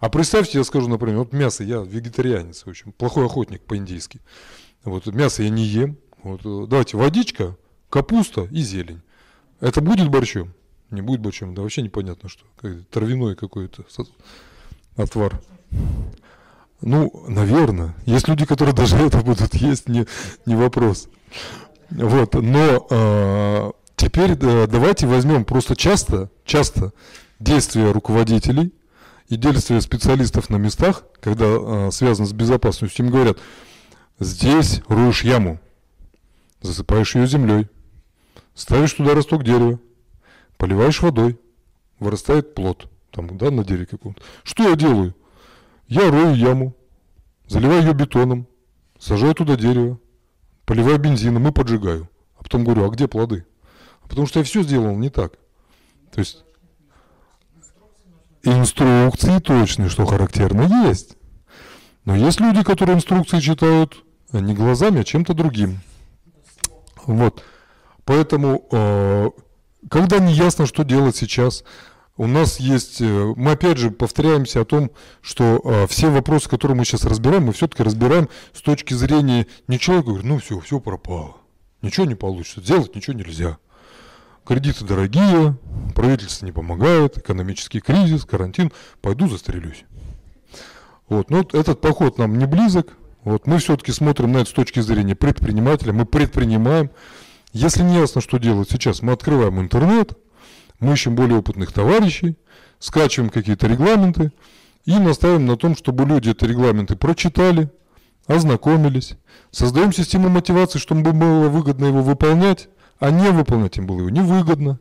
[0.00, 4.20] А представьте, я скажу, например, вот мясо, я вегетарианец, в общем, плохой охотник по-индийски.
[4.84, 5.96] Вот мясо я не ем.
[6.22, 7.56] Вот, э, давайте водичка,
[7.90, 9.00] капуста и зелень.
[9.60, 10.54] Это будет борщом?
[10.90, 12.44] Не будет борщом, да вообще непонятно что.
[12.60, 13.84] Как- Травяной какой-то
[14.96, 15.40] отвар.
[16.80, 17.94] Ну, наверное.
[18.06, 20.06] Есть люди, которые даже это будут есть, не,
[20.46, 21.08] не вопрос.
[21.90, 26.92] Вот, но э, теперь э, давайте возьмем просто часто, часто
[27.38, 28.72] действия руководителей
[29.28, 33.38] и действия специалистов на местах, когда э, связано с безопасностью, им говорят,
[34.18, 35.60] здесь роешь яму,
[36.60, 37.68] засыпаешь ее землей,
[38.54, 39.78] ставишь туда росток дерева,
[40.56, 41.38] поливаешь водой,
[41.98, 44.22] вырастает плод, там, да, на дереве каком-то.
[44.42, 45.14] Что я делаю?
[45.86, 46.74] Я рою яму,
[47.46, 48.46] заливаю ее бетоном,
[48.98, 49.98] сажаю туда дерево,
[50.64, 52.08] поливаю бензином и поджигаю.
[52.38, 53.46] А потом говорю, а где плоды?
[54.02, 55.32] А потому что я все сделал не так.
[56.12, 56.44] То есть
[58.52, 61.16] инструкции точные, что характерно, есть.
[62.04, 65.80] Но есть люди, которые инструкции читают а не глазами, а чем-то другим.
[67.06, 67.42] Вот.
[68.04, 69.30] Поэтому, э,
[69.90, 71.64] когда не ясно, что делать сейчас,
[72.16, 74.90] у нас есть, э, мы опять же повторяемся о том,
[75.22, 79.78] что э, все вопросы, которые мы сейчас разбираем, мы все-таки разбираем с точки зрения не
[79.78, 81.36] человека, говорит, ну все, все пропало,
[81.80, 83.58] ничего не получится, сделать ничего нельзя.
[84.48, 85.58] Кредиты дорогие,
[85.94, 88.72] правительство не помогает, экономический кризис, карантин,
[89.02, 89.84] пойду застрелюсь.
[91.06, 92.96] Вот, но этот поход нам не близок.
[93.24, 96.90] Вот, мы все-таки смотрим на это с точки зрения предпринимателя, мы предпринимаем.
[97.52, 100.16] Если не ясно, что делать сейчас, мы открываем интернет,
[100.80, 102.38] мы ищем более опытных товарищей,
[102.78, 104.32] скачиваем какие-то регламенты
[104.86, 107.70] и наставим на том, чтобы люди эти регламенты прочитали,
[108.26, 109.18] ознакомились,
[109.50, 114.80] создаем систему мотивации, чтобы было выгодно его выполнять, а не выполнять им было его невыгодно.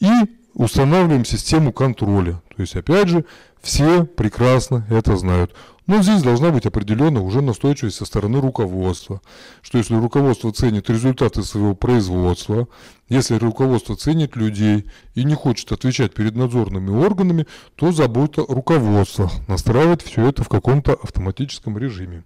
[0.00, 0.10] И
[0.54, 2.42] устанавливаем систему контроля.
[2.56, 3.24] То есть, опять же,
[3.60, 5.54] все прекрасно это знают.
[5.86, 9.20] Но здесь должна быть определенная уже настойчивость со стороны руководства.
[9.60, 12.68] Что если руководство ценит результаты своего производства,
[13.08, 20.02] если руководство ценит людей и не хочет отвечать перед надзорными органами, то забота руководства настраивать
[20.02, 22.22] все это в каком-то автоматическом режиме.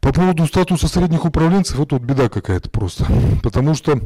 [0.00, 3.06] По поводу статуса средних управленцев, это вот беда какая-то просто.
[3.42, 4.00] Потому что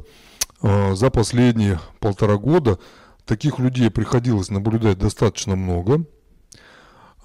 [0.62, 2.78] э, за последние полтора года
[3.24, 6.04] таких людей приходилось наблюдать достаточно много,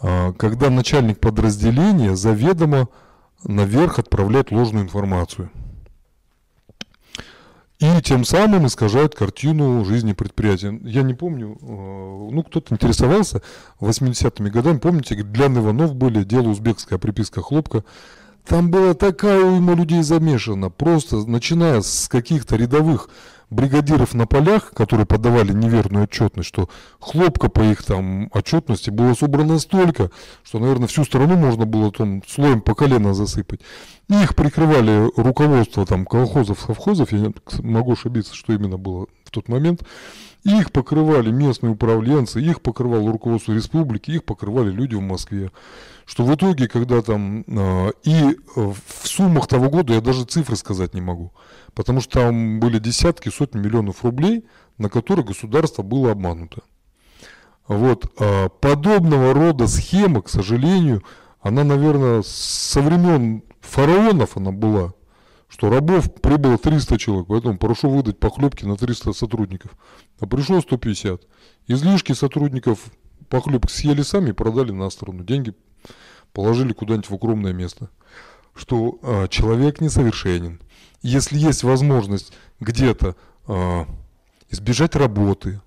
[0.01, 2.87] э, когда начальник подразделения заведомо
[3.43, 5.49] наверх отправляет ложную информацию.
[7.79, 10.79] И тем самым искажают картину жизни предприятия.
[10.83, 11.65] Я не помню, э,
[12.31, 13.41] ну кто-то интересовался
[13.81, 17.83] 80-ми годами, помните, для Иванов были, дело узбекская приписка хлопка,
[18.47, 23.09] там была такая уйма людей замешана, просто начиная с каких-то рядовых
[23.49, 26.69] бригадиров на полях, которые подавали неверную отчетность, что
[26.99, 30.11] хлопка по их там отчетности было собрано столько,
[30.43, 33.61] что, наверное, всю страну можно было там слоем по колено засыпать.
[34.09, 39.84] Их прикрывали руководство там колхозов, совхозов, я могу ошибиться, что именно было в тот момент.
[40.45, 45.51] Их покрывали местные управленцы, их покрывало руководство республики, их покрывали люди в Москве.
[46.05, 47.43] Что в итоге, когда там...
[47.47, 48.77] Э, и в
[49.07, 51.34] суммах того года я даже цифры сказать не могу.
[51.73, 54.45] Потому что там были десятки, сотни миллионов рублей,
[54.77, 56.61] на которые государство было обмануто.
[57.67, 58.05] Вот.
[58.19, 61.01] А подобного рода схема, к сожалению,
[61.41, 64.93] она, наверное, со времен фараонов она была
[65.47, 69.72] что рабов прибыло 300 человек, поэтому прошу выдать похлебки на 300 сотрудников.
[70.19, 71.22] А пришло 150.
[71.67, 72.80] Излишки сотрудников
[73.30, 75.23] похлебки съели сами и продали на сторону.
[75.23, 75.53] Деньги
[76.34, 77.89] положили куда-нибудь в укромное место.
[78.53, 80.61] Что э, человек несовершенен.
[81.01, 83.15] Если есть возможность где-то
[83.47, 83.85] э,
[84.49, 85.61] избежать работы,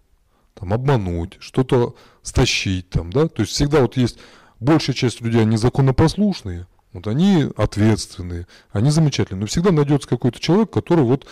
[0.55, 4.18] там, обмануть, что-то стащить, там, да, то есть всегда вот есть
[4.59, 6.66] большая часть людей, они законопослушные,
[6.98, 9.40] вот они ответственные, они замечательные.
[9.40, 11.26] Но всегда найдется какой-то человек, который вот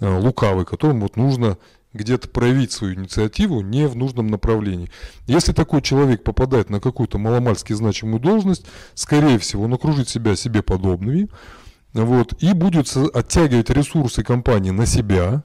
[0.00, 1.58] э, лукавый, которому вот нужно
[1.92, 4.90] где-то проявить свою инициативу не в нужном направлении.
[5.26, 10.62] Если такой человек попадает на какую-то маломальски значимую должность, скорее всего, он окружит себя себе
[10.62, 11.28] подобными,
[11.94, 15.42] вот, и будет оттягивать ресурсы компании на себя,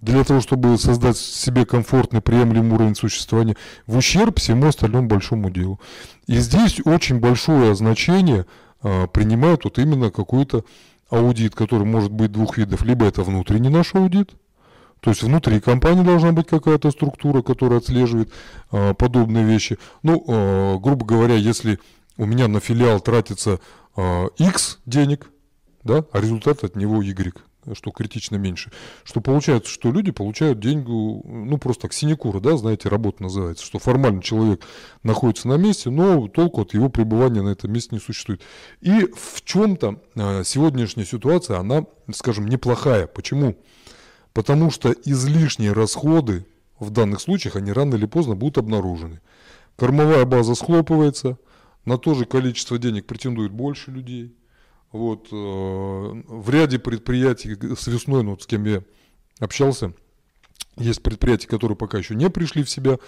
[0.00, 3.56] для того, чтобы создать себе комфортный, приемлемый уровень существования,
[3.86, 5.80] в ущерб всему остальному большому делу.
[6.26, 8.46] И здесь очень большое значение–
[8.82, 10.64] принимают вот именно какой-то
[11.10, 12.82] аудит, который может быть двух видов.
[12.82, 14.34] Либо это внутренний наш аудит,
[15.00, 18.32] то есть внутри компании должна быть какая-то структура, которая отслеживает
[18.70, 19.78] а, подобные вещи.
[20.02, 21.78] Ну, а, грубо говоря, если
[22.16, 23.60] у меня на филиал тратится
[23.94, 25.30] а, X денег,
[25.84, 27.34] да, а результат от него Y
[27.74, 28.70] что критично меньше,
[29.04, 33.78] что получается, что люди получают деньги, ну просто так, синекура, да, знаете, работа называется, что
[33.78, 34.62] формально человек
[35.02, 38.42] находится на месте, но толку от его пребывания на этом месте не существует.
[38.80, 43.06] И в чем-то а, сегодняшняя ситуация, она, скажем, неплохая.
[43.06, 43.56] Почему?
[44.32, 46.46] Потому что излишние расходы
[46.78, 49.20] в данных случаях, они рано или поздно будут обнаружены.
[49.76, 51.38] Кормовая база схлопывается,
[51.84, 54.34] на то же количество денег претендует больше людей–
[54.92, 58.82] вот, э, в ряде предприятий с весной, ну, вот с кем я
[59.40, 59.92] общался,
[60.76, 62.98] есть предприятия, которые пока еще не пришли в себя,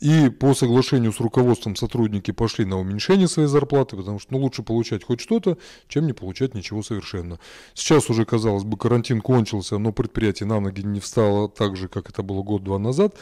[0.00, 4.62] и по соглашению с руководством сотрудники пошли на уменьшение своей зарплаты, потому что ну, лучше
[4.62, 5.56] получать хоть что-то,
[5.88, 7.38] чем не получать ничего совершенно.
[7.74, 12.10] Сейчас уже, казалось бы, карантин кончился, но предприятие на ноги не встало так же, как
[12.10, 13.16] это было год-два назад.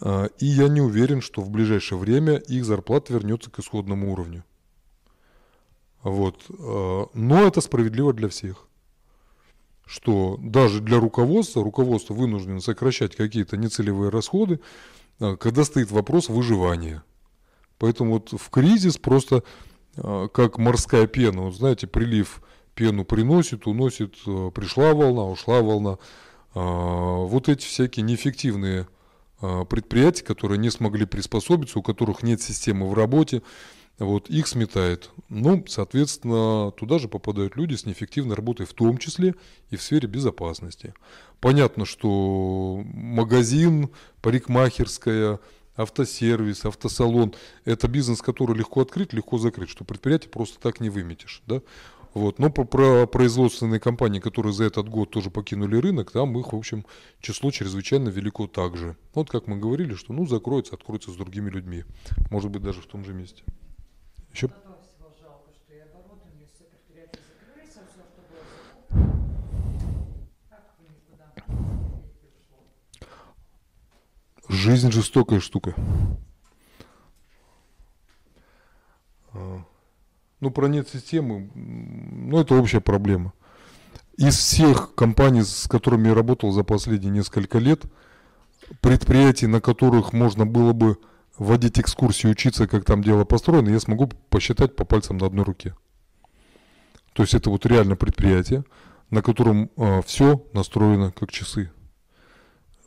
[0.00, 4.44] А, и я не уверен, что в ближайшее время их зарплата вернется к исходному уровню.
[6.06, 6.44] Вот.
[6.48, 8.68] Э, но это справедливо для всех.
[9.84, 14.60] Что даже для руководства, руководство вынуждено сокращать какие-то нецелевые расходы,
[15.18, 17.02] э, когда стоит вопрос выживания.
[17.78, 19.42] Поэтому вот в кризис просто
[19.96, 22.40] э, как морская пена, вот знаете, прилив
[22.76, 24.14] пену приносит, уносит,
[24.54, 25.98] пришла волна, ушла волна.
[26.52, 28.86] Вот эти всякие неэффективные
[29.40, 33.40] предприятия, которые не смогли приспособиться, у которых нет системы в работе,
[33.98, 35.10] вот, их сметает.
[35.28, 39.34] Ну, соответственно, туда же попадают люди с неэффективной работой, в том числе
[39.70, 40.92] и в сфере безопасности.
[41.40, 43.88] Понятно, что магазин,
[44.20, 45.40] парикмахерская,
[45.76, 47.34] автосервис, автосалон–
[47.64, 51.42] это бизнес, который легко открыть, легко закрыть, что предприятие просто так не выметишь.
[51.46, 51.62] Да?
[52.12, 52.38] Вот.
[52.38, 56.56] Но про, про производственные компании, которые за этот год тоже покинули рынок, там их, в
[56.56, 56.84] общем,
[57.20, 58.96] число чрезвычайно велико также.
[59.14, 61.84] Вот как мы говорили, что ну закроется, откроется с другими людьми.
[62.30, 63.42] Может быть, даже в том же месте.
[64.36, 64.50] Еще?
[74.46, 75.74] Жизнь жестокая штука.
[79.32, 79.64] А,
[80.40, 83.32] Ну, про нет системы, ну, это общая проблема.
[84.18, 87.84] Из всех компаний, с которыми я работал за последние несколько лет,
[88.82, 90.98] предприятий, на которых можно было бы
[91.38, 95.74] водить экскурсии, учиться, как там дело построено, я смогу посчитать по пальцам на одной руке.
[97.12, 98.64] То есть это вот реально предприятие,
[99.10, 101.70] на котором э, а, все настроено как часы.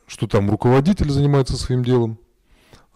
[0.06, 2.20] Что там руководитель занимается своим делом.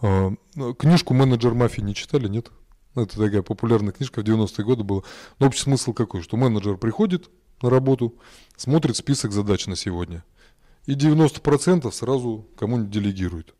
[0.01, 0.31] Э,
[0.77, 2.51] книжку «Менеджер мафии» не читали, нет?
[2.95, 5.01] Ну, это такая популярная книжка в 90-е годы была.
[5.39, 6.21] Но общий смысл какой?
[6.21, 7.29] Что менеджер приходит
[7.61, 8.15] на работу,
[8.55, 10.23] смотрит список задач на сегодня.
[10.85, 13.55] И 90% сразу кому-нибудь делегирует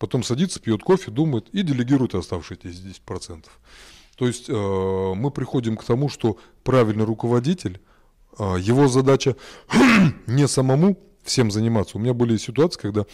[0.00, 3.44] потом садится, пьет кофе, думает и делегирует оставшиеся 10%.
[4.16, 7.80] То есть э, мы приходим к тому, что правильный руководитель,
[8.38, 9.36] э, его задача
[10.26, 11.98] не самому всем заниматься.
[11.98, 13.04] У меня были ситуации, когда,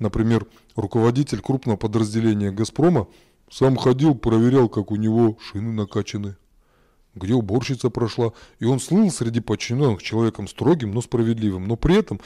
[0.00, 3.06] например, руководитель крупного подразделения «Газпрома»
[3.48, 6.36] сам ходил, проверял, как у него шины накачаны,
[7.14, 8.32] где уборщица прошла.
[8.58, 11.68] И он слыл среди подчиненных человеком строгим, но справедливым.
[11.68, 12.20] Но при этом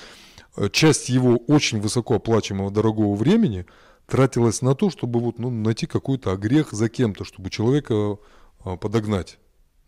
[0.56, 3.66] э, часть его очень высоко оплачиваемого дорогого времени
[4.06, 8.18] тратилась на то, чтобы вот, ну, найти какой-то огрех за кем-то, чтобы человека
[8.64, 9.38] э, подогнать.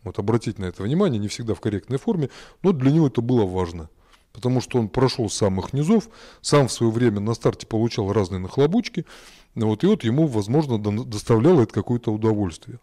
[0.03, 2.31] Вот обратить на это внимание, не всегда в корректной форме,
[2.63, 3.91] но для него это было важно.
[4.33, 6.09] Потому что он прошел с самых низов,
[6.41, 9.07] сам в свое время на старте получал разные нахлобучки,
[9.55, 12.79] вот, и вот ему, возможно, доставляло это какое-то удовольствие.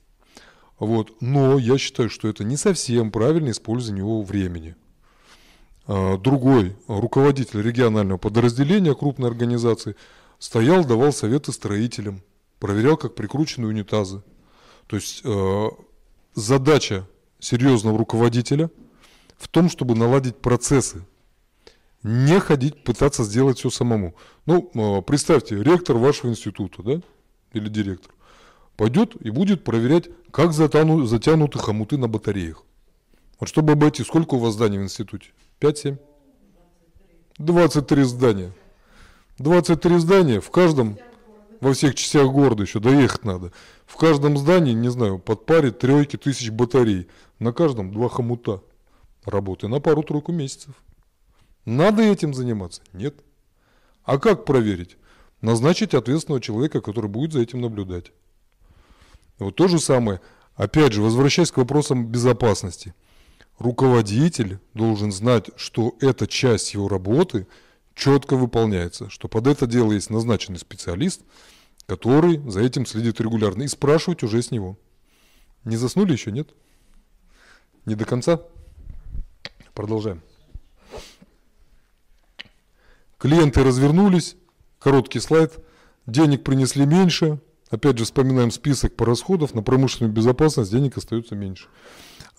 [0.79, 1.13] Вот.
[1.21, 4.75] Но я считаю, что это не совсем правильное использование его времени.
[5.87, 9.95] А, другой руководитель регионального подразделения крупной организации
[10.39, 12.21] стоял, давал советы строителям,
[12.59, 14.23] проверял, как прикручены унитазы.
[14.87, 15.67] То есть э,
[16.35, 17.07] задача
[17.39, 18.69] серьезного руководителя
[19.37, 21.05] в том, чтобы наладить процессы,
[22.03, 24.15] не ходить, пытаться сделать все самому.
[24.45, 27.01] Ну, э, представьте, ректор вашего института, да,
[27.53, 28.13] или директор,
[28.77, 32.63] пойдет и будет проверять, как затяну, затянуты хомуты на батареях.
[33.39, 35.29] Вот чтобы обойти, сколько у вас зданий в институте?
[35.59, 35.97] 5-7?
[37.37, 38.53] 23 здания.
[39.37, 40.97] 23 здания, в каждом,
[41.59, 43.51] во всех частях города еще доехать надо.
[43.85, 47.09] В каждом здании, не знаю, подпарить тройки тысяч батарей.
[47.39, 48.61] На каждом два хомута
[49.25, 50.73] работы на пару-тройку месяцев.
[51.65, 52.81] Надо этим заниматься?
[52.93, 53.15] Нет.
[54.03, 54.97] А как проверить?
[55.41, 58.11] Назначить ответственного человека, который будет за этим наблюдать.
[59.37, 60.21] Вот то же самое,
[60.55, 62.93] опять же, возвращаясь к вопросам безопасности.
[63.59, 67.47] Руководитель должен знать, что эта часть его работы
[67.95, 71.21] четко выполняется, что под это дело есть назначенный специалист,
[71.87, 74.77] который за этим следит регулярно, и спрашивать уже с него.
[75.63, 76.49] Не заснули еще, нет?
[77.85, 78.41] Не до конца?
[79.73, 80.21] Продолжаем.
[83.17, 84.35] Клиенты развернулись,
[84.77, 85.53] короткий слайд,
[86.05, 91.67] денег принесли меньше, опять же вспоминаем список по расходов, на промышленную безопасность денег остается меньше.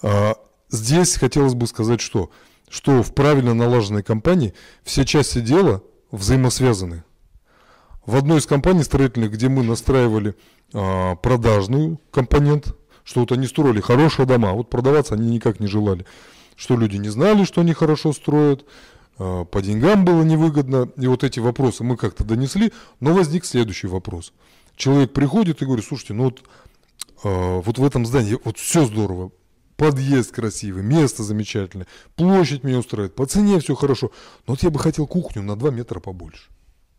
[0.03, 0.37] А,
[0.69, 2.31] здесь хотелось бы сказать, что,
[2.69, 7.05] что в правильно налаженной компании все части дела взаимосвязаны.
[8.05, 10.37] В одной из компаний строительных, где мы настраивали
[10.73, 16.07] а, продажную компонент, что вот они строили хорошие дома, вот продаваться они никак не желали.
[16.57, 18.65] Что люди не знали, что они хорошо строят,
[19.19, 20.89] а, по деньгам было невыгодно.
[20.97, 24.33] И вот эти вопросы мы как-то донесли, но возник следующий вопрос.
[24.77, 26.43] Человек приходит и говорит, слушайте, ну вот,
[27.25, 29.31] а, вот в этом здании вот все здорово,
[29.77, 34.11] подъезд красивый, место замечательное, площадь меня устраивает, по цене все хорошо,
[34.47, 36.51] но вот я бы хотел кухню на 2 метра побольше.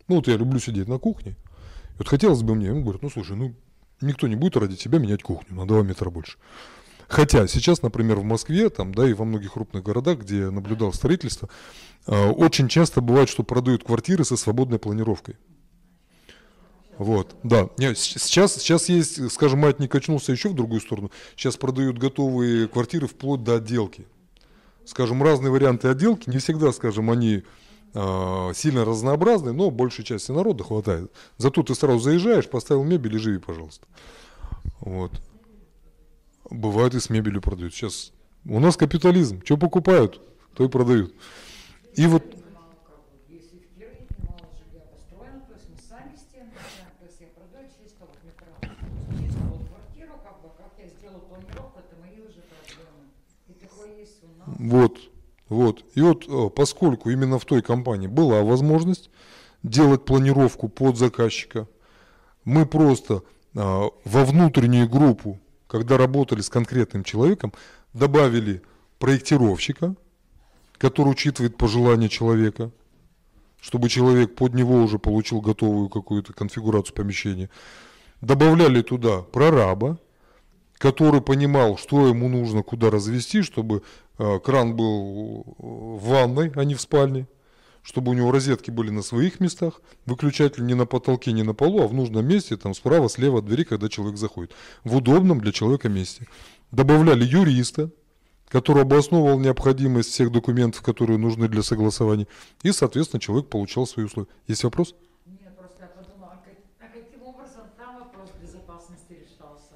[0.06, 1.32] Ну вот я люблю сидеть на кухне.
[1.32, 3.54] И вот хотелось бы мне, он говорит, ну слушай, ну
[4.00, 6.38] никто не будет ради тебя менять кухню на 2 метра больше.
[7.08, 10.92] Хотя сейчас, например, в Москве, там, да, и во многих крупных городах, где я наблюдал
[10.92, 11.48] строительство,
[12.06, 15.36] э, очень часто бывает, что продают квартиры со свободной планировкой.
[16.98, 17.70] Вот, да.
[17.78, 21.10] Нет, сейчас, сейчас есть, скажем, маятник качнулся еще в другую сторону.
[21.36, 24.06] Сейчас продают готовые квартиры вплоть до отделки.
[24.84, 27.44] Скажем, разные варианты отделки, не всегда, скажем, они
[27.94, 31.12] э, сильно разнообразный, но большей части народа хватает.
[31.36, 33.86] Зато ты сразу заезжаешь, поставил мебель и живи, пожалуйста.
[34.80, 35.12] Вот.
[36.50, 37.74] Бывает и с мебелью продают.
[37.74, 38.12] Сейчас
[38.44, 39.42] у нас капитализм.
[39.44, 40.20] Что покупают,
[40.54, 41.14] то и продают.
[41.94, 42.24] И вот
[43.28, 46.52] Если в Кирове немало жилья построено, то есть мы сами стены,
[46.98, 48.48] то есть я продаю чисто вот метро,
[49.20, 53.12] чисто вот квартиру, как бы, как я сделаю планировку, это мои уже проблемы.
[53.48, 54.47] И такое есть у нас.
[54.58, 54.98] Вот,
[55.48, 55.84] вот.
[55.94, 59.10] И вот э, поскольку именно в той компании была возможность
[59.62, 61.66] делать планировку под заказчика,
[62.44, 63.22] мы просто
[63.54, 67.52] а, во внутреннюю группу, когда работали с конкретным человеком,
[67.92, 68.62] добавили
[68.98, 69.94] проектировщика,
[70.78, 72.70] который учитывает пожелания человека,
[73.60, 77.50] чтобы человек под него уже получил готовую какую-то конфигурацию помещения.
[78.20, 79.98] Добавляли туда прораба,
[80.78, 83.82] который понимал, что ему нужно, куда развести, чтобы
[84.18, 87.26] э, кран был в ванной, а не в спальне,
[87.82, 91.82] чтобы у него розетки были на своих местах, выключатель не на потолке, не на полу,
[91.82, 94.52] а в нужном месте, там справа, слева от двери, когда человек заходит,
[94.84, 96.26] в удобном для человека месте.
[96.70, 97.90] Добавляли юриста,
[98.48, 102.26] который обосновывал необходимость всех документов, которые нужны для согласования,
[102.62, 104.28] и, соответственно, человек получал свои условия.
[104.46, 104.94] Есть вопрос?
[105.26, 109.74] Нет, просто я подумала, а, как- а каким образом там вопрос безопасности решался?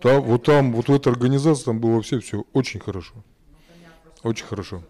[0.00, 3.14] Там, вот там, вот в этой организации, там было вообще все очень хорошо.
[4.22, 4.82] Очень хорошо.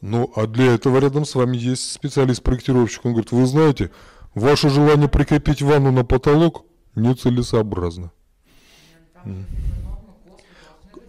[0.00, 3.04] Ну, а для этого рядом с вами есть специалист-проектировщик.
[3.04, 3.90] Он говорит, вы знаете,
[4.34, 8.12] ваше желание прикрепить ванну на потолок нецелесообразно.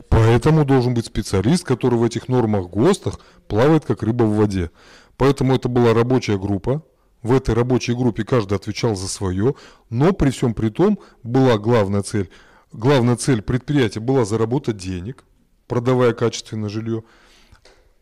[0.09, 4.71] Поэтому должен быть специалист, который в этих нормах ГОСТах плавает как рыба в воде.
[5.17, 6.81] Поэтому это была рабочая группа.
[7.21, 9.55] В этой рабочей группе каждый отвечал за свое,
[9.89, 12.29] но при всем при том была главная цель.
[12.71, 15.23] Главная цель предприятия была заработать денег,
[15.67, 17.03] продавая качественное жилье,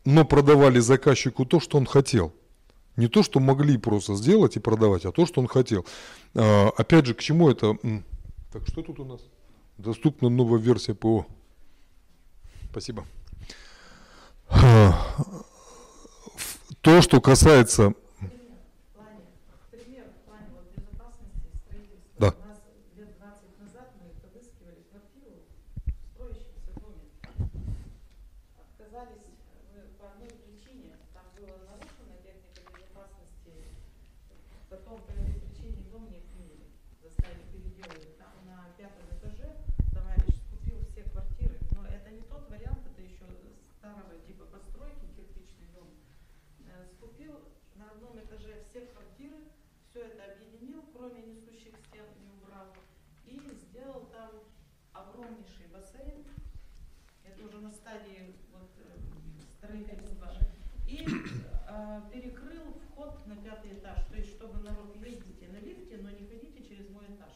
[0.04, 2.34] но продавали заказчику то, что он хотел.
[2.96, 5.84] Не то, что могли просто сделать и продавать, а то, что он хотел.
[6.34, 7.76] А, опять же, к чему это?
[8.52, 9.20] Так, что тут у нас?
[9.78, 11.26] Доступна новая версия ПО.
[12.70, 13.04] Спасибо.
[14.48, 14.98] А,
[16.80, 17.94] То, что касается...
[19.86, 22.18] Пример в плане вот безопасности строительства.
[22.18, 22.34] Да.
[22.34, 22.58] У нас
[22.96, 25.46] лет 20 назад мы подыскивали квартиру
[25.86, 27.06] в строящемся доме.
[28.58, 29.30] Отказались
[29.70, 30.98] мы по одной причине.
[31.14, 33.54] Там была нарушена техника безопасности.
[34.68, 36.66] Потом по этой причине дом не отменили.
[37.00, 38.18] Заставили переделывать.
[38.18, 39.54] Там на пятом этаже
[39.94, 41.60] товарищ скупил все квартиры.
[41.70, 43.22] Но это не тот вариант, это еще
[43.78, 45.86] старого типа постройки, кирпичный дом.
[46.66, 47.38] Э, скупил
[47.76, 49.45] на одном этаже все квартиры,
[51.06, 52.66] кроме несущих стен не убрал,
[53.26, 54.30] и сделал там
[54.92, 56.24] огромнейший бассейн,
[57.24, 58.98] это уже на стадии вот, э,
[59.58, 60.32] строительства,
[60.88, 66.10] и э, перекрыл вход на пятый этаж, то есть чтобы народ ездите на лифте, но
[66.10, 67.32] не ходите через мой этаж.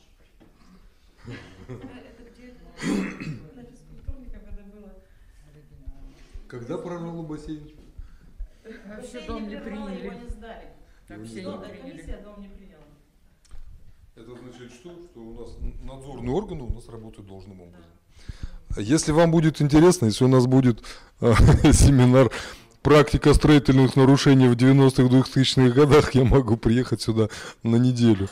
[1.26, 2.54] Это где?
[3.54, 4.94] На физкультурниках это было.
[6.48, 7.70] Когда прорвало бассейн?
[8.86, 10.24] Вообще дом не прервало, его приняли.
[10.24, 10.68] не сдали.
[11.08, 11.80] Вообще не приняли.
[11.80, 12.69] Комиссия дом не приняла.
[14.20, 14.90] Это значит что?
[14.90, 17.90] Что у нас надзорные органы у нас работают должным образом.
[18.76, 20.82] Если вам будет интересно, если у нас будет
[21.20, 21.32] э,
[21.72, 22.30] семинар
[22.82, 27.28] «Практика строительных нарушений в 90-х, 2000-х годах», я могу приехать сюда
[27.62, 28.28] на неделю.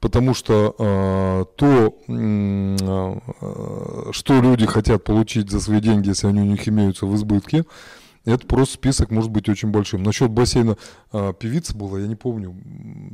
[0.00, 6.46] Потому что э, то, э, что люди хотят получить за свои деньги, если они у
[6.46, 7.64] них имеются в избытке,
[8.34, 10.02] это просто список может быть очень большим.
[10.02, 10.76] Насчет бассейна
[11.12, 12.54] а, певица была, я не помню,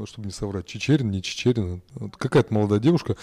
[0.07, 1.83] чтобы не соврать, Чечерин, не Чечерин,
[2.19, 3.17] какая-то молодая девушка,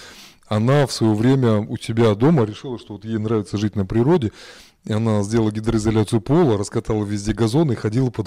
[0.48, 4.32] она в свое время у себя дома решила, что вот ей нравится жить на природе,
[4.86, 8.26] и она сделала гидроизоляцию пола, раскатала везде газоны и ходила по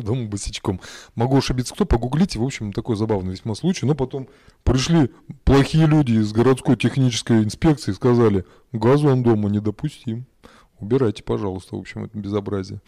[0.00, 0.80] дому босичком.
[1.14, 3.86] Могу ошибиться, кто, погуглите, в общем, такой забавный весьма случай.
[3.86, 4.28] Но потом
[4.64, 5.10] пришли
[5.44, 10.24] плохие люди из городской технической инспекции и сказали, газон дома недопустим.
[10.80, 12.80] Убирайте, пожалуйста, в общем, это безобразие.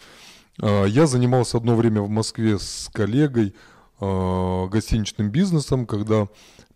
[0.61, 3.55] А, Я занимался одно время в Москве с коллегой
[4.01, 6.29] а, гостиничным бизнесом, когда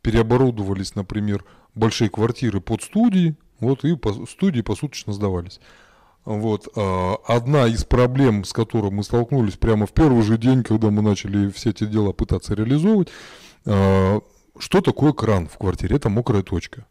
[0.03, 5.61] переоборудовались, например, большие квартиры под студии, вот и по, студии посуточно сдавались.
[6.25, 6.69] Вот.
[6.77, 11.03] а, Одна из проблем, с которой мы столкнулись прямо в первый же день, когда мы
[11.03, 13.09] начали все эти дела пытаться реализовывать,
[14.59, 15.97] что такое кран в квартире?
[15.97, 16.87] Это мокрая точка.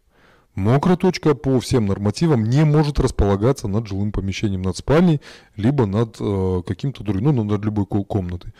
[0.55, 5.21] Мокрая точка по всем нормативам не может располагаться над жилым помещением, над спальней,
[5.57, 8.53] либо над э, каким-то другим, ну, над любой ко- комнатой.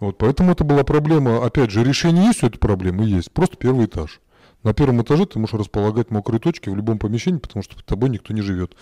[0.00, 1.44] Вот, поэтому это была проблема.
[1.44, 3.04] Опять же, решение есть у этой проблемы?
[3.04, 3.30] Есть.
[3.30, 4.20] Просто первый этаж.
[4.64, 8.08] На первом этаже ты можешь располагать мокрые точки в любом помещении, потому что под тобой
[8.08, 8.74] никто не живет.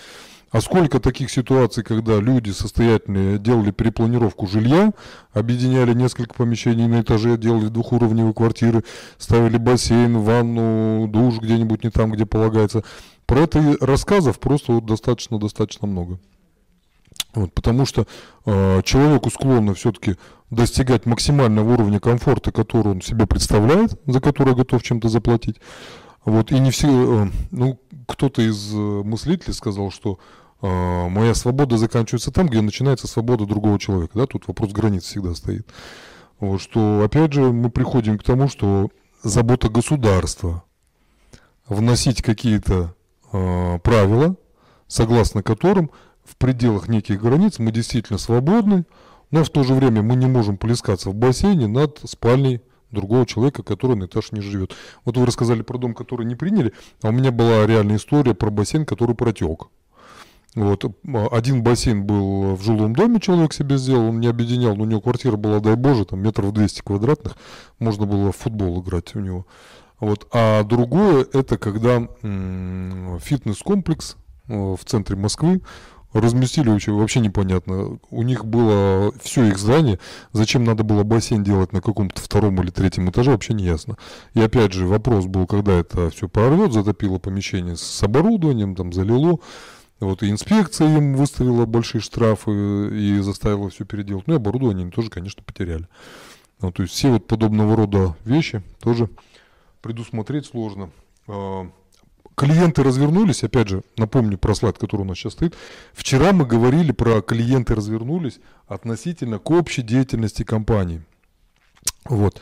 [0.53, 4.93] А сколько таких ситуаций, когда люди состоятельные делали перепланировку жилья,
[5.33, 8.85] объединяли несколько помещений на этаже, делали двухуровневые квартиры,
[9.19, 12.85] ставили бассейн, ванну, душ где-нибудь не там, где полагается.
[13.27, 16.19] Про это рассказов просто достаточно-достаточно много.
[17.35, 18.07] Вот, потому что
[18.45, 20.17] э, человеку склонно все-таки
[20.51, 25.57] достигать максимального уровня комфорта, который он себе представляет, за который готов чем-то заплатить.
[26.25, 26.89] Вот, и не все,
[27.25, 30.19] э, ну, кто-то из э, мыслителей сказал, что
[30.61, 34.19] э, моя свобода заканчивается там, где начинается свобода другого человека.
[34.19, 34.27] Да?
[34.27, 35.67] Тут вопрос границ всегда стоит.
[36.39, 38.91] Вот, что, опять же, мы приходим к тому, что
[39.23, 40.65] забота государства
[41.69, 42.95] вносить какие-то
[43.33, 44.37] э, правила,
[44.87, 45.91] согласно которым
[46.25, 48.85] в пределах неких границ мы действительно свободны,
[49.31, 52.61] но в то же время мы не можем плескаться в бассейне над спальней
[52.91, 54.75] другого человека, который на этаж не живет.
[55.05, 58.51] Вот вы рассказали про дом, который не приняли, а у меня была реальная история про
[58.51, 59.69] бассейн, который протек.
[60.55, 60.85] Вот.
[61.33, 65.01] Один бассейн был в жилом доме, человек себе сделал, он не объединял, но у него
[65.01, 67.37] квартира была, дай боже, там метров 200 квадратных,
[67.79, 69.47] можно было в футбол играть у него.
[69.99, 70.29] Вот.
[70.31, 74.17] А другое, это когда фитнес-комплекс
[74.49, 75.63] э, в центре Москвы
[76.13, 77.99] разместили очень, вообще непонятно.
[78.11, 79.99] У них было все их здание,
[80.33, 83.97] зачем надо было бассейн делать на каком-то втором или третьем этаже, вообще не ясно.
[84.35, 89.39] И опять же, вопрос был, когда это все порвет, затопило помещение с оборудованием, там залило.
[90.01, 94.27] Вот и инспекция им выставила большие штрафы и заставила все переделать.
[94.27, 95.87] Ну и оборудование они тоже, конечно, потеряли.
[96.61, 99.09] Ну, то есть все вот подобного рода вещи тоже
[99.81, 100.91] предусмотреть сложно.
[102.35, 105.55] Клиенты развернулись, опять же, напомню про слайд, который у нас сейчас стоит.
[105.93, 111.03] Вчера мы говорили про клиенты развернулись относительно к общей деятельности компании.
[112.07, 112.41] Вот.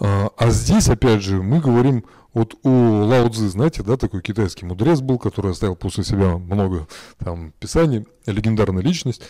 [0.00, 4.64] А, а здесь, опять же, мы говорим вот у Лао Цзы, знаете, да, такой китайский
[4.64, 6.86] мудрец был, который оставил после себя много
[7.18, 9.22] там писаний, легендарная личность.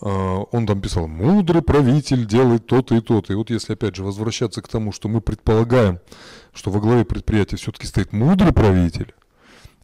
[0.00, 3.32] А, он там писал, мудрый правитель делает то-то и то-то.
[3.32, 6.00] И вот если, опять же, возвращаться к тому, что мы предполагаем,
[6.52, 9.14] что во главе предприятия все-таки стоит мудрый правитель,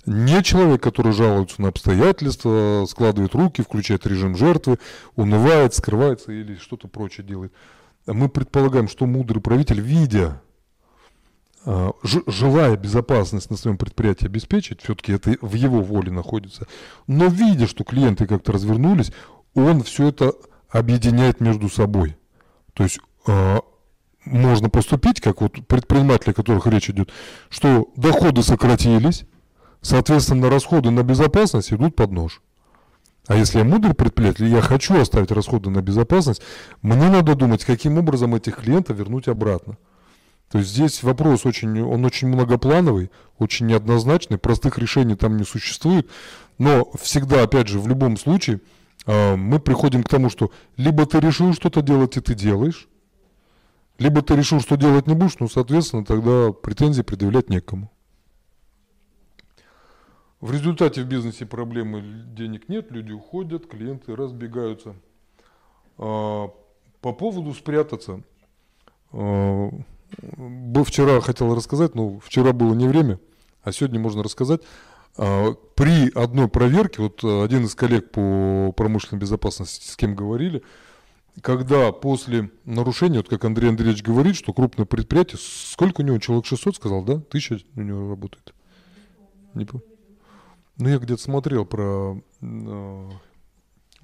[0.06, 4.78] не человек, который жалуется на обстоятельства, складывает руки, включает режим жертвы,
[5.16, 7.52] унывает, скрывается или что-то прочее делает.
[8.06, 10.42] Мы предполагаем, что мудрый правитель, видя
[11.64, 11.92] а,
[12.26, 16.66] желая безопасность на своем предприятии обеспечить, все-таки это в его воле находится,
[17.06, 19.12] но видя, что клиенты как-то развернулись,
[19.54, 20.34] он все это
[20.68, 22.18] объединяет между собой.
[22.74, 23.60] То есть э,
[24.26, 27.10] можно поступить, как вот предприниматели, о которых речь идет,
[27.48, 29.24] что доходы сократились,
[29.84, 32.42] соответственно, расходы на безопасность идут под нож.
[33.26, 36.42] А если я мудрый предприниматель, я хочу оставить расходы на безопасность,
[36.82, 39.78] мне надо думать, каким образом этих клиентов вернуть обратно.
[40.50, 46.08] То есть здесь вопрос очень, он очень многоплановый, очень неоднозначный, простых решений там не существует,
[46.58, 48.60] но всегда, опять же, в любом случае,
[49.06, 52.88] а, мы приходим к тому, что либо ты решил что-то делать, и ты делаешь,
[53.98, 57.90] либо ты решил, что делать не будешь, ну, соответственно, тогда претензии предъявлять некому.
[60.44, 62.02] В результате в бизнесе проблемы
[62.36, 64.94] денег нет, люди уходят, клиенты разбегаются.
[65.96, 66.50] А,
[67.00, 68.20] по поводу спрятаться.
[69.12, 69.70] А,
[70.84, 73.20] вчера хотел рассказать, но вчера было не время,
[73.62, 74.60] а сегодня можно рассказать.
[75.16, 80.62] А, при одной проверке, вот э, один из коллег по промышленной безопасности, с кем говорили,
[81.40, 86.44] когда после нарушения, вот как Андрей Андреевич говорит, что крупное предприятие, сколько у него, человек
[86.44, 87.18] 600 сказал, да?
[87.18, 88.52] Тысяча у него работает?
[89.54, 89.93] Не помню.
[90.76, 92.20] Ну, я где-то смотрел про...
[92.40, 93.10] Э,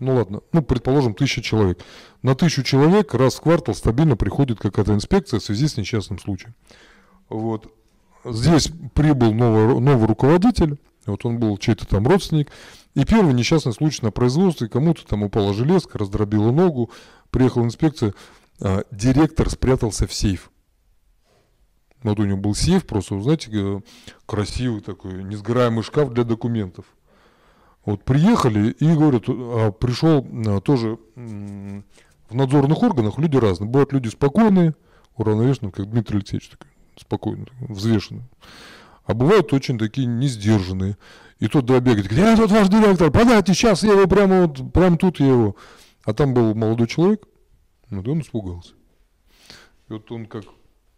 [0.00, 1.80] ну ладно, ну, предположим, тысяча человек.
[2.22, 6.54] На тысячу человек раз в квартал стабильно приходит какая-то инспекция в связи с несчастным случаем.
[7.28, 7.72] Вот.
[8.24, 12.50] Здесь прибыл новый, новый руководитель, вот он был чей-то там родственник.
[12.94, 16.90] И первый несчастный случай на производстве, кому-то там упала железка, раздробила ногу,
[17.30, 18.14] приехала инспекция,
[18.60, 20.49] а, директор спрятался в сейф.
[22.02, 23.82] Вот у него был сейф, просто, знаете,
[24.26, 26.86] красивый такой, несгораемый шкаф для документов.
[27.84, 33.68] Вот приехали и говорят, а, пришел а, тоже в надзорных органах люди разные.
[33.68, 34.74] Бывают люди спокойные,
[35.16, 38.24] уравновешенные, как Дмитрий Алексеевич, такой, спокойный, взвешенный.
[39.04, 40.96] А бывают очень такие несдержанные.
[41.38, 43.10] И тот два бегает, где тут ваш директор?
[43.10, 45.56] Подайте, сейчас я его прямо вот, прямо тут я его.
[46.04, 47.26] А там был молодой человек,
[47.88, 48.74] вот он испугался.
[49.88, 50.44] И вот он как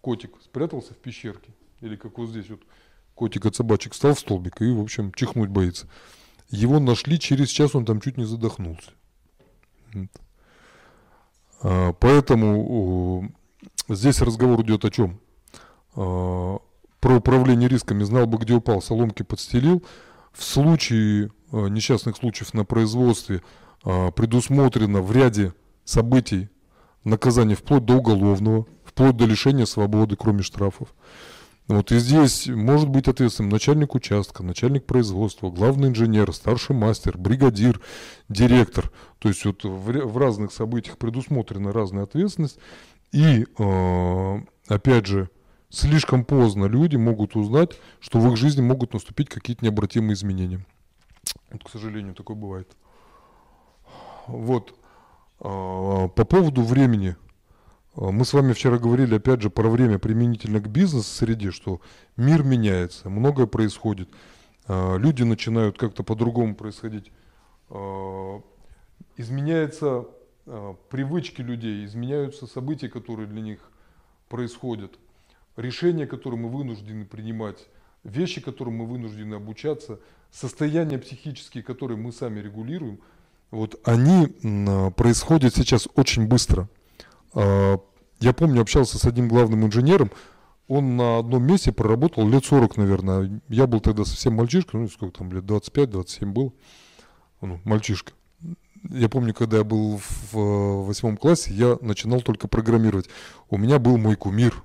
[0.02, 1.54] котик спрятался в пещерке.
[1.80, 2.60] Или как вот здесь вот
[3.14, 5.88] котик от собачек стал в столбик и, в общем, чихнуть боится.
[6.50, 8.90] Его нашли, через час он там чуть не задохнулся.
[11.62, 13.32] А, поэтому
[13.88, 15.18] здесь разговор идет о чем?
[15.94, 16.58] А,
[17.00, 19.82] про управление рисками, знал бы, где упал, соломки подстелил.
[20.32, 23.42] В случае э, несчастных случаев на производстве
[23.82, 25.52] предусмотрено в ряде
[25.84, 26.48] событий
[27.04, 30.88] наказание вплоть до уголовного, вплоть до лишения свободы, кроме штрафов.
[31.68, 37.80] Вот и здесь может быть ответственным начальник участка, начальник производства, главный инженер, старший мастер, бригадир,
[38.28, 38.90] директор.
[39.18, 42.58] То есть вот в, в разных событиях предусмотрена разная ответственность.
[43.12, 44.36] И э,
[44.68, 45.30] опять же,
[45.70, 50.66] слишком поздно люди могут узнать, что в их жизни могут наступить какие-то необратимые изменения.
[51.50, 52.68] Вот, к сожалению, такое бывает.
[54.26, 54.74] Вот.
[55.40, 57.16] А, по поводу времени.
[57.94, 61.80] А, мы с вами вчера говорили, опять же, про время применительно к бизнес-среде, что
[62.16, 64.08] мир меняется, многое происходит.
[64.66, 67.10] А, люди начинают как-то по-другому происходить.
[69.16, 70.06] Изменяются
[70.90, 73.60] привычки людей, изменяются события, которые для них
[74.28, 74.98] происходят
[75.56, 77.68] решения, которые мы вынуждены принимать,
[78.04, 82.98] вещи, которым мы вынуждены обучаться, состояния психические, которые мы сами регулируем,
[83.50, 84.26] вот они
[84.96, 86.68] происходят сейчас очень быстро.
[87.34, 87.78] А,
[88.20, 90.10] я помню, общался с одним главным инженером,
[90.68, 93.42] он на одном месте проработал лет 40, наверное.
[93.48, 96.54] Я был тогда совсем мальчишка, ну сколько там, лет 25-27 был,
[97.40, 98.12] ну, мальчишка.
[98.90, 100.00] Я помню, когда я был
[100.32, 103.08] в восьмом классе, я начинал только программировать.
[103.48, 104.64] У меня был мой кумир,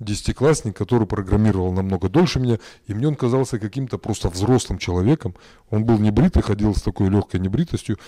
[0.00, 5.34] десятиклассник, который программировал намного дольше меня, и мне он казался каким-то просто взрослым человеком.
[5.70, 7.98] Он был небритый, ходил с такой легкой небритостью,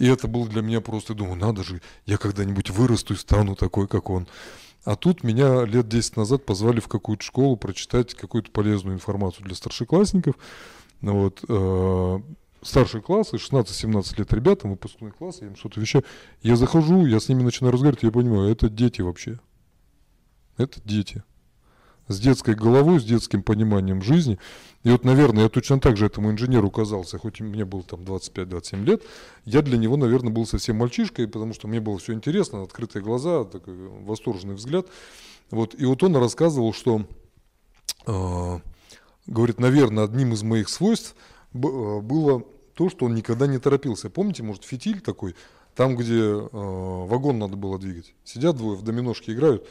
[0.00, 3.86] и это было для меня просто, думаю, надо же, я когда-нибудь вырасту и стану такой,
[3.86, 4.26] как он.
[4.84, 9.54] А тут меня лет 10 назад позвали в какую-то школу прочитать какую-то полезную информацию для
[9.54, 10.36] старшеклассников.
[11.02, 12.20] Ну вот, э,
[12.62, 16.02] старшие классы, 16-17 лет ребятам, выпускной класс, я им что-то вещаю.
[16.40, 19.38] Я захожу, я с ними начинаю разговаривать, я понимаю, это дети вообще.
[20.56, 21.22] Это дети.
[22.10, 24.40] С детской головой, с детским пониманием жизни.
[24.82, 28.84] И вот, наверное, я точно так же этому инженеру казался, хоть мне было там 25-27
[28.84, 29.02] лет,
[29.44, 33.44] я для него, наверное, был совсем мальчишкой, потому что мне было все интересно, открытые глаза,
[33.44, 34.88] такой восторженный взгляд.
[35.52, 37.06] Вот, и вот он рассказывал, что,
[38.08, 38.58] э,
[39.28, 41.14] говорит, наверное, одним из моих свойств
[41.54, 42.42] э, было
[42.74, 44.10] то, что он никогда не торопился.
[44.10, 45.36] Помните, может, фитиль такой,
[45.76, 48.14] там, где э, вагон надо было двигать.
[48.24, 49.64] Сидят двое, в доминошки играют.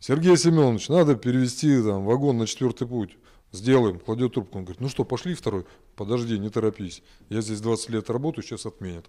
[0.00, 3.18] Сергей Семенович, надо перевести там, вагон на четвертый путь.
[3.52, 4.58] Сделаем, кладет трубку.
[4.58, 5.66] Он говорит, ну что, пошли второй?
[5.94, 7.02] Подожди, не торопись.
[7.28, 9.04] Я здесь 20 лет работаю, сейчас отменят.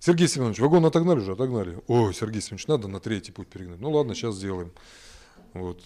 [0.00, 1.32] Сергей Семенович, вагон отогнали уже?
[1.32, 1.82] Отогнали.
[1.86, 3.80] Ой, Сергей Семенович, надо на третий путь перегнать.
[3.80, 4.70] Ну ладно, сейчас сделаем.
[5.54, 5.82] Вот.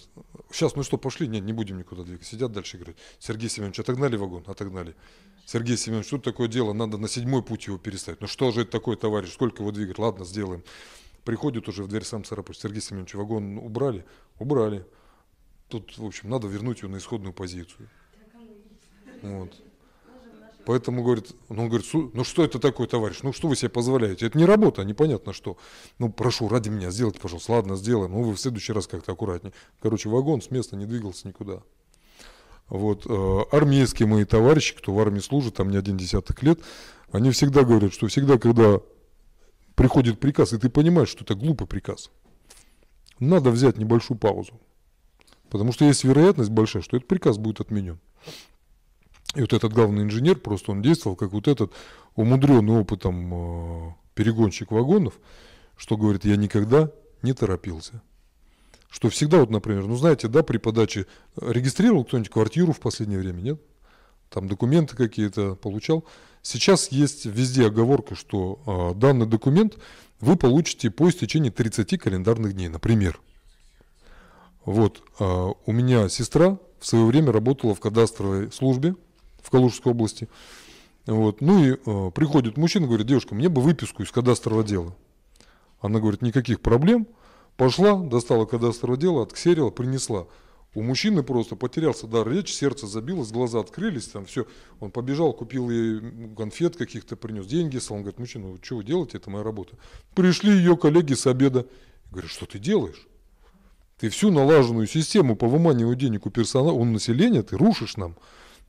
[0.51, 1.27] Сейчас, ну что, пошли?
[1.27, 2.31] Нет, не будем никуда двигаться.
[2.31, 2.97] Сидят дальше играть.
[3.19, 4.43] Сергей Семенович, отогнали вагон?
[4.45, 4.93] Отогнали.
[5.45, 8.19] Сергей Семенович, тут такое дело, надо на седьмой путь его переставить.
[8.19, 9.99] Ну что же это такое, товарищ, сколько его двигать?
[9.99, 10.63] Ладно, сделаем.
[11.23, 12.57] Приходит уже в дверь сам Сарапуч.
[12.57, 14.05] Сергей Семенович, вагон убрали?
[14.39, 14.85] Убрали.
[15.69, 17.89] Тут, в общем, надо вернуть его на исходную позицию.
[19.21, 19.51] Вот.
[20.65, 23.69] Поэтому, говорит, ну, он говорит, «Су- ну что это такое, товарищ, ну что вы себе
[23.69, 24.27] позволяете?
[24.27, 25.57] Это не работа, непонятно что.
[25.99, 27.51] Ну, прошу, ради меня, сделайте, пожалуйста.
[27.51, 29.53] Ладно, сделаем, ну вы в следующий раз как-то аккуратнее.
[29.81, 31.63] Короче, вагон с места не двигался никуда.
[32.69, 36.59] Вот, э, армейские мои товарищи, кто в армии служит, там не один десяток лет,
[37.11, 38.79] они всегда говорят, что всегда, когда
[39.75, 42.09] приходит приказ, и ты понимаешь, что это глупый приказ,
[43.19, 44.59] надо взять небольшую паузу.
[45.49, 47.99] Потому что есть вероятность большая, что этот приказ будет отменен.
[49.35, 51.73] И вот этот главный инженер, просто он действовал как вот этот
[52.15, 55.19] умудренный опытом э, перегонщик вагонов,
[55.75, 58.01] что говорит, я никогда не торопился.
[58.89, 63.19] Что всегда, вот, например, ну знаете, да, при подаче э, регистрировал кто-нибудь квартиру в последнее
[63.19, 63.61] время, нет?
[64.29, 66.05] Там документы какие-то получал.
[66.43, 69.77] Сейчас есть везде оговорка, что э, данный документ
[70.19, 73.19] вы получите по истечении 30 календарных дней, например.
[74.65, 78.95] Вот, э, у меня сестра в свое время работала в кадастровой службе
[79.41, 80.27] в Калужской области.
[81.05, 81.39] Вот.
[81.39, 84.93] Ну и э, приходит мужчина, говорит, девушка, мне бы выписку из кадастрового дела.
[85.79, 87.07] Она говорит, никаких проблем.
[87.55, 90.27] Пошла, достала кадастровое дело, отксерила, принесла.
[90.75, 94.47] У мужчины просто потерялся дар речи, сердце забилось, глаза открылись, там все.
[94.79, 96.01] Он побежал, купил ей
[96.35, 97.79] конфет каких-то, принес деньги.
[97.89, 99.77] Он говорит, мужчина, вы что вы делаете, это моя работа.
[100.15, 101.67] Пришли ее коллеги с обеда.
[102.09, 103.07] Говорят, что ты делаешь?
[103.99, 108.15] Ты всю налаженную систему по выманиванию денег у персонала, у населения ты рушишь нам.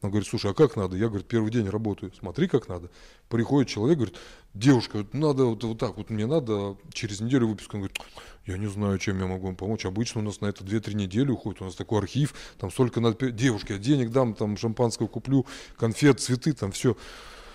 [0.02, 0.96] Он говорит, слушай, а как надо?
[0.96, 2.90] Я, говорит, первый день работаю, смотри, как надо.
[3.28, 4.16] Приходит человек, говорит,
[4.52, 7.76] девушка, надо вот, вот так, вот мне надо через неделю выписку.
[7.76, 7.98] Он говорит,
[8.46, 9.86] я не знаю, чем я могу вам помочь.
[9.86, 13.30] Обычно у нас на это 2-3 недели уходит, у нас такой архив, там столько надо...
[13.30, 16.96] Девушке, я денег дам, там шампанского куплю, конфет, цветы, там все.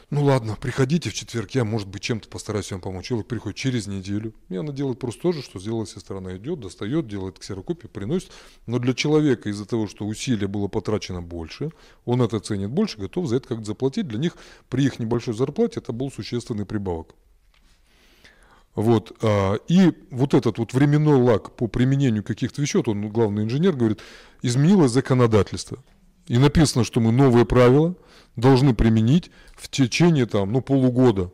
[0.10, 3.06] Ну ладно, приходите в четверг, я, может быть, чем-то постараюсь вам помочь.
[3.06, 6.18] Человек приходит через неделю, и она делает просто то же, что сделала сестра.
[6.18, 8.32] Она идет, достает, делает ксерокопию, приносит.
[8.66, 11.72] Но для человека из-за того, что усилия было потрачено больше,
[12.06, 14.08] он это ценит больше, готов за это как-то заплатить.
[14.08, 14.36] Для них
[14.68, 17.14] при их небольшой зарплате это был существенный прибавок.
[18.74, 23.74] Вот, а, и вот этот вот временной лаг по применению каких-то вещей, он, главный инженер,
[23.74, 24.00] говорит,
[24.42, 25.84] изменилось законодательство.
[26.28, 27.96] И написано, что мы новые правила
[28.40, 31.32] должны применить в течение там, ну, полугода.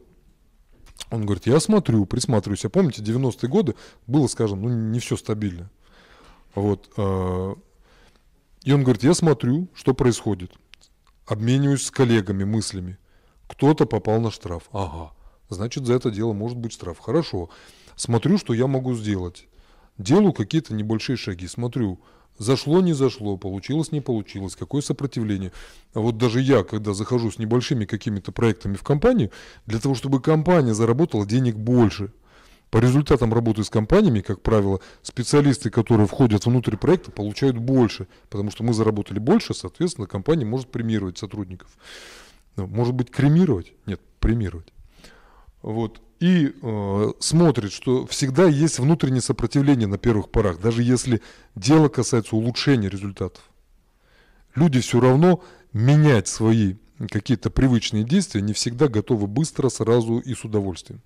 [1.12, 2.66] Он говорит, я смотрю, присматриваюсь.
[2.66, 3.76] А помните, 90-е годы
[4.08, 5.70] было, скажем, ну, не все стабильно.
[6.56, 6.92] Вот.
[6.98, 7.56] а,
[8.64, 10.54] И он говорит, я смотрю, что происходит.
[11.28, 12.98] Обмениваюсь с коллегами мыслями.
[13.48, 14.64] Кто-то попал на штраф.
[14.72, 15.12] Ага.
[15.50, 17.00] Значит, за это дело может быть штраф.
[17.00, 17.50] Хорошо.
[17.96, 19.48] Смотрю, что я могу сделать.
[19.98, 21.48] Делаю какие-то небольшие шаги.
[21.48, 22.00] Смотрю,
[22.38, 25.52] зашло, не зашло, получилось, не получилось, какое сопротивление.
[25.94, 29.32] А вот даже я, когда захожу с небольшими какими-то проектами в компанию,
[29.66, 32.12] для того, чтобы компания заработала денег больше.
[32.72, 38.52] По результатам работы с компаниями, как правило, специалисты, которые входят внутрь проекта, получают больше, потому
[38.52, 41.70] что мы заработали больше, соответственно, компания может премировать сотрудников.
[42.58, 43.74] Ну, Может быть, кремировать?
[43.86, 44.74] Нет, премировать.
[45.62, 46.02] Вот.
[46.26, 51.22] И э, смотрит, что всегда есть внутреннее сопротивление на первых порах, даже если
[51.54, 53.44] дело касается улучшения результатов.
[54.56, 56.78] Люди все равно менять свои
[57.12, 61.00] какие-то привычные действия не всегда готовы быстро, сразу и с удовольствием.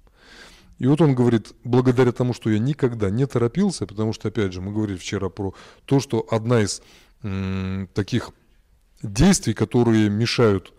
[0.78, 4.62] И вот он говорит, благодаря тому, что я никогда не торопился, потому что, опять же,
[4.62, 6.82] мы говорили вчера про то, что одна из
[7.24, 8.30] м, таких
[9.04, 10.74] действий, которые мешают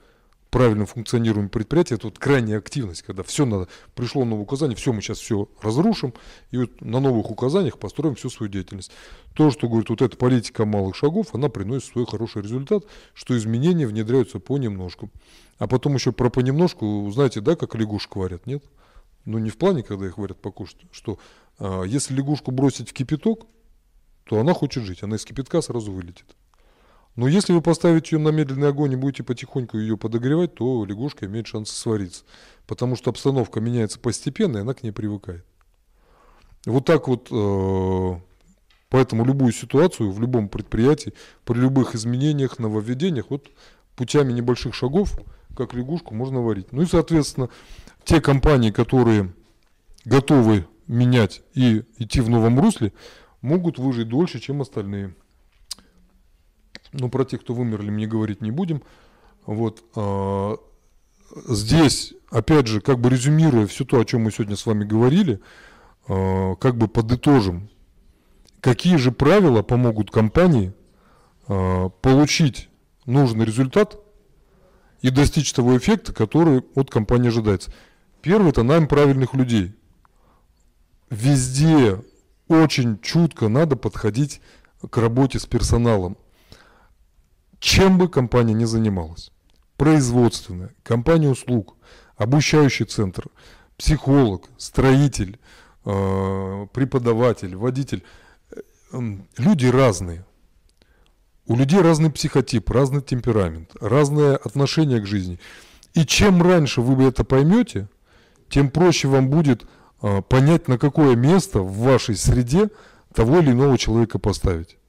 [0.51, 5.01] правильном функционировании предприятия, это вот крайняя активность, когда все надо, пришло новое указание, все, мы
[5.01, 6.13] сейчас все разрушим,
[6.51, 8.91] и вот на новых указаниях построим всю свою деятельность.
[9.35, 13.87] То, что говорит, вот эта политика малых шагов, она приносит свой хороший результат, что изменения
[13.87, 15.11] внедряются понемножку.
[15.59, 18.65] А потом еще про понемножку, знаете, да, как лягушек варят, нет?
[19.25, 21.19] Ну, не в плане, когда их варят покушать, что
[21.59, 23.47] а, если лягушку бросить в кипяток,
[24.25, 26.37] то она хочет жить, она из кипятка сразу вылетит.
[27.17, 31.27] Но если вы поставите ее на медленный огонь и будете потихоньку ее подогревать, то лягушка
[31.27, 32.25] имеет шанс свариться.
[32.67, 35.45] Потому что обстановка меняется постепенно, и она к ней привыкает.
[36.67, 38.21] Вот так вот, э,
[38.91, 41.15] поэтому любую ситуацию в любом предприятии,
[41.45, 43.51] при любых изменениях, нововведениях, вот
[43.97, 45.19] путями небольших шагов,
[45.57, 46.73] как лягушку, можно варить.
[46.73, 47.49] Ну и, соответственно,
[48.05, 49.33] те компании, которые
[50.05, 52.93] готовы менять и идти в новом русле,
[53.41, 55.15] могут выжить дольше, чем остальные.
[56.93, 58.83] Но про тех, кто вымерли, мне говорить не будем.
[59.47, 59.85] Вот.
[59.95, 60.57] А,
[61.47, 65.41] здесь, опять же, как бы резюмируя все то, о чем мы сегодня с вами говорили,
[66.09, 67.69] а, как бы подытожим,
[68.61, 70.73] какие же правила помогут компании
[71.47, 72.69] а, получить
[73.07, 73.99] нужный результат
[75.03, 77.73] и достичь того эффекта, который от компании ожидается.
[78.23, 79.75] Первый– это найм правильных людей.
[81.09, 82.03] Везде
[82.49, 84.41] очень чутко надо подходить
[84.89, 86.19] к работе с персоналом
[87.61, 89.31] чем бы компания ни занималась,
[89.77, 91.77] производственная, компания услуг,
[92.17, 93.27] обучающий центр,
[93.77, 95.39] психолог, строитель,
[95.85, 98.03] э, преподаватель, водитель,
[98.51, 99.01] э,
[99.37, 100.25] люди разные.
[101.47, 105.39] У людей разный психотип, разный темперамент, разное отношение к жизни.
[105.95, 107.89] И чем раньше вы это поймете,
[108.49, 109.67] тем проще вам будет
[110.03, 112.71] э, понять, на какое место в вашей среде
[113.13, 114.80] того или иного человека поставить.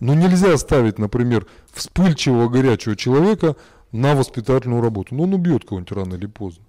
[0.00, 3.56] Ну, нельзя ставить, например, вспыльчивого, горячего человека
[3.90, 5.14] на воспитательную работу.
[5.14, 6.64] Ну, он убьет кого-нибудь рано или поздно.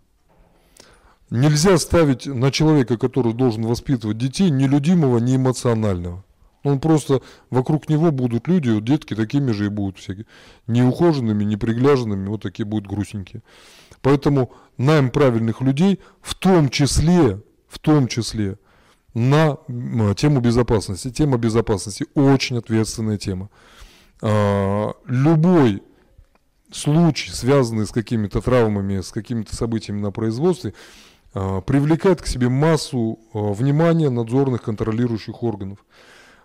[1.30, 6.24] Нельзя ставить на человека, который должен воспитывать детей, нелюдимого, не эмоционального.
[6.64, 10.26] Он просто, вокруг него будут люди, вот детки такими же и будут всякие.
[10.68, 13.44] Неухоженными, непригляженными, вот такие будут грустненькие.
[14.02, 18.58] Поэтому найм правильных людей, в том числе, в том числе,
[19.14, 19.58] на
[20.16, 21.10] тему безопасности.
[21.10, 23.50] Тема безопасности очень ответственная тема.
[24.22, 25.82] А, любой
[26.72, 30.74] случай, связанный с какими-то травмами, с какими-то событиями на производстве,
[31.34, 35.80] а, привлекает к себе массу а, внимания надзорных контролирующих органов.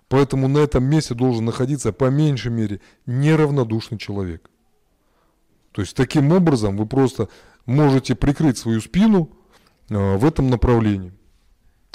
[0.09, 4.51] Поэтому на этом месте должен находиться по меньшей мере неравнодушный человек.
[5.73, 7.29] То есть таким образом вы просто
[7.67, 9.31] можете прикрыть свою спину
[9.89, 11.13] в этом направлении.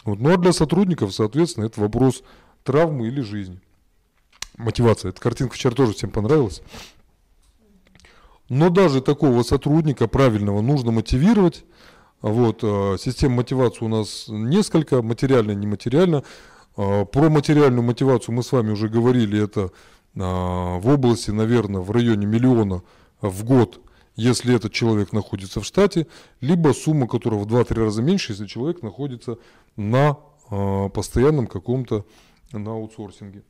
[0.05, 0.19] Вот.
[0.19, 2.23] Ну а для сотрудников, соответственно, это вопрос
[2.63, 3.61] травмы или жизни.
[4.57, 5.09] Мотивация.
[5.09, 6.61] Эта картинка вчера тоже всем понравилась.
[8.49, 11.63] Но даже такого сотрудника правильного нужно мотивировать.
[12.21, 16.23] Вот, э, систем мотивации у нас несколько, материально, нематериально.
[16.75, 19.69] Э, про материальную мотивацию мы с вами уже говорили, это э,
[20.15, 22.81] в области, наверное, в районе миллиона
[23.21, 23.79] в год
[24.19, 26.07] если этот человек находится в штате,
[26.41, 29.38] либо сумма, которая в 2-3 раза меньше, если человек находится
[29.77, 30.17] на
[30.51, 32.06] э, постоянном каком-то
[32.51, 33.43] на аутсорсинге.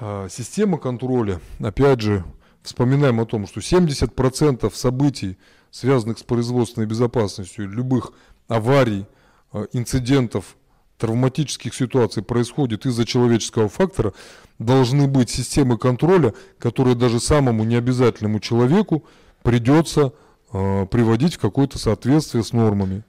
[0.00, 2.24] Э, система контроля, опять же,
[2.62, 5.36] вспоминаем о том, что 70% событий,
[5.70, 8.12] связанных с производственной безопасностью, любых
[8.48, 9.04] аварий,
[9.52, 10.56] э, инцидентов,
[11.00, 14.12] травматических ситуаций происходит из-за человеческого фактора,
[14.58, 19.04] должны быть системы контроля, которые даже самому необязательному человеку
[19.42, 20.12] придется
[20.52, 23.02] э, приводить в какое-то соответствие с нормами.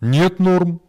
[0.00, 0.80] Нет норм,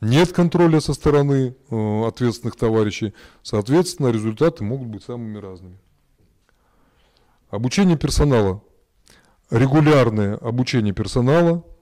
[0.00, 3.12] нет контроля со стороны э, ответственных товарищей,
[3.42, 5.78] соответственно, результаты могут быть самыми разными.
[7.50, 8.62] Обучение персонала.
[9.50, 11.64] Регулярное обучение персонала–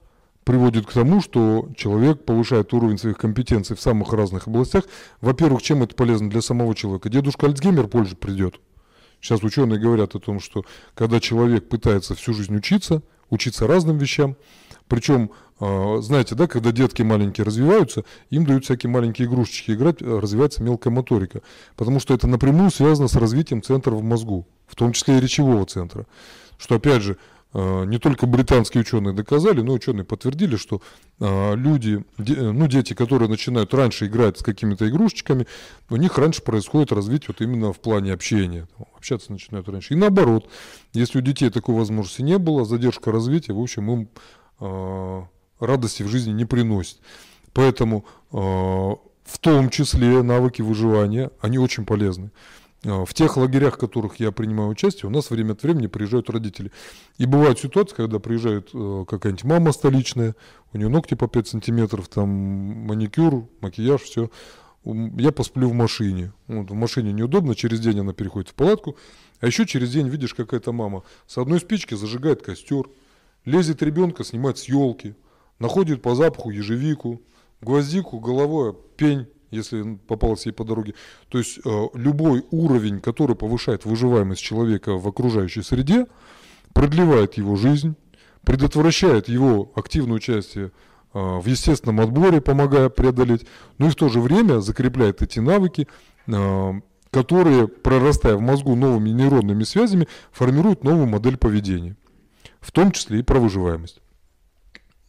[0.43, 4.85] приводит к тому, что человек повышает уровень своих компетенций в самых разных областях.
[5.21, 7.09] Во-первых, чем это полезно для самого человека?
[7.09, 8.59] Дедушка Альцгеймер позже придет.
[9.21, 10.65] Сейчас ученые говорят о том, что
[10.95, 14.35] когда человек пытается всю жизнь учиться, учиться разным вещам,
[14.89, 15.31] причем,
[15.61, 20.61] а, знаете, да, когда детки маленькие развиваются, им дают всякие маленькие игрушечки играть, а, развивается
[20.61, 21.41] мелкая моторика,
[21.77, 25.65] потому что это напрямую связано с развитием центров в мозгу, в том числе и речевого
[25.65, 26.05] центра.
[26.57, 27.17] Что, опять же,
[27.53, 30.81] не только британские ученые доказали, но ученые подтвердили, что
[31.19, 35.45] а, люди, ну, дети, которые начинают раньше играть с какими-то игрушечками,
[35.89, 38.67] у них раньше происходит развитие вот именно в плане общения.
[38.95, 39.93] Общаться начинают раньше.
[39.93, 40.49] И наоборот,
[40.93, 44.09] если у детей такой возможности не было, задержка развития, в общем, им
[44.59, 45.21] э,
[45.59, 46.97] радости в жизни не приносит.
[47.53, 52.31] Поэтому э, в том числе навыки выживания, они очень полезны.
[52.85, 56.29] А, в тех лагерях, в которых я принимаю участие, у нас время от времени приезжают
[56.29, 56.71] родители.
[57.17, 60.35] И бывают ситуации, когда приезжает э, какая-нибудь мама столичная,
[60.73, 64.29] у нее ногти по 5 сантиметров, там маникюр, макияж, все.
[64.83, 66.33] Я посплю в машине.
[66.47, 68.97] Вот, в машине неудобно, через день она переходит в палатку.
[69.39, 72.89] А еще через день видишь, какая-то мама с одной спички зажигает костер,
[73.45, 75.15] лезет ребенка, снимает с елки,
[75.59, 77.21] находит по запаху ежевику,
[77.61, 80.95] гвоздику, головой пень, если попалась ей по дороге.
[81.29, 86.07] То есть э, любой уровень, который повышает выживаемость человека в окружающей среде,
[86.73, 87.95] продлевает его жизнь,
[88.43, 90.71] предотвращает его активное участие
[91.13, 93.45] э, в естественном отборе, помогая преодолеть,
[93.77, 95.87] но и в то же время закрепляет эти навыки,
[96.27, 96.73] э,
[97.11, 101.95] которые, прорастая в мозгу новыми нейронными связями, формируют новую модель поведения,
[102.59, 104.01] в том числе и про выживаемость.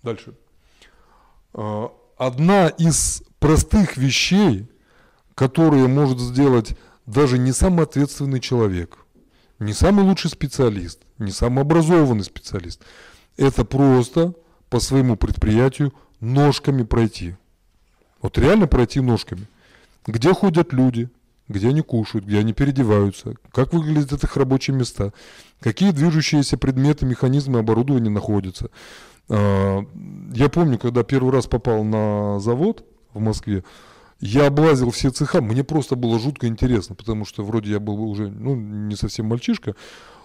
[0.02, 0.34] Дальше.
[2.16, 4.68] Одна из простых вещей,
[5.34, 6.76] которые может сделать
[7.06, 8.98] даже не самый ответственный человек,
[9.58, 12.80] не самый лучший специалист, не самый образованный специалист.
[13.36, 14.34] Это просто
[14.70, 17.34] по своему предприятию ножками пройти.
[18.22, 19.46] Вот реально пройти ножками.
[20.06, 21.10] Где ходят люди,
[21.48, 25.12] где они кушают, где они переодеваются, как выглядят их рабочие места,
[25.60, 28.70] какие движущиеся предметы, механизмы, оборудования находятся.
[29.28, 29.84] А,
[30.34, 33.64] я помню, когда первый раз попал на завод в Москве,
[34.20, 38.30] я облазил все цеха, мне просто было жутко интересно, потому что вроде я был уже
[38.30, 39.74] ну, не совсем мальчишка,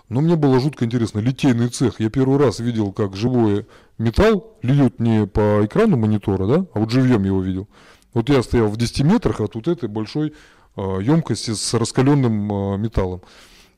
[0.10, 1.20] но мне было жутко интересно.
[1.20, 2.00] Литейный цех.
[2.00, 6.90] Я первый раз видел, как живой металл льют не по экрану монитора, да, а вот
[6.90, 7.68] живьем его видел.
[8.14, 10.34] Вот я стоял в 10 метрах от вот этой большой
[10.76, 13.22] э, емкости с раскаленным э, металлом.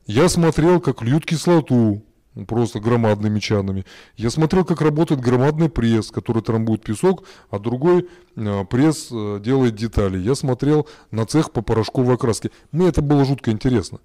[0.06, 2.02] Я смотрел, как льют кислоту,
[2.46, 3.84] просто громадными чанами.
[4.16, 9.74] Я смотрел, как работает громадный пресс, который трамбует песок, а другой э, пресс э, делает
[9.74, 10.18] детали.
[10.18, 12.50] Я смотрел на цех по порошковой окраске.
[12.70, 14.00] Мне это было жутко интересно.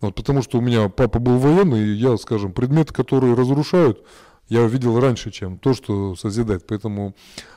[0.00, 4.04] Вот, потому что у меня папа был военный, и я, скажем, предметы, которые разрушают,
[4.48, 6.66] я видел раньше, чем то, что созидает.
[6.66, 7.14] Поэтому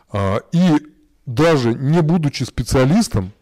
[0.09, 0.77] а, и
[1.25, 3.33] даже не будучи специалистом,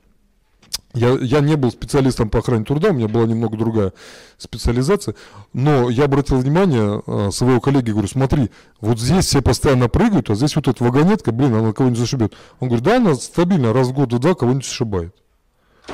[0.95, 3.93] я, я не был специалистом по охране труда, у меня была немного другая
[4.38, 5.15] специализация,
[5.53, 8.49] но я обратил внимание э, своего коллеги, говорю, смотри,
[8.80, 12.33] вот здесь все постоянно прыгают, а здесь вот эта вагонетка, блин, она кого-нибудь зашибет.
[12.59, 15.14] Он говорит, да, она стабильно раз в год, два кого-нибудь сшибает.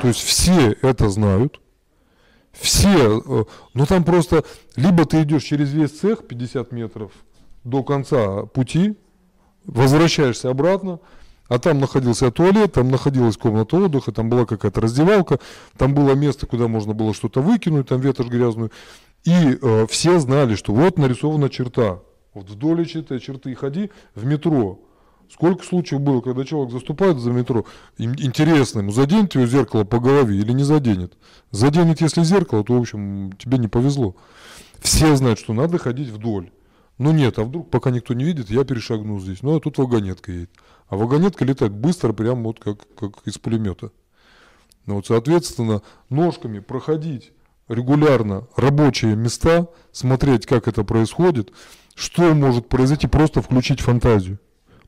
[0.00, 1.60] То есть все это знают,
[2.52, 4.44] все, э, ну там просто,
[4.76, 7.12] либо ты идешь через весь цех 50 метров
[7.64, 8.96] до конца пути,
[9.64, 11.00] возвращаешься обратно,
[11.52, 15.38] а там находился туалет, там находилась комната отдыха, там была какая-то раздевалка,
[15.76, 18.70] там было место, куда можно было что-то выкинуть, там ветошь грязную.
[19.24, 22.00] И э, все знали, что вот нарисована черта.
[22.32, 24.80] Вот вдоль этой черты ходи в метро.
[25.30, 27.66] Сколько случаев было, когда человек заступает за метро,
[27.98, 31.18] интересно ему, заденет его зеркало по голове или не заденет.
[31.50, 34.16] Заденет, если зеркало, то, в общем, тебе не повезло.
[34.80, 36.50] Все знают, что надо ходить вдоль.
[36.96, 39.42] Ну нет, а вдруг, пока никто не видит, я перешагну здесь.
[39.42, 40.50] Ну, а тут вагонетка едет.
[40.88, 43.90] А вагонетка летает быстро, прямо вот как, как из пулемета.
[44.86, 47.32] Ну, вот, соответственно, ножками проходить
[47.68, 51.52] регулярно рабочие места, смотреть, как это происходит,
[51.94, 54.38] что может произойти, просто включить фантазию.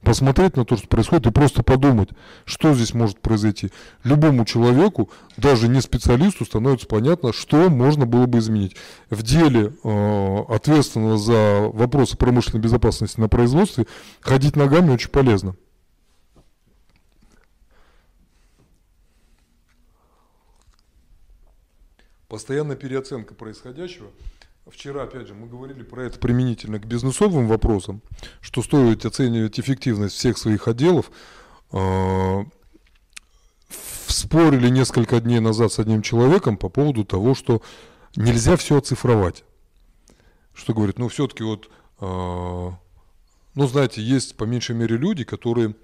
[0.02, 2.10] Посмотреть на то, что происходит, и просто подумать,
[2.44, 3.70] что здесь может произойти.
[4.02, 5.08] Любому человеку,
[5.38, 8.76] даже не специалисту, становится понятно, что можно было бы изменить.
[9.08, 13.86] В деле э, ответственного за вопросы промышленной безопасности на производстве
[14.20, 15.56] ходить ногами очень полезно.
[22.34, 24.10] Постоянная переоценка происходящего.
[24.66, 28.02] Вчера, опять же, мы говорили про это применительно к бизнесовым вопросам,
[28.40, 31.12] что стоит оценивать эффективность всех своих отделов.
[31.70, 32.44] А,
[34.08, 37.62] спорили несколько дней назад с одним человеком по поводу того, что
[38.16, 39.44] нельзя все оцифровать.
[40.54, 42.72] Что говорит, ну все-таки вот, а,
[43.54, 45.76] ну знаете, есть по меньшей мере люди, которые,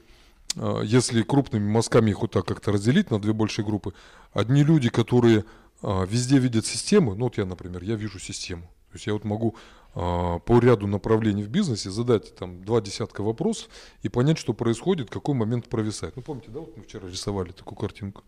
[0.57, 3.95] а, если крупными мазками их вот так как-то разделить на две большие группы,
[4.33, 5.45] одни люди, которые
[5.83, 8.63] везде видят системы, ну вот я, например, я вижу систему.
[8.91, 9.57] То есть я вот могу
[9.95, 13.69] а, по ряду направлений в бизнесе задать там два десятка вопросов
[14.03, 16.17] и понять, что происходит, какой момент провисает.
[16.17, 18.23] Ну помните, да, вот мы вчера рисовали такую картинку.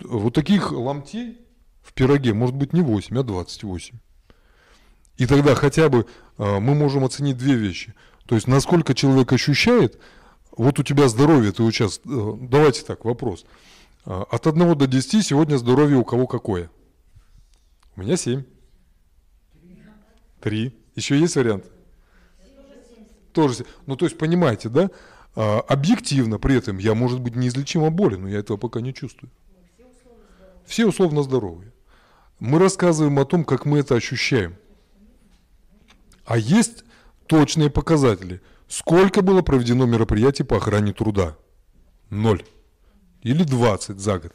[0.00, 1.40] Вот таких ломтей
[1.82, 3.98] в пироге может быть не 8, а 28.
[5.16, 7.94] И тогда хотя бы а, мы можем оценить две вещи.
[8.26, 9.98] То есть насколько человек ощущает,
[10.56, 13.44] вот у тебя здоровье, ты сейчас, э, давайте так, вопрос.
[13.44, 13.48] А,
[14.06, 16.70] от 1 до 10 сегодня здоровье у кого какое?
[17.96, 18.44] У меня 7.
[20.40, 20.74] 3.
[20.94, 21.64] Еще есть вариант?
[23.32, 23.66] Тоже.
[23.86, 24.90] Ну, то есть, понимаете, да?
[25.34, 29.30] А, объективно при этом я, может быть, неизлечимо болен, но я этого пока не чувствую.
[30.64, 31.72] Все условно здоровые.
[32.38, 34.56] Мы рассказываем о том, как мы это ощущаем.
[36.24, 36.84] А есть
[37.26, 38.40] точные показатели.
[38.68, 41.36] Сколько было проведено мероприятий по охране труда?
[42.10, 42.44] Ноль.
[43.26, 44.32] Или 20 за год.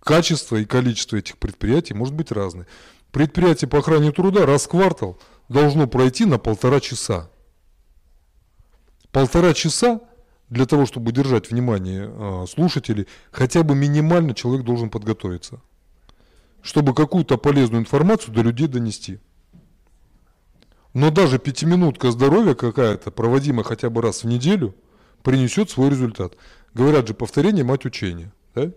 [0.00, 2.66] Качество и количество этих предприятий может быть разное.
[3.12, 7.30] Предприятие по охране труда раз в квартал должно пройти на полтора часа.
[9.12, 10.00] Полтора часа
[10.48, 15.60] для того, чтобы удержать внимание э, слушателей, хотя бы минимально человек должен подготовиться,
[16.60, 19.20] чтобы какую-то полезную информацию до людей донести.
[20.92, 24.74] Но даже пятиминутка здоровья какая-то, проводимая хотя бы раз в неделю,
[25.22, 26.36] принесет свой результат.
[26.74, 28.32] Говорят же, повторение– мать учения.
[28.54, 28.70] Да?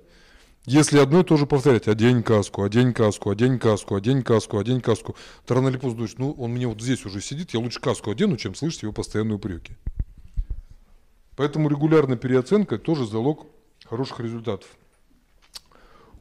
[0.66, 4.82] Если одно и то же повторять, одень каску, одень каску, одень каску, одень каску, одень
[4.82, 7.80] каску, то рано или поздно думаешь, ну он мне вот здесь уже сидит, я лучше
[7.80, 9.74] каску одену, чем слышать его постоянные упреки.
[11.36, 13.48] Поэтому регулярная переоценка тоже залог
[13.86, 14.70] хороших результатов.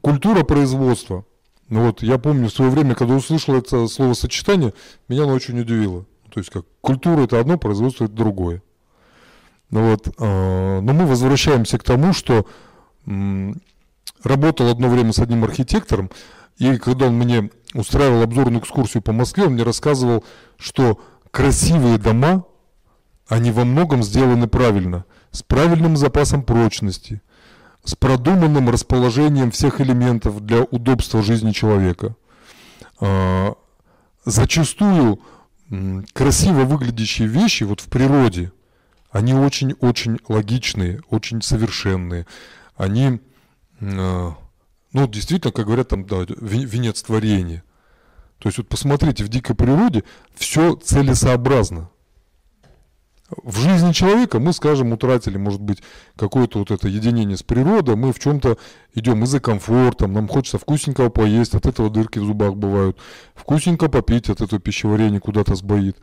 [0.01, 1.27] Культура производства.
[1.69, 4.73] Ну вот я помню в свое время, когда услышал это словосочетание,
[5.09, 6.07] меня оно очень удивило.
[6.31, 8.63] То есть как культура это одно, производство это другое.
[9.71, 12.47] Ну вот, э, но мы возвращаемся к тому, что
[14.23, 16.11] работал одно время с одним архитектором,
[16.59, 20.25] и когда он мне устраивал обзорную экскурсию по Москве, он мне рассказывал,
[20.59, 21.01] что
[21.31, 22.45] красивые дома,
[23.29, 27.23] они во многом сделаны правильно, с правильным запасом прочности,
[27.85, 32.17] с продуманным расположением всех элементов для удобства жизни человека.
[33.01, 33.55] А,
[34.25, 35.21] зачастую
[36.13, 38.53] красиво выглядящие вещи вот в природе,
[39.11, 42.27] они очень-очень логичные, очень совершенные.
[42.77, 43.21] Они,
[43.81, 44.37] а,
[44.93, 47.63] ну, действительно, как говорят, там, да, венец творения.
[48.39, 51.91] То есть вот посмотрите, в дикой природе все целесообразно
[53.43, 55.83] в жизни человека мы, скажем, утратили, может быть,
[56.17, 58.59] какое-то вот это единение с природой, мы в чем-то
[58.95, 62.99] идем и за комфортом, нам хочется вкусненького поесть, от этого дырки в зубах бывают,
[63.35, 65.97] вкусненько попить, от этого пищеварение куда-то сбоит,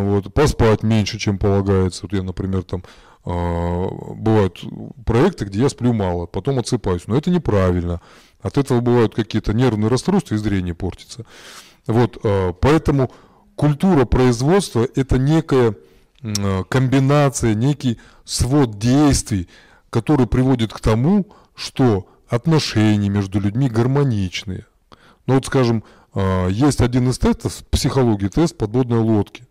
[0.00, 2.02] вот, поспать меньше, чем полагается.
[2.02, 2.82] Вот я, например, там,
[3.24, 4.62] э, бывают
[5.04, 8.00] проекты, где я сплю мало, потом отсыпаюсь, но это неправильно.
[8.40, 11.24] От этого бывают какие-то нервные расстройства и зрение портится.
[11.86, 13.10] Вот, э, поэтому
[13.56, 15.74] культура производства– это некая
[16.24, 19.48] Э, комбинация, некий свод действий,
[19.90, 24.66] который приводит к тому, что отношения между людьми гармоничные.
[25.26, 29.46] Ну вот, скажем, э, есть один из тестов в психологии, тест подводной лодки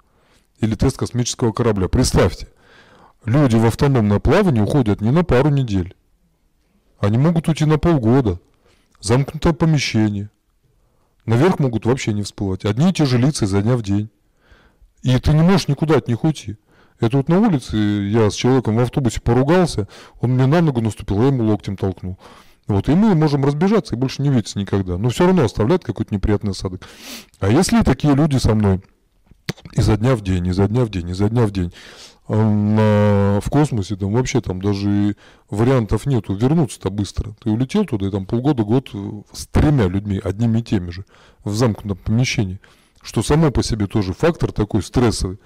[0.64, 1.88] или тест космического корабля.
[1.88, 2.48] Представьте,
[3.26, 5.96] люди в автономное плавание уходят не на пару недель.
[7.00, 8.40] Они могут уйти на полгода.
[9.02, 10.30] Замкнутое помещение.
[11.26, 12.64] Наверх могут вообще не всплывать.
[12.64, 14.10] Одни и те же лица изо дня в день.
[15.02, 16.56] И ты не можешь никуда от них уйти.
[17.02, 19.90] Это вот на улице я с человеком в автобусе поругался,
[20.22, 22.18] он мне на ногу наступил, я ему локтем толкнул.
[22.68, 24.98] Вот, и мы можем разбежаться и больше не видеться никогда.
[24.98, 26.88] Но все равно оставляет какой-то неприятный осадок.
[27.42, 28.82] А если такие люди со мной
[29.74, 31.72] изо дня в день, изо дня в день, изо дня в день,
[32.28, 35.16] на, в космосе там вообще там даже
[35.50, 37.36] вариантов нету вернуться-то быстро.
[37.44, 38.90] Ты улетел туда и там полгода, год
[39.34, 41.06] с тремя людьми, одними и теми же,
[41.44, 42.60] в замкнутом помещении.
[43.02, 45.38] Что само по себе тоже фактор такой стрессовый.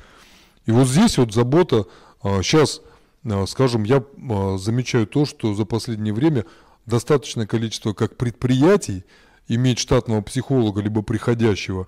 [0.67, 1.85] И вот здесь вот забота,
[2.21, 2.81] сейчас,
[3.25, 6.45] а, а, скажем, я а, замечаю то, что за последнее время
[6.85, 9.03] достаточное количество как предприятий
[9.47, 11.87] иметь штатного психолога, либо приходящего,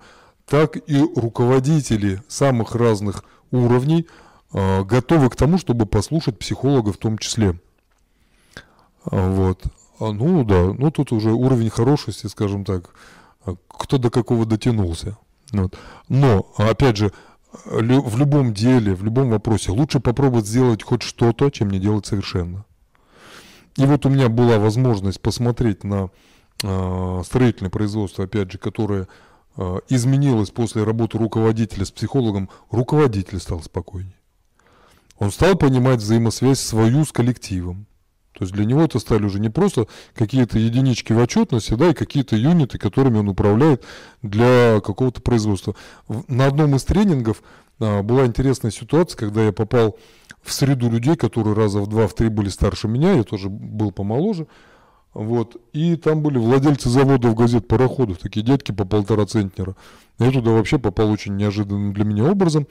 [0.50, 4.06] так и руководители самых разных уровней
[4.52, 7.58] готовы к тому, чтобы послушать психолога в том числе.
[9.04, 9.62] Вот.
[10.00, 12.90] Ну да, ну тут уже уровень хорошести, скажем так,
[13.68, 15.16] кто до какого дотянулся.
[15.52, 15.78] Вот.
[16.08, 17.12] Но, опять же,
[17.64, 22.64] в любом деле, в любом вопросе лучше попробовать сделать хоть что-то, чем не делать совершенно.
[23.76, 26.10] И вот у меня была возможность посмотреть на
[26.58, 29.06] строительное производство, опять же, которое
[29.88, 32.48] изменилось после работы руководителя с психологом.
[32.70, 34.14] Руководитель стал спокойнее.
[35.18, 37.86] Он стал понимать взаимосвязь свою с коллективом.
[38.32, 41.94] То есть для него это стали уже не просто какие-то единички в отчетности, да, и
[41.94, 43.84] какие-то юниты, которыми он управляет
[44.22, 45.74] для какого-то производства.
[46.26, 47.42] На одном из тренингов
[47.80, 49.98] а, была интересная ситуация, когда я попал
[50.42, 53.92] в среду людей, которые раза в два, в три были старше меня, я тоже был
[53.92, 54.46] помоложе,
[55.12, 59.74] вот, и там были владельцы заводов, газет, пароходов, такие дядьки по полтора центнера.
[60.18, 62.68] Я туда вообще попал очень неожиданным для меня образом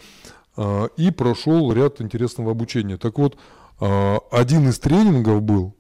[0.56, 2.98] а, и прошел ряд интересного обучения.
[2.98, 3.38] Так вот,
[3.82, 5.76] а, один из тренингов был,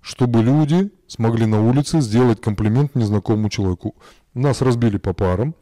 [0.00, 3.94] чтобы люди смогли на улице сделать комплимент незнакомому человеку.
[4.32, 5.54] Нас разбили по парам,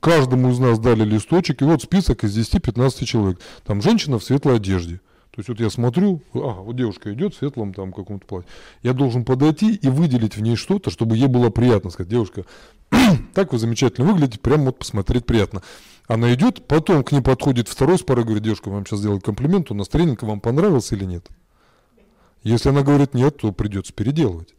[0.00, 3.40] каждому из нас дали листочек, и вот список из 10-15 человек.
[3.64, 5.00] Там женщина в светлой одежде.
[5.34, 8.48] То есть вот я смотрю, ага, вот девушка идет в светлом там каком-то платье.
[8.84, 12.44] Я должен подойти и выделить в ней что-то, чтобы ей было приятно сказать, девушка,
[13.34, 15.60] так вы замечательно выглядите, прям вот посмотреть приятно.
[16.06, 19.72] Она идет, потом к ней подходит второй с парой, говорит, девушка, вам сейчас сделать комплимент,
[19.72, 21.26] у нас тренинг вам понравился или нет?
[22.44, 24.54] Если она говорит нет, то придется переделывать.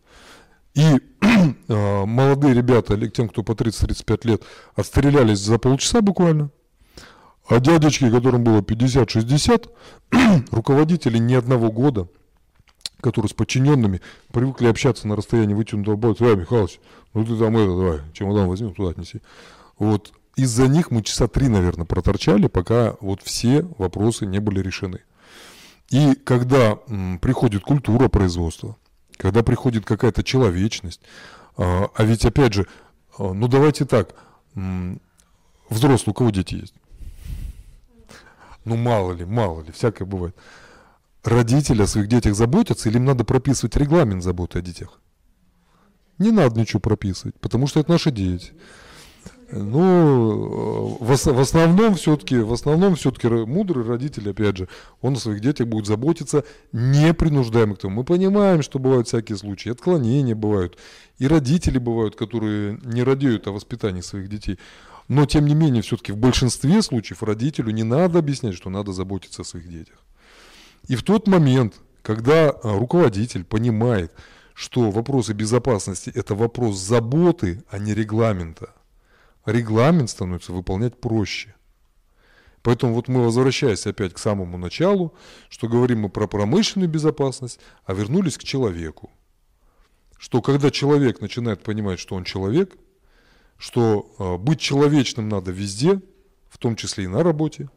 [0.74, 4.44] И э, молодые ребята, или тем, кто по 30-35 лет,
[4.76, 6.50] отстрелялись за полчаса буквально,
[7.48, 9.70] а дядечки, которым было 50-60,
[10.52, 12.08] руководители ни одного года,
[13.02, 14.02] которые с подчиненными
[14.32, 16.80] привыкли общаться на расстоянии вытянутого боя, давай, Михалыч,
[17.14, 19.22] ну ты там это, давай, чемодан возьми, туда отнеси.
[19.78, 25.02] Вот из-за них мы часа три, наверное, проторчали, пока вот все вопросы не были решены.
[25.90, 28.76] И когда м, приходит культура производства,
[29.18, 31.02] когда приходит какая-то человечность,
[31.58, 32.68] а, а ведь опять же,
[33.18, 34.16] а, ну давайте так,
[34.56, 35.00] м,
[35.70, 36.74] взрослые, у кого дети есть?
[38.66, 40.36] Ну мало ли, мало ли, всякое бывает.
[41.24, 45.00] Родители о своих детях заботятся или им надо прописывать регламент заботы о детях?
[46.18, 48.54] Не надо ничего прописывать, потому что это наши дети.
[49.52, 54.68] Ну, в, ос- в основном все-таки, в основном все-таки мудрый родитель, опять же,
[55.02, 57.98] он о своих детях будет заботиться, не принуждаем к тому.
[57.98, 60.78] Мы понимаем, что бывают всякие случаи, отклонения бывают,
[61.20, 64.58] и родители бывают, которые не радеют о воспитании своих детей.
[65.08, 69.44] Но, тем не менее, все-таки в большинстве случаев родителю не надо объяснять, что надо заботиться
[69.44, 70.04] о своих детях.
[70.88, 74.12] И в тот момент, когда а, руководитель понимает,
[74.54, 78.74] что вопросы безопасности– это вопрос заботы, а не регламента,
[79.46, 81.56] регламент становится выполнять проще.
[82.64, 85.14] Поэтому вот мы, возвращаясь опять к самому началу,
[85.50, 89.12] что говорим мы про промышленную безопасность, а вернулись к человеку.
[90.18, 92.76] Что когда человек начинает понимать, что он человек,
[93.58, 96.02] что э, быть человечным надо везде,
[96.50, 97.70] в том числе и на работе,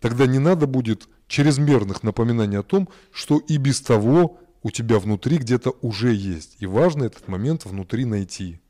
[0.00, 5.38] тогда не надо будет чрезмерных напоминаний о том, что и без того у тебя внутри
[5.38, 6.56] где-то уже есть.
[6.60, 8.60] И важно этот момент внутри найти.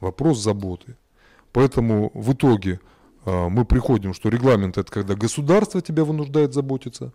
[0.00, 0.96] Вопрос заботы.
[1.52, 2.80] Поэтому в итоге
[3.24, 7.12] э, мы приходим, что регламент это когда государство тебя вынуждает заботиться,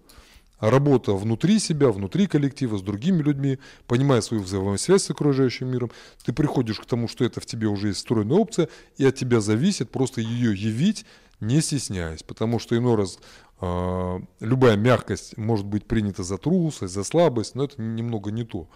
[0.59, 5.91] работа внутри себя, внутри коллектива, с другими людьми, понимая свою взаимосвязь с окружающим миром,
[6.23, 9.41] ты приходишь к тому, что это в тебе уже есть встроенная опция, и от тебя
[9.41, 11.05] зависит просто ее явить,
[11.39, 12.23] не стесняясь.
[12.23, 13.19] Потому что иной раз
[13.61, 18.67] э, любая мягкость может быть принята за трусость, за слабость, но это немного не то.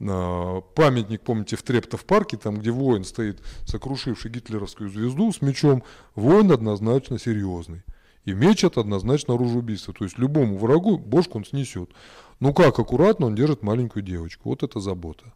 [0.00, 5.82] Э, памятник, помните, в Трептов парке, там, где воин стоит, сокрушивший гитлеровскую звезду с мечом,
[6.14, 7.82] воин однозначно серьезный.
[8.24, 9.94] И меч это однозначно оружие убийства.
[9.94, 11.90] То есть любому врагу бошку он снесет.
[12.38, 14.50] Ну как аккуратно он держит маленькую девочку.
[14.50, 15.32] Вот это забота.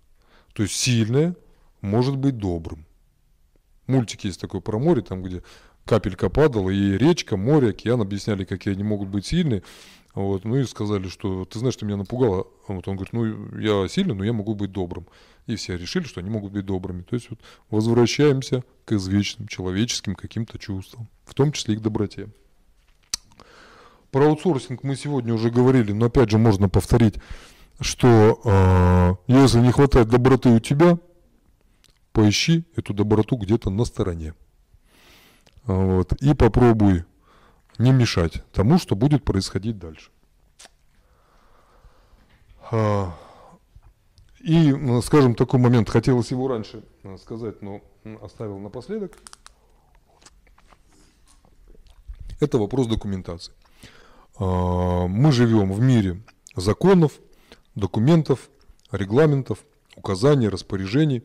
[0.53, 1.37] То есть сильное
[1.81, 2.87] может быть добрым.
[3.87, 5.43] Мультик есть такой про море, там где
[5.85, 9.63] капелька падала, и речка, море, океан объясняли, какие они могут быть сильные.
[10.15, 12.47] Вот, ну и сказали, что ты знаешь, ты меня напугала.
[12.69, 15.07] Вот он говорит, ну я сильный, но я могу быть добрым.
[15.47, 17.03] И все решили, что они могут быть добрыми.
[17.03, 22.29] То есть вот возвращаемся к извечным человеческим каким-то чувствам, в том числе и к доброте.
[24.15, 27.17] Про аутсорсинг мы сегодня уже говорили, но опять же можно повторить,
[27.81, 31.01] что э, если не хватает доброты у тебя,
[32.13, 34.35] поищи эту доброту где-то на стороне.
[35.65, 37.07] Вот, и попробуй
[37.79, 40.13] не мешать тому, что будет происходить дальше.
[42.71, 43.17] А,
[44.39, 47.81] и, ну, скажем, такой момент, хотелось его раньше э, сказать, но
[48.23, 49.19] оставил напоследок.
[52.39, 53.53] Это вопрос документации.
[54.39, 56.23] А, мы живем в мире
[56.57, 57.13] законов,
[57.75, 58.51] документов,
[58.91, 59.65] регламентов,
[59.97, 61.25] указаний, распоряжений.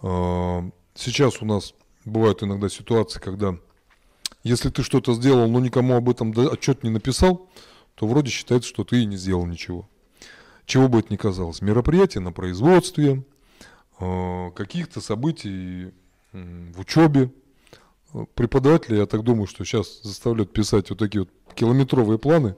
[0.00, 3.56] А, сейчас у нас бывают иногда ситуации, когда
[4.42, 7.48] если ты что-то сделал, но никому об этом отчет не написал,
[7.94, 9.88] то вроде считается, что ты и не сделал ничего.
[10.66, 11.60] Чего бы это ни казалось.
[11.60, 13.24] Мероприятия на производстве,
[13.98, 15.92] а, каких-то событий
[16.32, 17.30] в учебе.
[18.34, 22.56] Преподаватели, я так думаю, что сейчас заставляют писать вот такие вот километровые планы,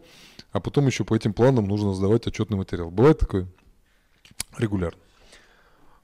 [0.51, 2.91] а потом еще по этим планам нужно сдавать отчетный материал.
[2.91, 3.47] Бывает такое?
[4.59, 4.99] Регулярно.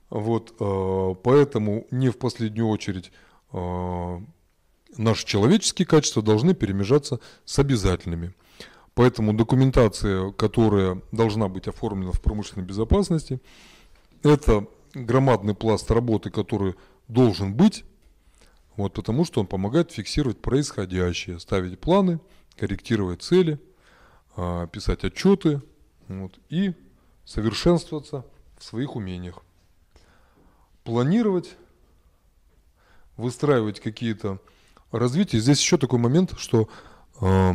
[0.09, 3.13] Вот, э, поэтому не в последнюю очередь
[3.53, 4.21] э,
[4.97, 8.35] наши человеческие качества должны перемежаться с обязательными.
[8.95, 13.41] Поэтому документация, которая должна быть оформлена в промышленной безопасности,
[14.23, 16.75] это громадный пласт работы, который
[17.09, 17.85] должен быть,
[18.77, 22.21] вот, потому что он помогает фиксировать происходящее, ставить планы,
[22.57, 23.61] корректировать цели,
[24.37, 25.61] а, писать отчеты
[26.09, 26.75] вот, и
[27.25, 28.25] совершенствоваться
[28.59, 29.43] в своих умениях.
[30.85, 31.57] Планировать,
[33.17, 34.41] выстраивать какие-то
[34.93, 35.39] развития.
[35.39, 36.69] Здесь еще такой момент, что
[37.21, 37.55] э,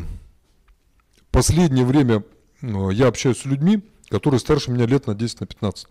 [1.31, 2.23] последнее время
[2.61, 5.87] э, я общаюсь с людьми, которые старше меня лет на 10, на 15.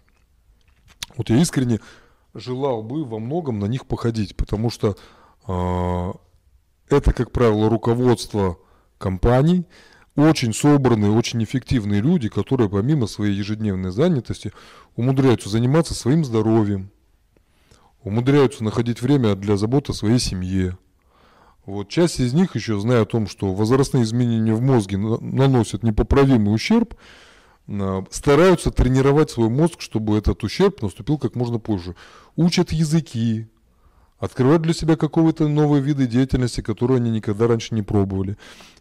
[1.17, 1.81] Вот я искренне
[2.35, 4.97] желал бы во многом на них походить, потому что
[5.47, 6.13] э,
[6.89, 8.59] это, как правило, руководство
[8.99, 9.65] компаний,
[10.17, 14.53] очень собранные, очень эффективные люди, которые помимо своей ежедневной занятости
[14.97, 16.91] умудряются заниматься своим здоровьем,
[18.03, 20.79] умудряются находить время для заботы о своей семье.
[21.67, 21.89] Вот.
[21.89, 26.95] Часть из них еще, зная о том, что возрастные изменения в мозге наносят непоправимый ущерб,
[26.95, 26.99] а,
[28.11, 31.95] стараются тренировать свой мозг, чтобы этот ущерб наступил как можно позже.
[32.37, 33.47] Учат языки,
[34.19, 38.37] открывают для себя какого-то новые виды деятельности, которые они никогда раньше не пробовали.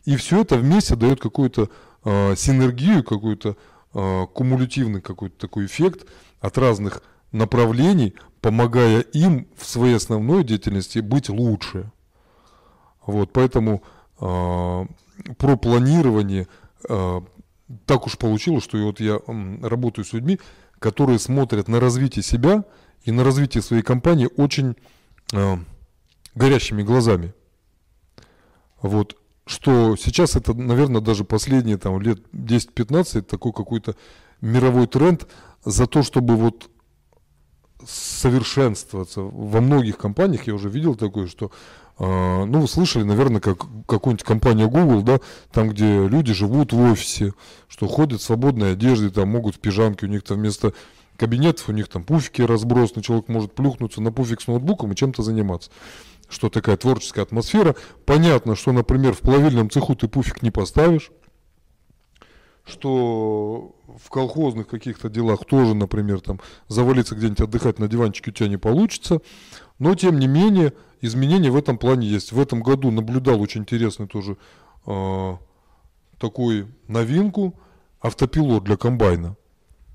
[0.06, 1.70] И все это вместе дает какую-то
[2.04, 3.56] э, синергию, какой-то
[3.94, 6.08] э, кумулятивный какой-то такой эффект
[6.40, 11.92] от разных направлений, помогая им в своей основной деятельности быть лучше.
[13.06, 13.84] Вот, поэтому
[14.20, 14.86] э,
[15.38, 16.48] про планирование
[16.88, 17.22] э,
[17.86, 19.20] так уж получилось, что вот я
[19.62, 20.40] работаю с людьми,
[20.80, 22.66] которые смотрят на развитие себя
[23.04, 24.76] и на развитие своей компании очень
[25.34, 25.58] э,
[26.36, 27.34] горящими глазами.
[28.82, 33.96] Вот, что сейчас это, наверное, даже последние там, лет 10-15 такой какой-то
[34.42, 35.28] мировой тренд
[35.64, 36.70] за то, чтобы вот
[37.86, 39.22] совершенствоваться.
[39.22, 41.52] Во многих компаниях я уже видел такое, что
[42.06, 45.20] ну, вы слышали, наверное, как какую-нибудь компания Google, да,
[45.52, 47.34] там, где люди живут в офисе,
[47.68, 50.74] что ходят в свободной одежде, там могут в пижамке, у них там вместо
[51.18, 55.24] кабинетов, у них там пуфики разбросаны, человек может плюхнуться на пуфик с ноутбуком и чем-то
[55.24, 55.72] заниматься.
[56.30, 57.76] Что такая творческая атмосфера.
[58.06, 61.12] Понятно, что, например, в плавильном цеху ты пуфик не поставишь,
[62.66, 68.50] что в колхозных каких-то делах тоже, например, там завалиться где-нибудь отдыхать на диванчике у тебя
[68.50, 69.22] не получится.
[69.80, 70.74] Но, тем не менее,
[71.04, 72.32] изменения в этом плане есть.
[72.32, 74.38] В этом году наблюдал очень интересный тоже
[74.86, 75.38] э,
[76.18, 77.54] такой новинку
[78.00, 79.36] автопилот для комбайна.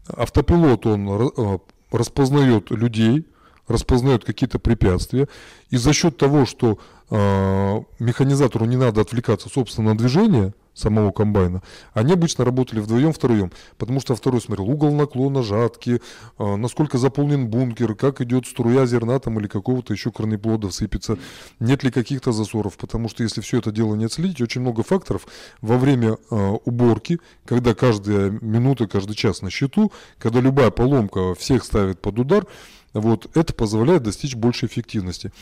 [0.06, 1.58] Автопилот, он э,
[1.90, 3.26] распознает людей,
[3.66, 5.28] распознает какие-то препятствия.
[5.70, 6.78] И за счет того, что
[7.10, 13.52] э, механизатору не надо отвлекаться, собственно, на движение самого комбайна, они обычно работали вдвоем, втроем,
[13.76, 16.00] потому что второй смотрел угол наклона жатки,
[16.38, 21.18] э, насколько заполнен бункер, как идет струя зерна там или какого-то еще корнеплода сыпется,
[21.60, 25.26] нет ли каких-то засоров, потому что если все это дело не отследить, очень много факторов
[25.60, 31.64] во время э, уборки, когда каждая минута, каждый час на счету, когда любая поломка всех
[31.64, 32.46] ставит под удар,
[32.94, 35.32] вот, это позволяет достичь большей эффективности.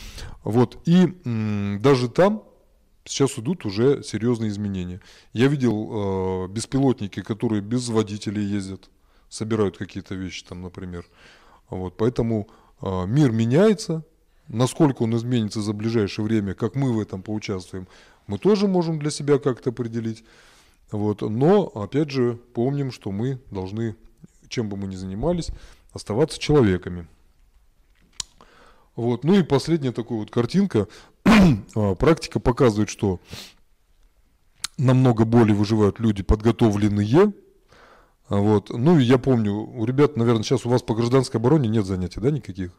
[0.44, 1.06] Вот, и
[1.80, 2.42] даже там
[3.06, 5.00] сейчас идут уже серьезные изменения.
[5.32, 8.90] Я видел э, беспилотники, которые без водителей ездят,
[9.28, 11.06] собирают какие-то вещи там, например.
[11.70, 12.48] Вот, поэтому
[12.82, 14.04] э, мир меняется.
[14.48, 17.88] Насколько он изменится за ближайшее время, как мы в этом поучаствуем,
[18.26, 20.24] мы тоже можем для себя как-то определить.
[20.90, 21.22] Вот.
[21.22, 23.96] Но, опять же, помним, что мы должны,
[24.48, 25.48] чем бы мы ни занимались,
[25.92, 27.08] оставаться человеками.
[28.96, 29.24] Вот.
[29.24, 30.88] Ну и последняя такая вот картинка.
[31.74, 33.20] А, практика показывает, что
[34.78, 37.32] намного более выживают люди подготовленные.
[38.28, 38.70] А вот.
[38.70, 42.20] Ну и я помню, у ребят, наверное, сейчас у вас по гражданской обороне нет занятий,
[42.20, 42.72] да, никаких?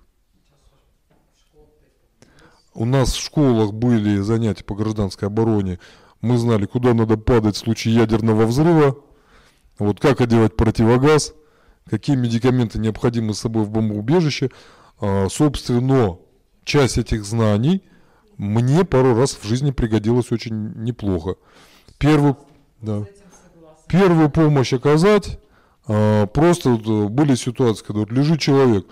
[2.73, 5.79] У нас в школах были занятия по гражданской обороне.
[6.21, 8.97] Мы знали, куда надо падать в случае ядерного взрыва.
[9.79, 11.33] Вот как одевать противогаз,
[11.89, 14.51] какие медикаменты необходимы с собой в бомбоубежище.
[14.99, 16.17] А, собственно,
[16.63, 17.83] часть этих знаний
[18.37, 21.35] мне пару раз в жизни пригодилась очень неплохо.
[21.97, 22.37] Первую,
[22.81, 23.05] да,
[23.87, 25.39] первую помощь оказать,
[25.87, 28.87] а, просто вот э, были ситуации, когда вот лежит человек,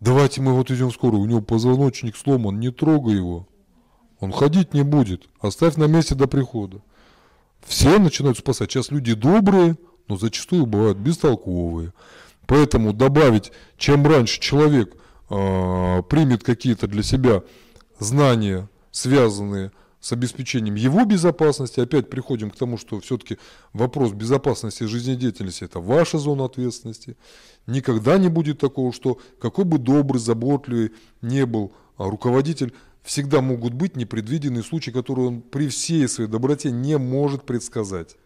[0.00, 3.46] давайте мы вот идем скорую, у него позвоночник сломан, не трогай его.
[4.18, 6.82] Он ходить не будет, оставь на месте до прихода.
[7.64, 8.70] Все начинают спасать.
[8.70, 9.76] Сейчас люди добрые,
[10.08, 11.92] но зачастую бывают бестолковые.
[12.46, 14.94] Поэтому добавить, чем раньше человек
[15.30, 17.42] примет какие-то для себя
[18.00, 23.38] знания, связанные с обеспечением его безопасности, опять приходим к тому, что все-таки
[23.72, 27.16] вопрос безопасности жизнедеятельности– это ваша зона ответственности.
[27.66, 33.74] Никогда не будет такого, что какой бы добрый, заботливый не был а, руководитель, всегда могут
[33.74, 38.16] быть непредвиденные случаи, которые он при всей своей доброте не может предсказать.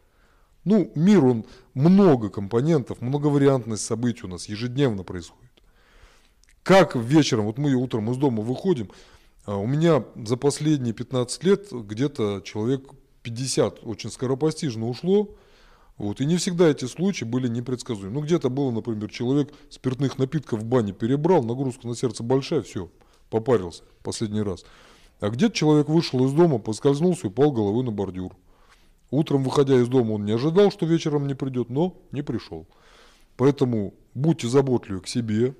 [0.64, 5.43] Ну, мир, он много компонентов, многовариантность событий у нас ежедневно происходит.
[6.64, 8.90] Как вечером, вот мы утром из дома выходим,
[9.44, 12.88] а у меня за последние 15 лет где-то человек
[13.22, 15.28] 50 очень скоропостижно ушло,
[15.98, 18.14] вот, и не всегда эти случаи были непредсказуемы.
[18.14, 22.90] Ну, где-то было, например, человек спиртных напитков в бане перебрал, нагрузка на сердце большая, все,
[23.28, 24.64] попарился последний раз.
[25.20, 28.34] А где-то человек вышел из дома, поскользнулся и упал головой на бордюр.
[29.10, 32.66] Утром, выходя из дома, он не ожидал, что вечером не придет, но не пришел.
[33.36, 35.54] Поэтому будьте заботливы к себе,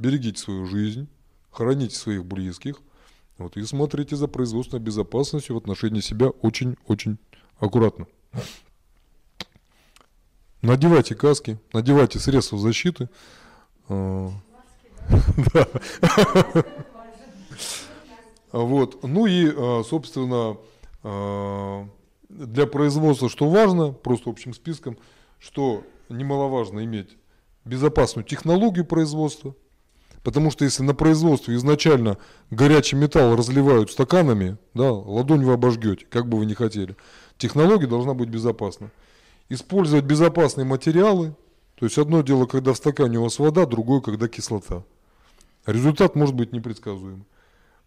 [0.00, 1.08] берегите свою жизнь,
[1.50, 2.80] храните своих близких,
[3.38, 7.18] вот, и смотрите за производственной безопасностью в отношении себя очень-очень
[7.58, 8.06] аккуратно.
[10.62, 13.08] Надевайте каски, надевайте средства защиты.
[13.88, 14.30] А.
[18.52, 19.04] Вот.
[19.04, 20.56] Ну и, а, собственно,
[21.04, 21.88] а,
[22.28, 24.98] для производства, что важно, просто общим списком,
[25.38, 27.16] что немаловажно иметь
[27.64, 29.54] безопасную технологию производства,
[30.22, 32.18] потому что если на производстве изначально
[32.50, 36.96] горячий металл разливают стаканами, да, ладонь вы обожгете, как бы вы ни хотели,
[37.38, 38.90] технология должна быть безопасна.
[39.48, 41.34] Использовать безопасные материалы,
[41.76, 44.84] то есть одно дело, когда в стакане у вас вода, другое, когда кислота.
[45.66, 47.24] Результат может быть непредсказуемым.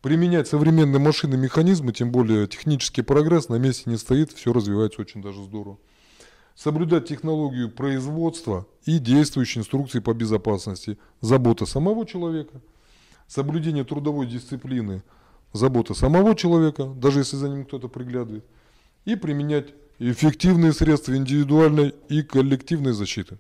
[0.02, 5.22] Применять современные машины, механизмы, тем более технический прогресс на месте не стоит, все развивается очень
[5.22, 5.78] даже здорово.
[6.56, 10.98] Соблюдать технологию производства и действующие инструкции по безопасности.
[11.22, 12.62] Забота самого человека,
[13.28, 15.04] соблюдение трудовой дисциплины,
[15.52, 18.46] забота самого человека, даже если за ним кто-то приглядывает.
[19.06, 23.40] И применять эффективные средства индивидуальной и коллективной защиты.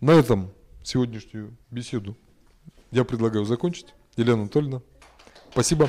[0.00, 0.50] На этом
[0.82, 2.16] сегодняшнюю беседу
[2.90, 3.94] я предлагаю закончить.
[4.16, 4.82] Елена Анатольевна,
[5.50, 5.88] спасибо.